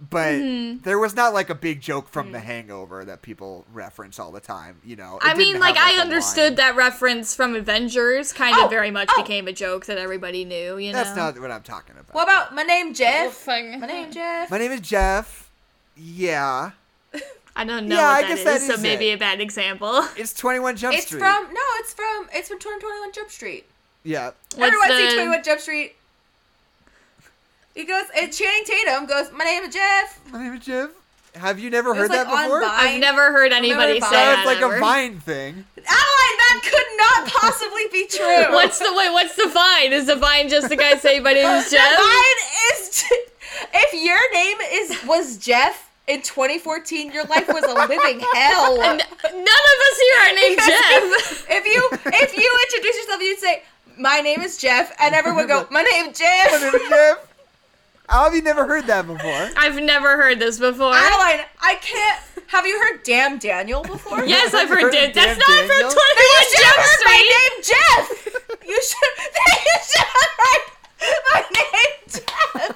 but 0.00 0.34
Mhm. 0.34 0.82
there 0.84 0.96
was 0.98 1.16
not 1.16 1.34
like 1.34 1.50
a 1.50 1.56
big 1.56 1.80
joke 1.80 2.08
from 2.08 2.28
Mm. 2.28 2.32
the 2.32 2.38
hangover 2.40 3.04
that 3.04 3.20
people 3.20 3.66
reference 3.72 4.20
all 4.20 4.30
the 4.30 4.38
time 4.38 4.76
you 4.84 4.94
know 4.94 5.16
It 5.16 5.22
I 5.24 5.34
mean, 5.34 5.48
didn't 5.48 5.60
like, 5.60 5.74
have, 5.76 5.92
I 5.94 5.96
a 5.98 6.00
understood 6.00 6.50
line. 6.50 6.54
that 6.56 6.76
reference 6.76 7.34
from 7.34 7.56
Avengers, 7.56 8.32
kind 8.32 8.54
Oh, 8.56 8.66
of 8.66 8.70
very 8.70 8.92
much 8.92 9.08
oh. 9.10 9.20
became 9.22 9.48
a 9.48 9.52
joke 9.52 9.86
that 9.86 9.98
everybody 9.98 10.44
knew, 10.44 10.78
you 10.78 10.92
know? 10.92 10.98
that's 11.02 11.16
not 11.16 11.36
what 11.40 11.50
i'm 11.50 11.62
talking 11.64 11.96
about 11.98 12.14
what 12.14 12.22
about 12.24 12.54
my 12.54 12.62
name 12.62 12.94
Jeff? 12.94 13.44
My 13.48 13.60
name 13.86 14.12
Jeff. 14.12 14.50
my 14.52 14.58
name 14.58 14.70
is 14.70 14.82
jeff 14.82 15.50
yeah 15.96 16.70
I 17.58 17.64
don't 17.64 17.88
know 17.88 17.96
Yeah, 17.96 18.08
I 18.08 18.20
what 18.20 18.28
guess 18.28 18.44
that 18.44 18.56
is, 18.56 18.66
that 18.68 18.74
so 18.74 18.74
is 18.74 18.82
maybe 18.82 19.10
it. 19.10 19.14
a 19.14 19.18
bad 19.18 19.40
example. 19.40 20.06
it's 20.16 20.32
21 20.32 20.76
jump 20.76 20.94
It's 20.94 21.06
street 21.06 21.18
It's 21.20 21.26
from 21.26 21.52
no, 21.52 21.60
it's 21.80 21.92
from 21.92 22.28
it's 22.32 22.48
from 22.48 22.58
2021 22.60 23.12
Jump 23.12 23.30
Street. 23.30 23.64
yeah 24.04 24.26
What's 24.54 24.58
Everyone 24.58 24.88
the... 24.88 25.10
see 25.10 25.14
21 25.16 25.42
Jump 25.42 25.60
Street. 25.60 25.94
He 27.74 27.84
goes, 27.84 28.04
and 28.16 28.32
Channing 28.32 28.64
Tatum 28.64 29.06
goes, 29.06 29.30
"My 29.32 29.44
name 29.44 29.62
is 29.64 29.74
Jeff." 29.74 30.20
my 30.32 30.42
name 30.44 30.54
is 30.54 30.64
jeff 30.64 30.90
have 31.34 31.58
you 31.60 31.70
never 31.70 31.94
heard 31.94 32.10
like, 32.10 32.26
that 32.26 32.30
before 32.42 32.60
Vine. 32.60 32.70
I've 32.72 33.00
never 33.00 33.30
heard 33.32 33.52
anybody 33.52 34.00
Vine. 34.00 34.10
say 34.10 34.16
That's 34.16 34.40
that 34.40 34.46
like 34.46 34.60
ever. 34.62 34.76
a 34.76 34.80
vine 34.80 35.20
thing 35.20 35.54
Alan, 35.76 35.84
that 35.86 36.60
could 36.64 36.86
not 36.96 37.28
possibly 37.40 37.84
be 37.92 38.06
true. 38.08 38.54
What's 38.54 38.78
the 38.78 38.92
wait? 38.96 39.12
What's 39.12 39.36
the 39.36 39.48
vine? 39.48 39.92
Is 39.92 40.06
the 40.06 40.16
vine 40.16 40.48
just 40.48 40.68
the 40.68 40.76
guy 40.76 40.96
saying 40.96 41.22
my 41.22 41.32
name 41.34 41.46
is 41.46 41.70
Jeff? 41.70 41.80
The 41.80 41.96
Jeff? 41.96 41.98
Vine 41.98 42.40
is 42.72 43.04
if 43.74 44.04
your 44.04 44.32
name 44.32 44.56
is 44.72 45.04
was 45.06 45.36
Jeff 45.38 45.87
in 46.08 46.22
2014, 46.22 47.12
your 47.12 47.24
life 47.24 47.46
was 47.48 47.62
a 47.64 47.74
living 47.74 48.20
hell. 48.34 48.80
N- 48.82 48.96
none 48.98 49.02
of 49.02 49.78
us 49.86 50.00
here 50.00 50.18
are 50.20 50.34
named 50.34 50.56
Because 50.56 50.66
Jeff. 50.66 51.46
If 51.50 51.66
you 51.66 51.88
if 52.06 52.36
you 52.36 52.58
introduce 52.66 52.96
yourself, 52.96 53.20
you'd 53.22 53.38
say, 53.38 53.62
"My 53.98 54.20
name 54.20 54.40
is 54.40 54.56
Jeff," 54.58 54.92
and 55.00 55.14
everyone 55.14 55.40
would 55.42 55.48
go, 55.48 55.66
"My 55.70 55.82
name 55.82 56.06
is 56.10 56.18
Jeff." 56.18 56.50
My 56.52 56.58
name 56.58 56.74
is 56.74 56.88
Jeff. 56.88 57.18
How 58.08 58.24
have 58.24 58.34
you 58.34 58.40
never 58.40 58.66
heard 58.66 58.86
that 58.86 59.06
before? 59.06 59.50
I've 59.54 59.82
never 59.82 60.16
heard 60.16 60.38
this 60.38 60.58
before. 60.58 60.94
Adeline, 60.94 61.44
I 61.60 61.74
can't. 61.82 62.22
Have 62.46 62.66
you 62.66 62.80
heard 62.80 63.02
"Damn 63.04 63.38
Daniel" 63.38 63.82
before? 63.82 64.24
yes, 64.24 64.54
I've 64.54 64.70
Heard 64.70 64.80
heard 64.80 64.94
of 64.94 65.00
it. 65.00 65.14
That's 65.14 65.26
Dan 65.26 65.38
not 65.38 65.46
Daniel? 65.46 65.90
from 65.90 65.98
Then 66.16 66.28
you 66.32 66.40
21 66.40 66.48
should 66.48 66.64
have 66.64 66.74
Jump 66.74 66.88
heard 66.88 67.02
my 67.04 67.20
name, 67.36 67.54
Jeff. 67.68 68.06
You 68.66 68.80
should. 68.82 69.12
Then 69.36 69.56
you 69.68 69.78
should 69.84 70.08
have 70.08 70.32
heard 70.40 70.64
my 71.28 71.40
name, 71.52 71.96
Jeff. 72.08 72.72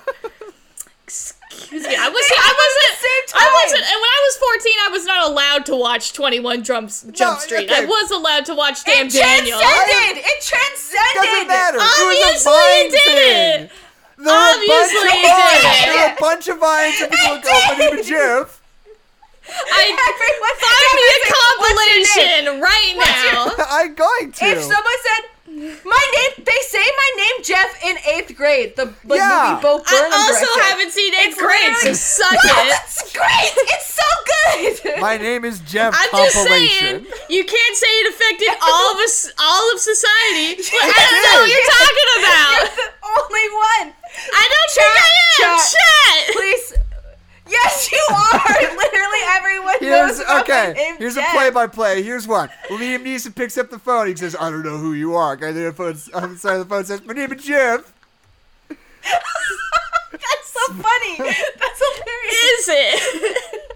Excuse 1.52 1.84
me. 1.86 1.94
I 1.96 2.08
was. 2.08 2.24
They 2.28 2.36
I 2.36 2.52
wasn't. 2.52 2.86
the 2.88 2.96
same 3.02 3.22
I 3.36 3.46
wasn't. 3.64 3.84
And 3.88 3.98
when 4.00 4.10
I 4.12 4.20
was 4.26 4.34
14, 4.36 4.72
I 4.86 4.88
was 4.92 5.04
not 5.04 5.20
allowed 5.30 5.66
to 5.66 5.76
watch 5.76 6.12
21 6.12 6.64
Jumps, 6.64 7.04
Jump 7.12 7.40
Street. 7.40 7.70
I 7.70 7.84
was 7.84 8.10
allowed 8.10 8.44
to 8.46 8.54
watch 8.54 8.84
Damn 8.84 9.06
It 9.06 9.12
Daniel. 9.12 9.58
transcended. 9.60 10.24
It 10.24 10.38
transcended. 10.42 11.22
Doesn't 11.22 11.48
matter. 11.48 11.78
Obviously 11.80 12.18
it 12.18 12.32
was 12.32 12.46
a 12.46 12.50
it 12.52 12.90
did 12.90 13.00
thing. 13.04 13.78
There 14.22 14.30
were 14.30 14.38
a 14.38 14.62
bunch 14.62 14.70
Obviously 14.70 15.08
of 15.08 15.14
it 15.14 15.26
vines. 15.26 15.62
did. 15.62 15.82
There 15.82 15.96
were 15.96 16.12
a 16.12 16.20
bunch 16.20 16.44
of 16.48 16.56
vines 16.60 16.96
and 17.02 17.10
people 17.10 17.30
would 17.36 17.42
go, 17.42 17.52
my 17.52 17.74
name 17.78 18.04
Jeff. 18.04 18.58
I 19.42 19.82
Everyone, 20.12 20.54
find 20.62 20.86
me 20.94 21.02
a 21.02 21.18
everyone 21.18 21.34
said, 21.34 21.58
"What's 21.58 21.82
your 21.82 21.98
name?" 21.98 22.46
compilation 22.46 22.60
right 22.62 22.92
What's 22.96 23.22
your- 23.24 23.58
now. 23.58 23.64
I'm 23.76 23.92
going 23.94 24.26
to. 24.32 24.44
If 24.46 24.62
someone 24.62 25.00
said 25.02 25.22
my 25.84 26.04
name, 26.16 26.44
they 26.44 26.60
say 26.68 26.82
my 26.82 27.10
name 27.16 27.36
Jeff 27.44 27.70
in 27.84 27.96
eighth 28.14 28.34
grade. 28.36 28.74
The 28.76 28.86
like, 29.04 29.18
Yeah. 29.18 29.50
movie 29.50 29.62
Bo 29.62 29.82
I 29.86 30.10
also 30.12 30.46
directed. 30.46 30.62
haven't 30.62 30.92
seen 30.92 31.14
eighth 31.14 31.36
It's 31.36 31.40
grade, 31.40 31.62
so 31.62 31.78
literally- 31.78 31.94
suck 31.94 32.32
Well, 32.44 32.66
it. 32.66 32.80
It's 32.82 33.12
great. 33.12 33.52
It's 33.74 33.94
so 33.94 34.08
good. 34.26 35.00
my 35.08 35.16
name 35.16 35.44
is 35.44 35.60
Jeff 35.60 35.94
I'm 35.96 36.10
just 36.10 36.36
saying, 36.42 37.06
you 37.28 37.44
can't 37.44 37.76
say 37.76 37.86
it 38.02 38.14
affected 38.14 38.48
all 38.62 38.92
of 38.92 38.98
us, 38.98 39.30
all 39.38 39.72
of 39.72 39.78
society. 39.78 40.60
Well, 40.72 40.82
I 40.82 40.98
don't 40.98 41.22
know 41.22 41.40
what 41.40 41.50
you're 41.50 41.70
talking 41.78 42.10
about. 42.18 42.52
You're 42.58 42.76
the 42.76 42.90
only 43.22 43.48
one. 43.54 43.86
I 44.34 44.44
don't 44.50 44.70
think 44.74 44.92
I 44.92 45.08
am. 45.08 45.58
Chat. 45.58 45.74
Chat. 45.74 46.36
Please. 46.36 46.71
Yes, 47.52 47.92
you 47.92 47.98
are. 48.10 48.76
Literally 48.76 49.18
everyone 49.28 49.74
Here's 49.80 50.18
knows 50.18 50.20
about 50.20 50.48
my 50.48 50.54
okay. 50.68 50.72
name, 50.72 50.96
Here's 50.98 51.14
Jeff. 51.14 51.28
a 51.34 51.36
play-by-play. 51.36 52.02
Here's 52.02 52.26
one. 52.26 52.48
When 52.68 52.80
Liam 52.80 53.04
Neeson 53.04 53.34
picks 53.34 53.56
up 53.58 53.70
the 53.70 53.78
phone, 53.78 54.06
he 54.08 54.16
says, 54.16 54.34
"I 54.38 54.50
don't 54.50 54.62
know 54.64 54.78
who 54.78 54.92
you 54.94 55.14
are." 55.14 55.36
Guy 55.36 55.48
on 55.48 55.54
the 55.54 55.72
phone, 55.72 55.96
on 56.14 56.32
the 56.32 56.38
side 56.38 56.54
of 56.54 56.68
the 56.68 56.74
phone 56.74 56.84
says, 56.84 57.04
"My 57.04 57.12
name 57.14 57.32
is 57.32 57.44
Jeff." 57.44 57.92
That's 58.68 60.46
so 60.46 60.60
funny. 60.74 61.16
That's 61.18 61.82
hilarious. 61.82 62.42
Is 62.44 62.68
it? 62.68 63.71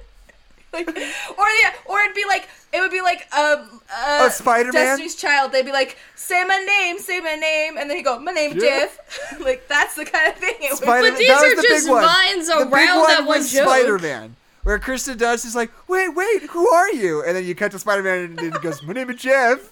Like, 0.72 0.88
or 1.38 1.46
yeah, 1.62 1.72
or 1.86 2.00
it'd 2.00 2.14
be 2.14 2.24
like 2.28 2.48
it 2.72 2.80
would 2.80 2.90
be 2.90 3.00
like 3.00 3.26
um 3.36 3.80
uh, 3.90 4.18
Oh, 4.22 4.28
Spider-Man? 4.30 4.72
Destiny's 4.72 5.14
Child. 5.14 5.52
They'd 5.52 5.64
be 5.64 5.72
like, 5.72 5.96
"Say 6.16 6.44
my 6.44 6.58
name, 6.58 6.98
say 6.98 7.20
my 7.20 7.34
name," 7.36 7.78
and 7.78 7.88
then 7.88 7.96
you 7.96 8.02
go, 8.04 8.18
"My 8.18 8.32
name 8.32 8.58
Jeff. 8.58 8.98
Jeff." 9.30 9.40
like 9.44 9.66
that's 9.68 9.94
the 9.94 10.04
kind 10.04 10.28
of 10.28 10.34
thing 10.38 10.54
it 10.60 10.70
would 10.72 10.78
Spider- 10.82 11.10
But 11.10 11.18
these 11.18 11.28
that 11.28 11.40
was 11.42 11.52
are 11.52 11.56
the 11.56 11.62
just 11.62 11.86
big 11.86 11.92
one. 11.92 12.02
vines 12.04 12.46
the 12.48 12.56
big 12.64 12.72
around 12.74 12.98
one 12.98 13.08
that 13.08 13.26
one 13.26 13.40
joke. 13.46 13.68
Spider-Man, 13.68 14.36
where 14.64 14.78
Kirsten 14.78 15.16
Dunst 15.18 15.46
is 15.46 15.54
like, 15.56 15.70
"Wait, 15.88 16.08
wait, 16.14 16.42
who 16.50 16.68
are 16.68 16.90
you?" 16.92 17.22
And 17.22 17.36
then 17.36 17.44
you 17.44 17.54
cut 17.54 17.70
to 17.72 17.78
Spider-Man, 17.78 18.36
and 18.38 18.40
he 18.40 18.50
goes, 18.60 18.82
"My 18.82 18.92
name 18.92 19.08
is 19.10 19.20
Jeff." 19.20 19.70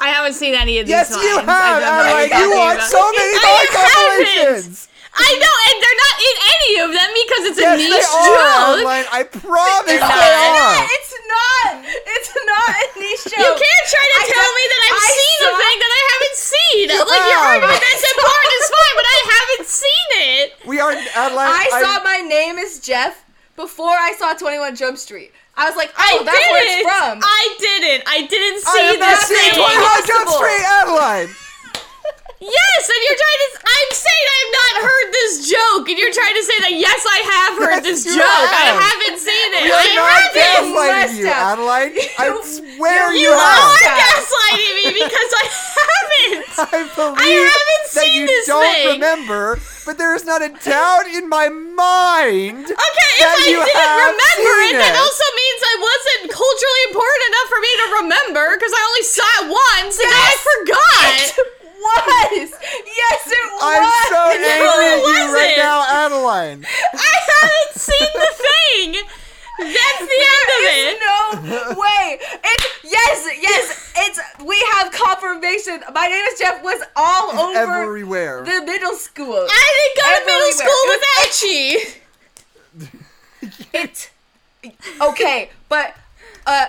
I 0.00 0.08
haven't 0.08 0.34
seen 0.34 0.54
any 0.56 0.80
of 0.80 0.86
these 0.86 0.90
Yes, 0.90 1.10
vines. 1.14 1.22
you 1.22 1.38
have. 1.38 1.48
I'm 1.48 2.12
like, 2.12 2.30
you're 2.30 2.40
you 2.40 2.44
talking 2.52 2.58
watch 2.58 2.76
about. 2.78 2.88
so 2.90 3.12
many 3.12 3.36
I 3.38 3.66
Vine 3.70 3.78
haven't. 3.78 4.54
compilations. 4.58 4.88
I 5.16 5.38
know, 5.38 5.54
and 5.70 5.76
they're 5.80 5.83
not 6.04 6.14
in 6.20 6.34
any 6.52 6.72
of 6.84 6.88
them 6.92 7.10
because 7.16 7.42
it's 7.48 7.60
a 7.64 7.68
niche 7.80 7.88
they 7.88 8.04
are, 8.04 8.28
joke. 8.28 8.84
Adeline. 8.84 9.06
I 9.08 9.22
promise 9.24 9.88
they 9.88 9.98
not. 9.98 10.12
are. 10.12 10.84
It's 10.84 11.12
not. 11.24 11.72
It's 11.84 12.32
not 12.44 12.70
a 12.76 12.86
niche 13.00 13.24
joke. 13.32 13.40
You 13.40 13.52
can't 13.56 13.86
try 13.88 14.04
to 14.04 14.16
I 14.20 14.24
tell 14.28 14.44
don't- 14.44 14.58
me 14.60 14.64
that 14.68 14.82
I've 14.84 15.00
I 15.00 15.08
seen 15.16 15.38
a 15.44 15.52
thing 15.64 15.76
that 15.80 15.92
I 15.96 16.02
haven't 16.12 16.36
seen. 16.38 16.86
You 16.92 17.00
like 17.08 17.24
your 17.24 17.40
have. 17.40 17.52
argument 17.56 17.80
that's 17.80 18.04
important 18.12 18.50
is 18.60 18.66
fine, 18.76 18.94
but 19.00 19.06
I 19.08 19.18
haven't 19.34 19.66
seen 19.68 20.08
it. 20.28 20.46
We 20.68 20.76
are 20.80 20.92
Adeline. 20.92 21.48
I 21.48 21.64
I'm- 21.72 21.82
saw 21.82 21.92
my 22.04 22.20
name 22.20 22.56
is 22.58 22.78
Jeff 22.80 23.24
before 23.56 23.94
I 23.96 24.12
saw 24.18 24.34
21 24.34 24.76
Jump 24.76 24.98
Street. 24.98 25.32
I 25.56 25.70
was 25.70 25.76
like, 25.78 25.94
oh, 25.94 26.02
I 26.02 26.24
that's 26.26 26.34
where 26.50 26.62
it's 26.66 26.74
didn't. 26.82 26.90
from. 26.90 27.14
I 27.22 27.42
didn't. 27.62 28.02
I 28.10 28.18
didn't 28.26 28.58
I 28.66 28.72
see 28.74 28.86
have 28.90 28.98
not 28.98 29.10
this 29.14 29.22
seen 29.30 29.50
thing. 29.54 29.62
21 29.62 30.02
Jump 30.02 30.26
Impossible. 30.26 30.38
Street, 30.42 30.64
Adeline. 30.66 31.28
Yes, 32.42 32.82
and 32.90 33.00
you're 33.06 33.16
trying 33.20 33.40
to. 33.40 33.48
I'm 33.64 33.90
saying 33.94 34.24
I 34.26 34.36
have 34.42 34.52
not 34.58 34.74
heard 34.84 35.06
this 35.14 35.32
joke, 35.48 35.84
and 35.88 35.96
you're 35.96 36.12
trying 36.12 36.34
to 36.36 36.44
say 36.44 36.56
that 36.66 36.74
yes, 36.76 37.00
I 37.06 37.18
have 37.24 37.52
heard 37.62 37.80
Yes, 37.86 38.04
this 38.04 38.10
you 38.10 38.18
joke. 38.20 38.26
I 38.26 38.74
have. 38.74 38.80
haven't 38.84 39.18
seen 39.22 39.50
it. 39.54 39.62
We 39.64 39.72
I 39.72 39.80
are 39.80 39.96
not 39.96 40.22
gaslighting 40.34 41.16
you. 41.24 41.30
Adeline. 41.30 41.92
I 42.20 42.26
swear 42.44 43.14
You 43.14 43.30
you, 43.30 43.32
are 43.32 43.38
have. 43.38 43.80
have. 43.80 43.98
gaslighting 44.02 44.72
me 44.76 44.86
because 44.98 45.30
I 45.32 45.44
haven't. 45.48 46.44
I 46.74 46.78
believe 46.94 47.48
haven't 47.48 47.86
that 47.94 48.04
seen 48.04 48.14
you 48.14 48.26
this 48.26 48.46
don't 48.50 48.66
thing. 48.66 48.98
remember, 49.00 49.58
but 49.86 49.96
there 49.96 50.12
is 50.14 50.24
not 50.26 50.42
a 50.42 50.50
doubt 50.52 51.06
in 51.08 51.28
my 51.30 51.48
mind. 51.48 52.66
Okay, 52.66 53.12
if 53.24 53.30
I 53.30 53.46
you 53.48 53.58
didn't 53.62 53.94
remember 54.10 54.52
it, 54.68 54.74
seen 54.74 54.78
that 54.84 54.94
it. 54.94 55.00
also 55.00 55.26
means 55.32 55.60
I 55.64 55.74
wasn't 55.80 56.22
culturally 56.34 56.82
important 56.92 57.22
enough 57.30 57.48
for 57.48 57.60
me 57.62 57.72
to 57.72 57.86
remember 58.04 58.44
because 58.58 58.74
I 58.74 58.82
only 58.84 59.06
saw 59.06 59.28
it 59.40 59.46
once 59.48 59.94
and 60.02 60.08
then 60.12 60.18
I 60.18 60.34
forgot. 60.36 61.16
It 61.84 62.50
was. 62.50 62.50
Yes, 62.86 63.26
it 63.26 63.52
was. 63.52 63.62
I'm 63.62 63.84
so 64.08 64.14
No, 64.14 64.24
angry 64.34 64.86
it 64.86 64.92
at 64.92 64.98
you 64.98 65.34
right 65.34 65.54
wasn't. 65.54 65.56
now, 65.58 65.84
Adeline. 65.88 66.66
I 66.94 67.14
haven't 67.30 67.74
seen 67.80 68.08
the 68.14 68.30
thing. 68.44 69.04
That's 69.56 70.00
the 70.00 70.20
end 70.34 70.48
of 70.50 70.62
it. 70.74 70.98
No 71.44 71.78
way. 71.78 72.18
It's 72.42 72.66
yes, 72.84 73.28
yes. 73.40 73.92
It's 73.96 74.18
we 74.44 74.58
have 74.72 74.90
confirmation. 74.90 75.80
My 75.94 76.08
name 76.08 76.24
is 76.32 76.38
Jeff 76.40 76.62
was 76.64 76.82
all 76.96 77.30
over 77.38 77.56
Everywhere. 77.58 78.42
the 78.44 78.62
middle 78.66 78.94
school. 78.94 79.46
I 79.48 79.68
didn't 79.76 79.96
go 80.02 80.18
to 80.18 80.26
middle 80.26 80.52
school 80.52 80.82
It 80.82 80.88
with 80.90 81.02
was 81.02 82.90
Etchy. 82.90 83.00
It 83.74 84.10
okay, 85.02 85.50
but 85.68 85.94
uh, 86.46 86.66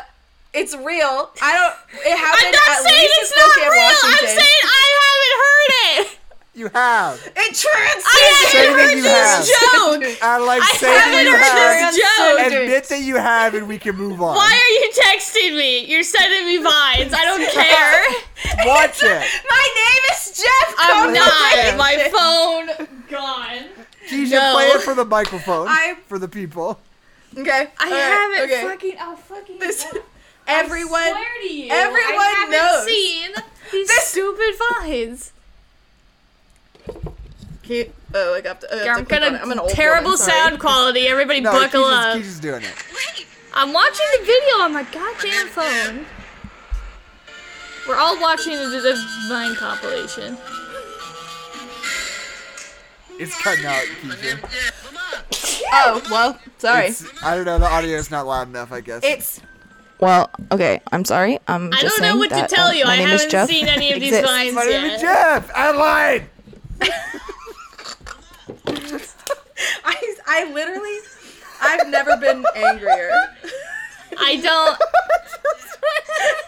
it's 0.53 0.75
real. 0.75 1.31
I 1.41 1.55
don't. 1.55 1.73
It 2.05 2.11
I'm 2.11 2.17
happened 2.17 2.51
not 2.51 2.67
at 2.69 2.83
saying 2.83 2.99
least 3.01 3.21
it's 3.21 3.31
in 3.31 3.37
not 3.39 3.51
Spokane, 3.51 3.71
real. 3.71 3.79
Washington. 3.79 4.11
I'm 4.11 4.27
saying 4.35 4.61
I 4.63 4.83
haven't 4.91 5.04
heard 5.35 6.01
it. 6.01 6.17
You 6.53 6.69
have. 6.69 7.19
it 7.19 7.33
I 7.35 7.51
transcends. 7.51 8.51
Say 8.51 8.65
haven't 8.67 8.79
heard 8.79 9.03
this 9.03 9.05
have. 9.05 9.99
joke. 9.99 10.23
Adeline, 10.23 10.61
I 10.61 10.71
say 10.77 10.87
that 10.87 11.03
haven't 11.03 11.25
you 11.25 11.35
heard 11.35 11.79
have. 11.83 11.93
this 11.93 11.99
joke. 11.99 12.61
Admit 12.63 12.83
that 12.85 13.01
you 13.01 13.15
have, 13.17 13.53
and 13.55 13.67
we 13.67 13.77
can 13.77 13.95
move 13.97 14.21
on. 14.21 14.35
Why 14.35 14.53
are 14.55 14.71
you 14.79 14.91
texting 14.95 15.57
me? 15.57 15.85
You're 15.85 16.03
sending 16.03 16.45
me 16.47 16.57
vines. 16.63 17.13
I 17.13 17.25
don't 17.25 17.43
care. 17.51 18.65
Watch 18.65 19.03
it. 19.03 19.25
My 19.49 19.67
name 19.75 20.03
is 20.13 20.37
Jeff. 20.41 20.75
I'm 20.77 21.11
not. 21.13 21.77
My 21.77 22.09
phone 22.09 22.87
gone. 23.09 23.65
Keisha, 24.07 24.31
No. 24.31 24.53
play 24.53 24.67
it 24.67 24.81
for 24.81 24.93
the 24.93 25.03
microphone. 25.05 25.67
I- 25.67 25.97
for 26.07 26.17
the 26.19 26.27
people. 26.29 26.79
Okay. 27.37 27.67
I 27.79 27.85
all 27.85 27.91
right, 27.91 27.99
haven't 27.99 28.43
okay. 28.49 28.61
fucking. 28.65 28.95
I'll 28.97 29.17
fucking. 29.17 29.59
This. 29.59 29.85
I 30.47 30.59
Everyone. 30.59 31.01
swear 31.09 31.25
to 31.41 31.53
you, 31.53 31.71
everyone 31.71 32.19
I 32.19 32.33
haven't 32.37 32.51
knows. 32.51 32.85
seen 32.85 33.31
these 33.71 33.87
This- 33.87 34.07
stupid 34.07 34.55
vines. 34.79 35.31
He- 37.63 37.89
oh, 38.13 38.35
I 38.35 38.41
got 38.41 38.61
to. 38.61 38.67
I 38.75 38.89
I'm 38.89 39.05
click 39.05 39.21
gonna. 39.21 39.39
I'm 39.41 39.51
an 39.51 39.57
old 39.59 39.71
terrible 39.71 40.11
woman, 40.11 40.17
sound 40.19 40.59
quality. 40.59 41.07
Everybody 41.07 41.41
No, 41.41 41.51
buckle 41.51 41.83
Keisha's, 41.83 42.15
up. 42.15 42.17
Keisha's 42.21 42.39
doing 42.39 42.61
it. 42.63 42.73
I'm 43.55 43.73
watching 43.73 44.05
the 44.19 44.25
video 44.25 44.55
on 44.59 44.73
my 44.73 44.83
goddamn 44.83 45.47
phone. 45.47 46.05
We're 47.87 47.95
all 47.97 48.19
watching 48.21 48.53
the, 48.53 48.67
the 48.67 48.95
Vine 49.29 49.55
compilation. 49.55 50.37
It's 53.17 53.39
cutting 53.41 53.65
out, 53.65 53.81
Keisha. 54.01 55.63
Oh 55.73 56.01
well, 56.11 56.39
sorry. 56.59 56.87
It's, 56.87 57.03
I 57.23 57.35
don't 57.35 57.45
know. 57.45 57.57
The 57.57 57.65
audio 57.65 57.97
is 57.97 58.11
not 58.11 58.27
loud 58.27 58.47
enough. 58.49 58.71
I 58.71 58.81
guess. 58.81 59.01
It's 59.03 59.41
Well, 60.05 60.29
okay, 60.51 60.81
I'm 60.91 61.03
sorry. 61.03 61.39
I'm 61.47 61.73
I 61.73 61.81
just 61.81 61.97
don't 61.97 62.01
know 62.01 62.07
saying 62.09 62.19
what 62.19 62.29
to 62.29 62.35
that, 62.35 62.49
tell 62.51 62.67
um, 62.67 62.75
you. 62.75 62.85
My 62.85 62.93
I 62.93 62.97
name 62.97 63.07
is 63.09 63.21
haven't 63.23 63.31
Jeff. 63.31 63.49
seen 63.49 63.67
any 63.67 63.91
of 63.91 63.99
these 63.99 64.09
exists. 64.13 64.29
vines 64.29 64.53
My 64.53 64.63
name 64.65 64.85
is 64.85 65.01
Jeff. 65.01 65.49
Adeline. 65.55 66.29
I. 69.83 70.15
I 70.27 70.51
literally. 70.53 70.99
I've 71.59 71.87
never 71.89 72.17
been 72.17 72.45
angrier. 72.55 73.11
I 74.19 74.35
don't. 74.35 74.79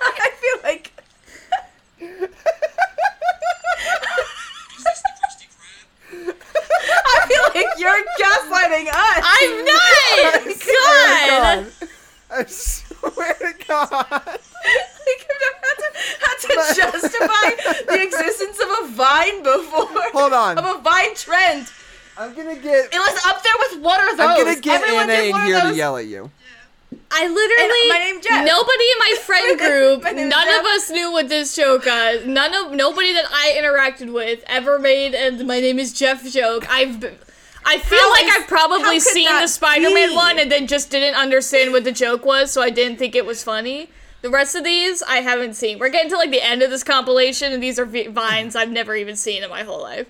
I 0.03 0.29
feel 0.39 0.59
like. 0.63 0.91
I 7.09 7.25
feel 7.27 7.41
like 7.55 7.79
you're 7.79 8.03
gaslighting 8.19 8.87
us. 8.87 9.23
I'm 9.25 9.65
not. 9.65 9.81
Oh, 10.19 10.31
God. 10.75 11.65
God. 11.65 11.73
I 12.29 12.43
swear 13.17 13.33
to 13.33 13.65
God. 13.67 13.91
Like, 14.11 15.23
I've 15.23 15.41
never 15.43 15.59
had 15.63 15.77
to, 15.77 15.89
had 16.19 16.37
to 16.39 16.81
justify 16.81 17.93
the 17.93 18.03
existence 18.03 18.59
of 18.59 18.69
a 18.83 18.87
vine 18.91 19.43
before. 19.43 19.87
Hold 20.13 20.33
on. 20.33 20.57
Of 20.57 20.65
a 20.65 20.81
vine 20.81 21.15
trend. 21.15 21.71
I'm 22.17 22.33
gonna 22.35 22.55
get. 22.55 22.93
It 22.93 22.97
was 22.97 23.25
up 23.25 23.43
there 23.43 23.53
with 23.59 23.81
what 23.81 23.99
are 23.99 24.15
those? 24.15 24.25
I'm 24.25 24.45
gonna 24.45 24.59
get 24.59 24.81
Everyone 24.81 25.09
Anna 25.09 25.23
in 25.23 25.45
here 25.45 25.61
to 25.61 25.75
yell 25.75 25.97
at 25.97 26.05
you. 26.05 26.31
I 27.11 27.27
literally. 27.27 27.79
And 27.79 27.89
my 27.89 27.99
name's 28.11 28.25
Jeff. 28.25 28.45
Nobody 28.45 28.83
in 28.83 28.99
my 28.99 29.15
friend 29.23 29.59
group, 29.65 30.03
My 30.03 30.11
name's 30.11 30.29
none 30.29 30.47
of 30.47 30.65
us 30.65 30.89
knew 30.89 31.11
what 31.11 31.29
this 31.29 31.55
joke 31.55 31.85
was. 31.85 32.25
None 32.25 32.53
of 32.53 32.73
nobody 32.73 33.13
that 33.13 33.25
I 33.31 33.55
interacted 33.57 34.11
with 34.11 34.43
ever 34.47 34.79
made 34.79 35.13
and 35.13 35.47
my 35.47 35.59
name 35.59 35.79
is 35.79 35.93
Jeff 35.93 36.25
joke. 36.29 36.69
I've 36.69 36.99
been, 36.99 37.17
I 37.69 37.77
feel 37.79 37.99
How 37.99 38.11
like 38.11 38.25
is- 38.25 38.31
I've 38.37 38.47
probably 38.47 38.99
seen 38.99 39.25
the 39.27 39.47
Spider-Man 39.47 40.09
be? 40.09 40.15
one 40.15 40.39
and 40.39 40.49
then 40.51 40.67
just 40.67 40.89
didn't 40.89 41.15
understand 41.15 41.73
what 41.73 41.83
the 41.83 41.91
joke 41.91 42.25
was, 42.25 42.49
so 42.51 42.61
I 42.61 42.69
didn't 42.69 42.97
think 42.97 43.13
it 43.13 43.25
was 43.25 43.43
funny. 43.43 43.89
The 44.21 44.29
rest 44.29 44.55
of 44.55 44.63
these 44.63 45.03
I 45.03 45.17
haven't 45.17 45.53
seen. 45.55 45.77
We're 45.77 45.89
getting 45.89 46.09
to 46.11 46.17
like 46.17 46.31
the 46.31 46.41
end 46.41 46.61
of 46.63 46.69
this 46.69 46.83
compilation, 46.83 47.51
and 47.53 47.61
these 47.61 47.77
are 47.77 47.85
vi- 47.85 48.07
vines 48.07 48.55
I've 48.55 48.71
never 48.71 48.95
even 48.95 49.15
seen 49.15 49.43
in 49.43 49.49
my 49.49 49.63
whole 49.63 49.81
life. 49.81 50.07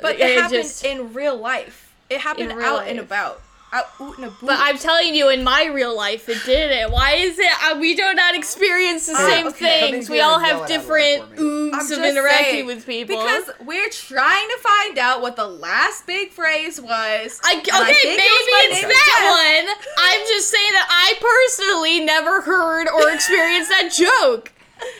But 0.00 0.16
it 0.16 0.20
it 0.20 0.38
happened 0.38 0.62
just- 0.64 0.84
in 0.84 1.12
real 1.14 1.36
life. 1.36 1.92
It 2.10 2.20
happened 2.20 2.50
In 2.50 2.56
real 2.56 2.66
out 2.66 2.76
life. 2.76 2.82
about. 2.82 2.84
Out, 2.84 2.86
oot 2.86 2.90
and 2.90 3.00
about. 3.00 3.42
But 3.70 4.56
I'm 4.58 4.78
telling 4.78 5.14
you, 5.14 5.28
in 5.28 5.44
my 5.44 5.66
real 5.66 5.94
life, 5.94 6.28
it 6.28 6.42
didn't. 6.46 6.90
Why 6.90 7.14
is 7.14 7.38
it 7.38 7.50
uh, 7.64 7.78
we 7.78 7.94
do 7.94 8.14
not 8.14 8.34
experience 8.34 9.06
the 9.06 9.14
same 9.14 9.48
okay. 9.48 9.90
things? 9.90 10.08
We 10.08 10.20
all 10.20 10.38
have 10.38 10.48
yell 10.48 10.64
at 10.64 10.70
Adeline 10.70 10.80
different 10.80 11.36
for 11.36 11.42
me. 11.42 11.70
ooms 11.70 11.74
I'm 11.74 11.92
of 11.92 12.04
interacting 12.04 12.44
saying, 12.46 12.66
with 12.66 12.86
people. 12.86 13.16
Because 13.16 13.50
we're 13.64 13.90
trying 13.90 14.48
to 14.48 14.58
find 14.62 14.98
out 14.98 15.20
what 15.20 15.36
the 15.36 15.46
last 15.46 16.06
big 16.06 16.30
phrase 16.30 16.80
was. 16.80 17.40
I, 17.44 17.58
okay, 17.58 17.70
I 17.72 17.84
maybe 17.84 18.22
it 18.22 18.70
it's 18.72 18.80
that 18.82 19.66
one. 19.66 19.86
I'm 19.98 20.26
just 20.28 20.50
saying 20.50 20.72
that 20.72 20.88
I 20.88 21.14
personally 21.20 22.04
never 22.04 22.40
heard 22.40 22.88
or 22.88 23.10
experienced 23.10 23.68
that 23.68 23.92
joke. 23.92 24.52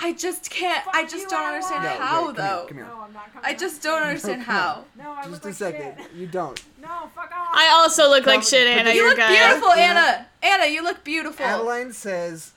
I 0.00 0.12
just 0.12 0.48
can't. 0.50 0.86
I 0.92 1.04
just 1.04 1.28
don't 1.28 1.40
Ella. 1.42 1.54
understand 1.54 1.82
No, 1.82 1.88
how 1.90 2.20
wait, 2.20 2.26
come 2.26 2.34
though. 2.36 2.42
Here, 2.58 2.66
come 2.68 2.76
here. 2.76 2.86
No, 2.86 3.00
I'm 3.02 3.12
not 3.12 3.32
coming. 3.32 3.44
I 3.50 3.54
just 3.54 3.82
don't 3.82 4.02
understand 4.02 4.44
come 4.44 4.54
on. 4.56 4.60
how. 4.62 4.84
No, 4.96 5.10
I 5.12 5.16
Just 5.22 5.30
look 5.32 5.42
a 5.44 5.46
like 5.48 5.54
second. 5.56 5.94
shit. 5.98 6.12
You 6.14 6.26
don't. 6.28 6.64
No, 6.80 6.88
fuck 7.14 7.32
off. 7.32 7.48
I 7.52 7.68
also 7.74 8.08
look 8.08 8.24
like 8.26 8.42
shit, 8.42 8.66
Anna. 8.66 8.90
you 8.90 8.96
You 9.02 9.08
look 9.08 9.16
good. 9.16 9.28
beautiful, 9.28 9.72
Anna. 9.72 10.00
Anna. 10.00 10.26
Anna, 10.42 10.66
you 10.72 10.82
look 10.84 11.02
beautiful. 11.04 11.44
Adeline 11.44 11.92
says 11.92 12.52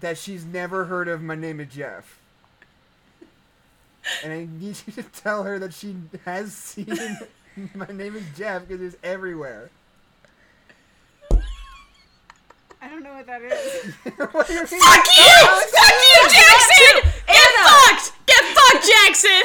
that 0.00 0.16
she's 0.18 0.44
never 0.44 0.86
heard 0.86 1.08
of 1.08 1.22
My 1.22 1.34
Name 1.34 1.60
is 1.60 1.68
Jeff. 1.74 2.18
And 4.22 4.32
I 4.32 4.46
need 4.58 4.76
you 4.86 4.92
to 4.94 5.02
tell 5.02 5.42
her 5.44 5.58
that 5.58 5.74
she 5.74 5.96
has 6.24 6.52
seen 6.52 6.96
My 7.74 7.86
Name 7.88 8.16
is 8.16 8.24
Jeff 8.36 8.66
because 8.66 8.80
it's 8.80 8.96
everywhere. 9.02 9.70
I 12.86 12.88
don't 12.88 13.02
know 13.02 13.14
what 13.14 13.26
that 13.26 13.42
is. 13.42 13.94
what 14.32 14.46
do 14.46 14.52
you 14.54 14.60
mean? 14.60 14.66
Fuck 14.66 15.06
you! 15.18 15.38
Fuck 15.74 15.96
you, 16.06 16.20
Jackson! 16.30 16.94
Get 17.02 17.34
Anna. 17.34 17.62
fucked! 17.66 18.12
Get 18.26 18.44
fucked, 18.56 18.86
Jackson! 18.86 19.42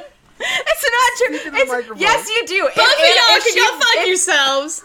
It's 0.42 0.84
not 0.90 1.10
true. 1.18 1.36
Speak 1.36 1.46
in 1.48 1.52
the 1.52 1.76
It's, 1.92 2.00
yes, 2.00 2.28
you 2.30 2.46
do. 2.46 2.66
If- 2.66 2.74
Both 2.74 2.86
of 2.86 2.94
if- 2.98 3.16
y'all 3.16 3.36
if 3.36 3.44
can 3.44 3.52
she- 3.52 3.58
go 3.60 3.66
fuck 3.78 3.96
if- 3.96 4.06
yourselves. 4.08 4.84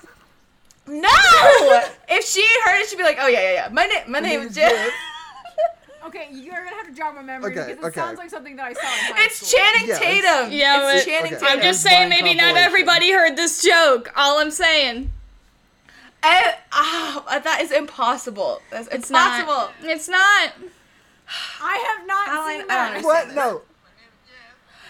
No! 0.88 1.82
if 2.10 2.26
she 2.26 2.46
heard 2.66 2.82
it, 2.82 2.90
she'd 2.90 2.98
be 2.98 3.04
like, 3.04 3.18
"Oh 3.22 3.28
yeah, 3.28 3.40
yeah, 3.42 3.54
yeah. 3.54 3.70
My 3.72 3.86
name, 3.86 4.04
my 4.12 4.20
name 4.20 4.42
is 4.42 4.54
Jeff." 4.56 4.92
Okay, 6.08 6.28
you're 6.34 6.54
gonna 6.62 6.76
have 6.76 6.88
to 6.88 6.94
jog 6.94 7.16
my 7.16 7.22
memory 7.22 7.52
Okay, 7.54 7.72
because 7.74 7.86
it 7.86 7.88
okay. 7.88 8.00
sounds 8.02 8.18
like 8.18 8.30
something 8.30 8.58
that 8.58 8.66
I 8.66 8.74
saw 8.74 8.82
in 8.82 9.16
high 9.16 9.24
It's 9.26 9.36
school. 9.48 9.58
Channing 9.60 9.88
Yes. 9.88 10.00
Tatum. 10.00 10.52
Yeah, 10.52 10.92
it's 10.92 11.06
but- 11.06 11.10
Channing 11.12 11.34
Okay. 11.36 11.40
Tatum. 11.46 11.58
I'm 11.60 11.64
just 11.64 11.82
saying, 11.82 12.10
maybe 12.10 12.34
not 12.36 12.58
everybody 12.58 13.12
heard 13.14 13.38
this 13.38 13.64
joke. 13.64 14.12
All 14.18 14.40
I'm 14.40 14.52
saying. 14.52 15.10
Eh, 16.26 16.52
ah, 16.72 17.40
that 17.44 17.62
is 17.62 17.72
impossible. 17.72 18.62
That's 18.72 18.88
It's 18.88 19.10
impossible. 19.10 19.54
not. 19.54 19.72
It's 19.84 20.08
not. 20.10 20.54
I 21.62 21.76
have 21.98 22.08
not 22.08 22.28
Adeline, 22.28 22.62
seen 22.62 22.72
I 22.72 22.76
that. 22.76 22.94
don't 22.94 23.04
What? 23.04 23.34
No. 23.34 23.62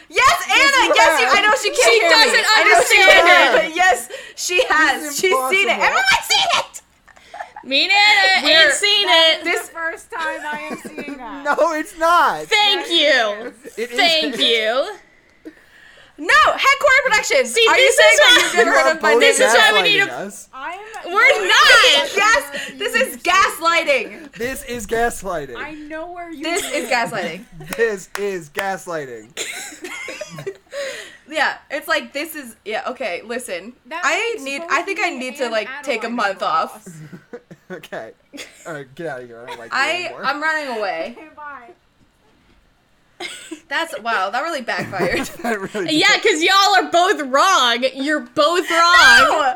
Yes, 0.07 0.43
Anna. 0.47 0.85
you 0.85 0.93
Yes, 0.95 1.19
you. 1.19 1.27
I 1.27 1.41
know 1.41 1.53
she 1.59 1.69
can't 1.71 1.91
She 1.91 1.99
hear 1.99 2.09
doesn't 2.09 2.31
me. 2.33 2.45
I 2.45 2.63
know 2.63 2.81
she 2.85 3.01
understand 3.01 3.09
can't 3.09 3.27
hear 3.27 3.59
it. 3.59 3.63
But 3.63 3.75
yes, 3.75 4.09
she 4.35 4.63
has. 4.69 5.15
She's 5.17 5.49
seen 5.49 5.67
it. 5.67 5.79
Everyone's 5.79 6.25
seen 6.29 6.49
it. 6.61 6.81
Me 7.63 7.83
and 7.85 7.91
Anna 7.91 8.45
We're- 8.45 8.63
ain't 8.65 8.73
seen 8.73 9.07
it. 9.09 9.43
This 9.43 9.53
This- 9.53 9.61
is 9.63 9.67
the 9.69 9.73
first 9.73 10.11
time 10.11 10.39
I 10.45 10.59
am 10.69 10.77
seeing 10.77 11.17
that. 11.23 11.43
No, 11.43 11.71
it's 11.73 11.97
not. 11.97 12.43
Thank 12.45 12.89
you. 12.91 13.53
It 13.77 13.89
is- 13.91 13.97
Thank 13.97 14.37
you. 14.37 14.95
No, 16.17 16.33
headquarter 16.45 17.01
productions. 17.05 17.51
See, 17.53 17.65
Are 17.67 17.77
you 17.77 17.83
this 17.85 17.95
saying 17.97 18.09
is 18.13 18.19
that 18.19 18.25
why- 18.37 18.43
you've 18.57 18.65
never 18.65 18.71
heard 18.79 18.95
of 18.95 19.01
my 19.01 19.15
This 19.19 19.39
is 19.39 19.53
why 19.53 19.71
we 19.73 19.81
need 19.83 19.99
gaslighting 20.01 20.07
a- 20.07 20.13
us. 20.13 20.49
I 20.53 20.73
am. 20.73 21.13
We're 21.13 21.47
not. 21.47 22.15
Gas. 22.15 22.71
This 22.77 22.95
is 22.95 23.17
gaslighting. 23.17 24.31
This 24.33 24.63
is 24.63 24.87
gaslighting. 24.87 25.55
I 25.57 25.71
know 25.73 26.11
where 26.11 26.29
you. 26.31 26.43
This 26.43 26.63
is 26.71 26.89
gaslighting. 26.89 27.45
This 27.77 28.09
is 28.17 28.49
gaslighting. 28.49 29.29
Yeah, 31.27 31.57
it's 31.71 31.87
like 31.87 32.13
this 32.13 32.35
is 32.35 32.55
yeah. 32.65 32.83
Okay, 32.89 33.21
listen. 33.23 33.73
That 33.87 34.01
I 34.05 34.37
need. 34.43 34.61
I 34.69 34.83
think 34.83 34.99
I 35.01 35.09
need 35.09 35.35
to 35.37 35.43
and 35.45 35.51
like 35.51 35.67
take 35.83 36.03
a 36.03 36.09
month 36.09 36.41
have 36.41 36.43
off. 36.43 36.87
okay. 37.71 38.11
All 38.67 38.73
right, 38.73 38.95
get 38.95 39.07
out 39.07 39.21
of 39.21 39.27
here. 39.27 39.41
I 39.41 39.45
don't 39.47 39.57
like 39.59 39.71
you 39.71 39.77
I 39.77 39.91
anymore. 40.05 40.23
I'm 40.25 40.41
running 40.41 40.77
away. 40.77 41.15
Okay, 41.17 41.29
bye. 41.35 41.69
That's 43.67 43.99
wow. 44.01 44.29
That 44.29 44.41
really 44.41 44.61
backfired. 44.61 45.27
That 45.43 45.73
really. 45.73 45.95
Yeah, 45.97 46.15
because 46.21 46.43
y'all 46.43 46.75
are 46.75 46.91
both 46.91 47.21
wrong. 47.21 47.83
You're 47.95 48.21
both 48.21 48.69
wrong. 48.69 48.95
No! 49.19 49.55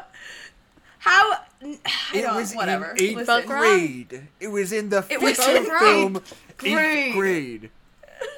How? 0.99 1.33
I 1.61 1.77
It 2.13 2.21
don't, 2.21 2.35
was 2.35 2.53
whatever. 2.53 2.91
in 2.91 3.01
eighth 3.03 3.17
Listen. 3.27 3.45
grade. 3.45 4.27
It 4.39 4.47
was 4.47 4.71
in 4.71 4.89
the 4.89 5.05
It 5.09 5.21
was 5.21 5.37
feature 5.37 5.63
film 5.79 6.21
Grade. 6.57 6.77
eighth 7.07 7.15
grade. 7.15 7.69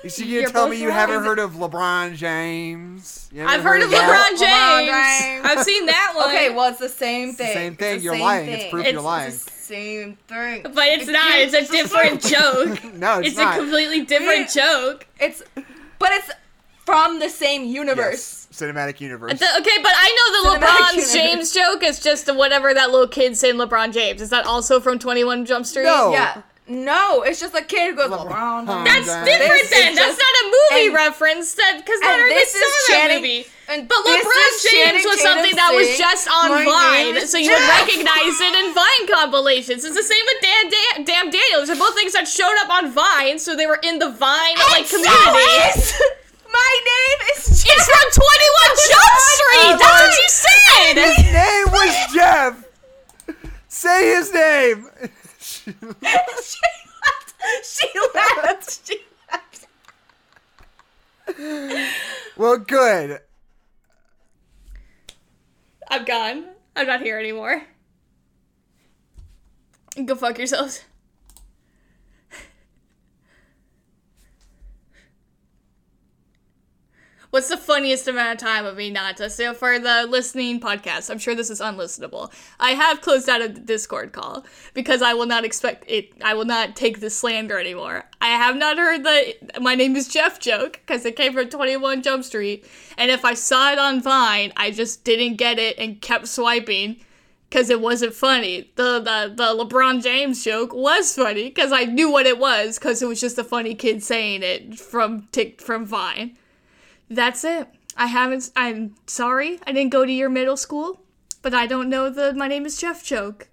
Is 0.04 0.16
she 0.16 0.26
You're 0.26 0.48
tell 0.50 0.68
me 0.68 0.80
you 0.80 0.90
right. 0.90 0.94
haven't 0.94 1.24
heard 1.24 1.40
of 1.40 1.54
LeBron 1.54 2.16
James? 2.16 3.30
I've 3.40 3.64
heard 3.64 3.82
of 3.82 3.90
that? 3.90 4.38
LeBron 4.38 4.38
LeBron 4.38 4.40
James. 4.40 5.22
James. 5.22 5.46
I've 5.46 5.64
seen 5.66 5.86
that 5.88 6.14
one. 6.16 6.30
Okay, 6.30 6.50
well 6.54 6.70
it's 6.70 6.80
the 6.80 6.90
same 6.90 7.30
It's 7.30 7.38
the 7.40 7.44
thing. 7.46 7.54
same 7.54 7.72
It's 7.74 7.80
thing. 7.80 7.98
the 7.98 8.04
You're 8.04 8.14
same 8.14 8.22
lying. 8.22 8.46
thing. 8.46 8.60
It's 8.62 8.70
proof 8.70 8.82
It's- 8.82 8.94
you're 8.94 9.02
lying. 9.02 9.32
It's 9.72 10.28
the 10.28 10.36
same 10.36 10.64
thing. 10.64 10.74
but 10.74 10.88
it's 10.88 11.08
not. 11.08 11.40
It's 11.40 11.54
a 11.54 11.72
different 11.72 12.22
joke. 12.26 12.94
no, 12.96 13.20
it's, 13.20 13.30
It's 13.30 13.38
not. 13.38 13.56
a 13.56 13.60
completely 13.60 14.02
different 14.06 14.54
Yeah. 14.56 14.64
joke. 14.68 15.08
It's, 15.20 15.42
but 16.00 16.10
it's 16.12 16.30
from 16.86 17.20
the 17.20 17.30
same 17.30 17.64
universe. 17.66 18.48
Yes, 18.52 18.60
cinematic 18.62 19.00
universe. 19.00 19.40
The- 19.40 19.58
okay, 19.60 19.78
but 19.82 19.94
I 19.96 20.42
know 20.44 20.52
the 20.60 20.66
Cinematic 20.66 21.04
LeBron. 21.04 21.14
James 21.14 21.54
joke 21.54 21.84
is 21.84 22.00
just 22.00 22.34
whatever 22.36 22.74
that 22.74 22.92
little 22.92 23.08
kid 23.08 23.38
saying 23.38 23.56
LeBron 23.56 23.94
James. 23.94 24.22
Is 24.22 24.30
that 24.32 24.46
also 24.46 24.80
from 24.80 25.00
21 25.00 25.46
Jump 25.46 25.66
Street? 25.66 25.84
No. 25.84 26.12
Yeah. 26.12 26.42
No, 26.68 27.24
it's 27.24 27.40
just 27.42 27.54
a 27.56 27.62
kid 27.62 27.92
who 27.92 27.96
goes 27.98 28.12
LeBron 28.12 28.64
LeBron. 28.66 28.86
That's 28.86 29.08
James. 29.08 29.26
different 29.28 29.62
This 29.62 29.70
then. 29.72 29.96
That's 29.96 30.16
just- 30.16 30.20
not 30.24 30.34
a 30.40 30.46
movie 30.48 30.86
and- 30.88 30.96
reference. 30.96 31.54
That 31.56 31.78
because 31.84 32.00
not 32.00 32.20
and 32.20 32.32
this 32.32 32.52
saw 32.54 32.58
is 32.60 32.64
that 32.64 32.94
Channing- 32.94 33.18
movie. 33.22 33.48
and 33.68 33.88
But 33.90 33.98
LeBron 34.06 34.24
James 34.24 34.64
Channing 34.72 35.04
was 35.04 35.18
Tatum 35.20 35.32
something 35.36 35.56
that 35.58 35.74
was 35.74 35.98
just 35.98 36.28
on 36.30 36.64
Vine, 36.64 37.28
so 37.28 37.38
you 37.38 37.52
would 37.52 37.68
recognize 37.68 38.40
it 38.40 38.54
in 38.64 38.74
Vine 38.74 39.04
compilations. 39.12 39.84
It's 39.84 39.96
the 39.98 40.04
same 40.04 40.24
with 40.24 40.40
Dan, 40.42 40.70
Dan, 40.72 41.04
Damn 41.04 41.30
Daniels. 41.32 41.68
They're 41.68 41.76
both 41.76 41.96
things 41.96 42.14
that 42.14 42.28
showed 42.28 42.56
up 42.62 42.70
on 42.70 42.92
Vine, 42.92 43.38
so 43.40 43.56
they 43.56 43.66
were 43.68 43.80
in 43.84 44.00
the 44.00 44.10
Vine 44.12 44.56
like 44.72 44.86
So 44.88 44.96
community. 45.02 45.52
is- 45.76 45.94
My 46.54 46.74
name 46.86 47.20
is 47.36 47.64
Jeff. 47.64 47.76
It's 47.76 47.86
from 47.88 48.08
21 48.12 48.72
Jump 48.92 49.16
Street. 49.34 49.76
That's 49.80 50.02
what 50.04 50.16
you 50.20 50.30
said. 50.30 50.94
His 51.00 51.18
name 51.34 51.66
was 51.72 51.94
Jeff. 52.14 52.54
Say 53.68 54.16
his 54.16 54.34
name. 54.34 54.90
She 55.64 55.74
left. 56.02 56.58
She 57.64 57.88
left. 58.16 58.88
She 58.88 58.98
left. 59.32 59.68
well, 62.38 62.58
good. 62.58 63.20
I'm 65.90 66.06
gone. 66.06 66.46
I'm 66.76 66.88
not 66.88 67.02
here 67.02 67.20
anymore. 67.20 67.64
Go 70.06 70.16
fuck 70.16 70.38
yourselves. 70.38 70.86
What's 77.32 77.48
the 77.48 77.56
funniest 77.56 78.10
amount 78.10 78.34
of 78.34 78.46
time 78.46 78.66
of 78.66 78.76
me 78.76 78.90
not 78.90 79.16
to? 79.18 79.30
So 79.30 79.54
for 79.54 79.80
the 79.80 80.06
listening 80.06 80.60
podcast, 80.60 81.10
I'm 81.10 81.18
sure 81.18 81.34
this 81.34 81.50
is 81.50 81.62
unlistenable. 81.62 82.30
I 82.60 82.72
have 82.72 83.00
closed 83.00 83.30
out 83.30 83.42
of 83.42 83.56
the 83.56 83.62
Discord 83.62 84.12
call 84.12 84.46
because 84.74 85.02
I 85.02 85.14
will 85.14 85.26
not 85.26 85.46
expect 85.46 85.86
it. 85.88 86.12
I 86.22 86.34
will 86.34 86.44
not 86.44 86.76
take 86.76 87.00
the 87.00 87.10
slander 87.10 87.58
anymore. 87.58 88.04
I 88.20 88.32
have 88.32 88.58
not 88.58 88.78
heard 88.78 89.06
the 89.06 89.36
"my 89.62 89.76
name 89.76 89.96
is 89.96 90.10
Jeff" 90.10 90.42
joke 90.42 90.82
because 90.86 91.06
it 91.06 91.16
came 91.16 91.32
from 91.32 91.48
21 91.48 92.02
Jump 92.02 92.26
Street, 92.26 92.66
and 92.98 93.10
if 93.10 93.24
I 93.24 93.34
saw 93.34 93.72
it 93.72 93.80
on 93.80 94.02
Vine, 94.02 94.52
I 94.58 94.72
just 94.72 95.06
didn't 95.06 95.38
get 95.38 95.58
it 95.58 95.80
and 95.80 96.02
kept 96.02 96.28
swiping 96.28 96.98
because 97.50 97.70
it 97.70 97.80
wasn't 97.80 98.14
funny. 98.14 98.74
The, 98.76 99.00
the 99.00 99.34
the 99.34 99.64
LeBron 99.64 100.04
James 100.04 100.44
joke 100.44 100.74
was 100.74 101.16
funny 101.16 101.46
because 101.46 101.72
I 101.72 101.86
knew 101.86 102.12
what 102.12 102.26
it 102.26 102.40
was 102.40 102.78
because 102.78 103.02
it 103.02 103.08
was 103.08 103.22
just 103.22 103.38
a 103.38 103.44
funny 103.46 103.74
kid 103.74 104.04
saying 104.04 104.44
it 104.44 104.78
from 104.78 105.30
tick 105.32 105.62
from 105.62 105.86
Vine. 105.86 106.38
That's 107.12 107.44
it. 107.44 107.68
I 107.98 108.08
haven't. 108.08 108.52
I'm 108.56 108.96
sorry. 109.06 109.60
I 109.68 109.74
didn't 109.74 109.92
go 109.92 110.06
to 110.06 110.12
your 110.12 110.30
middle 110.30 110.56
school, 110.56 111.02
but 111.42 111.54
I 111.54 111.68
don't 111.68 111.90
know 111.90 112.10
the 112.10 112.34
"my 112.34 112.48
name 112.48 112.66
is 112.66 112.80
Jeff" 112.80 113.04
joke. 113.04 113.50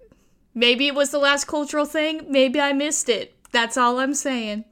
Maybe 0.55 0.87
it 0.87 0.95
was 0.95 1.11
the 1.11 1.19
last 1.19 1.45
cultural 1.45 1.85
thing. 1.85 2.25
Maybe 2.29 2.61
I 2.61 2.71
missed 2.71 3.09
it. 3.09 3.35
That's 3.51 3.75
all 3.75 3.99
I'm 3.99 4.13
saying. 4.13 4.63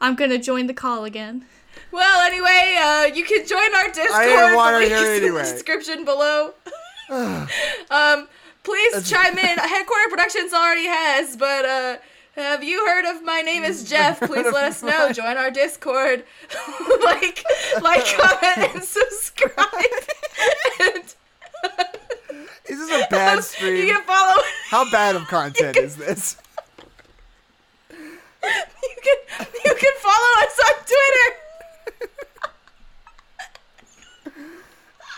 I'm 0.00 0.14
gonna 0.14 0.38
join 0.38 0.68
the 0.68 0.74
call 0.74 1.04
again. 1.04 1.44
Well, 1.90 2.20
anyway, 2.22 2.78
uh, 2.80 3.14
you 3.16 3.24
can 3.24 3.44
join 3.46 3.74
our 3.74 3.88
Discord. 3.88 4.22
didn't 4.22 4.54
want 4.54 4.76
the 4.76 4.88
her 4.88 4.96
link 4.96 5.06
in 5.06 5.24
anyway. 5.24 5.42
the 5.42 5.50
description 5.50 6.04
below. 6.04 6.54
um, 7.10 8.28
please 8.62 9.10
chime 9.10 9.36
in. 9.36 9.58
Headquarter 9.58 10.08
Productions 10.08 10.52
already 10.52 10.86
has, 10.86 11.36
but 11.36 11.64
uh, 11.64 11.96
have 12.40 12.64
you 12.64 12.84
heard 12.86 13.04
of 13.04 13.22
My 13.24 13.40
Name 13.42 13.64
is 13.64 13.84
Jeff? 13.90 14.20
Please 14.20 14.52
let 14.52 14.64
us 14.64 14.82
know. 14.82 15.12
Join 15.12 15.36
our 15.36 15.50
Discord. 15.50 16.24
like, 17.04 17.44
like, 17.82 18.04
comment, 18.16 18.74
and 18.74 18.82
subscribe. 18.84 19.56
and, 20.80 21.04
Is 22.66 22.78
this 22.78 22.90
a 22.90 23.06
bad 23.10 23.42
stream. 23.44 23.76
you 23.86 23.92
can 23.94 24.02
follow. 24.04 24.42
How 24.68 24.90
bad 24.90 25.16
of 25.16 25.26
content 25.28 25.76
is 25.76 25.96
this? 25.96 26.36
You 27.92 28.96
can 29.02 29.46
you 29.64 29.74
can 29.74 29.92
follow 29.98 30.42
us 30.42 30.58
on 30.66 30.74
Twitter. 30.84 32.10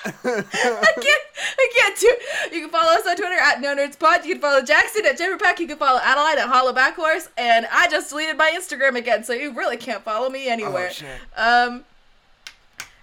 I 0.05 0.93
can't 1.01 1.23
I 1.59 1.69
can't 1.77 1.99
do 1.99 2.17
You 2.55 2.61
can 2.63 2.71
follow 2.71 2.93
us 2.93 3.07
on 3.07 3.17
Twitter 3.17 3.39
at 3.39 3.61
No 3.61 3.75
Nerds 3.77 3.99
Pod. 3.99 4.25
You 4.25 4.35
can 4.35 4.43
follow 4.43 4.63
Jackson 4.63 5.07
at 5.07 5.19
Jimmerpack. 5.19 5.59
You 5.59 5.67
can 5.69 5.77
follow 5.79 6.01
Adeline 6.03 6.39
at 6.39 6.49
Hollow 6.49 6.73
Backhorse. 6.73 7.29
And 7.39 7.67
I 7.73 7.89
just 7.89 8.11
deleted 8.11 8.37
my 8.37 8.51
Instagram 8.57 8.97
again, 8.97 9.23
so 9.25 9.33
you 9.33 9.53
really 9.53 9.77
can't 9.77 10.03
follow 10.03 10.29
me 10.29 10.49
anywhere. 10.49 10.89
Oh, 10.91 10.93
shit. 10.93 11.21
Um. 11.37 11.85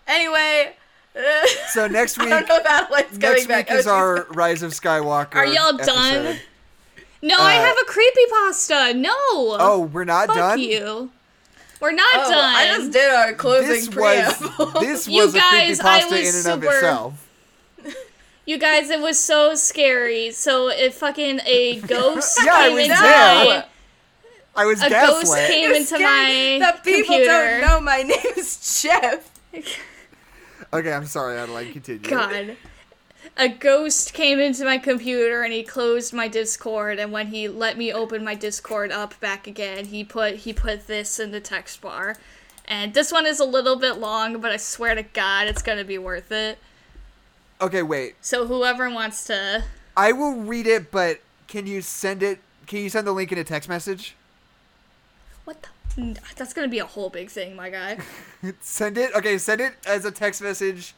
Anyway. 0.08 0.74
uh, 1.16 1.48
So 1.70 1.88
next 1.88 2.18
week. 2.18 2.28
I 2.32 2.40
week, 2.40 2.48
don't 2.48 2.64
know 2.64 2.70
if 2.78 2.84
Adeline's 2.84 3.18
coming 3.18 3.20
next 3.36 3.48
back. 3.48 3.70
week 3.70 3.80
is 3.80 3.88
Oh, 3.88 3.92
our 3.92 4.28
Rise 4.32 4.64
of 4.64 4.72
Skywalker. 4.72 5.36
Are 5.36 5.46
y'all 5.46 5.78
done? 5.78 6.16
episode. 6.16 6.42
No, 7.22 7.36
I 7.38 7.58
Uh, 7.58 7.62
have 7.66 7.76
a 7.82 7.86
creepy 7.86 8.22
pasta. 8.30 8.94
No. 8.94 9.12
Oh, 9.14 9.90
we're 9.92 10.06
not 10.06 10.28
fuck 10.28 10.36
done. 10.38 10.60
you. 10.60 11.12
We're 11.80 11.92
not 11.94 12.08
Oh, 12.26 12.30
done. 12.30 12.56
I 12.56 12.66
just 12.78 12.92
did 12.92 13.10
our 13.10 13.34
closing 13.34 13.68
This 13.70 13.88
preamble. 13.90 14.66
was 14.74 14.74
this 14.82 15.08
You 15.08 15.24
was 15.24 15.36
a 15.36 15.38
guys, 15.40 15.80
I 15.80 16.02
creepypasta 16.02 16.12
in 16.12 16.18
was 16.26 16.46
and 16.46 16.54
of 16.56 16.62
super- 16.64 16.76
itself. 16.76 17.26
You 18.46 18.58
guys, 18.58 18.90
it 18.90 19.00
was 19.00 19.20
so 19.20 19.54
scary. 19.56 20.32
So 20.32 20.70
if 20.70 20.96
fucking 20.96 21.40
a 21.46 21.80
ghost 21.88 22.40
Yeah, 22.44 22.54
I 22.56 22.68
came 22.68 22.74
was 22.76 22.84
into 22.86 23.02
there. 23.02 23.06
my 23.06 23.66
I 24.56 24.66
was 24.66 24.82
a 24.82 24.90
gaslit. 24.90 25.22
ghost 25.24 25.38
came 25.48 25.70
You're 25.70 25.76
into 25.78 26.00
my 26.00 26.58
The 26.60 26.80
people 26.84 27.16
computer. 27.16 27.32
don't 27.32 27.62
know 27.62 27.80
my 27.82 28.02
name 28.04 28.34
is 28.36 28.82
Jeff. 28.82 29.30
Okay, 30.74 30.92
I'm 30.94 31.06
sorry, 31.06 31.38
Adeline. 31.38 31.72
Continue. 31.72 32.10
God. 32.10 32.58
A 33.38 33.48
ghost 33.48 34.14
came 34.14 34.40
into 34.40 34.66
my 34.66 34.78
computer 34.78 35.44
and 35.44 35.54
he 35.54 35.64
closed 35.64 36.14
my 36.14 36.28
Discord 36.28 37.00
and 37.00 37.12
when 37.12 37.28
he 37.28 37.48
let 37.48 37.78
me 37.78 37.92
open 37.92 38.24
my 38.24 38.36
Discord 38.36 38.92
up 38.92 39.20
back 39.20 39.48
again, 39.48 39.86
he 39.86 40.04
put 40.04 40.36
he 40.36 40.54
put 40.54 40.88
this 40.88 41.20
in 41.20 41.32
the 41.32 41.40
text 41.40 41.82
bar. 41.82 42.18
And 42.68 42.94
this 42.94 43.12
one 43.12 43.26
is 43.26 43.40
a 43.40 43.46
little 43.46 43.78
bit 43.78 43.98
long, 43.98 44.40
but 44.42 44.52
I 44.52 44.58
swear 44.58 44.94
to 44.96 45.04
God 45.04 45.48
it's 45.48 45.62
gonna 45.62 45.84
be 45.84 45.98
worth 45.98 46.32
it. 46.32 46.60
Okay, 47.62 47.84
wait. 47.84 48.16
So 48.22 48.46
whoever 48.46 48.90
wants 48.90 49.24
to 49.26 49.64
I 49.96 50.12
will 50.12 50.36
read 50.36 50.68
it, 50.68 50.92
but 50.92 51.20
can 51.48 51.68
you 51.68 51.82
send 51.82 52.24
it? 52.24 52.40
Can 52.68 52.80
you 52.80 52.90
send 52.90 53.08
the 53.08 53.12
link 53.12 53.32
in 53.32 53.38
a 53.38 53.44
text 53.44 53.68
message? 53.68 54.16
What 55.46 55.62
the 55.62 55.70
that's 56.36 56.54
gonna 56.54 56.68
be 56.68 56.80
a 56.80 56.86
whole 56.86 57.10
big 57.10 57.30
thing, 57.30 57.56
my 57.56 57.70
guy. 57.70 58.00
Send 58.62 58.98
it. 58.98 59.14
Okay, 59.16 59.38
send 59.38 59.60
it 59.60 59.74
as 59.86 60.06
a 60.06 60.12
text 60.12 60.42
message. 60.42 60.94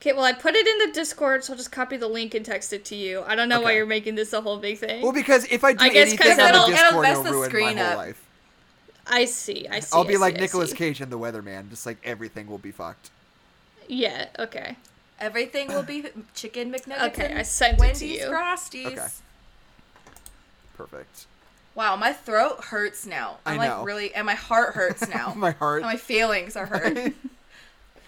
Okay, 0.00 0.12
well 0.12 0.24
I 0.24 0.32
put 0.32 0.54
it 0.54 0.66
in 0.66 0.78
the 0.88 0.94
Discord, 0.94 1.42
so 1.44 1.52
I'll 1.52 1.56
just 1.56 1.72
copy 1.72 1.96
the 1.96 2.06
link 2.06 2.34
and 2.34 2.44
text 2.46 2.72
it 2.72 2.84
to 2.86 2.94
you. 2.94 3.24
I 3.26 3.34
don't 3.34 3.48
know 3.48 3.60
why 3.60 3.72
you're 3.72 3.84
making 3.86 4.14
this 4.14 4.32
a 4.32 4.40
whole 4.40 4.58
big 4.58 4.78
thing. 4.78 5.02
Well, 5.02 5.12
because 5.12 5.44
if 5.50 5.64
I 5.64 5.72
do 5.72 5.84
I 5.84 5.88
guess 5.88 6.10
'cause 6.16 6.26
anything 6.26 6.40
on 6.44 6.48
it'll- 6.54 6.66
the 6.68 6.72
it'll 6.74 7.02
mess 7.02 7.10
it'll 7.12 7.22
the 7.24 7.30
ruin 7.32 7.42
my 7.42 7.48
screen 7.48 7.76
whole 7.78 7.86
up. 7.86 7.96
life. 7.96 8.24
I 9.08 9.24
see. 9.24 9.66
I 9.68 9.80
see. 9.80 9.88
I'll 9.92 10.04
I 10.04 10.06
be 10.06 10.16
like 10.16 10.34
see, 10.34 10.38
I 10.38 10.42
Nicolas 10.42 10.70
see. 10.70 10.76
Cage 10.76 11.00
and 11.00 11.10
the 11.10 11.18
Weatherman, 11.18 11.70
just 11.70 11.84
like 11.86 11.96
everything 12.04 12.46
will 12.46 12.58
be 12.58 12.70
fucked. 12.70 13.10
Yeah. 13.88 14.26
Okay. 14.38 14.76
Everything 15.18 15.68
will 15.68 15.82
be 15.82 16.04
chicken 16.34 16.70
McNuggets. 16.72 17.06
Okay, 17.08 17.26
and 17.30 17.38
I 17.38 17.42
sent 17.42 17.72
it 17.74 17.76
to 17.78 17.80
Wendy's 17.80 18.02
you. 18.20 18.26
Frosties. 18.26 18.86
Okay. 18.86 19.06
Perfect. 20.76 21.26
Wow, 21.74 21.96
my 21.96 22.12
throat 22.12 22.64
hurts 22.66 23.06
now. 23.06 23.38
I 23.46 23.52
I'm 23.52 23.56
know. 23.60 23.76
like 23.78 23.86
really, 23.86 24.14
and 24.14 24.26
my 24.26 24.34
heart 24.34 24.74
hurts 24.74 25.08
now. 25.14 25.32
My 25.34 25.52
heart, 25.52 25.82
And 25.82 25.90
my 25.90 25.96
feelings 25.96 26.54
are 26.56 26.66
hurt. 26.66 27.12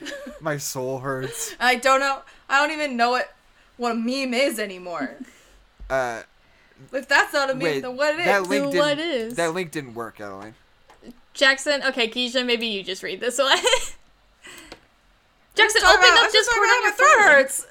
my 0.41 0.57
soul 0.57 0.99
hurts. 1.01 1.55
I 1.61 1.77
don't 1.77 2.01
know. 2.01 2.21
I 2.49 2.61
don't 2.61 2.75
even 2.75 2.97
know 2.97 3.11
what 3.11 3.33
what 3.77 3.93
a 3.93 3.95
meme 3.95 4.35
is 4.35 4.59
anymore. 4.59 5.17
Uh, 5.91 6.23
If 6.93 7.09
that's 7.09 7.33
not 7.33 7.51
a 7.51 7.55
meme, 7.55 7.63
wait, 7.65 7.81
then 7.81 7.97
what 7.97 8.15
it 8.15 8.21
is? 8.21 8.27
that 8.27 8.43
link 8.45 8.75
what 8.77 8.99
is? 9.01 9.35
That 9.35 9.55
link 9.55 9.73
didn't 9.73 9.95
work, 9.95 10.21
Adeline. 10.21 10.55
Jackson. 11.35 11.83
Okay, 11.83 12.07
Keisha. 12.09 12.47
Maybe 12.47 12.69
you 12.69 12.85
just 12.85 13.03
read 13.03 13.19
this 13.19 13.39
one. 13.39 13.59
Jackson, 15.57 15.83
open 15.85 15.99
about- 15.99 16.27
up 16.27 16.33
just 16.33 16.49
talk 16.51 16.61
Discord 16.61 16.69
about 16.69 16.77
on 16.77 16.83
your 16.85 16.93
throat 16.93 17.09
phone. 17.17 17.23
hurts. 17.25 17.67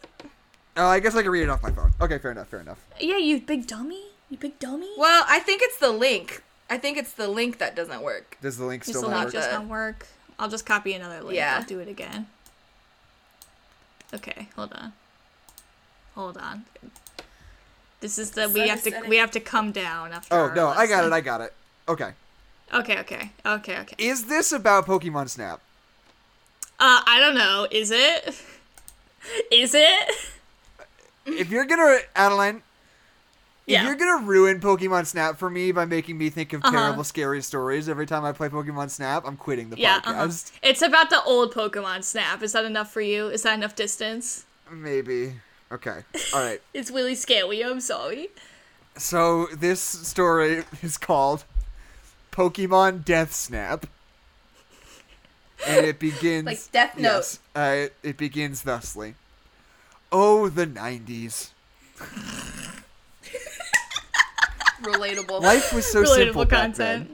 Oh, 0.77 0.87
I 0.87 0.99
guess 0.99 1.15
I 1.15 1.21
can 1.21 1.31
read 1.31 1.43
it 1.43 1.49
off 1.49 1.63
my 1.63 1.71
phone. 1.71 1.93
Okay, 2.01 2.17
fair 2.17 2.31
enough. 2.31 2.47
Fair 2.49 2.59
enough. 2.59 2.85
Yeah, 2.99 3.17
you 3.17 3.39
big 3.41 3.67
dummy. 3.67 4.03
You 4.29 4.37
big 4.37 4.59
dummy. 4.59 4.89
Well, 4.97 5.25
I 5.27 5.39
think 5.39 5.61
it's 5.63 5.77
the 5.77 5.91
link. 5.91 6.43
I 6.69 6.77
think 6.77 6.97
it's 6.97 7.13
the 7.13 7.27
link 7.27 7.57
that 7.59 7.75
doesn't 7.75 8.01
work. 8.01 8.37
Does 8.41 8.57
the 8.57 8.65
link 8.65 8.83
Just 8.85 8.97
still 8.99 9.09
the 9.09 9.15
not 9.15 9.25
link 9.27 9.33
work? 9.33 9.43
does 9.43 9.53
not 9.53 9.65
work. 9.65 10.07
I'll 10.39 10.49
just 10.49 10.65
copy 10.65 10.93
another 10.93 11.21
link. 11.21 11.35
Yeah. 11.35 11.57
I'll 11.59 11.65
do 11.65 11.79
it 11.79 11.87
again. 11.89 12.27
Okay, 14.13 14.47
hold 14.55 14.73
on. 14.73 14.93
Hold 16.15 16.37
on. 16.37 16.65
This 17.99 18.17
is 18.17 18.31
the 18.31 18.47
we 18.47 18.61
Set 18.61 18.69
have 18.69 18.83
to 18.83 18.91
setting. 18.91 19.09
we 19.09 19.17
have 19.17 19.31
to 19.31 19.39
come 19.41 19.71
down 19.71 20.13
after. 20.13 20.33
Oh 20.33 20.39
our 20.43 20.55
no, 20.55 20.67
I 20.69 20.87
got 20.87 21.03
it. 21.05 21.11
I 21.11 21.21
got 21.21 21.41
it. 21.41 21.53
Okay. 21.87 22.13
Okay, 22.73 22.99
okay, 22.99 23.31
okay, 23.45 23.79
okay. 23.79 23.95
Is 23.97 24.25
this 24.25 24.51
about 24.51 24.85
Pokemon 24.85 25.29
Snap? 25.29 25.59
Uh, 26.79 27.01
I 27.05 27.19
don't 27.19 27.35
know. 27.35 27.67
Is 27.69 27.91
it? 27.91 28.25
Is 29.51 29.73
it? 29.75 30.15
If 31.25 31.49
you're 31.49 31.65
gonna, 31.65 31.97
Adeline, 32.15 32.61
if 33.69 33.73
Yeah. 33.73 33.83
you're 33.85 33.95
gonna 33.95 34.25
ruin 34.25 34.59
Pokemon 34.59 35.05
Snap 35.05 35.37
for 35.37 35.49
me 35.49 35.71
by 35.71 35.85
making 35.85 36.17
me 36.17 36.29
think 36.31 36.53
of 36.53 36.61
Uh-huh. 36.63 36.71
terrible, 36.71 37.03
scary 37.03 37.41
stories 37.43 37.87
every 37.87 38.07
time 38.07 38.25
I 38.25 38.31
play 38.31 38.49
Pokemon 38.49 38.89
Snap, 38.89 39.23
I'm 39.27 39.37
quitting 39.37 39.69
the 39.69 39.77
Yeah. 39.77 39.97
Uh-huh. 40.03 40.25
podcast. 40.27 40.51
It's 40.63 40.81
about 40.81 41.09
the 41.11 41.21
old 41.23 41.53
Pokemon 41.53 42.03
Snap. 42.03 42.41
Is 42.41 42.53
that 42.53 42.65
enough 42.65 42.91
for 42.91 43.01
you? 43.01 43.27
Is 43.27 43.43
that 43.43 43.53
enough 43.53 43.75
distance? 43.75 44.45
Maybe. 44.71 45.39
Okay. 45.71 46.03
All 46.33 46.41
right. 46.41 46.61
It's 46.73 46.89
Willy 46.89 47.13
scary. 47.15 47.63
I'm 47.63 47.79
sorry. 47.79 48.29
So 48.97 49.45
this 49.53 49.79
story 49.79 50.63
is 50.81 50.97
called 50.97 51.43
Pokemon 52.31 53.05
Death 53.05 53.33
Snap. 53.35 53.85
And 55.67 55.85
it 55.85 55.99
begins 55.99 56.45
Like 56.47 56.71
Death 56.71 56.97
Note. 56.97 57.17
Yes, 57.17 57.39
uh, 57.55 57.87
it 58.01 58.17
begins 58.17 58.61
thusly. 58.63 59.13
Oh, 60.11 60.49
the 60.49 60.65
90s. 60.65 61.49
Relatable. 64.81 65.41
Life 65.41 65.73
was 65.73 65.85
so 65.85 66.03
simple 66.05 66.45
Relatable 66.45 66.49
back 66.49 66.75
then. 66.75 67.09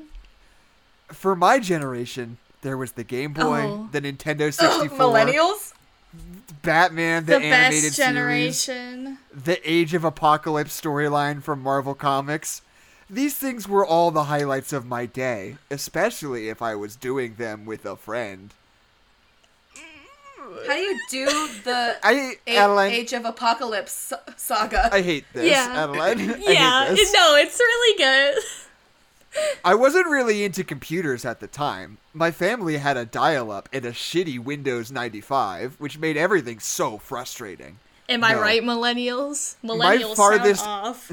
For 1.10 1.36
my 1.36 1.60
generation, 1.60 2.38
there 2.62 2.78
was 2.78 2.94
the 2.94 3.04
Game 3.04 3.34
Boy, 3.34 3.62
Oh. 3.64 3.90
the 3.92 4.02
Nintendo 4.02 4.54
64, 4.54 4.98
Millennials? 4.98 5.74
Batman, 6.62 7.26
the, 7.26 7.40
The, 7.40 7.46
animated 7.46 7.84
best 7.84 7.96
series, 7.96 8.66
the 8.66 9.60
Age 9.70 9.94
of 9.94 10.04
Apocalypse 10.04 10.80
storyline 10.80 11.44
from 11.44 11.62
Marvel 11.62 11.94
Comics. 11.94 12.62
These 13.10 13.36
things 13.36 13.68
were 13.68 13.86
all 13.86 14.10
the 14.12 14.24
highlights 14.26 14.74
of 14.74 14.86
my 14.86 15.06
day, 15.06 15.58
especially 15.70 16.50
if 16.50 16.62
I 16.62 16.74
was 16.76 16.96
doing 16.96 17.36
them 17.36 17.66
with 17.66 17.86
a 17.86 17.96
friend. 17.96 18.52
How 20.68 20.74
do 20.74 20.80
you 20.80 21.00
do 21.10 21.26
the 21.64 21.98
I, 22.04 22.34
A- 22.48 22.58
Adeline, 22.58 22.92
Age 22.92 23.14
of 23.14 23.26
Apocalypse 23.26 24.14
saga? 24.38 24.90
I 24.94 25.02
hate 25.02 25.26
this, 25.34 25.50
Yeah. 25.52 25.68
Adeline. 25.84 26.20
Yeah. 26.20 26.84
I 26.84 26.86
hate 26.88 26.96
this. 26.98 27.14
No, 27.14 27.36
it's 27.36 27.60
really 27.60 27.98
good. 27.98 28.44
I 29.66 29.76
wasn't 29.76 30.08
really 30.08 30.46
into 30.46 30.64
computers 30.64 31.26
at 31.26 31.42
the 31.42 31.48
time. 31.48 31.98
My 32.14 32.32
family 32.32 32.78
had 32.78 32.96
a 32.96 33.06
dial 33.06 33.52
up 33.52 33.68
and 33.74 33.84
a 33.86 33.92
shitty 33.92 34.40
Windows 34.40 34.92
95, 34.92 35.76
which 35.78 35.98
made 35.98 36.16
everything 36.16 36.60
so 36.60 36.98
frustrating. 36.98 37.80
Am 38.08 38.24
I 38.24 38.34
No. 38.34 38.40
right, 38.42 38.62
millennials? 38.64 39.56
Millennials 39.64 40.16
farthest- 40.16 40.64
sound 40.64 40.88
off. 40.88 41.12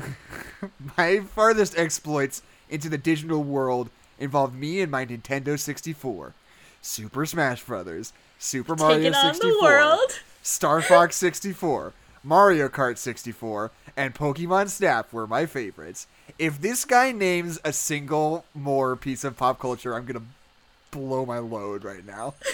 My 0.96 1.20
farthest 1.20 1.76
exploits 1.76 2.42
into 2.70 2.88
the 2.88 2.98
digital 2.98 3.42
world 3.42 3.90
involved 4.20 4.54
me 4.54 4.80
and 4.80 4.90
my 4.92 5.04
Nintendo 5.04 5.58
64, 5.58 6.32
Super 6.80 7.26
Smash 7.26 7.62
Bros., 7.64 8.12
Super 8.42 8.74
Mario 8.74 9.12
64, 9.12 9.62
world. 9.62 10.20
Star 10.42 10.82
Fox 10.82 11.14
64, 11.16 11.92
Mario 12.24 12.68
Kart 12.68 12.98
64, 12.98 13.70
and 13.96 14.14
Pokemon 14.16 14.68
Snap 14.68 15.12
were 15.12 15.28
my 15.28 15.46
favorites. 15.46 16.08
If 16.40 16.60
this 16.60 16.84
guy 16.84 17.12
names 17.12 17.60
a 17.64 17.72
single 17.72 18.44
more 18.52 18.96
piece 18.96 19.22
of 19.22 19.36
pop 19.36 19.60
culture, 19.60 19.94
I'm 19.94 20.06
gonna 20.06 20.24
blow 20.90 21.24
my 21.24 21.38
load 21.38 21.84
right 21.84 22.04
now. 22.04 22.34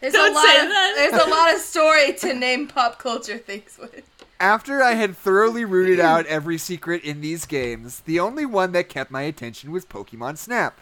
There's 0.00 0.12
Don't 0.12 0.30
a 0.30 0.34
lot 0.34 0.44
say 0.44 0.60
of 0.60 0.68
that. 0.68 0.92
there's 0.94 1.26
a 1.26 1.30
lot 1.30 1.54
of 1.54 1.60
story 1.60 2.12
to 2.18 2.34
name 2.34 2.68
pop 2.68 2.98
culture 2.98 3.38
things 3.38 3.78
with. 3.80 4.04
After 4.38 4.82
I 4.82 4.92
had 4.92 5.16
thoroughly 5.16 5.64
rooted 5.64 5.98
out 5.98 6.26
every 6.26 6.58
secret 6.58 7.02
in 7.02 7.22
these 7.22 7.46
games, 7.46 8.00
the 8.00 8.20
only 8.20 8.44
one 8.44 8.72
that 8.72 8.90
kept 8.90 9.10
my 9.10 9.22
attention 9.22 9.72
was 9.72 9.86
Pokemon 9.86 10.36
Snap. 10.36 10.78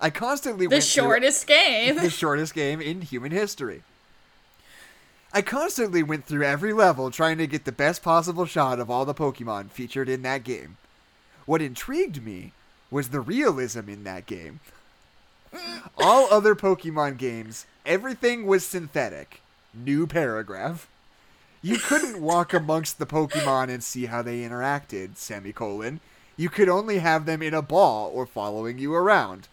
I 0.00 0.10
constantly 0.10 0.66
The 0.66 0.76
went 0.76 0.84
through- 0.84 1.02
shortest 1.04 1.46
game. 1.46 1.96
the 2.00 2.10
shortest 2.10 2.54
game 2.54 2.80
in 2.80 3.02
human 3.02 3.32
history. 3.32 3.82
I 5.32 5.42
constantly 5.42 6.02
went 6.02 6.24
through 6.24 6.44
every 6.44 6.72
level 6.72 7.10
trying 7.10 7.36
to 7.38 7.46
get 7.46 7.64
the 7.64 7.72
best 7.72 8.02
possible 8.02 8.46
shot 8.46 8.78
of 8.80 8.90
all 8.90 9.04
the 9.04 9.14
Pokemon 9.14 9.70
featured 9.70 10.08
in 10.08 10.22
that 10.22 10.42
game. 10.44 10.78
What 11.44 11.60
intrigued 11.60 12.24
me 12.24 12.52
was 12.90 13.08
the 13.08 13.20
realism 13.20 13.88
in 13.88 14.04
that 14.04 14.24
game. 14.26 14.60
All 15.98 16.28
other 16.30 16.54
Pokemon 16.54 17.16
games, 17.18 17.66
everything 17.86 18.46
was 18.46 18.64
synthetic. 18.66 19.40
New 19.74 20.06
paragraph. 20.06 20.88
You 21.62 21.78
couldn't 21.78 22.20
walk 22.22 22.52
amongst 22.54 22.98
the 22.98 23.06
Pokemon 23.06 23.68
and 23.70 23.82
see 23.82 24.06
how 24.06 24.22
they 24.22 24.40
interacted, 24.40 25.16
semicolon. 25.16 26.00
You 26.36 26.48
could 26.48 26.68
only 26.68 26.98
have 26.98 27.26
them 27.26 27.42
in 27.42 27.52
a 27.54 27.62
ball 27.62 28.10
or 28.14 28.24
following 28.26 28.78
you 28.78 28.94
around. 28.94 29.48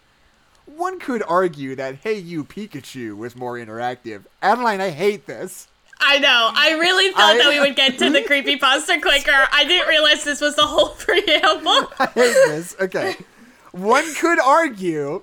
One 0.65 0.99
could 0.99 1.23
argue 1.27 1.75
that 1.75 1.95
Hey 2.03 2.17
You 2.17 2.43
Pikachu 2.43 3.15
was 3.15 3.35
more 3.35 3.53
interactive. 3.55 4.23
Adeline, 4.41 4.81
I 4.81 4.89
hate 4.89 5.25
this. 5.27 5.67
I 5.99 6.19
know. 6.19 6.51
I 6.53 6.71
really 6.73 7.11
thought 7.13 7.35
I- 7.35 7.37
that 7.37 7.49
we 7.49 7.59
would 7.59 7.75
get 7.75 7.97
to 7.99 8.09
the 8.09 8.21
creepypasta 8.21 9.01
quicker. 9.01 9.47
I 9.51 9.63
didn't 9.65 9.87
realize 9.87 10.23
this 10.23 10.41
was 10.41 10.55
the 10.55 10.65
whole 10.65 10.89
preamble. 10.99 11.91
I 11.99 12.07
hate 12.13 12.33
this. 12.47 12.75
Okay. 12.81 13.15
One 13.71 14.13
could 14.15 14.39
argue 14.39 15.21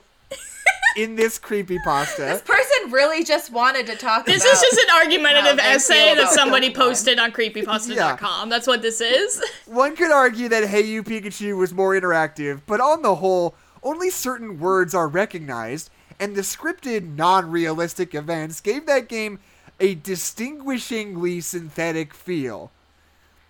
in 0.97 1.16
this 1.16 1.39
creepypasta. 1.39 2.16
This 2.19 2.43
person 2.43 2.90
really 2.93 3.24
just 3.24 3.51
wanted 3.51 3.86
to 3.86 3.97
talk 3.97 4.27
This 4.27 4.43
about. 4.43 4.52
is 4.55 4.60
just 4.60 4.78
an 4.78 4.94
argumentative 4.97 5.59
essay 5.59 6.14
that 6.14 6.31
somebody 6.32 6.70
Pokemon. 6.70 6.74
posted 6.74 7.19
on 7.19 7.32
creepypasta.com. 7.32 8.48
That's 8.51 8.66
what 8.66 8.82
this 8.82 9.01
is. 9.01 9.43
One 9.66 9.97
could 9.97 10.10
argue 10.10 10.48
that 10.51 10.69
Hey 10.69 10.82
You 10.82 11.02
Pikachu 11.02 11.56
was 11.56 11.73
more 11.73 11.93
interactive, 11.94 12.60
but 12.66 12.81
on 12.81 13.01
the 13.02 13.14
whole, 13.16 13.55
only 13.83 14.11
certain 14.11 14.59
words 14.59 14.95
are 14.95 15.09
recognized, 15.09 15.91
and 16.19 16.35
the 16.35 16.43
scripted, 16.43 17.17
non 17.17 17.51
realistic 17.51 18.15
events 18.15 18.61
gave 18.61 18.87
that 18.87 19.09
game 19.09 19.39
a 19.81 19.95
distinguishingly 19.95 21.41
synthetic 21.41 22.15
feel. 22.15 22.71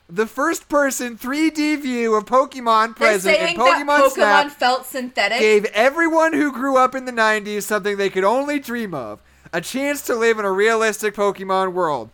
The 0.09 0.27
first 0.27 0.69
person 0.69 1.17
3D 1.17 1.81
view 1.81 2.15
of 2.15 2.27
Pokemon 2.27 2.97
present 2.97 3.37
in 3.39 3.57
Pokemon 3.57 3.87
Pokemon 3.87 4.11
Snap 4.11 4.51
felt 4.53 4.87
synthetic. 4.87 5.39
gave 5.39 5.65
everyone 5.67 6.33
who 6.35 6.53
grew 6.53 6.77
up 6.77 6.95
in 6.95 7.07
the 7.07 7.13
90s 7.13 7.63
something 7.63 7.97
they 7.97 8.11
could 8.11 8.25
only 8.25 8.59
dream 8.59 8.93
of 8.95 9.21
a 9.53 9.61
chance 9.61 10.03
to 10.03 10.15
live 10.15 10.39
in 10.39 10.45
a 10.45 10.53
realistic 10.53 11.15
Pokemon 11.15 11.73
world. 11.73 12.11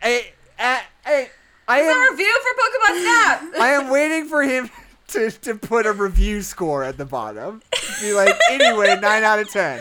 Hey, 0.00 0.32
uh, 0.58 0.80
hey, 1.04 1.28
I 1.68 1.80
It's 1.80 1.88
a 1.88 1.92
am, 1.92 2.10
review 2.10 2.40
for 2.42 2.62
Pokemon 2.62 3.02
Snap. 3.02 3.42
I 3.60 3.68
am 3.68 3.90
waiting 3.90 4.26
for 4.26 4.42
him 4.42 4.70
to, 5.12 5.30
to 5.30 5.54
put 5.54 5.86
a 5.86 5.92
review 5.92 6.42
score 6.42 6.82
at 6.84 6.96
the 6.98 7.04
bottom. 7.04 7.62
Be 8.00 8.12
like, 8.12 8.36
anyway, 8.50 8.96
9 9.00 9.22
out 9.24 9.38
of 9.38 9.50
10. 9.50 9.80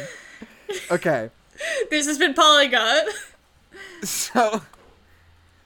Okay, 0.91 1.29
This 1.89 2.05
has 2.07 2.17
been 2.17 2.33
Polygon. 2.33 3.05
so. 4.03 4.61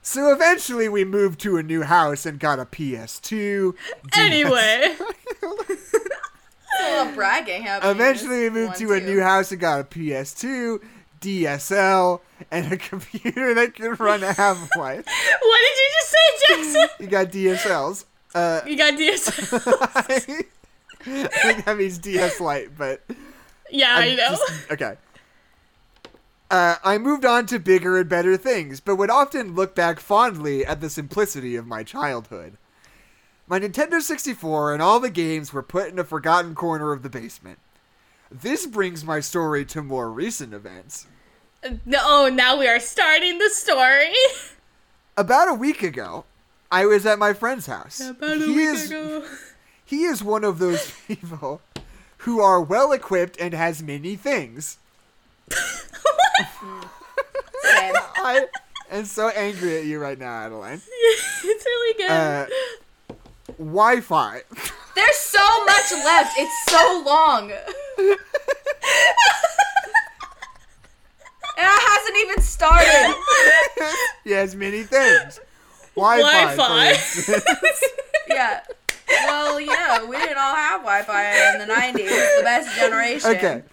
So 0.01 0.33
eventually 0.33 0.89
we 0.89 1.05
moved 1.05 1.39
to 1.41 1.57
a 1.57 1.63
new 1.63 1.81
house 1.83 2.25
and 2.25 2.37
got 2.39 2.59
a 2.59 2.65
PS2. 2.65 3.73
Anyway, 4.17 4.95
a 5.43 5.47
little 6.99 7.13
bragging 7.15 7.63
happening. 7.63 7.91
Eventually, 7.95 8.39
we 8.41 8.49
moved 8.49 8.75
to 8.77 8.91
a 8.93 8.99
new 8.99 9.21
house 9.21 9.51
and 9.53 9.61
got 9.61 9.79
a 9.79 9.83
PS2, 9.85 10.81
DSL, 11.21 12.19
and 12.51 12.73
a 12.73 12.77
computer 12.89 13.53
that 13.53 13.75
could 13.75 13.97
run 13.99 14.21
Half 14.21 14.69
Life. 14.77 15.05
what 15.05 15.59
did 15.61 15.77
you 15.77 15.89
just 15.93 16.09
say, 16.11 16.27
Jackson? 16.47 16.89
You 16.99 17.07
got 17.07 17.27
DSLs. 17.27 18.05
Uh, 18.35 18.61
You 18.65 18.77
got 18.77 18.97
DS. 18.97 19.27
I 19.53 20.01
think 20.19 20.47
that 21.65 21.75
means 21.77 21.97
DS 21.97 22.39
Lite, 22.39 22.77
but 22.77 23.01
Yeah, 23.69 23.93
I 23.95 24.05
I'm 24.07 24.15
know. 24.15 24.29
just- 24.29 24.71
okay. 24.71 24.95
Uh, 26.49 26.75
I 26.83 26.97
moved 26.99 27.25
on 27.25 27.45
to 27.47 27.57
bigger 27.59 27.97
and 27.97 28.07
better 28.07 28.37
things, 28.37 28.79
but 28.79 28.95
would 28.97 29.09
often 29.09 29.55
look 29.55 29.73
back 29.73 29.99
fondly 29.99 30.63
at 30.65 30.81
the 30.81 30.89
simplicity 30.89 31.55
of 31.55 31.65
my 31.65 31.83
childhood. 31.83 32.57
My 33.47 33.59
Nintendo 33.59 33.99
64 34.01 34.73
and 34.73 34.81
all 34.81 34.99
the 34.99 35.09
games 35.09 35.51
were 35.51 35.63
put 35.63 35.89
in 35.89 35.97
a 35.97 36.03
forgotten 36.03 36.53
corner 36.53 36.91
of 36.91 37.01
the 37.01 37.09
basement. 37.09 37.57
This 38.31 38.65
brings 38.67 39.03
my 39.03 39.19
story 39.19 39.65
to 39.65 39.81
more 39.81 40.11
recent 40.11 40.53
events. 40.53 41.07
No, 41.85 42.29
now 42.29 42.57
we 42.59 42.67
are 42.67 42.79
starting 42.79 43.39
the 43.39 43.49
story. 43.49 44.13
About 45.17 45.49
a 45.49 45.53
week 45.53 45.81
ago, 45.83 46.25
I 46.73 46.87
was 46.87 47.05
at 47.05 47.19
my 47.19 47.33
friend's 47.33 47.67
house. 47.67 47.99
About 48.01 48.37
a 48.37 48.39
he 48.39 48.55
week 48.55 48.69
is 48.69 48.89
ago. 48.89 49.23
he 49.85 50.05
is 50.05 50.23
one 50.23 50.43
of 50.43 50.57
those 50.57 50.91
people 51.07 51.61
who 52.17 52.41
are 52.41 52.59
well 52.59 52.91
equipped 52.91 53.39
and 53.39 53.53
has 53.53 53.83
many 53.83 54.15
things. 54.15 54.79
Same. 55.51 55.59
I 57.63 58.47
am 58.89 59.05
so 59.05 59.29
angry 59.29 59.77
at 59.77 59.85
you 59.85 59.99
right 59.99 60.17
now, 60.17 60.33
Adeline. 60.33 60.81
it's 61.43 61.63
really 61.63 61.97
good. 61.97 62.09
Uh, 62.09 62.47
Wi-Fi. 63.59 64.41
There's 64.95 65.17
so 65.17 65.65
much 65.65 65.91
left. 65.91 66.33
It's 66.39 66.65
so 66.71 67.03
long. 67.05 67.51
and 67.51 68.17
it 71.55 71.83
hasn't 71.83 72.17
even 72.17 72.41
started. 72.41 73.13
he 74.23 74.31
has 74.31 74.55
many 74.55 74.81
things. 74.81 75.39
Wi-Fi. 75.95 76.55
Wi-Fi. 76.55 77.41
Yeah. 78.27 78.61
Well, 79.09 79.59
you 79.59 79.67
know, 79.67 80.07
we 80.09 80.17
didn't 80.17 80.37
all 80.37 80.55
have 80.55 80.81
Wi-Fi 80.81 81.53
in 81.53 81.59
the 81.67 81.71
'90s. 81.71 82.37
The 82.37 82.43
best 82.43 82.79
generation. 82.79 83.29
okay. 83.31 83.63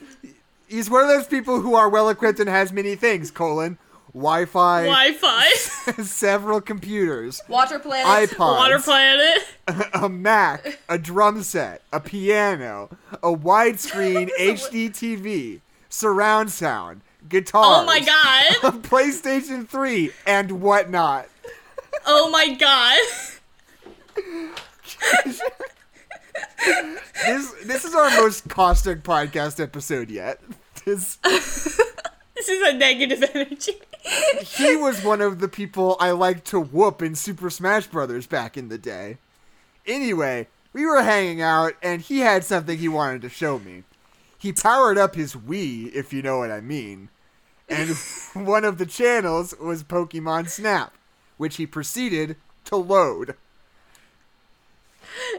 He's 0.68 0.90
one 0.90 1.02
of 1.02 1.08
those 1.08 1.26
people 1.26 1.60
who 1.60 1.74
are 1.74 1.88
well 1.88 2.08
equipped 2.10 2.40
and 2.40 2.48
has 2.48 2.72
many 2.72 2.94
things. 2.94 3.30
Colon. 3.30 3.78
Wi-Fi. 4.12 4.82
Wi-Fi, 4.86 5.50
several 6.02 6.60
computers. 6.60 7.40
Water 7.48 7.78
Planet. 7.78 8.30
iPods. 8.30 8.56
Water 8.58 8.78
Planet. 8.80 9.38
a 9.94 10.08
Mac, 10.08 10.80
a 10.88 10.98
drum 10.98 11.42
set, 11.44 11.82
a 11.92 12.00
piano, 12.00 12.90
a 13.22 13.32
widescreen 13.32 14.28
HD 14.38 14.90
TV, 14.90 15.60
surround 15.88 16.50
sound, 16.50 17.02
oh 17.04 17.26
guitars. 17.28 17.64
Oh 17.64 17.84
my 17.84 18.00
god. 18.00 18.74
A 18.74 18.76
PlayStation 18.78 19.68
3 19.68 20.10
and 20.26 20.60
whatnot. 20.60 21.28
Oh 22.06 22.30
my 22.30 22.54
god. 22.54 22.98
This 27.26 27.52
this 27.64 27.84
is 27.84 27.94
our 27.94 28.10
most 28.10 28.48
caustic 28.48 29.02
podcast 29.02 29.62
episode 29.62 30.10
yet. 30.10 30.40
This 30.84 31.16
This 31.16 32.48
is 32.48 32.68
a 32.68 32.72
negative 32.72 33.22
energy. 33.34 33.74
he 34.42 34.76
was 34.76 35.04
one 35.04 35.20
of 35.20 35.40
the 35.40 35.48
people 35.48 35.96
I 36.00 36.12
liked 36.12 36.46
to 36.46 36.60
whoop 36.60 37.02
in 37.02 37.14
Super 37.14 37.50
Smash 37.50 37.86
Brothers 37.86 38.26
back 38.26 38.56
in 38.56 38.68
the 38.68 38.78
day. 38.78 39.18
Anyway, 39.86 40.48
we 40.72 40.86
were 40.86 41.02
hanging 41.02 41.42
out 41.42 41.74
and 41.82 42.00
he 42.00 42.20
had 42.20 42.44
something 42.44 42.78
he 42.78 42.88
wanted 42.88 43.20
to 43.22 43.28
show 43.28 43.58
me. 43.58 43.84
He 44.38 44.52
powered 44.54 44.96
up 44.96 45.16
his 45.16 45.34
Wii, 45.34 45.92
if 45.92 46.14
you 46.14 46.22
know 46.22 46.38
what 46.38 46.50
I 46.50 46.60
mean. 46.62 47.10
And 47.68 47.90
one 48.32 48.64
of 48.64 48.78
the 48.78 48.86
channels 48.86 49.54
was 49.60 49.84
Pokemon 49.84 50.48
Snap, 50.48 50.94
which 51.40 51.56
he 51.56 51.66
proceeded 51.66 52.36
to 52.66 52.76
load. 52.76 53.34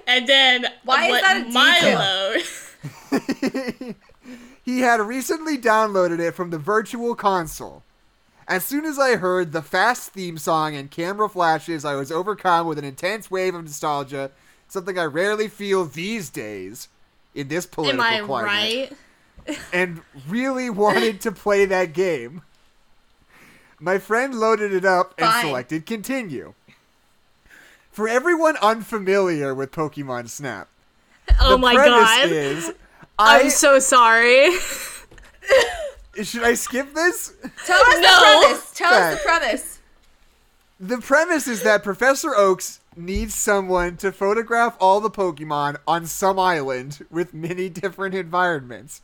And 0.08 0.28
then 0.28 0.66
Why 0.84 1.06
is 1.06 1.12
let 1.12 1.22
that 1.22 1.48
a 1.48 1.50
my 1.52 2.44
load. 3.12 3.96
He 4.64 4.82
had 4.82 5.02
recently 5.02 5.58
downloaded 5.58 6.20
it 6.20 6.36
from 6.36 6.50
the 6.50 6.60
Virtual 6.60 7.16
Console. 7.16 7.84
As 8.48 8.64
soon 8.64 8.86
as 8.86 9.00
I 9.00 9.16
heard 9.16 9.52
the 9.52 9.62
fast 9.62 10.12
theme 10.12 10.38
song 10.38 10.76
and 10.76 10.92
camera 10.92 11.28
flashes, 11.28 11.84
I 11.84 11.96
was 11.96 12.12
overcome 12.12 12.68
with 12.68 12.78
an 12.78 12.86
intense 12.86 13.32
wave 13.32 13.56
of 13.56 13.64
nostalgia, 13.64 14.32
something 14.68 15.00
I 15.00 15.06
rarely 15.06 15.48
feel 15.48 15.86
these 15.86 16.30
days 16.30 16.90
in 17.34 17.48
this 17.48 17.66
political 17.66 18.02
Am 18.02 18.08
political 18.08 18.36
I 18.36 18.44
climate, 18.44 18.98
right? 19.48 19.58
and 19.74 20.02
really 20.28 20.70
wanted 20.70 21.22
to 21.22 21.32
play 21.32 21.66
that 21.66 21.94
game. 21.94 22.44
My 23.84 23.98
friend 23.98 24.36
loaded 24.36 24.72
it 24.74 24.86
up 24.86 25.16
and 25.18 25.28
Fine. 25.28 25.46
selected 25.46 25.86
continue. 25.88 26.54
For 27.92 28.08
everyone 28.08 28.56
unfamiliar 28.62 29.54
with 29.56 29.72
Pokemon 29.72 30.30
Snap, 30.30 30.70
Oh 31.42 31.52
the 31.52 31.58
my 31.58 31.74
premise 31.74 31.92
god. 32.08 32.32
is 32.32 32.74
I 33.20 33.42
I'm 33.42 33.50
so 33.50 33.80
sorry. 33.80 34.52
should 36.24 36.44
I 36.44 36.54
skip 36.54 36.94
this? 36.94 37.34
Tell 37.66 37.80
us 37.82 37.96
No. 37.96 38.02
the 38.02 38.46
premise. 38.46 38.72
Tell 38.76 38.94
us 38.94 39.16
the 39.18 39.22
premise. 39.26 39.80
The 40.80 40.98
premise 41.00 41.48
is 41.48 41.64
that 41.64 41.84
Professor 41.84 42.36
Oaks 42.36 42.80
needs 42.96 43.34
someone 43.36 43.98
to 43.98 44.12
photograph 44.12 44.76
all 44.80 45.00
the 45.00 45.10
Pokemon 45.12 45.78
on 45.88 46.06
some 46.06 46.38
island 46.40 47.06
with 47.10 47.34
many 47.34 47.68
different 47.70 48.14
environments. 48.16 49.02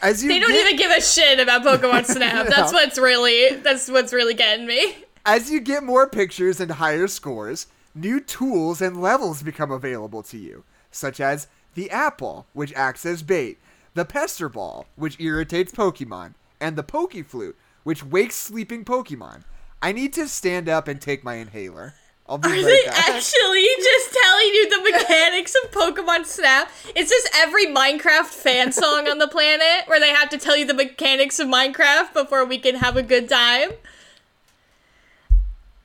As 0.00 0.22
you 0.22 0.28
They 0.28 0.38
don't 0.38 0.50
get, 0.50 0.64
even 0.66 0.76
give 0.76 0.90
a 0.90 1.00
shit 1.00 1.40
about 1.40 1.62
Pokemon 1.64 2.04
Snap. 2.14 2.46
That's 2.48 2.72
what's 2.72 2.98
really 2.98 3.56
that's 3.56 3.88
what's 3.90 4.12
really 4.12 4.34
getting 4.34 4.66
me. 4.66 4.96
as 5.26 5.50
you 5.50 5.60
get 5.60 5.82
more 5.82 6.08
pictures 6.08 6.60
and 6.60 6.72
higher 6.72 7.06
scores, 7.08 7.66
new 7.94 8.20
tools 8.20 8.80
and 8.80 9.00
levels 9.00 9.42
become 9.42 9.70
available 9.70 10.22
to 10.24 10.38
you, 10.38 10.64
such 10.90 11.20
as 11.20 11.48
the 11.74 11.90
Apple, 11.90 12.46
which 12.52 12.72
acts 12.74 13.04
as 13.04 13.22
bait, 13.22 13.58
the 13.94 14.04
Pester 14.04 14.48
Ball, 14.48 14.86
which 14.96 15.20
irritates 15.20 15.72
Pokemon, 15.72 16.34
and 16.60 16.76
the 16.76 16.84
Pokeflute, 16.84 17.54
which 17.84 18.04
wakes 18.04 18.34
sleeping 18.36 18.84
Pokemon. 18.84 19.44
I 19.82 19.92
need 19.92 20.12
to 20.14 20.26
stand 20.28 20.68
up 20.68 20.88
and 20.88 21.00
take 21.00 21.22
my 21.24 21.34
inhaler. 21.36 21.94
I'll 22.28 22.36
be 22.36 22.48
Are 22.48 22.52
right 22.52 22.64
they 22.64 22.82
back. 22.84 23.08
actually 23.08 23.66
just 23.82 24.16
telling 24.22 24.46
you 24.46 24.68
the 24.68 24.90
mechanics 24.92 25.54
of 25.64 25.70
Pokemon 25.70 26.26
Snap? 26.26 26.70
Is 26.94 27.08
this 27.08 27.26
every 27.34 27.66
Minecraft 27.66 28.26
fan 28.26 28.70
song 28.70 29.08
on 29.08 29.18
the 29.18 29.28
planet 29.28 29.88
where 29.88 29.98
they 29.98 30.10
have 30.10 30.28
to 30.30 30.38
tell 30.38 30.56
you 30.56 30.66
the 30.66 30.74
mechanics 30.74 31.38
of 31.38 31.48
Minecraft 31.48 32.12
before 32.12 32.44
we 32.44 32.58
can 32.58 32.76
have 32.76 32.96
a 32.96 33.02
good 33.02 33.28
time? 33.30 33.70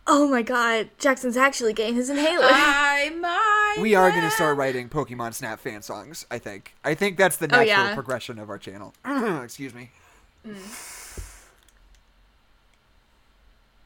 Oh 0.05 0.27
my 0.27 0.41
god, 0.41 0.89
Jackson's 0.99 1.37
actually 1.37 1.71
getting 1.71 1.95
his 1.95 2.09
inhaler. 2.09 2.47
I 2.51 3.09
might. 3.17 3.81
We 3.81 3.95
are 3.95 4.09
going 4.09 4.23
to 4.23 4.31
start 4.31 4.57
writing 4.57 4.89
Pokemon 4.89 5.33
Snap 5.33 5.61
fan 5.61 5.81
songs, 5.81 6.25
I 6.29 6.39
think. 6.39 6.75
I 6.83 6.93
think 6.93 7.17
that's 7.17 7.37
the 7.37 7.45
oh, 7.45 7.63
natural 7.63 7.67
yeah. 7.67 7.93
progression 7.93 8.37
of 8.37 8.49
our 8.49 8.57
channel. 8.57 8.93
Excuse 9.43 9.73
me. 9.73 9.91
Mm. 10.45 11.39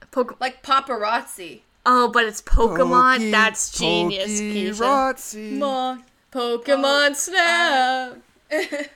Poke- 0.09 0.41
like 0.41 0.63
paparazzi. 0.63 1.61
Oh, 1.87 2.09
but 2.13 2.25
it's 2.25 2.41
Pokemon? 2.43 3.17
Poke- 3.17 3.31
That's 3.31 3.71
genius, 3.71 4.39
Keisha. 4.39 4.73
Pokerozzi. 5.15 5.51
Mo- 5.57 5.97
Pokemon 6.31 7.15
Snap. 7.15 8.17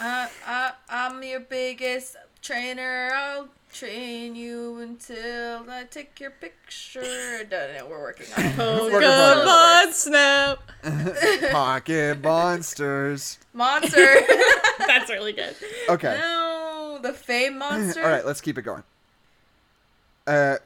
Uh, 0.00 0.28
uh, 0.46 0.70
I'm 0.88 1.20
your 1.24 1.40
biggest 1.40 2.14
trainer. 2.40 3.10
I'll 3.12 3.48
train 3.72 4.36
you 4.36 4.78
until 4.78 5.68
I 5.68 5.86
take 5.90 6.20
your 6.20 6.30
picture. 6.30 7.44
Don't 7.50 7.74
know. 7.74 7.86
We're 7.90 8.00
working 8.00 8.26
on 8.36 8.44
it. 8.44 8.52
Pokemon 8.54 9.92
Snap. 9.92 10.58
Pocket 11.50 12.22
monsters. 12.22 13.38
Monster. 13.52 14.20
That's 14.86 15.10
really 15.10 15.32
good. 15.32 15.56
Okay. 15.88 16.16
no, 16.16 17.00
the 17.02 17.12
fame 17.12 17.58
monster. 17.58 18.00
All 18.04 18.08
right, 18.08 18.24
let's 18.24 18.40
keep 18.40 18.56
it 18.56 18.62
going. 18.62 18.84
Uh, 20.28 20.58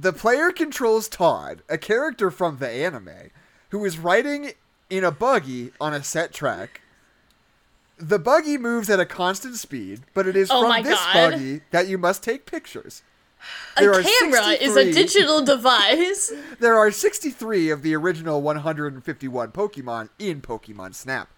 the 0.00 0.12
player 0.12 0.52
controls 0.52 1.08
Todd, 1.08 1.62
a 1.68 1.76
character 1.76 2.30
from 2.30 2.58
the 2.58 2.68
anime, 2.68 3.30
who 3.70 3.84
is 3.84 3.98
riding 3.98 4.52
in 4.88 5.04
a 5.04 5.10
buggy 5.10 5.72
on 5.80 5.92
a 5.92 6.02
set 6.04 6.32
track. 6.32 6.80
The 7.98 8.18
buggy 8.18 8.58
moves 8.58 8.88
at 8.88 9.00
a 9.00 9.04
constant 9.04 9.56
speed, 9.56 10.02
but 10.14 10.26
it 10.28 10.36
is 10.36 10.50
Oh 10.52 10.62
from 10.62 10.84
this 10.84 10.98
God. 10.98 11.32
buggy 11.32 11.60
that 11.72 11.88
you 11.88 11.98
must 11.98 12.22
take 12.22 12.46
pictures. 12.46 13.02
A 13.76 13.80
There 13.80 13.92
are 13.92 14.02
camera 14.02 14.50
is 14.52 14.76
a 14.76 14.92
digital 14.92 15.44
device. 15.44 16.32
There 16.60 16.76
are 16.76 16.90
63 16.90 17.70
of 17.70 17.82
the 17.82 17.94
original 17.94 18.40
151 18.42 19.52
Pokemon 19.52 20.10
in 20.18 20.40
Pokemon 20.40 20.94
Snap. 20.94 21.28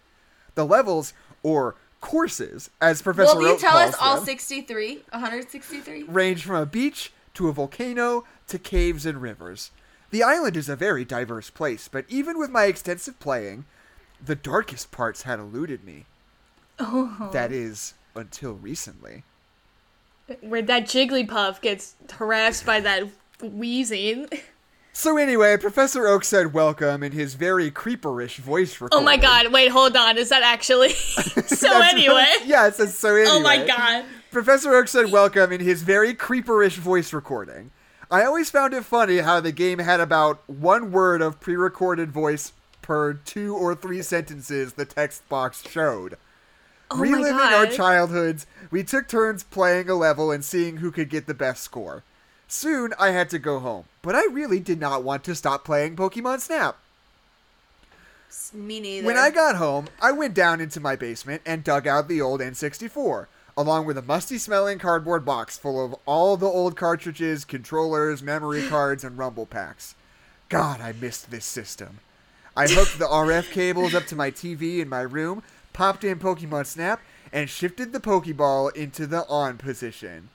The 0.55 0.65
levels, 0.65 1.13
or 1.43 1.75
courses, 1.99 2.69
as 2.79 3.01
Professor 3.01 3.35
Will 3.37 3.47
you 3.47 3.53
Oak 3.53 3.59
tell 3.59 3.77
us 3.77 3.95
all 3.99 4.17
them, 4.17 4.25
63? 4.25 5.03
163? 5.11 6.03
range 6.03 6.43
from 6.43 6.55
a 6.57 6.65
beach 6.65 7.11
to 7.35 7.47
a 7.47 7.53
volcano 7.53 8.25
to 8.51 8.59
caves 8.59 9.05
and 9.05 9.21
rivers. 9.21 9.71
The 10.11 10.23
island 10.23 10.55
is 10.55 10.69
a 10.69 10.75
very 10.75 11.05
diverse 11.05 11.49
place, 11.49 11.87
but 11.87 12.05
even 12.09 12.37
with 12.37 12.49
my 12.49 12.65
extensive 12.65 13.19
playing, 13.19 13.65
the 14.23 14.35
darkest 14.35 14.91
parts 14.91 15.23
had 15.23 15.39
eluded 15.39 15.83
me. 15.83 16.05
Oh. 16.79 17.29
That 17.33 17.51
is, 17.51 17.93
until 18.15 18.53
recently. 18.53 19.23
Where 20.41 20.61
that 20.61 20.83
Jigglypuff 20.83 21.61
gets 21.61 21.95
harassed 22.11 22.65
by 22.65 22.79
that 22.81 23.07
wheezing. 23.41 24.27
So 24.93 25.17
anyway, 25.17 25.55
Professor 25.57 26.07
Oak 26.07 26.25
said 26.25 26.53
welcome 26.53 27.01
in 27.03 27.13
his 27.13 27.35
very 27.35 27.71
creeperish 27.71 28.35
voice 28.37 28.79
recording. 28.81 28.99
Oh 28.99 29.05
my 29.05 29.15
god, 29.15 29.51
wait, 29.53 29.71
hold 29.71 29.95
on. 29.95 30.17
Is 30.17 30.29
that 30.29 30.43
actually? 30.43 30.89
so 30.93 31.81
anyway. 31.81 32.27
yeah, 32.45 32.67
it 32.67 32.75
says 32.75 32.97
so 32.97 33.15
anyway. 33.15 33.29
Oh 33.29 33.39
my 33.39 33.65
god. 33.65 34.03
Professor 34.31 34.75
Oak 34.75 34.89
said 34.89 35.11
welcome 35.11 35.51
in 35.53 35.61
his 35.61 35.81
very 35.83 36.13
creeperish 36.13 36.75
voice 36.75 37.13
recording. 37.13 37.71
I 38.11 38.25
always 38.25 38.49
found 38.49 38.73
it 38.73 38.83
funny 38.83 39.19
how 39.19 39.39
the 39.39 39.53
game 39.53 39.79
had 39.79 40.01
about 40.01 40.41
one 40.49 40.91
word 40.91 41.21
of 41.21 41.39
pre-recorded 41.39 42.11
voice 42.11 42.51
per 42.81 43.13
two 43.13 43.55
or 43.55 43.73
three 43.73 44.01
sentences 44.01 44.73
the 44.73 44.83
text 44.83 45.27
box 45.29 45.63
showed. 45.65 46.17
Oh 46.91 46.97
Reliving 46.97 47.39
our 47.39 47.67
childhoods, 47.67 48.45
we 48.69 48.83
took 48.83 49.07
turns 49.07 49.43
playing 49.43 49.89
a 49.89 49.95
level 49.95 50.29
and 50.29 50.43
seeing 50.43 50.77
who 50.77 50.91
could 50.91 51.09
get 51.09 51.25
the 51.25 51.33
best 51.33 51.63
score. 51.63 52.03
Soon 52.49 52.93
I 52.99 53.11
had 53.11 53.29
to 53.29 53.39
go 53.39 53.59
home, 53.59 53.85
but 54.01 54.13
I 54.13 54.25
really 54.25 54.59
did 54.59 54.81
not 54.81 55.05
want 55.05 55.23
to 55.23 55.35
stop 55.35 55.63
playing 55.63 55.95
Pokemon 55.95 56.41
Snap. 56.41 56.77
Me 58.53 58.81
neither. 58.81 59.07
When 59.07 59.17
I 59.17 59.29
got 59.29 59.55
home, 59.55 59.87
I 60.01 60.11
went 60.11 60.33
down 60.33 60.59
into 60.59 60.81
my 60.81 60.97
basement 60.97 61.43
and 61.45 61.63
dug 61.63 61.87
out 61.87 62.09
the 62.09 62.19
old 62.19 62.41
N64, 62.41 63.27
along 63.57 63.85
with 63.85 63.97
a 63.97 64.01
musty 64.01 64.37
smelling 64.37 64.79
cardboard 64.79 65.25
box 65.25 65.57
full 65.57 65.83
of 65.83 65.95
all 66.05 66.37
the 66.37 66.45
old 66.45 66.75
cartridges, 66.75 67.45
controllers, 67.45 68.21
memory 68.21 68.67
cards, 68.69 69.03
and 69.03 69.17
rumble 69.17 69.45
packs. 69.45 69.95
God, 70.49 70.81
I 70.81 70.93
missed 70.93 71.31
this 71.31 71.45
system. 71.45 71.99
I 72.55 72.67
hooked 72.67 72.99
the 72.99 73.05
RF 73.05 73.51
cables 73.51 73.95
up 73.95 74.05
to 74.07 74.15
my 74.15 74.29
TV 74.29 74.79
in 74.79 74.89
my 74.89 75.01
room, 75.01 75.43
popped 75.71 76.03
in 76.03 76.19
Pokemon 76.19 76.65
Snap, 76.65 77.01
and 77.31 77.49
shifted 77.49 77.93
the 77.93 77.99
Pokeball 77.99 78.75
into 78.75 79.07
the 79.07 79.25
on 79.27 79.57
position. 79.57 80.29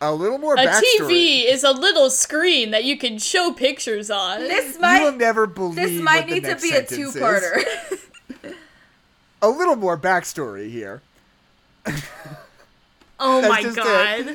A 0.00 0.12
little 0.12 0.38
more 0.38 0.54
A 0.54 0.66
backstory. 0.66 0.98
TV 0.98 1.44
is 1.44 1.62
a 1.62 1.70
little 1.70 2.10
screen 2.10 2.70
that 2.72 2.84
you 2.84 2.96
can 2.96 3.18
show 3.18 3.52
pictures 3.52 4.10
on. 4.10 4.40
this 4.40 4.78
might 4.80 4.96
you 4.96 5.00
might 5.04 5.10
will 5.10 5.18
never 5.18 5.46
believe 5.46 5.76
this 5.76 5.92
what 5.92 6.04
might 6.04 6.26
the 6.26 6.34
need 6.34 6.44
to 6.44 6.56
be 6.56 6.70
a 6.72 6.84
two-parter. 6.84 7.62
A 9.42 9.48
little 9.48 9.74
more 9.74 9.98
backstory 9.98 10.70
here. 10.70 11.02
oh 13.20 13.40
That's 13.40 13.48
my 13.48 13.72
god. 13.74 14.28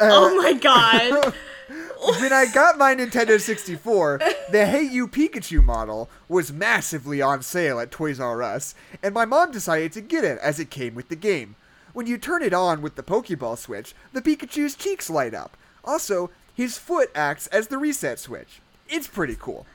Uh, 0.00 0.08
oh 0.10 0.36
my 0.36 0.52
god. 0.54 1.34
when 2.20 2.32
I 2.32 2.46
got 2.52 2.78
my 2.78 2.94
Nintendo 2.94 3.40
64, 3.40 4.20
the 4.50 4.66
Hey 4.66 4.82
You 4.82 5.06
Pikachu 5.06 5.62
model 5.62 6.08
was 6.28 6.52
massively 6.52 7.20
on 7.20 7.42
sale 7.42 7.78
at 7.80 7.90
Toys 7.90 8.20
R 8.20 8.42
Us, 8.42 8.74
and 9.02 9.14
my 9.14 9.24
mom 9.24 9.52
decided 9.52 9.92
to 9.92 10.00
get 10.00 10.24
it 10.24 10.38
as 10.38 10.58
it 10.58 10.70
came 10.70 10.94
with 10.94 11.08
the 11.08 11.16
game. 11.16 11.56
When 11.92 12.06
you 12.06 12.18
turn 12.18 12.42
it 12.42 12.54
on 12.54 12.82
with 12.82 12.96
the 12.96 13.02
Pokeball 13.02 13.58
switch, 13.58 13.94
the 14.12 14.22
Pikachu's 14.22 14.74
cheeks 14.74 15.10
light 15.10 15.34
up. 15.34 15.56
Also, 15.84 16.30
his 16.54 16.78
foot 16.78 17.10
acts 17.14 17.46
as 17.48 17.68
the 17.68 17.78
reset 17.78 18.18
switch. 18.18 18.60
It's 18.88 19.08
pretty 19.08 19.36
cool. 19.38 19.66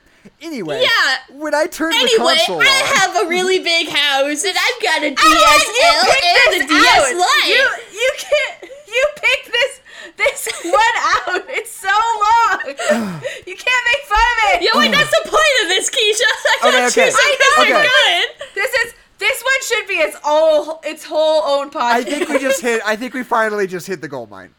Anyway, 0.41 0.81
Yeah. 0.81 1.17
when 1.37 1.53
I 1.53 1.65
turned 1.67 1.93
the 1.93 1.97
Anyway, 1.99 2.35
console 2.35 2.61
I 2.61 2.65
on, 2.65 2.97
have 2.99 3.25
a 3.25 3.29
really 3.29 3.59
big 3.59 3.87
house 3.89 4.43
and 4.43 4.55
I've 4.57 4.81
got 4.81 5.01
a 5.03 5.09
you 5.09 5.15
DSL 5.15 6.03
and 6.31 6.63
a 6.63 6.67
DS. 6.67 7.13
Lite. 7.15 7.47
You 7.47 7.69
you 7.99 8.11
can't 8.17 8.71
you 8.87 9.05
picked 9.15 9.51
this 9.51 9.81
this 10.17 10.47
one 10.63 10.95
out. 10.97 11.43
It's 11.49 11.71
so 11.71 11.87
long. 11.89 12.59
you 13.45 13.55
can't 13.55 13.85
make 13.85 14.03
fun 14.07 14.19
of 14.19 14.37
it. 14.53 14.61
Yeah, 14.63 14.71
wait, 14.79 14.91
that's 14.91 15.09
the 15.11 15.23
point 15.29 15.55
of 15.63 15.67
this, 15.69 15.89
Keisha. 15.89 16.21
I'm 16.63 16.69
Okay, 16.69 16.79
not 16.79 16.91
okay. 16.91 17.05
choosing 17.05 17.35
because 17.37 17.59
Okay. 17.59 17.73
they're 17.73 17.83
good. 17.83 18.55
This 18.55 18.73
is 18.85 18.93
this 19.17 19.41
one 19.43 19.61
should 19.63 19.87
be 19.87 19.93
its 19.95 20.17
all 20.23 20.81
its 20.83 21.03
whole 21.05 21.41
own 21.43 21.69
podcast. 21.69 21.81
I 21.81 22.03
think 22.03 22.29
we 22.29 22.39
just 22.39 22.61
hit. 22.61 22.81
I 22.85 22.95
think 22.95 23.13
we 23.13 23.23
finally 23.23 23.67
just 23.67 23.87
hit 23.87 24.01
the 24.01 24.07
gold 24.07 24.29
mine. 24.29 24.53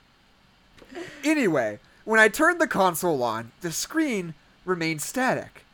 Anyway, 1.25 1.79
when 2.05 2.21
I 2.21 2.29
turned 2.29 2.61
the 2.61 2.67
console 2.67 3.23
on, 3.23 3.53
the 3.61 3.73
screen 3.73 4.35
remained 4.67 5.01
static. 5.01 5.65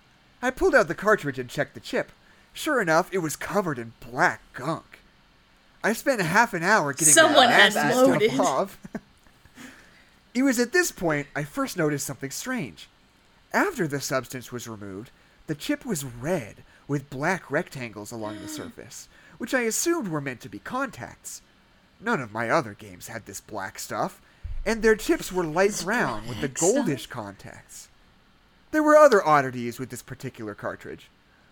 I 0.40 0.51
pulled 0.51 0.74
out 0.74 0.86
the 0.89 0.94
cartridge 0.94 1.39
and 1.39 1.48
checked 1.48 1.74
the 1.74 1.81
chip. 1.81 2.12
Sure 2.52 2.81
enough, 2.81 3.09
it 3.12 3.19
was 3.19 3.35
covered 3.35 3.78
in 3.78 3.94
black 4.01 4.40
gunk. 4.52 5.01
I 5.82 5.93
spent 5.94 6.20
half 6.20 6.55
an 6.55 6.62
hour 6.62 6.93
getting 6.93 7.12
Someone 7.12 7.48
that 7.48 7.73
has 7.73 7.97
loaded. 7.97 8.39
off. 8.39 8.78
it 10.35 10.43
was 10.43 10.60
at 10.60 10.73
this 10.73 10.93
point 10.93 11.27
I 11.35 11.43
first 11.43 11.77
noticed 11.77 12.06
something 12.06 12.31
strange. 12.31 12.89
After 13.52 13.89
the 13.89 14.01
substance 14.01 14.52
was 14.52 14.69
removed, 14.69 15.10
the 15.47 15.55
chip 15.55 15.85
was 15.85 16.05
red 16.05 16.56
with 16.86 17.10
black 17.10 17.51
rectangles 17.51 18.12
along 18.12 18.40
the 18.40 18.48
surface, 18.60 19.09
which 19.39 19.55
I 19.55 19.62
assumed 19.62 20.09
were 20.09 20.20
meant 20.20 20.40
to 20.43 20.48
be 20.48 20.59
contacts. 20.59 21.43
None 22.01 22.20
of 22.20 22.32
my 22.32 22.51
other 22.51 22.74
games 22.74 23.09
had 23.09 23.27
this 23.27 23.40
black 23.40 23.78
stuff, 23.78 24.20
and 24.66 24.82
their 24.82 24.97
chips 24.97 25.32
were 25.32 25.44
light 25.44 25.81
brown 25.82 26.28
with 26.28 26.40
the 26.40 26.48
stuff? 26.48 26.86
goldish 26.86 27.09
contacts. 27.09 27.89
There 28.73 28.82
were 28.82 28.97
other 28.97 29.24
oddities 29.27 29.78
with 29.78 29.90
this 29.90 30.03
particular 30.03 30.55
cartridge. 30.55 31.09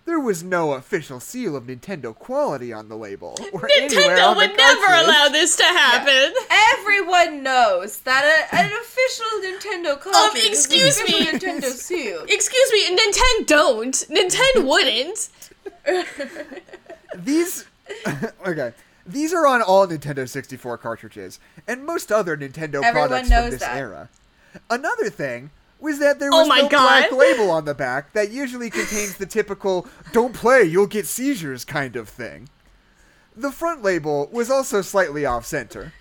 There 0.06 0.18
was 0.18 0.42
no 0.42 0.72
official 0.72 1.20
seal 1.20 1.54
of 1.54 1.64
Nintendo 1.64 2.14
quality 2.14 2.72
on 2.72 2.88
the 2.88 2.96
label, 2.96 3.38
or 3.52 3.68
anywhere 3.70 4.16
Nintendo 4.16 4.28
on 4.28 4.34
the 4.34 4.40
would 4.48 4.56
never 4.56 4.86
cartridge. 4.86 5.06
allow 5.06 5.28
this 5.28 5.56
to 5.56 5.62
happen. 5.64 6.32
Everyone 6.78 7.42
knows 7.42 7.98
that 8.00 8.24
a, 8.24 8.56
an 8.56 8.72
official 8.80 9.26
Nintendo 9.44 9.92
um, 9.92 9.98
cartridge 10.12 10.42
is 10.44 10.66
an 10.66 10.72
excuse 10.72 11.00
official 11.00 11.20
me. 11.20 11.26
Nintendo 11.26 11.70
seal. 11.70 12.24
Excuse 12.28 12.72
me, 12.72 12.96
Nintendo 12.96 13.46
don't. 13.46 13.94
Nintendo 14.08 14.66
wouldn't. 14.66 15.28
These, 17.14 17.66
okay, 18.46 18.72
these 19.06 19.32
are 19.34 19.46
on 19.46 19.60
all 19.62 19.86
Nintendo 19.86 20.28
64 20.28 20.78
cartridges 20.78 21.38
and 21.68 21.84
most 21.84 22.10
other 22.10 22.36
Nintendo 22.36 22.82
Everyone 22.82 23.08
products 23.08 23.28
knows 23.28 23.42
from 23.42 23.50
this 23.50 23.60
that. 23.60 23.76
era. 23.76 24.08
Another 24.70 25.10
thing 25.10 25.50
was 25.80 25.98
that 25.98 26.18
there 26.18 26.30
Oh 26.32 26.40
was 26.40 26.48
my 26.48 26.62
no 26.62 26.68
black 26.68 27.12
label 27.12 27.50
on 27.50 27.64
the 27.64 27.74
back 27.74 28.12
that 28.12 28.30
usually 28.30 28.70
contains 28.70 29.16
the 29.16 29.26
typical 29.26 29.86
"Don't 30.12 30.34
play, 30.34 30.62
you'll 30.62 30.86
get 30.86 31.06
seizures" 31.06 31.64
kind 31.64 31.96
of 31.96 32.08
thing. 32.08 32.48
The 33.36 33.52
front 33.52 33.82
label 33.82 34.28
was 34.32 34.50
also 34.50 34.82
slightly 34.82 35.24
off 35.24 35.46
center. 35.46 35.92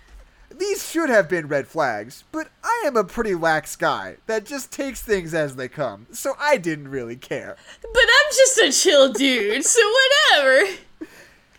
These 0.50 0.90
should 0.90 1.08
have 1.08 1.28
been 1.28 1.48
red 1.48 1.68
flags, 1.68 2.24
but 2.32 2.48
I 2.62 2.82
am 2.84 2.96
a 2.96 3.04
pretty 3.04 3.34
lax 3.34 3.76
guy 3.76 4.16
that 4.26 4.44
just 4.44 4.70
takes 4.70 5.00
things 5.00 5.32
as 5.32 5.56
they 5.56 5.68
come, 5.68 6.06
so 6.10 6.34
I 6.38 6.58
didn't 6.58 6.88
really 6.88 7.16
care. 7.16 7.56
But 7.80 8.02
I'm 8.02 8.32
just 8.32 8.58
a 8.58 8.72
chill 8.72 9.12
dude, 9.12 9.64
so 9.64 9.80
whatever. 9.80 10.72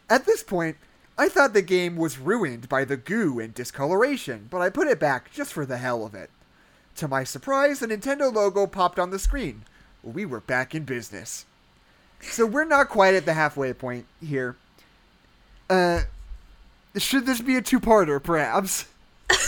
At 0.10 0.26
this 0.26 0.44
point, 0.44 0.78
I 1.18 1.30
thought 1.30 1.54
the 1.54 1.62
game 1.62 1.96
was 1.96 2.20
ruined 2.20 2.68
by 2.68 2.84
the 2.84 2.98
goo 2.98 3.40
and 3.40 3.54
discoloration, 3.54 4.48
but 4.52 4.62
I 4.62 4.70
put 4.70 4.88
it 4.88 5.00
back 5.00 5.32
just 5.32 5.54
for 5.54 5.66
the 5.66 5.78
hell 5.78 6.06
of 6.06 6.14
it. 6.14 6.30
To 6.98 7.08
my 7.08 7.24
surprise, 7.24 7.80
the 7.80 7.88
Nintendo 7.88 8.32
logo 8.34 8.68
popped 8.68 9.00
on 9.00 9.10
the 9.10 9.20
screen. 9.20 9.64
We 10.04 10.26
were 10.26 10.42
back 10.42 10.76
in 10.76 10.84
business. 10.84 11.46
So 12.22 12.46
we're 12.46 12.66
not 12.66 12.90
quite 12.90 13.16
at 13.16 13.26
the 13.26 13.34
halfway 13.34 13.74
point 13.74 14.06
here. 14.20 14.56
Uh, 15.70 16.02
should 16.98 17.26
this 17.26 17.42
be 17.42 17.56
a 17.56 17.62
two-parter, 17.62 18.22
perhaps? 18.22 18.86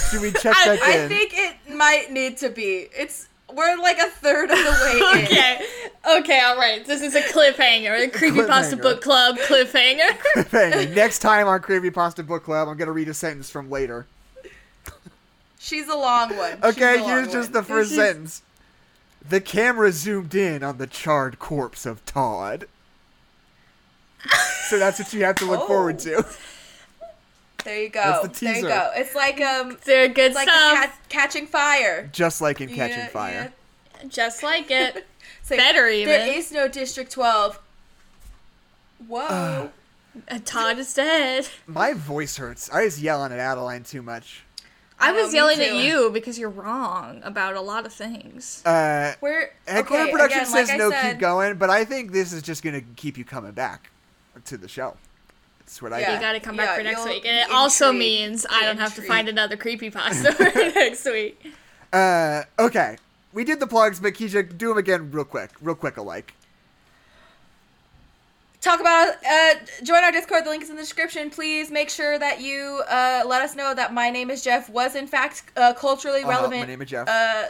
Should 0.10 0.22
we 0.22 0.32
check 0.32 0.56
I, 0.58 0.66
back 0.78 0.82
I 0.84 0.98
in? 1.00 1.10
think 1.10 1.32
it 1.36 1.76
might 1.76 2.12
need 2.12 2.38
to 2.38 2.50
be. 2.50 2.88
It's 2.98 3.28
we're 3.54 3.76
like 3.78 4.00
a 4.00 4.08
third 4.08 4.50
of 4.50 4.58
the 4.58 4.64
way 4.84 5.20
in. 5.22 5.26
Okay, 5.26 5.66
okay, 6.20 6.40
all 6.40 6.58
right. 6.58 6.84
This 6.86 7.02
is 7.02 7.14
a 7.14 7.22
cliffhanger. 7.22 8.06
A 8.06 8.10
creepypasta 8.10 8.76
Cliffhanger. 8.76 8.82
book 8.82 9.02
club 9.02 9.38
cliffhanger. 9.40 10.48
Hey, 10.50 10.92
next 10.96 11.20
time 11.20 11.48
on 11.48 11.60
Creepypasta 11.62 12.26
Book 12.26 12.44
Club, 12.46 12.68
I'm 12.68 12.78
gonna 12.78 12.92
read 12.94 13.10
a 13.10 13.14
sentence 13.14 13.50
from 13.52 13.70
later. 13.70 14.08
She's 15.64 15.88
a 15.88 15.96
long 15.96 16.36
one. 16.36 16.60
Okay, 16.62 17.00
long 17.00 17.08
here's 17.10 17.32
just 17.32 17.54
one. 17.54 17.62
the 17.62 17.64
first 17.64 17.96
sentence. 17.96 18.42
The 19.28 19.40
camera 19.40 19.94
zoomed 19.94 20.36
in 20.36 20.62
on 20.62 20.78
the 20.78 20.88
charred 20.88 21.40
corpse 21.40 21.86
of 21.86 22.04
Todd. 22.04 22.66
so 24.70 24.78
that's 24.78 25.00
what 25.00 25.14
you 25.14 25.24
have 25.24 25.36
to 25.38 25.46
look 25.46 25.62
Oh. 25.62 25.68
forward 25.68 26.00
to. 26.00 26.26
There 27.64 27.82
you 27.82 27.88
go. 27.90 28.02
That's 28.24 28.40
the 28.40 28.46
There 28.46 28.56
you 28.58 28.62
go. 28.64 28.92
It's 28.94 29.16
like 29.16 29.40
um, 29.40 29.78
They're 29.86 30.10
good 30.10 30.32
it's 30.32 30.36
like 30.36 30.48
the 30.48 30.52
stuff. 30.52 30.74
cat, 30.76 31.00
catching 31.08 31.48
fire. 31.48 32.10
Just 32.12 32.42
like 32.42 32.60
in 32.60 32.68
Catching 32.68 32.98
Yeah, 32.98 33.08
Fire. 33.08 33.54
Just 34.10 34.44
like 34.44 34.70
it. 34.70 34.96
yeah. 34.96 35.02
Like, 35.50 35.60
Better 35.60 35.84
There 35.84 35.92
even. 35.94 36.36
is 36.38 36.52
no 36.52 36.68
District 36.68 37.10
12. 37.10 37.58
Whoa. 39.08 39.72
Uh, 40.30 40.40
Todd 40.44 40.78
is 40.80 40.94
dead. 40.94 41.48
My 41.66 41.94
voice 41.94 42.36
hurts. 42.36 42.70
I 42.70 42.84
was 42.84 43.02
yelling 43.02 43.32
at 43.32 43.40
Adeline 43.40 43.84
too 43.84 44.02
much. 44.02 44.44
I 45.04 45.12
Oh, 45.12 45.16
was 45.16 45.32
me 45.32 45.38
yelling 45.38 45.60
at 45.60 45.76
you 45.76 46.10
because 46.12 46.40
you're 46.40 46.50
wrong 46.50 47.22
about 47.24 47.56
a 47.56 47.62
lot 47.62 47.86
of 47.86 47.94
things. 47.94 48.64
Uh, 48.66 49.14
We're 49.22 49.52
Headquarter 49.68 50.04
okay, 50.04 50.12
Production 50.12 50.42
again, 50.42 50.52
says 50.52 50.70
like 50.70 50.78
no, 50.78 50.90
said, 50.90 51.12
keep 51.12 51.20
going, 51.20 51.58
but 51.58 51.70
I 51.70 51.86
think 51.86 52.12
this 52.12 52.32
is 52.34 52.42
just 52.42 52.64
gonna 52.64 52.82
keep 52.96 53.18
you 53.18 53.26
coming 53.26 53.52
back 53.52 53.90
to 54.46 54.58
the 54.58 54.68
show. 54.68 54.96
That's 55.60 55.82
what 55.82 55.94
I 55.94 56.00
Yeah. 56.00 56.16
You 56.16 56.20
gotta 56.20 56.40
come 56.40 56.56
back 56.56 56.70
Yeah, 56.70 56.76
for 56.78 56.84
next 56.84 57.06
week. 57.06 57.26
And 57.26 57.38
it 57.38 57.48
be 57.48 57.54
also 57.54 57.92
means 57.92 58.46
I 58.50 58.62
don't 58.64 58.80
have 58.80 58.96
to 58.96 59.02
find 59.02 59.28
another 59.30 59.58
creepypasta 59.58 60.34
for 60.36 60.44
next 60.80 61.06
week. 61.06 61.40
Uh, 61.92 62.44
okay. 62.60 62.98
We 63.34 63.44
did 63.44 63.60
the 63.60 63.68
plugs, 63.68 64.00
but 64.00 64.14
Keisha, 64.14 64.58
do 64.58 64.70
them 64.70 64.78
again 64.78 65.12
real 65.12 65.26
quick. 65.26 65.52
Real 65.62 65.76
quick 65.76 65.98
alike. 65.98 66.34
Talk 68.64 68.80
about 68.80 69.16
uh 69.30 69.54
join 69.84 70.04
our 70.04 70.12
discord 70.12 70.46
the 70.46 70.50
link 70.50 70.64
is 70.64 70.70
in 70.70 70.76
the 70.78 70.82
description 70.82 71.30
please 71.30 71.70
make 71.70 71.90
sure 71.90 72.18
that 72.18 72.40
you 72.42 72.82
uh 72.90 73.22
let 73.28 73.42
us 73.42 73.56
know 73.56 73.74
that 73.76 73.94
my 73.94 74.10
name 74.10 74.30
is 74.32 74.42
jeff 74.42 74.70
was 74.70 74.96
in 74.96 75.06
fact 75.06 75.44
uh, 75.58 75.74
culturally 75.74 76.22
Uh-huh, 76.22 76.30
relevant 76.32 76.62
my 76.62 76.68
name 76.68 76.82
is 76.82 76.90
Jeff. 76.90 77.08
uh 77.10 77.46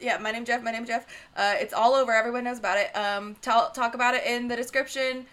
yeah, 0.00 0.18
my 0.18 0.32
name 0.32 0.42
is 0.42 0.48
Jeff. 0.48 0.64
My 0.64 0.72
name 0.72 0.82
is 0.82 0.88
Jeff. 0.88 1.06
Uh, 1.36 1.54
it's 1.60 1.72
all 1.72 1.94
over. 1.94 2.10
Everyone 2.10 2.42
knows 2.42 2.58
about 2.58 2.76
it. 2.76 2.90
Um, 2.96 3.36
talk 3.40 3.94
about 3.94 4.16
it 4.16 4.24
in 4.26 4.48
the 4.48 4.56
description, 4.56 5.26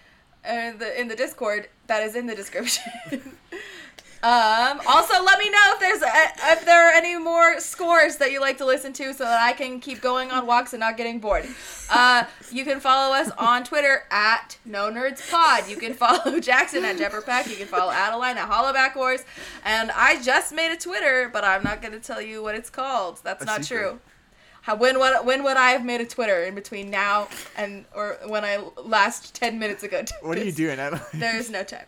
uh, 0.47 0.73
the 0.77 0.93
in 1.01 1.07
the 1.07 1.15
Discord 1.15 1.67
that 1.87 2.03
is 2.03 2.15
in 2.15 2.27
the 2.27 2.35
description. 2.35 2.83
um, 4.21 4.81
also, 4.87 5.23
let 5.23 5.39
me 5.39 5.49
know 5.49 5.73
if 5.73 5.79
there's 5.79 6.01
a, 6.01 6.51
if 6.51 6.65
there 6.65 6.89
are 6.89 6.91
any 6.91 7.17
more 7.17 7.59
scores 7.59 8.17
that 8.17 8.31
you 8.31 8.41
like 8.41 8.57
to 8.57 8.65
listen 8.65 8.91
to, 8.93 9.13
so 9.13 9.23
that 9.23 9.41
I 9.41 9.53
can 9.53 9.79
keep 9.79 10.01
going 10.01 10.29
on 10.31 10.45
walks 10.45 10.73
and 10.73 10.79
not 10.81 10.97
getting 10.97 11.19
bored. 11.19 11.45
Uh, 11.89 12.25
you 12.51 12.65
can 12.65 12.79
follow 12.79 13.15
us 13.15 13.31
on 13.37 13.63
Twitter 13.63 14.03
at 14.11 14.57
No 14.65 14.91
Nerds 14.91 15.29
Pod. 15.31 15.69
You 15.69 15.77
can 15.77 15.93
follow 15.93 16.39
Jackson 16.41 16.83
at 16.83 16.97
Jepperpeck. 16.97 17.49
You 17.49 17.55
can 17.55 17.67
follow 17.67 17.91
Adeline 17.91 18.37
at 18.37 18.49
Hollowback 18.49 18.95
Wars. 18.95 19.23
And 19.63 19.89
I 19.91 20.21
just 20.21 20.53
made 20.53 20.73
a 20.73 20.77
Twitter, 20.77 21.29
but 21.31 21.43
I'm 21.43 21.63
not 21.63 21.81
going 21.81 21.93
to 21.93 21.99
tell 21.99 22.21
you 22.21 22.43
what 22.43 22.55
it's 22.55 22.69
called. 22.69 23.21
That's 23.23 23.43
A 23.43 23.45
not 23.45 23.63
secret. 23.63 23.79
true. 23.89 23.99
How, 24.63 24.75
when 24.75 24.99
would 24.99 25.25
when 25.25 25.43
would 25.45 25.55
I 25.55 25.71
have 25.71 25.85
made 25.85 26.01
a 26.01 26.05
Twitter 26.05 26.43
in 26.43 26.53
between 26.53 26.89
now 26.89 27.29
and 27.55 27.85
or 27.95 28.17
when 28.27 28.43
I 28.43 28.57
last 28.83 29.33
ten 29.33 29.57
minutes 29.57 29.83
ago? 29.83 30.03
What 30.21 30.37
are 30.37 30.43
you 30.43 30.51
doing, 30.51 30.77
Adeline? 30.77 31.01
There 31.13 31.37
is 31.37 31.49
no 31.49 31.63
time. 31.63 31.85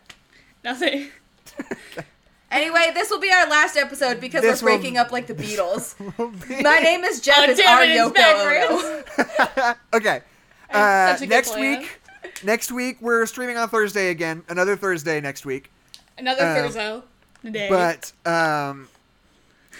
Nothing. 0.64 1.10
Anyway, 2.52 2.92
this 2.94 3.10
will 3.10 3.20
be 3.20 3.32
our 3.32 3.48
last 3.48 3.78
episode 3.78 4.20
because 4.20 4.42
This 4.42 4.62
we're 4.62 4.70
breaking 4.78 4.98
up 4.98 5.12
like 5.12 5.26
the 5.28 5.34
Beatles. 5.44 5.96
My 6.64 6.80
name 6.80 7.04
is 7.06 7.22
Jeff. 7.22 7.38
Oh, 7.40 7.44
it's 7.46 7.60
damn 7.60 7.78
our 7.78 7.84
it, 7.86 7.98
Yoko 7.98 8.14
backwards. 8.14 9.56
Ono. 9.58 9.76
okay. 9.94 10.22
Uh, 10.70 11.14
such 11.14 11.18
a 11.18 11.26
good 11.26 11.30
next 11.30 11.52
plan. 11.52 11.80
week, 11.80 12.02
next 12.44 12.72
week 12.72 12.98
we're 13.02 13.26
streaming 13.26 13.58
on 13.58 13.70
Thursday 13.70 14.10
again. 14.10 14.44
Another 14.50 14.76
Thursday 14.76 15.22
next 15.22 15.46
week. 15.46 15.72
Another 16.18 16.44
Uh, 16.44 16.56
Thursday. 16.56 17.02
Day. 17.50 17.70
But 17.70 18.12
um, 18.30 18.88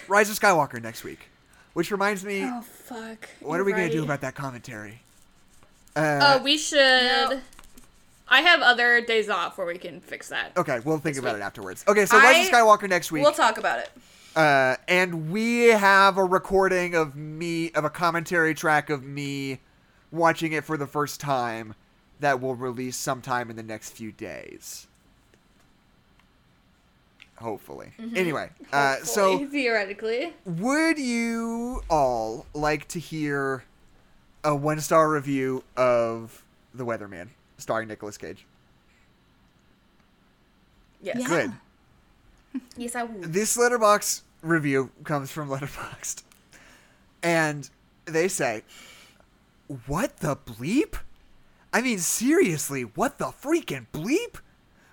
Rise 0.08 0.28
of 0.30 0.38
Skywalker 0.40 0.82
next 0.82 1.04
week, 1.04 1.20
which 1.74 1.90
reminds 1.92 2.24
me, 2.24 2.42
oh 2.44 2.62
fuck. 2.62 3.28
what 3.40 3.54
are 3.54 3.58
You're 3.58 3.64
we 3.66 3.72
gonna 3.72 3.90
do 3.90 4.02
about 4.02 4.20
that 4.22 4.34
commentary? 4.34 5.02
Uh, 5.94 6.18
Oh, 6.40 6.42
we 6.42 6.56
should. 6.58 7.40
I 8.32 8.40
have 8.40 8.62
other 8.62 9.02
days 9.02 9.28
off 9.28 9.58
where 9.58 9.66
we 9.66 9.76
can 9.76 10.00
fix 10.00 10.30
that. 10.30 10.52
okay, 10.56 10.80
we'll 10.84 10.98
think 10.98 11.18
about 11.18 11.36
it 11.36 11.42
afterwards. 11.42 11.84
Okay, 11.86 12.06
so 12.06 12.16
Rise 12.18 12.48
of 12.48 12.54
I- 12.54 12.56
Skywalker 12.58 12.88
next 12.88 13.12
week. 13.12 13.22
We'll 13.22 13.32
talk 13.32 13.58
about 13.58 13.80
it. 13.80 13.90
Uh, 14.34 14.76
and 14.88 15.30
we 15.30 15.66
have 15.66 16.16
a 16.16 16.24
recording 16.24 16.94
of 16.94 17.14
me 17.14 17.70
of 17.72 17.84
a 17.84 17.90
commentary 17.90 18.54
track 18.54 18.88
of 18.88 19.04
me 19.04 19.60
watching 20.10 20.52
it 20.52 20.64
for 20.64 20.78
the 20.78 20.86
first 20.86 21.20
time 21.20 21.74
that 22.20 22.40
will 22.40 22.54
release 22.54 22.96
sometime 22.96 23.50
in 23.50 23.56
the 23.56 23.62
next 23.62 23.90
few 23.90 24.10
days. 24.10 24.86
Hopefully. 27.36 27.92
Anyway, 28.16 28.48
uh, 28.72 28.96
so 28.98 29.46
theoretically, 29.46 30.32
would 30.46 30.98
you 30.98 31.82
all 31.90 32.46
like 32.54 32.88
to 32.88 32.98
hear 32.98 33.64
a 34.42 34.54
one 34.56 34.80
star 34.80 35.10
review 35.10 35.64
of 35.76 36.44
The 36.72 36.86
Weatherman 36.86 37.28
starring 37.62 37.88
Nicolas 37.88 38.18
Cage? 38.18 38.44
Yes. 41.00 41.26
Good. 41.26 41.52
Yes, 42.76 42.94
I 42.94 43.04
will. 43.04 43.20
this 43.22 43.56
Letterboxd 43.56 44.22
review 44.42 44.90
comes 45.04 45.30
from 45.30 45.48
letterboxd 45.54 46.22
and 47.22 47.70
they 48.04 48.26
say 48.28 48.62
what 49.86 50.16
the 50.18 50.34
bleep 50.36 50.96
i 51.72 51.80
mean 51.80 51.98
seriously 51.98 52.82
what 52.82 53.18
the 53.18 53.26
freaking 53.26 53.86
bleep 53.92 54.38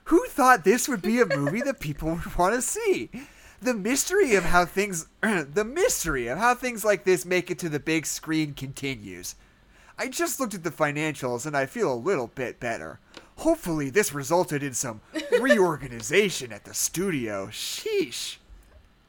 who 0.05 0.23
thought 0.27 0.63
this 0.63 0.87
would 0.87 1.01
be 1.01 1.19
a 1.19 1.25
movie 1.25 1.61
that 1.61 1.79
people 1.79 2.09
would 2.11 2.37
want 2.37 2.53
to 2.53 2.61
see 2.61 3.09
the 3.59 3.73
mystery 3.73 4.35
of 4.35 4.43
how 4.45 4.63
things 4.65 5.07
the 5.21 5.65
mystery 5.65 6.27
of 6.27 6.37
how 6.37 6.53
things 6.53 6.85
like 6.85 7.03
this 7.03 7.25
make 7.25 7.49
it 7.49 7.57
to 7.57 7.69
the 7.69 7.79
big 7.79 8.05
screen 8.05 8.53
continues 8.53 9.33
i 9.99 10.07
just 10.07 10.39
looked 10.39 10.53
at 10.55 10.63
the 10.63 10.71
financials 10.71 11.45
and 11.45 11.55
i 11.55 11.65
feel 11.65 11.93
a 11.93 11.95
little 11.95 12.27
bit 12.27 12.59
better 12.59 12.99
hopefully 13.37 13.89
this 13.89 14.13
resulted 14.13 14.63
in 14.63 14.73
some 14.73 15.01
reorganization 15.39 16.51
at 16.51 16.63
the 16.63 16.73
studio 16.73 17.47
sheesh 17.47 18.37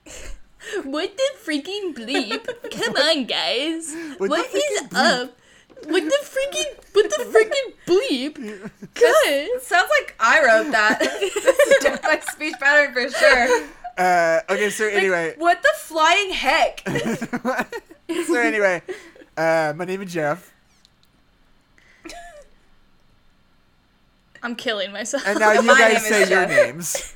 what 0.85 1.17
the 1.17 1.31
freaking 1.45 1.95
bleep? 1.95 2.45
Come 2.71 2.95
on, 2.97 3.25
guys. 3.25 3.95
What 4.19 4.29
what 4.31 4.55
is 4.55 4.83
bleep? 4.83 5.23
up? 5.23 5.39
What 5.87 6.05
the 6.05 6.19
freaking? 6.23 6.71
What 6.93 7.09
the 7.09 7.25
freaking 7.33 7.73
bleep? 7.87 8.71
Good. 8.95 9.63
Sounds 9.63 9.89
like 10.01 10.15
I 10.21 10.43
wrote 10.45 10.71
that. 10.73 10.99
this 11.01 11.85
is 11.95 11.99
my 12.03 12.21
speech 12.33 12.55
pattern 12.61 12.93
for 12.93 13.09
sure. 13.09 13.69
Uh, 13.97 14.41
okay, 14.51 14.69
so 14.71 14.87
anyway, 14.89 15.35
What 15.39 15.63
the 15.63 15.73
flying 15.79 16.31
heck? 16.31 16.83
so 18.27 18.35
anyway, 18.41 18.83
uh, 19.37 19.73
my 19.77 19.85
name 19.85 20.03
is 20.03 20.13
Jeff, 20.13 20.53
I'm 24.43 24.57
killing 24.57 24.93
myself. 24.93 25.23
and 25.27 25.39
now 25.39 25.53
you 25.61 25.63
My 25.63 25.79
guys 25.79 26.07
say 26.07 26.21
your 26.21 26.29
Jeff. 26.47 26.49
names. 26.49 27.15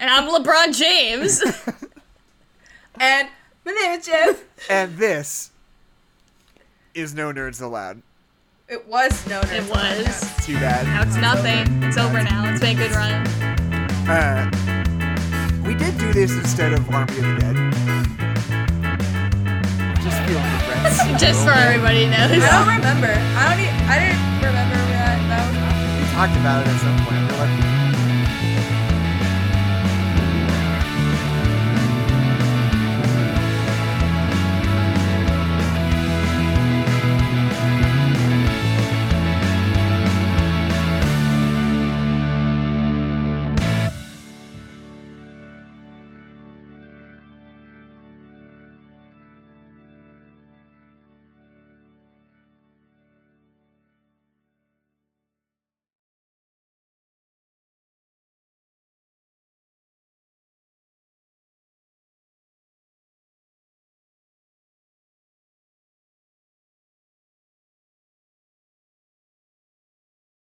And 0.00 0.10
I'm 0.10 0.28
LeBron 0.28 0.76
James. 0.76 1.40
and 3.00 3.28
my 3.64 3.72
name 3.72 3.98
is 3.98 4.06
Jeff. 4.06 4.42
And 4.70 4.96
this 4.96 5.50
is 6.94 7.14
No 7.14 7.32
Nerds 7.32 7.60
Allowed. 7.62 8.02
It 8.68 8.86
was 8.86 9.26
no 9.26 9.40
Nerds 9.42 9.64
it 9.66 9.70
was. 9.70 10.46
Too 10.46 10.54
bad. 10.54 10.86
Now 10.86 11.02
it's 11.02 11.16
nothing. 11.16 11.82
It's 11.82 11.96
over 11.96 12.22
now. 12.22 12.50
It's 12.50 12.60
been 12.60 12.76
a 12.76 12.80
good 12.80 12.92
run. 12.92 13.26
Uh, 14.08 14.50
we 15.66 15.74
did 15.74 15.96
do 15.98 16.12
this 16.12 16.32
instead 16.32 16.72
of 16.72 16.88
Army 16.90 17.16
of 17.18 17.24
the 17.24 17.36
Dead. 17.40 17.56
Just 20.02 20.18
feeling 20.26 20.44
regrets. 20.44 21.20
Just 21.22 21.44
for 21.44 21.52
everybody 21.52 22.06
knows. 22.06 22.30
I 22.42 22.64
don't 22.64 22.76
remember. 22.76 23.12
I 23.12 23.48
don't. 23.54 23.60
E- 23.64 23.68
I 23.88 23.98
didn't 24.00 24.44
remember 24.44 24.87
talked 26.18 26.36
about 26.36 26.66
it 26.66 26.70
at 26.70 26.80
some 26.80 26.98
point. 27.06 27.30
We're 27.30 27.38
like, 27.38 27.77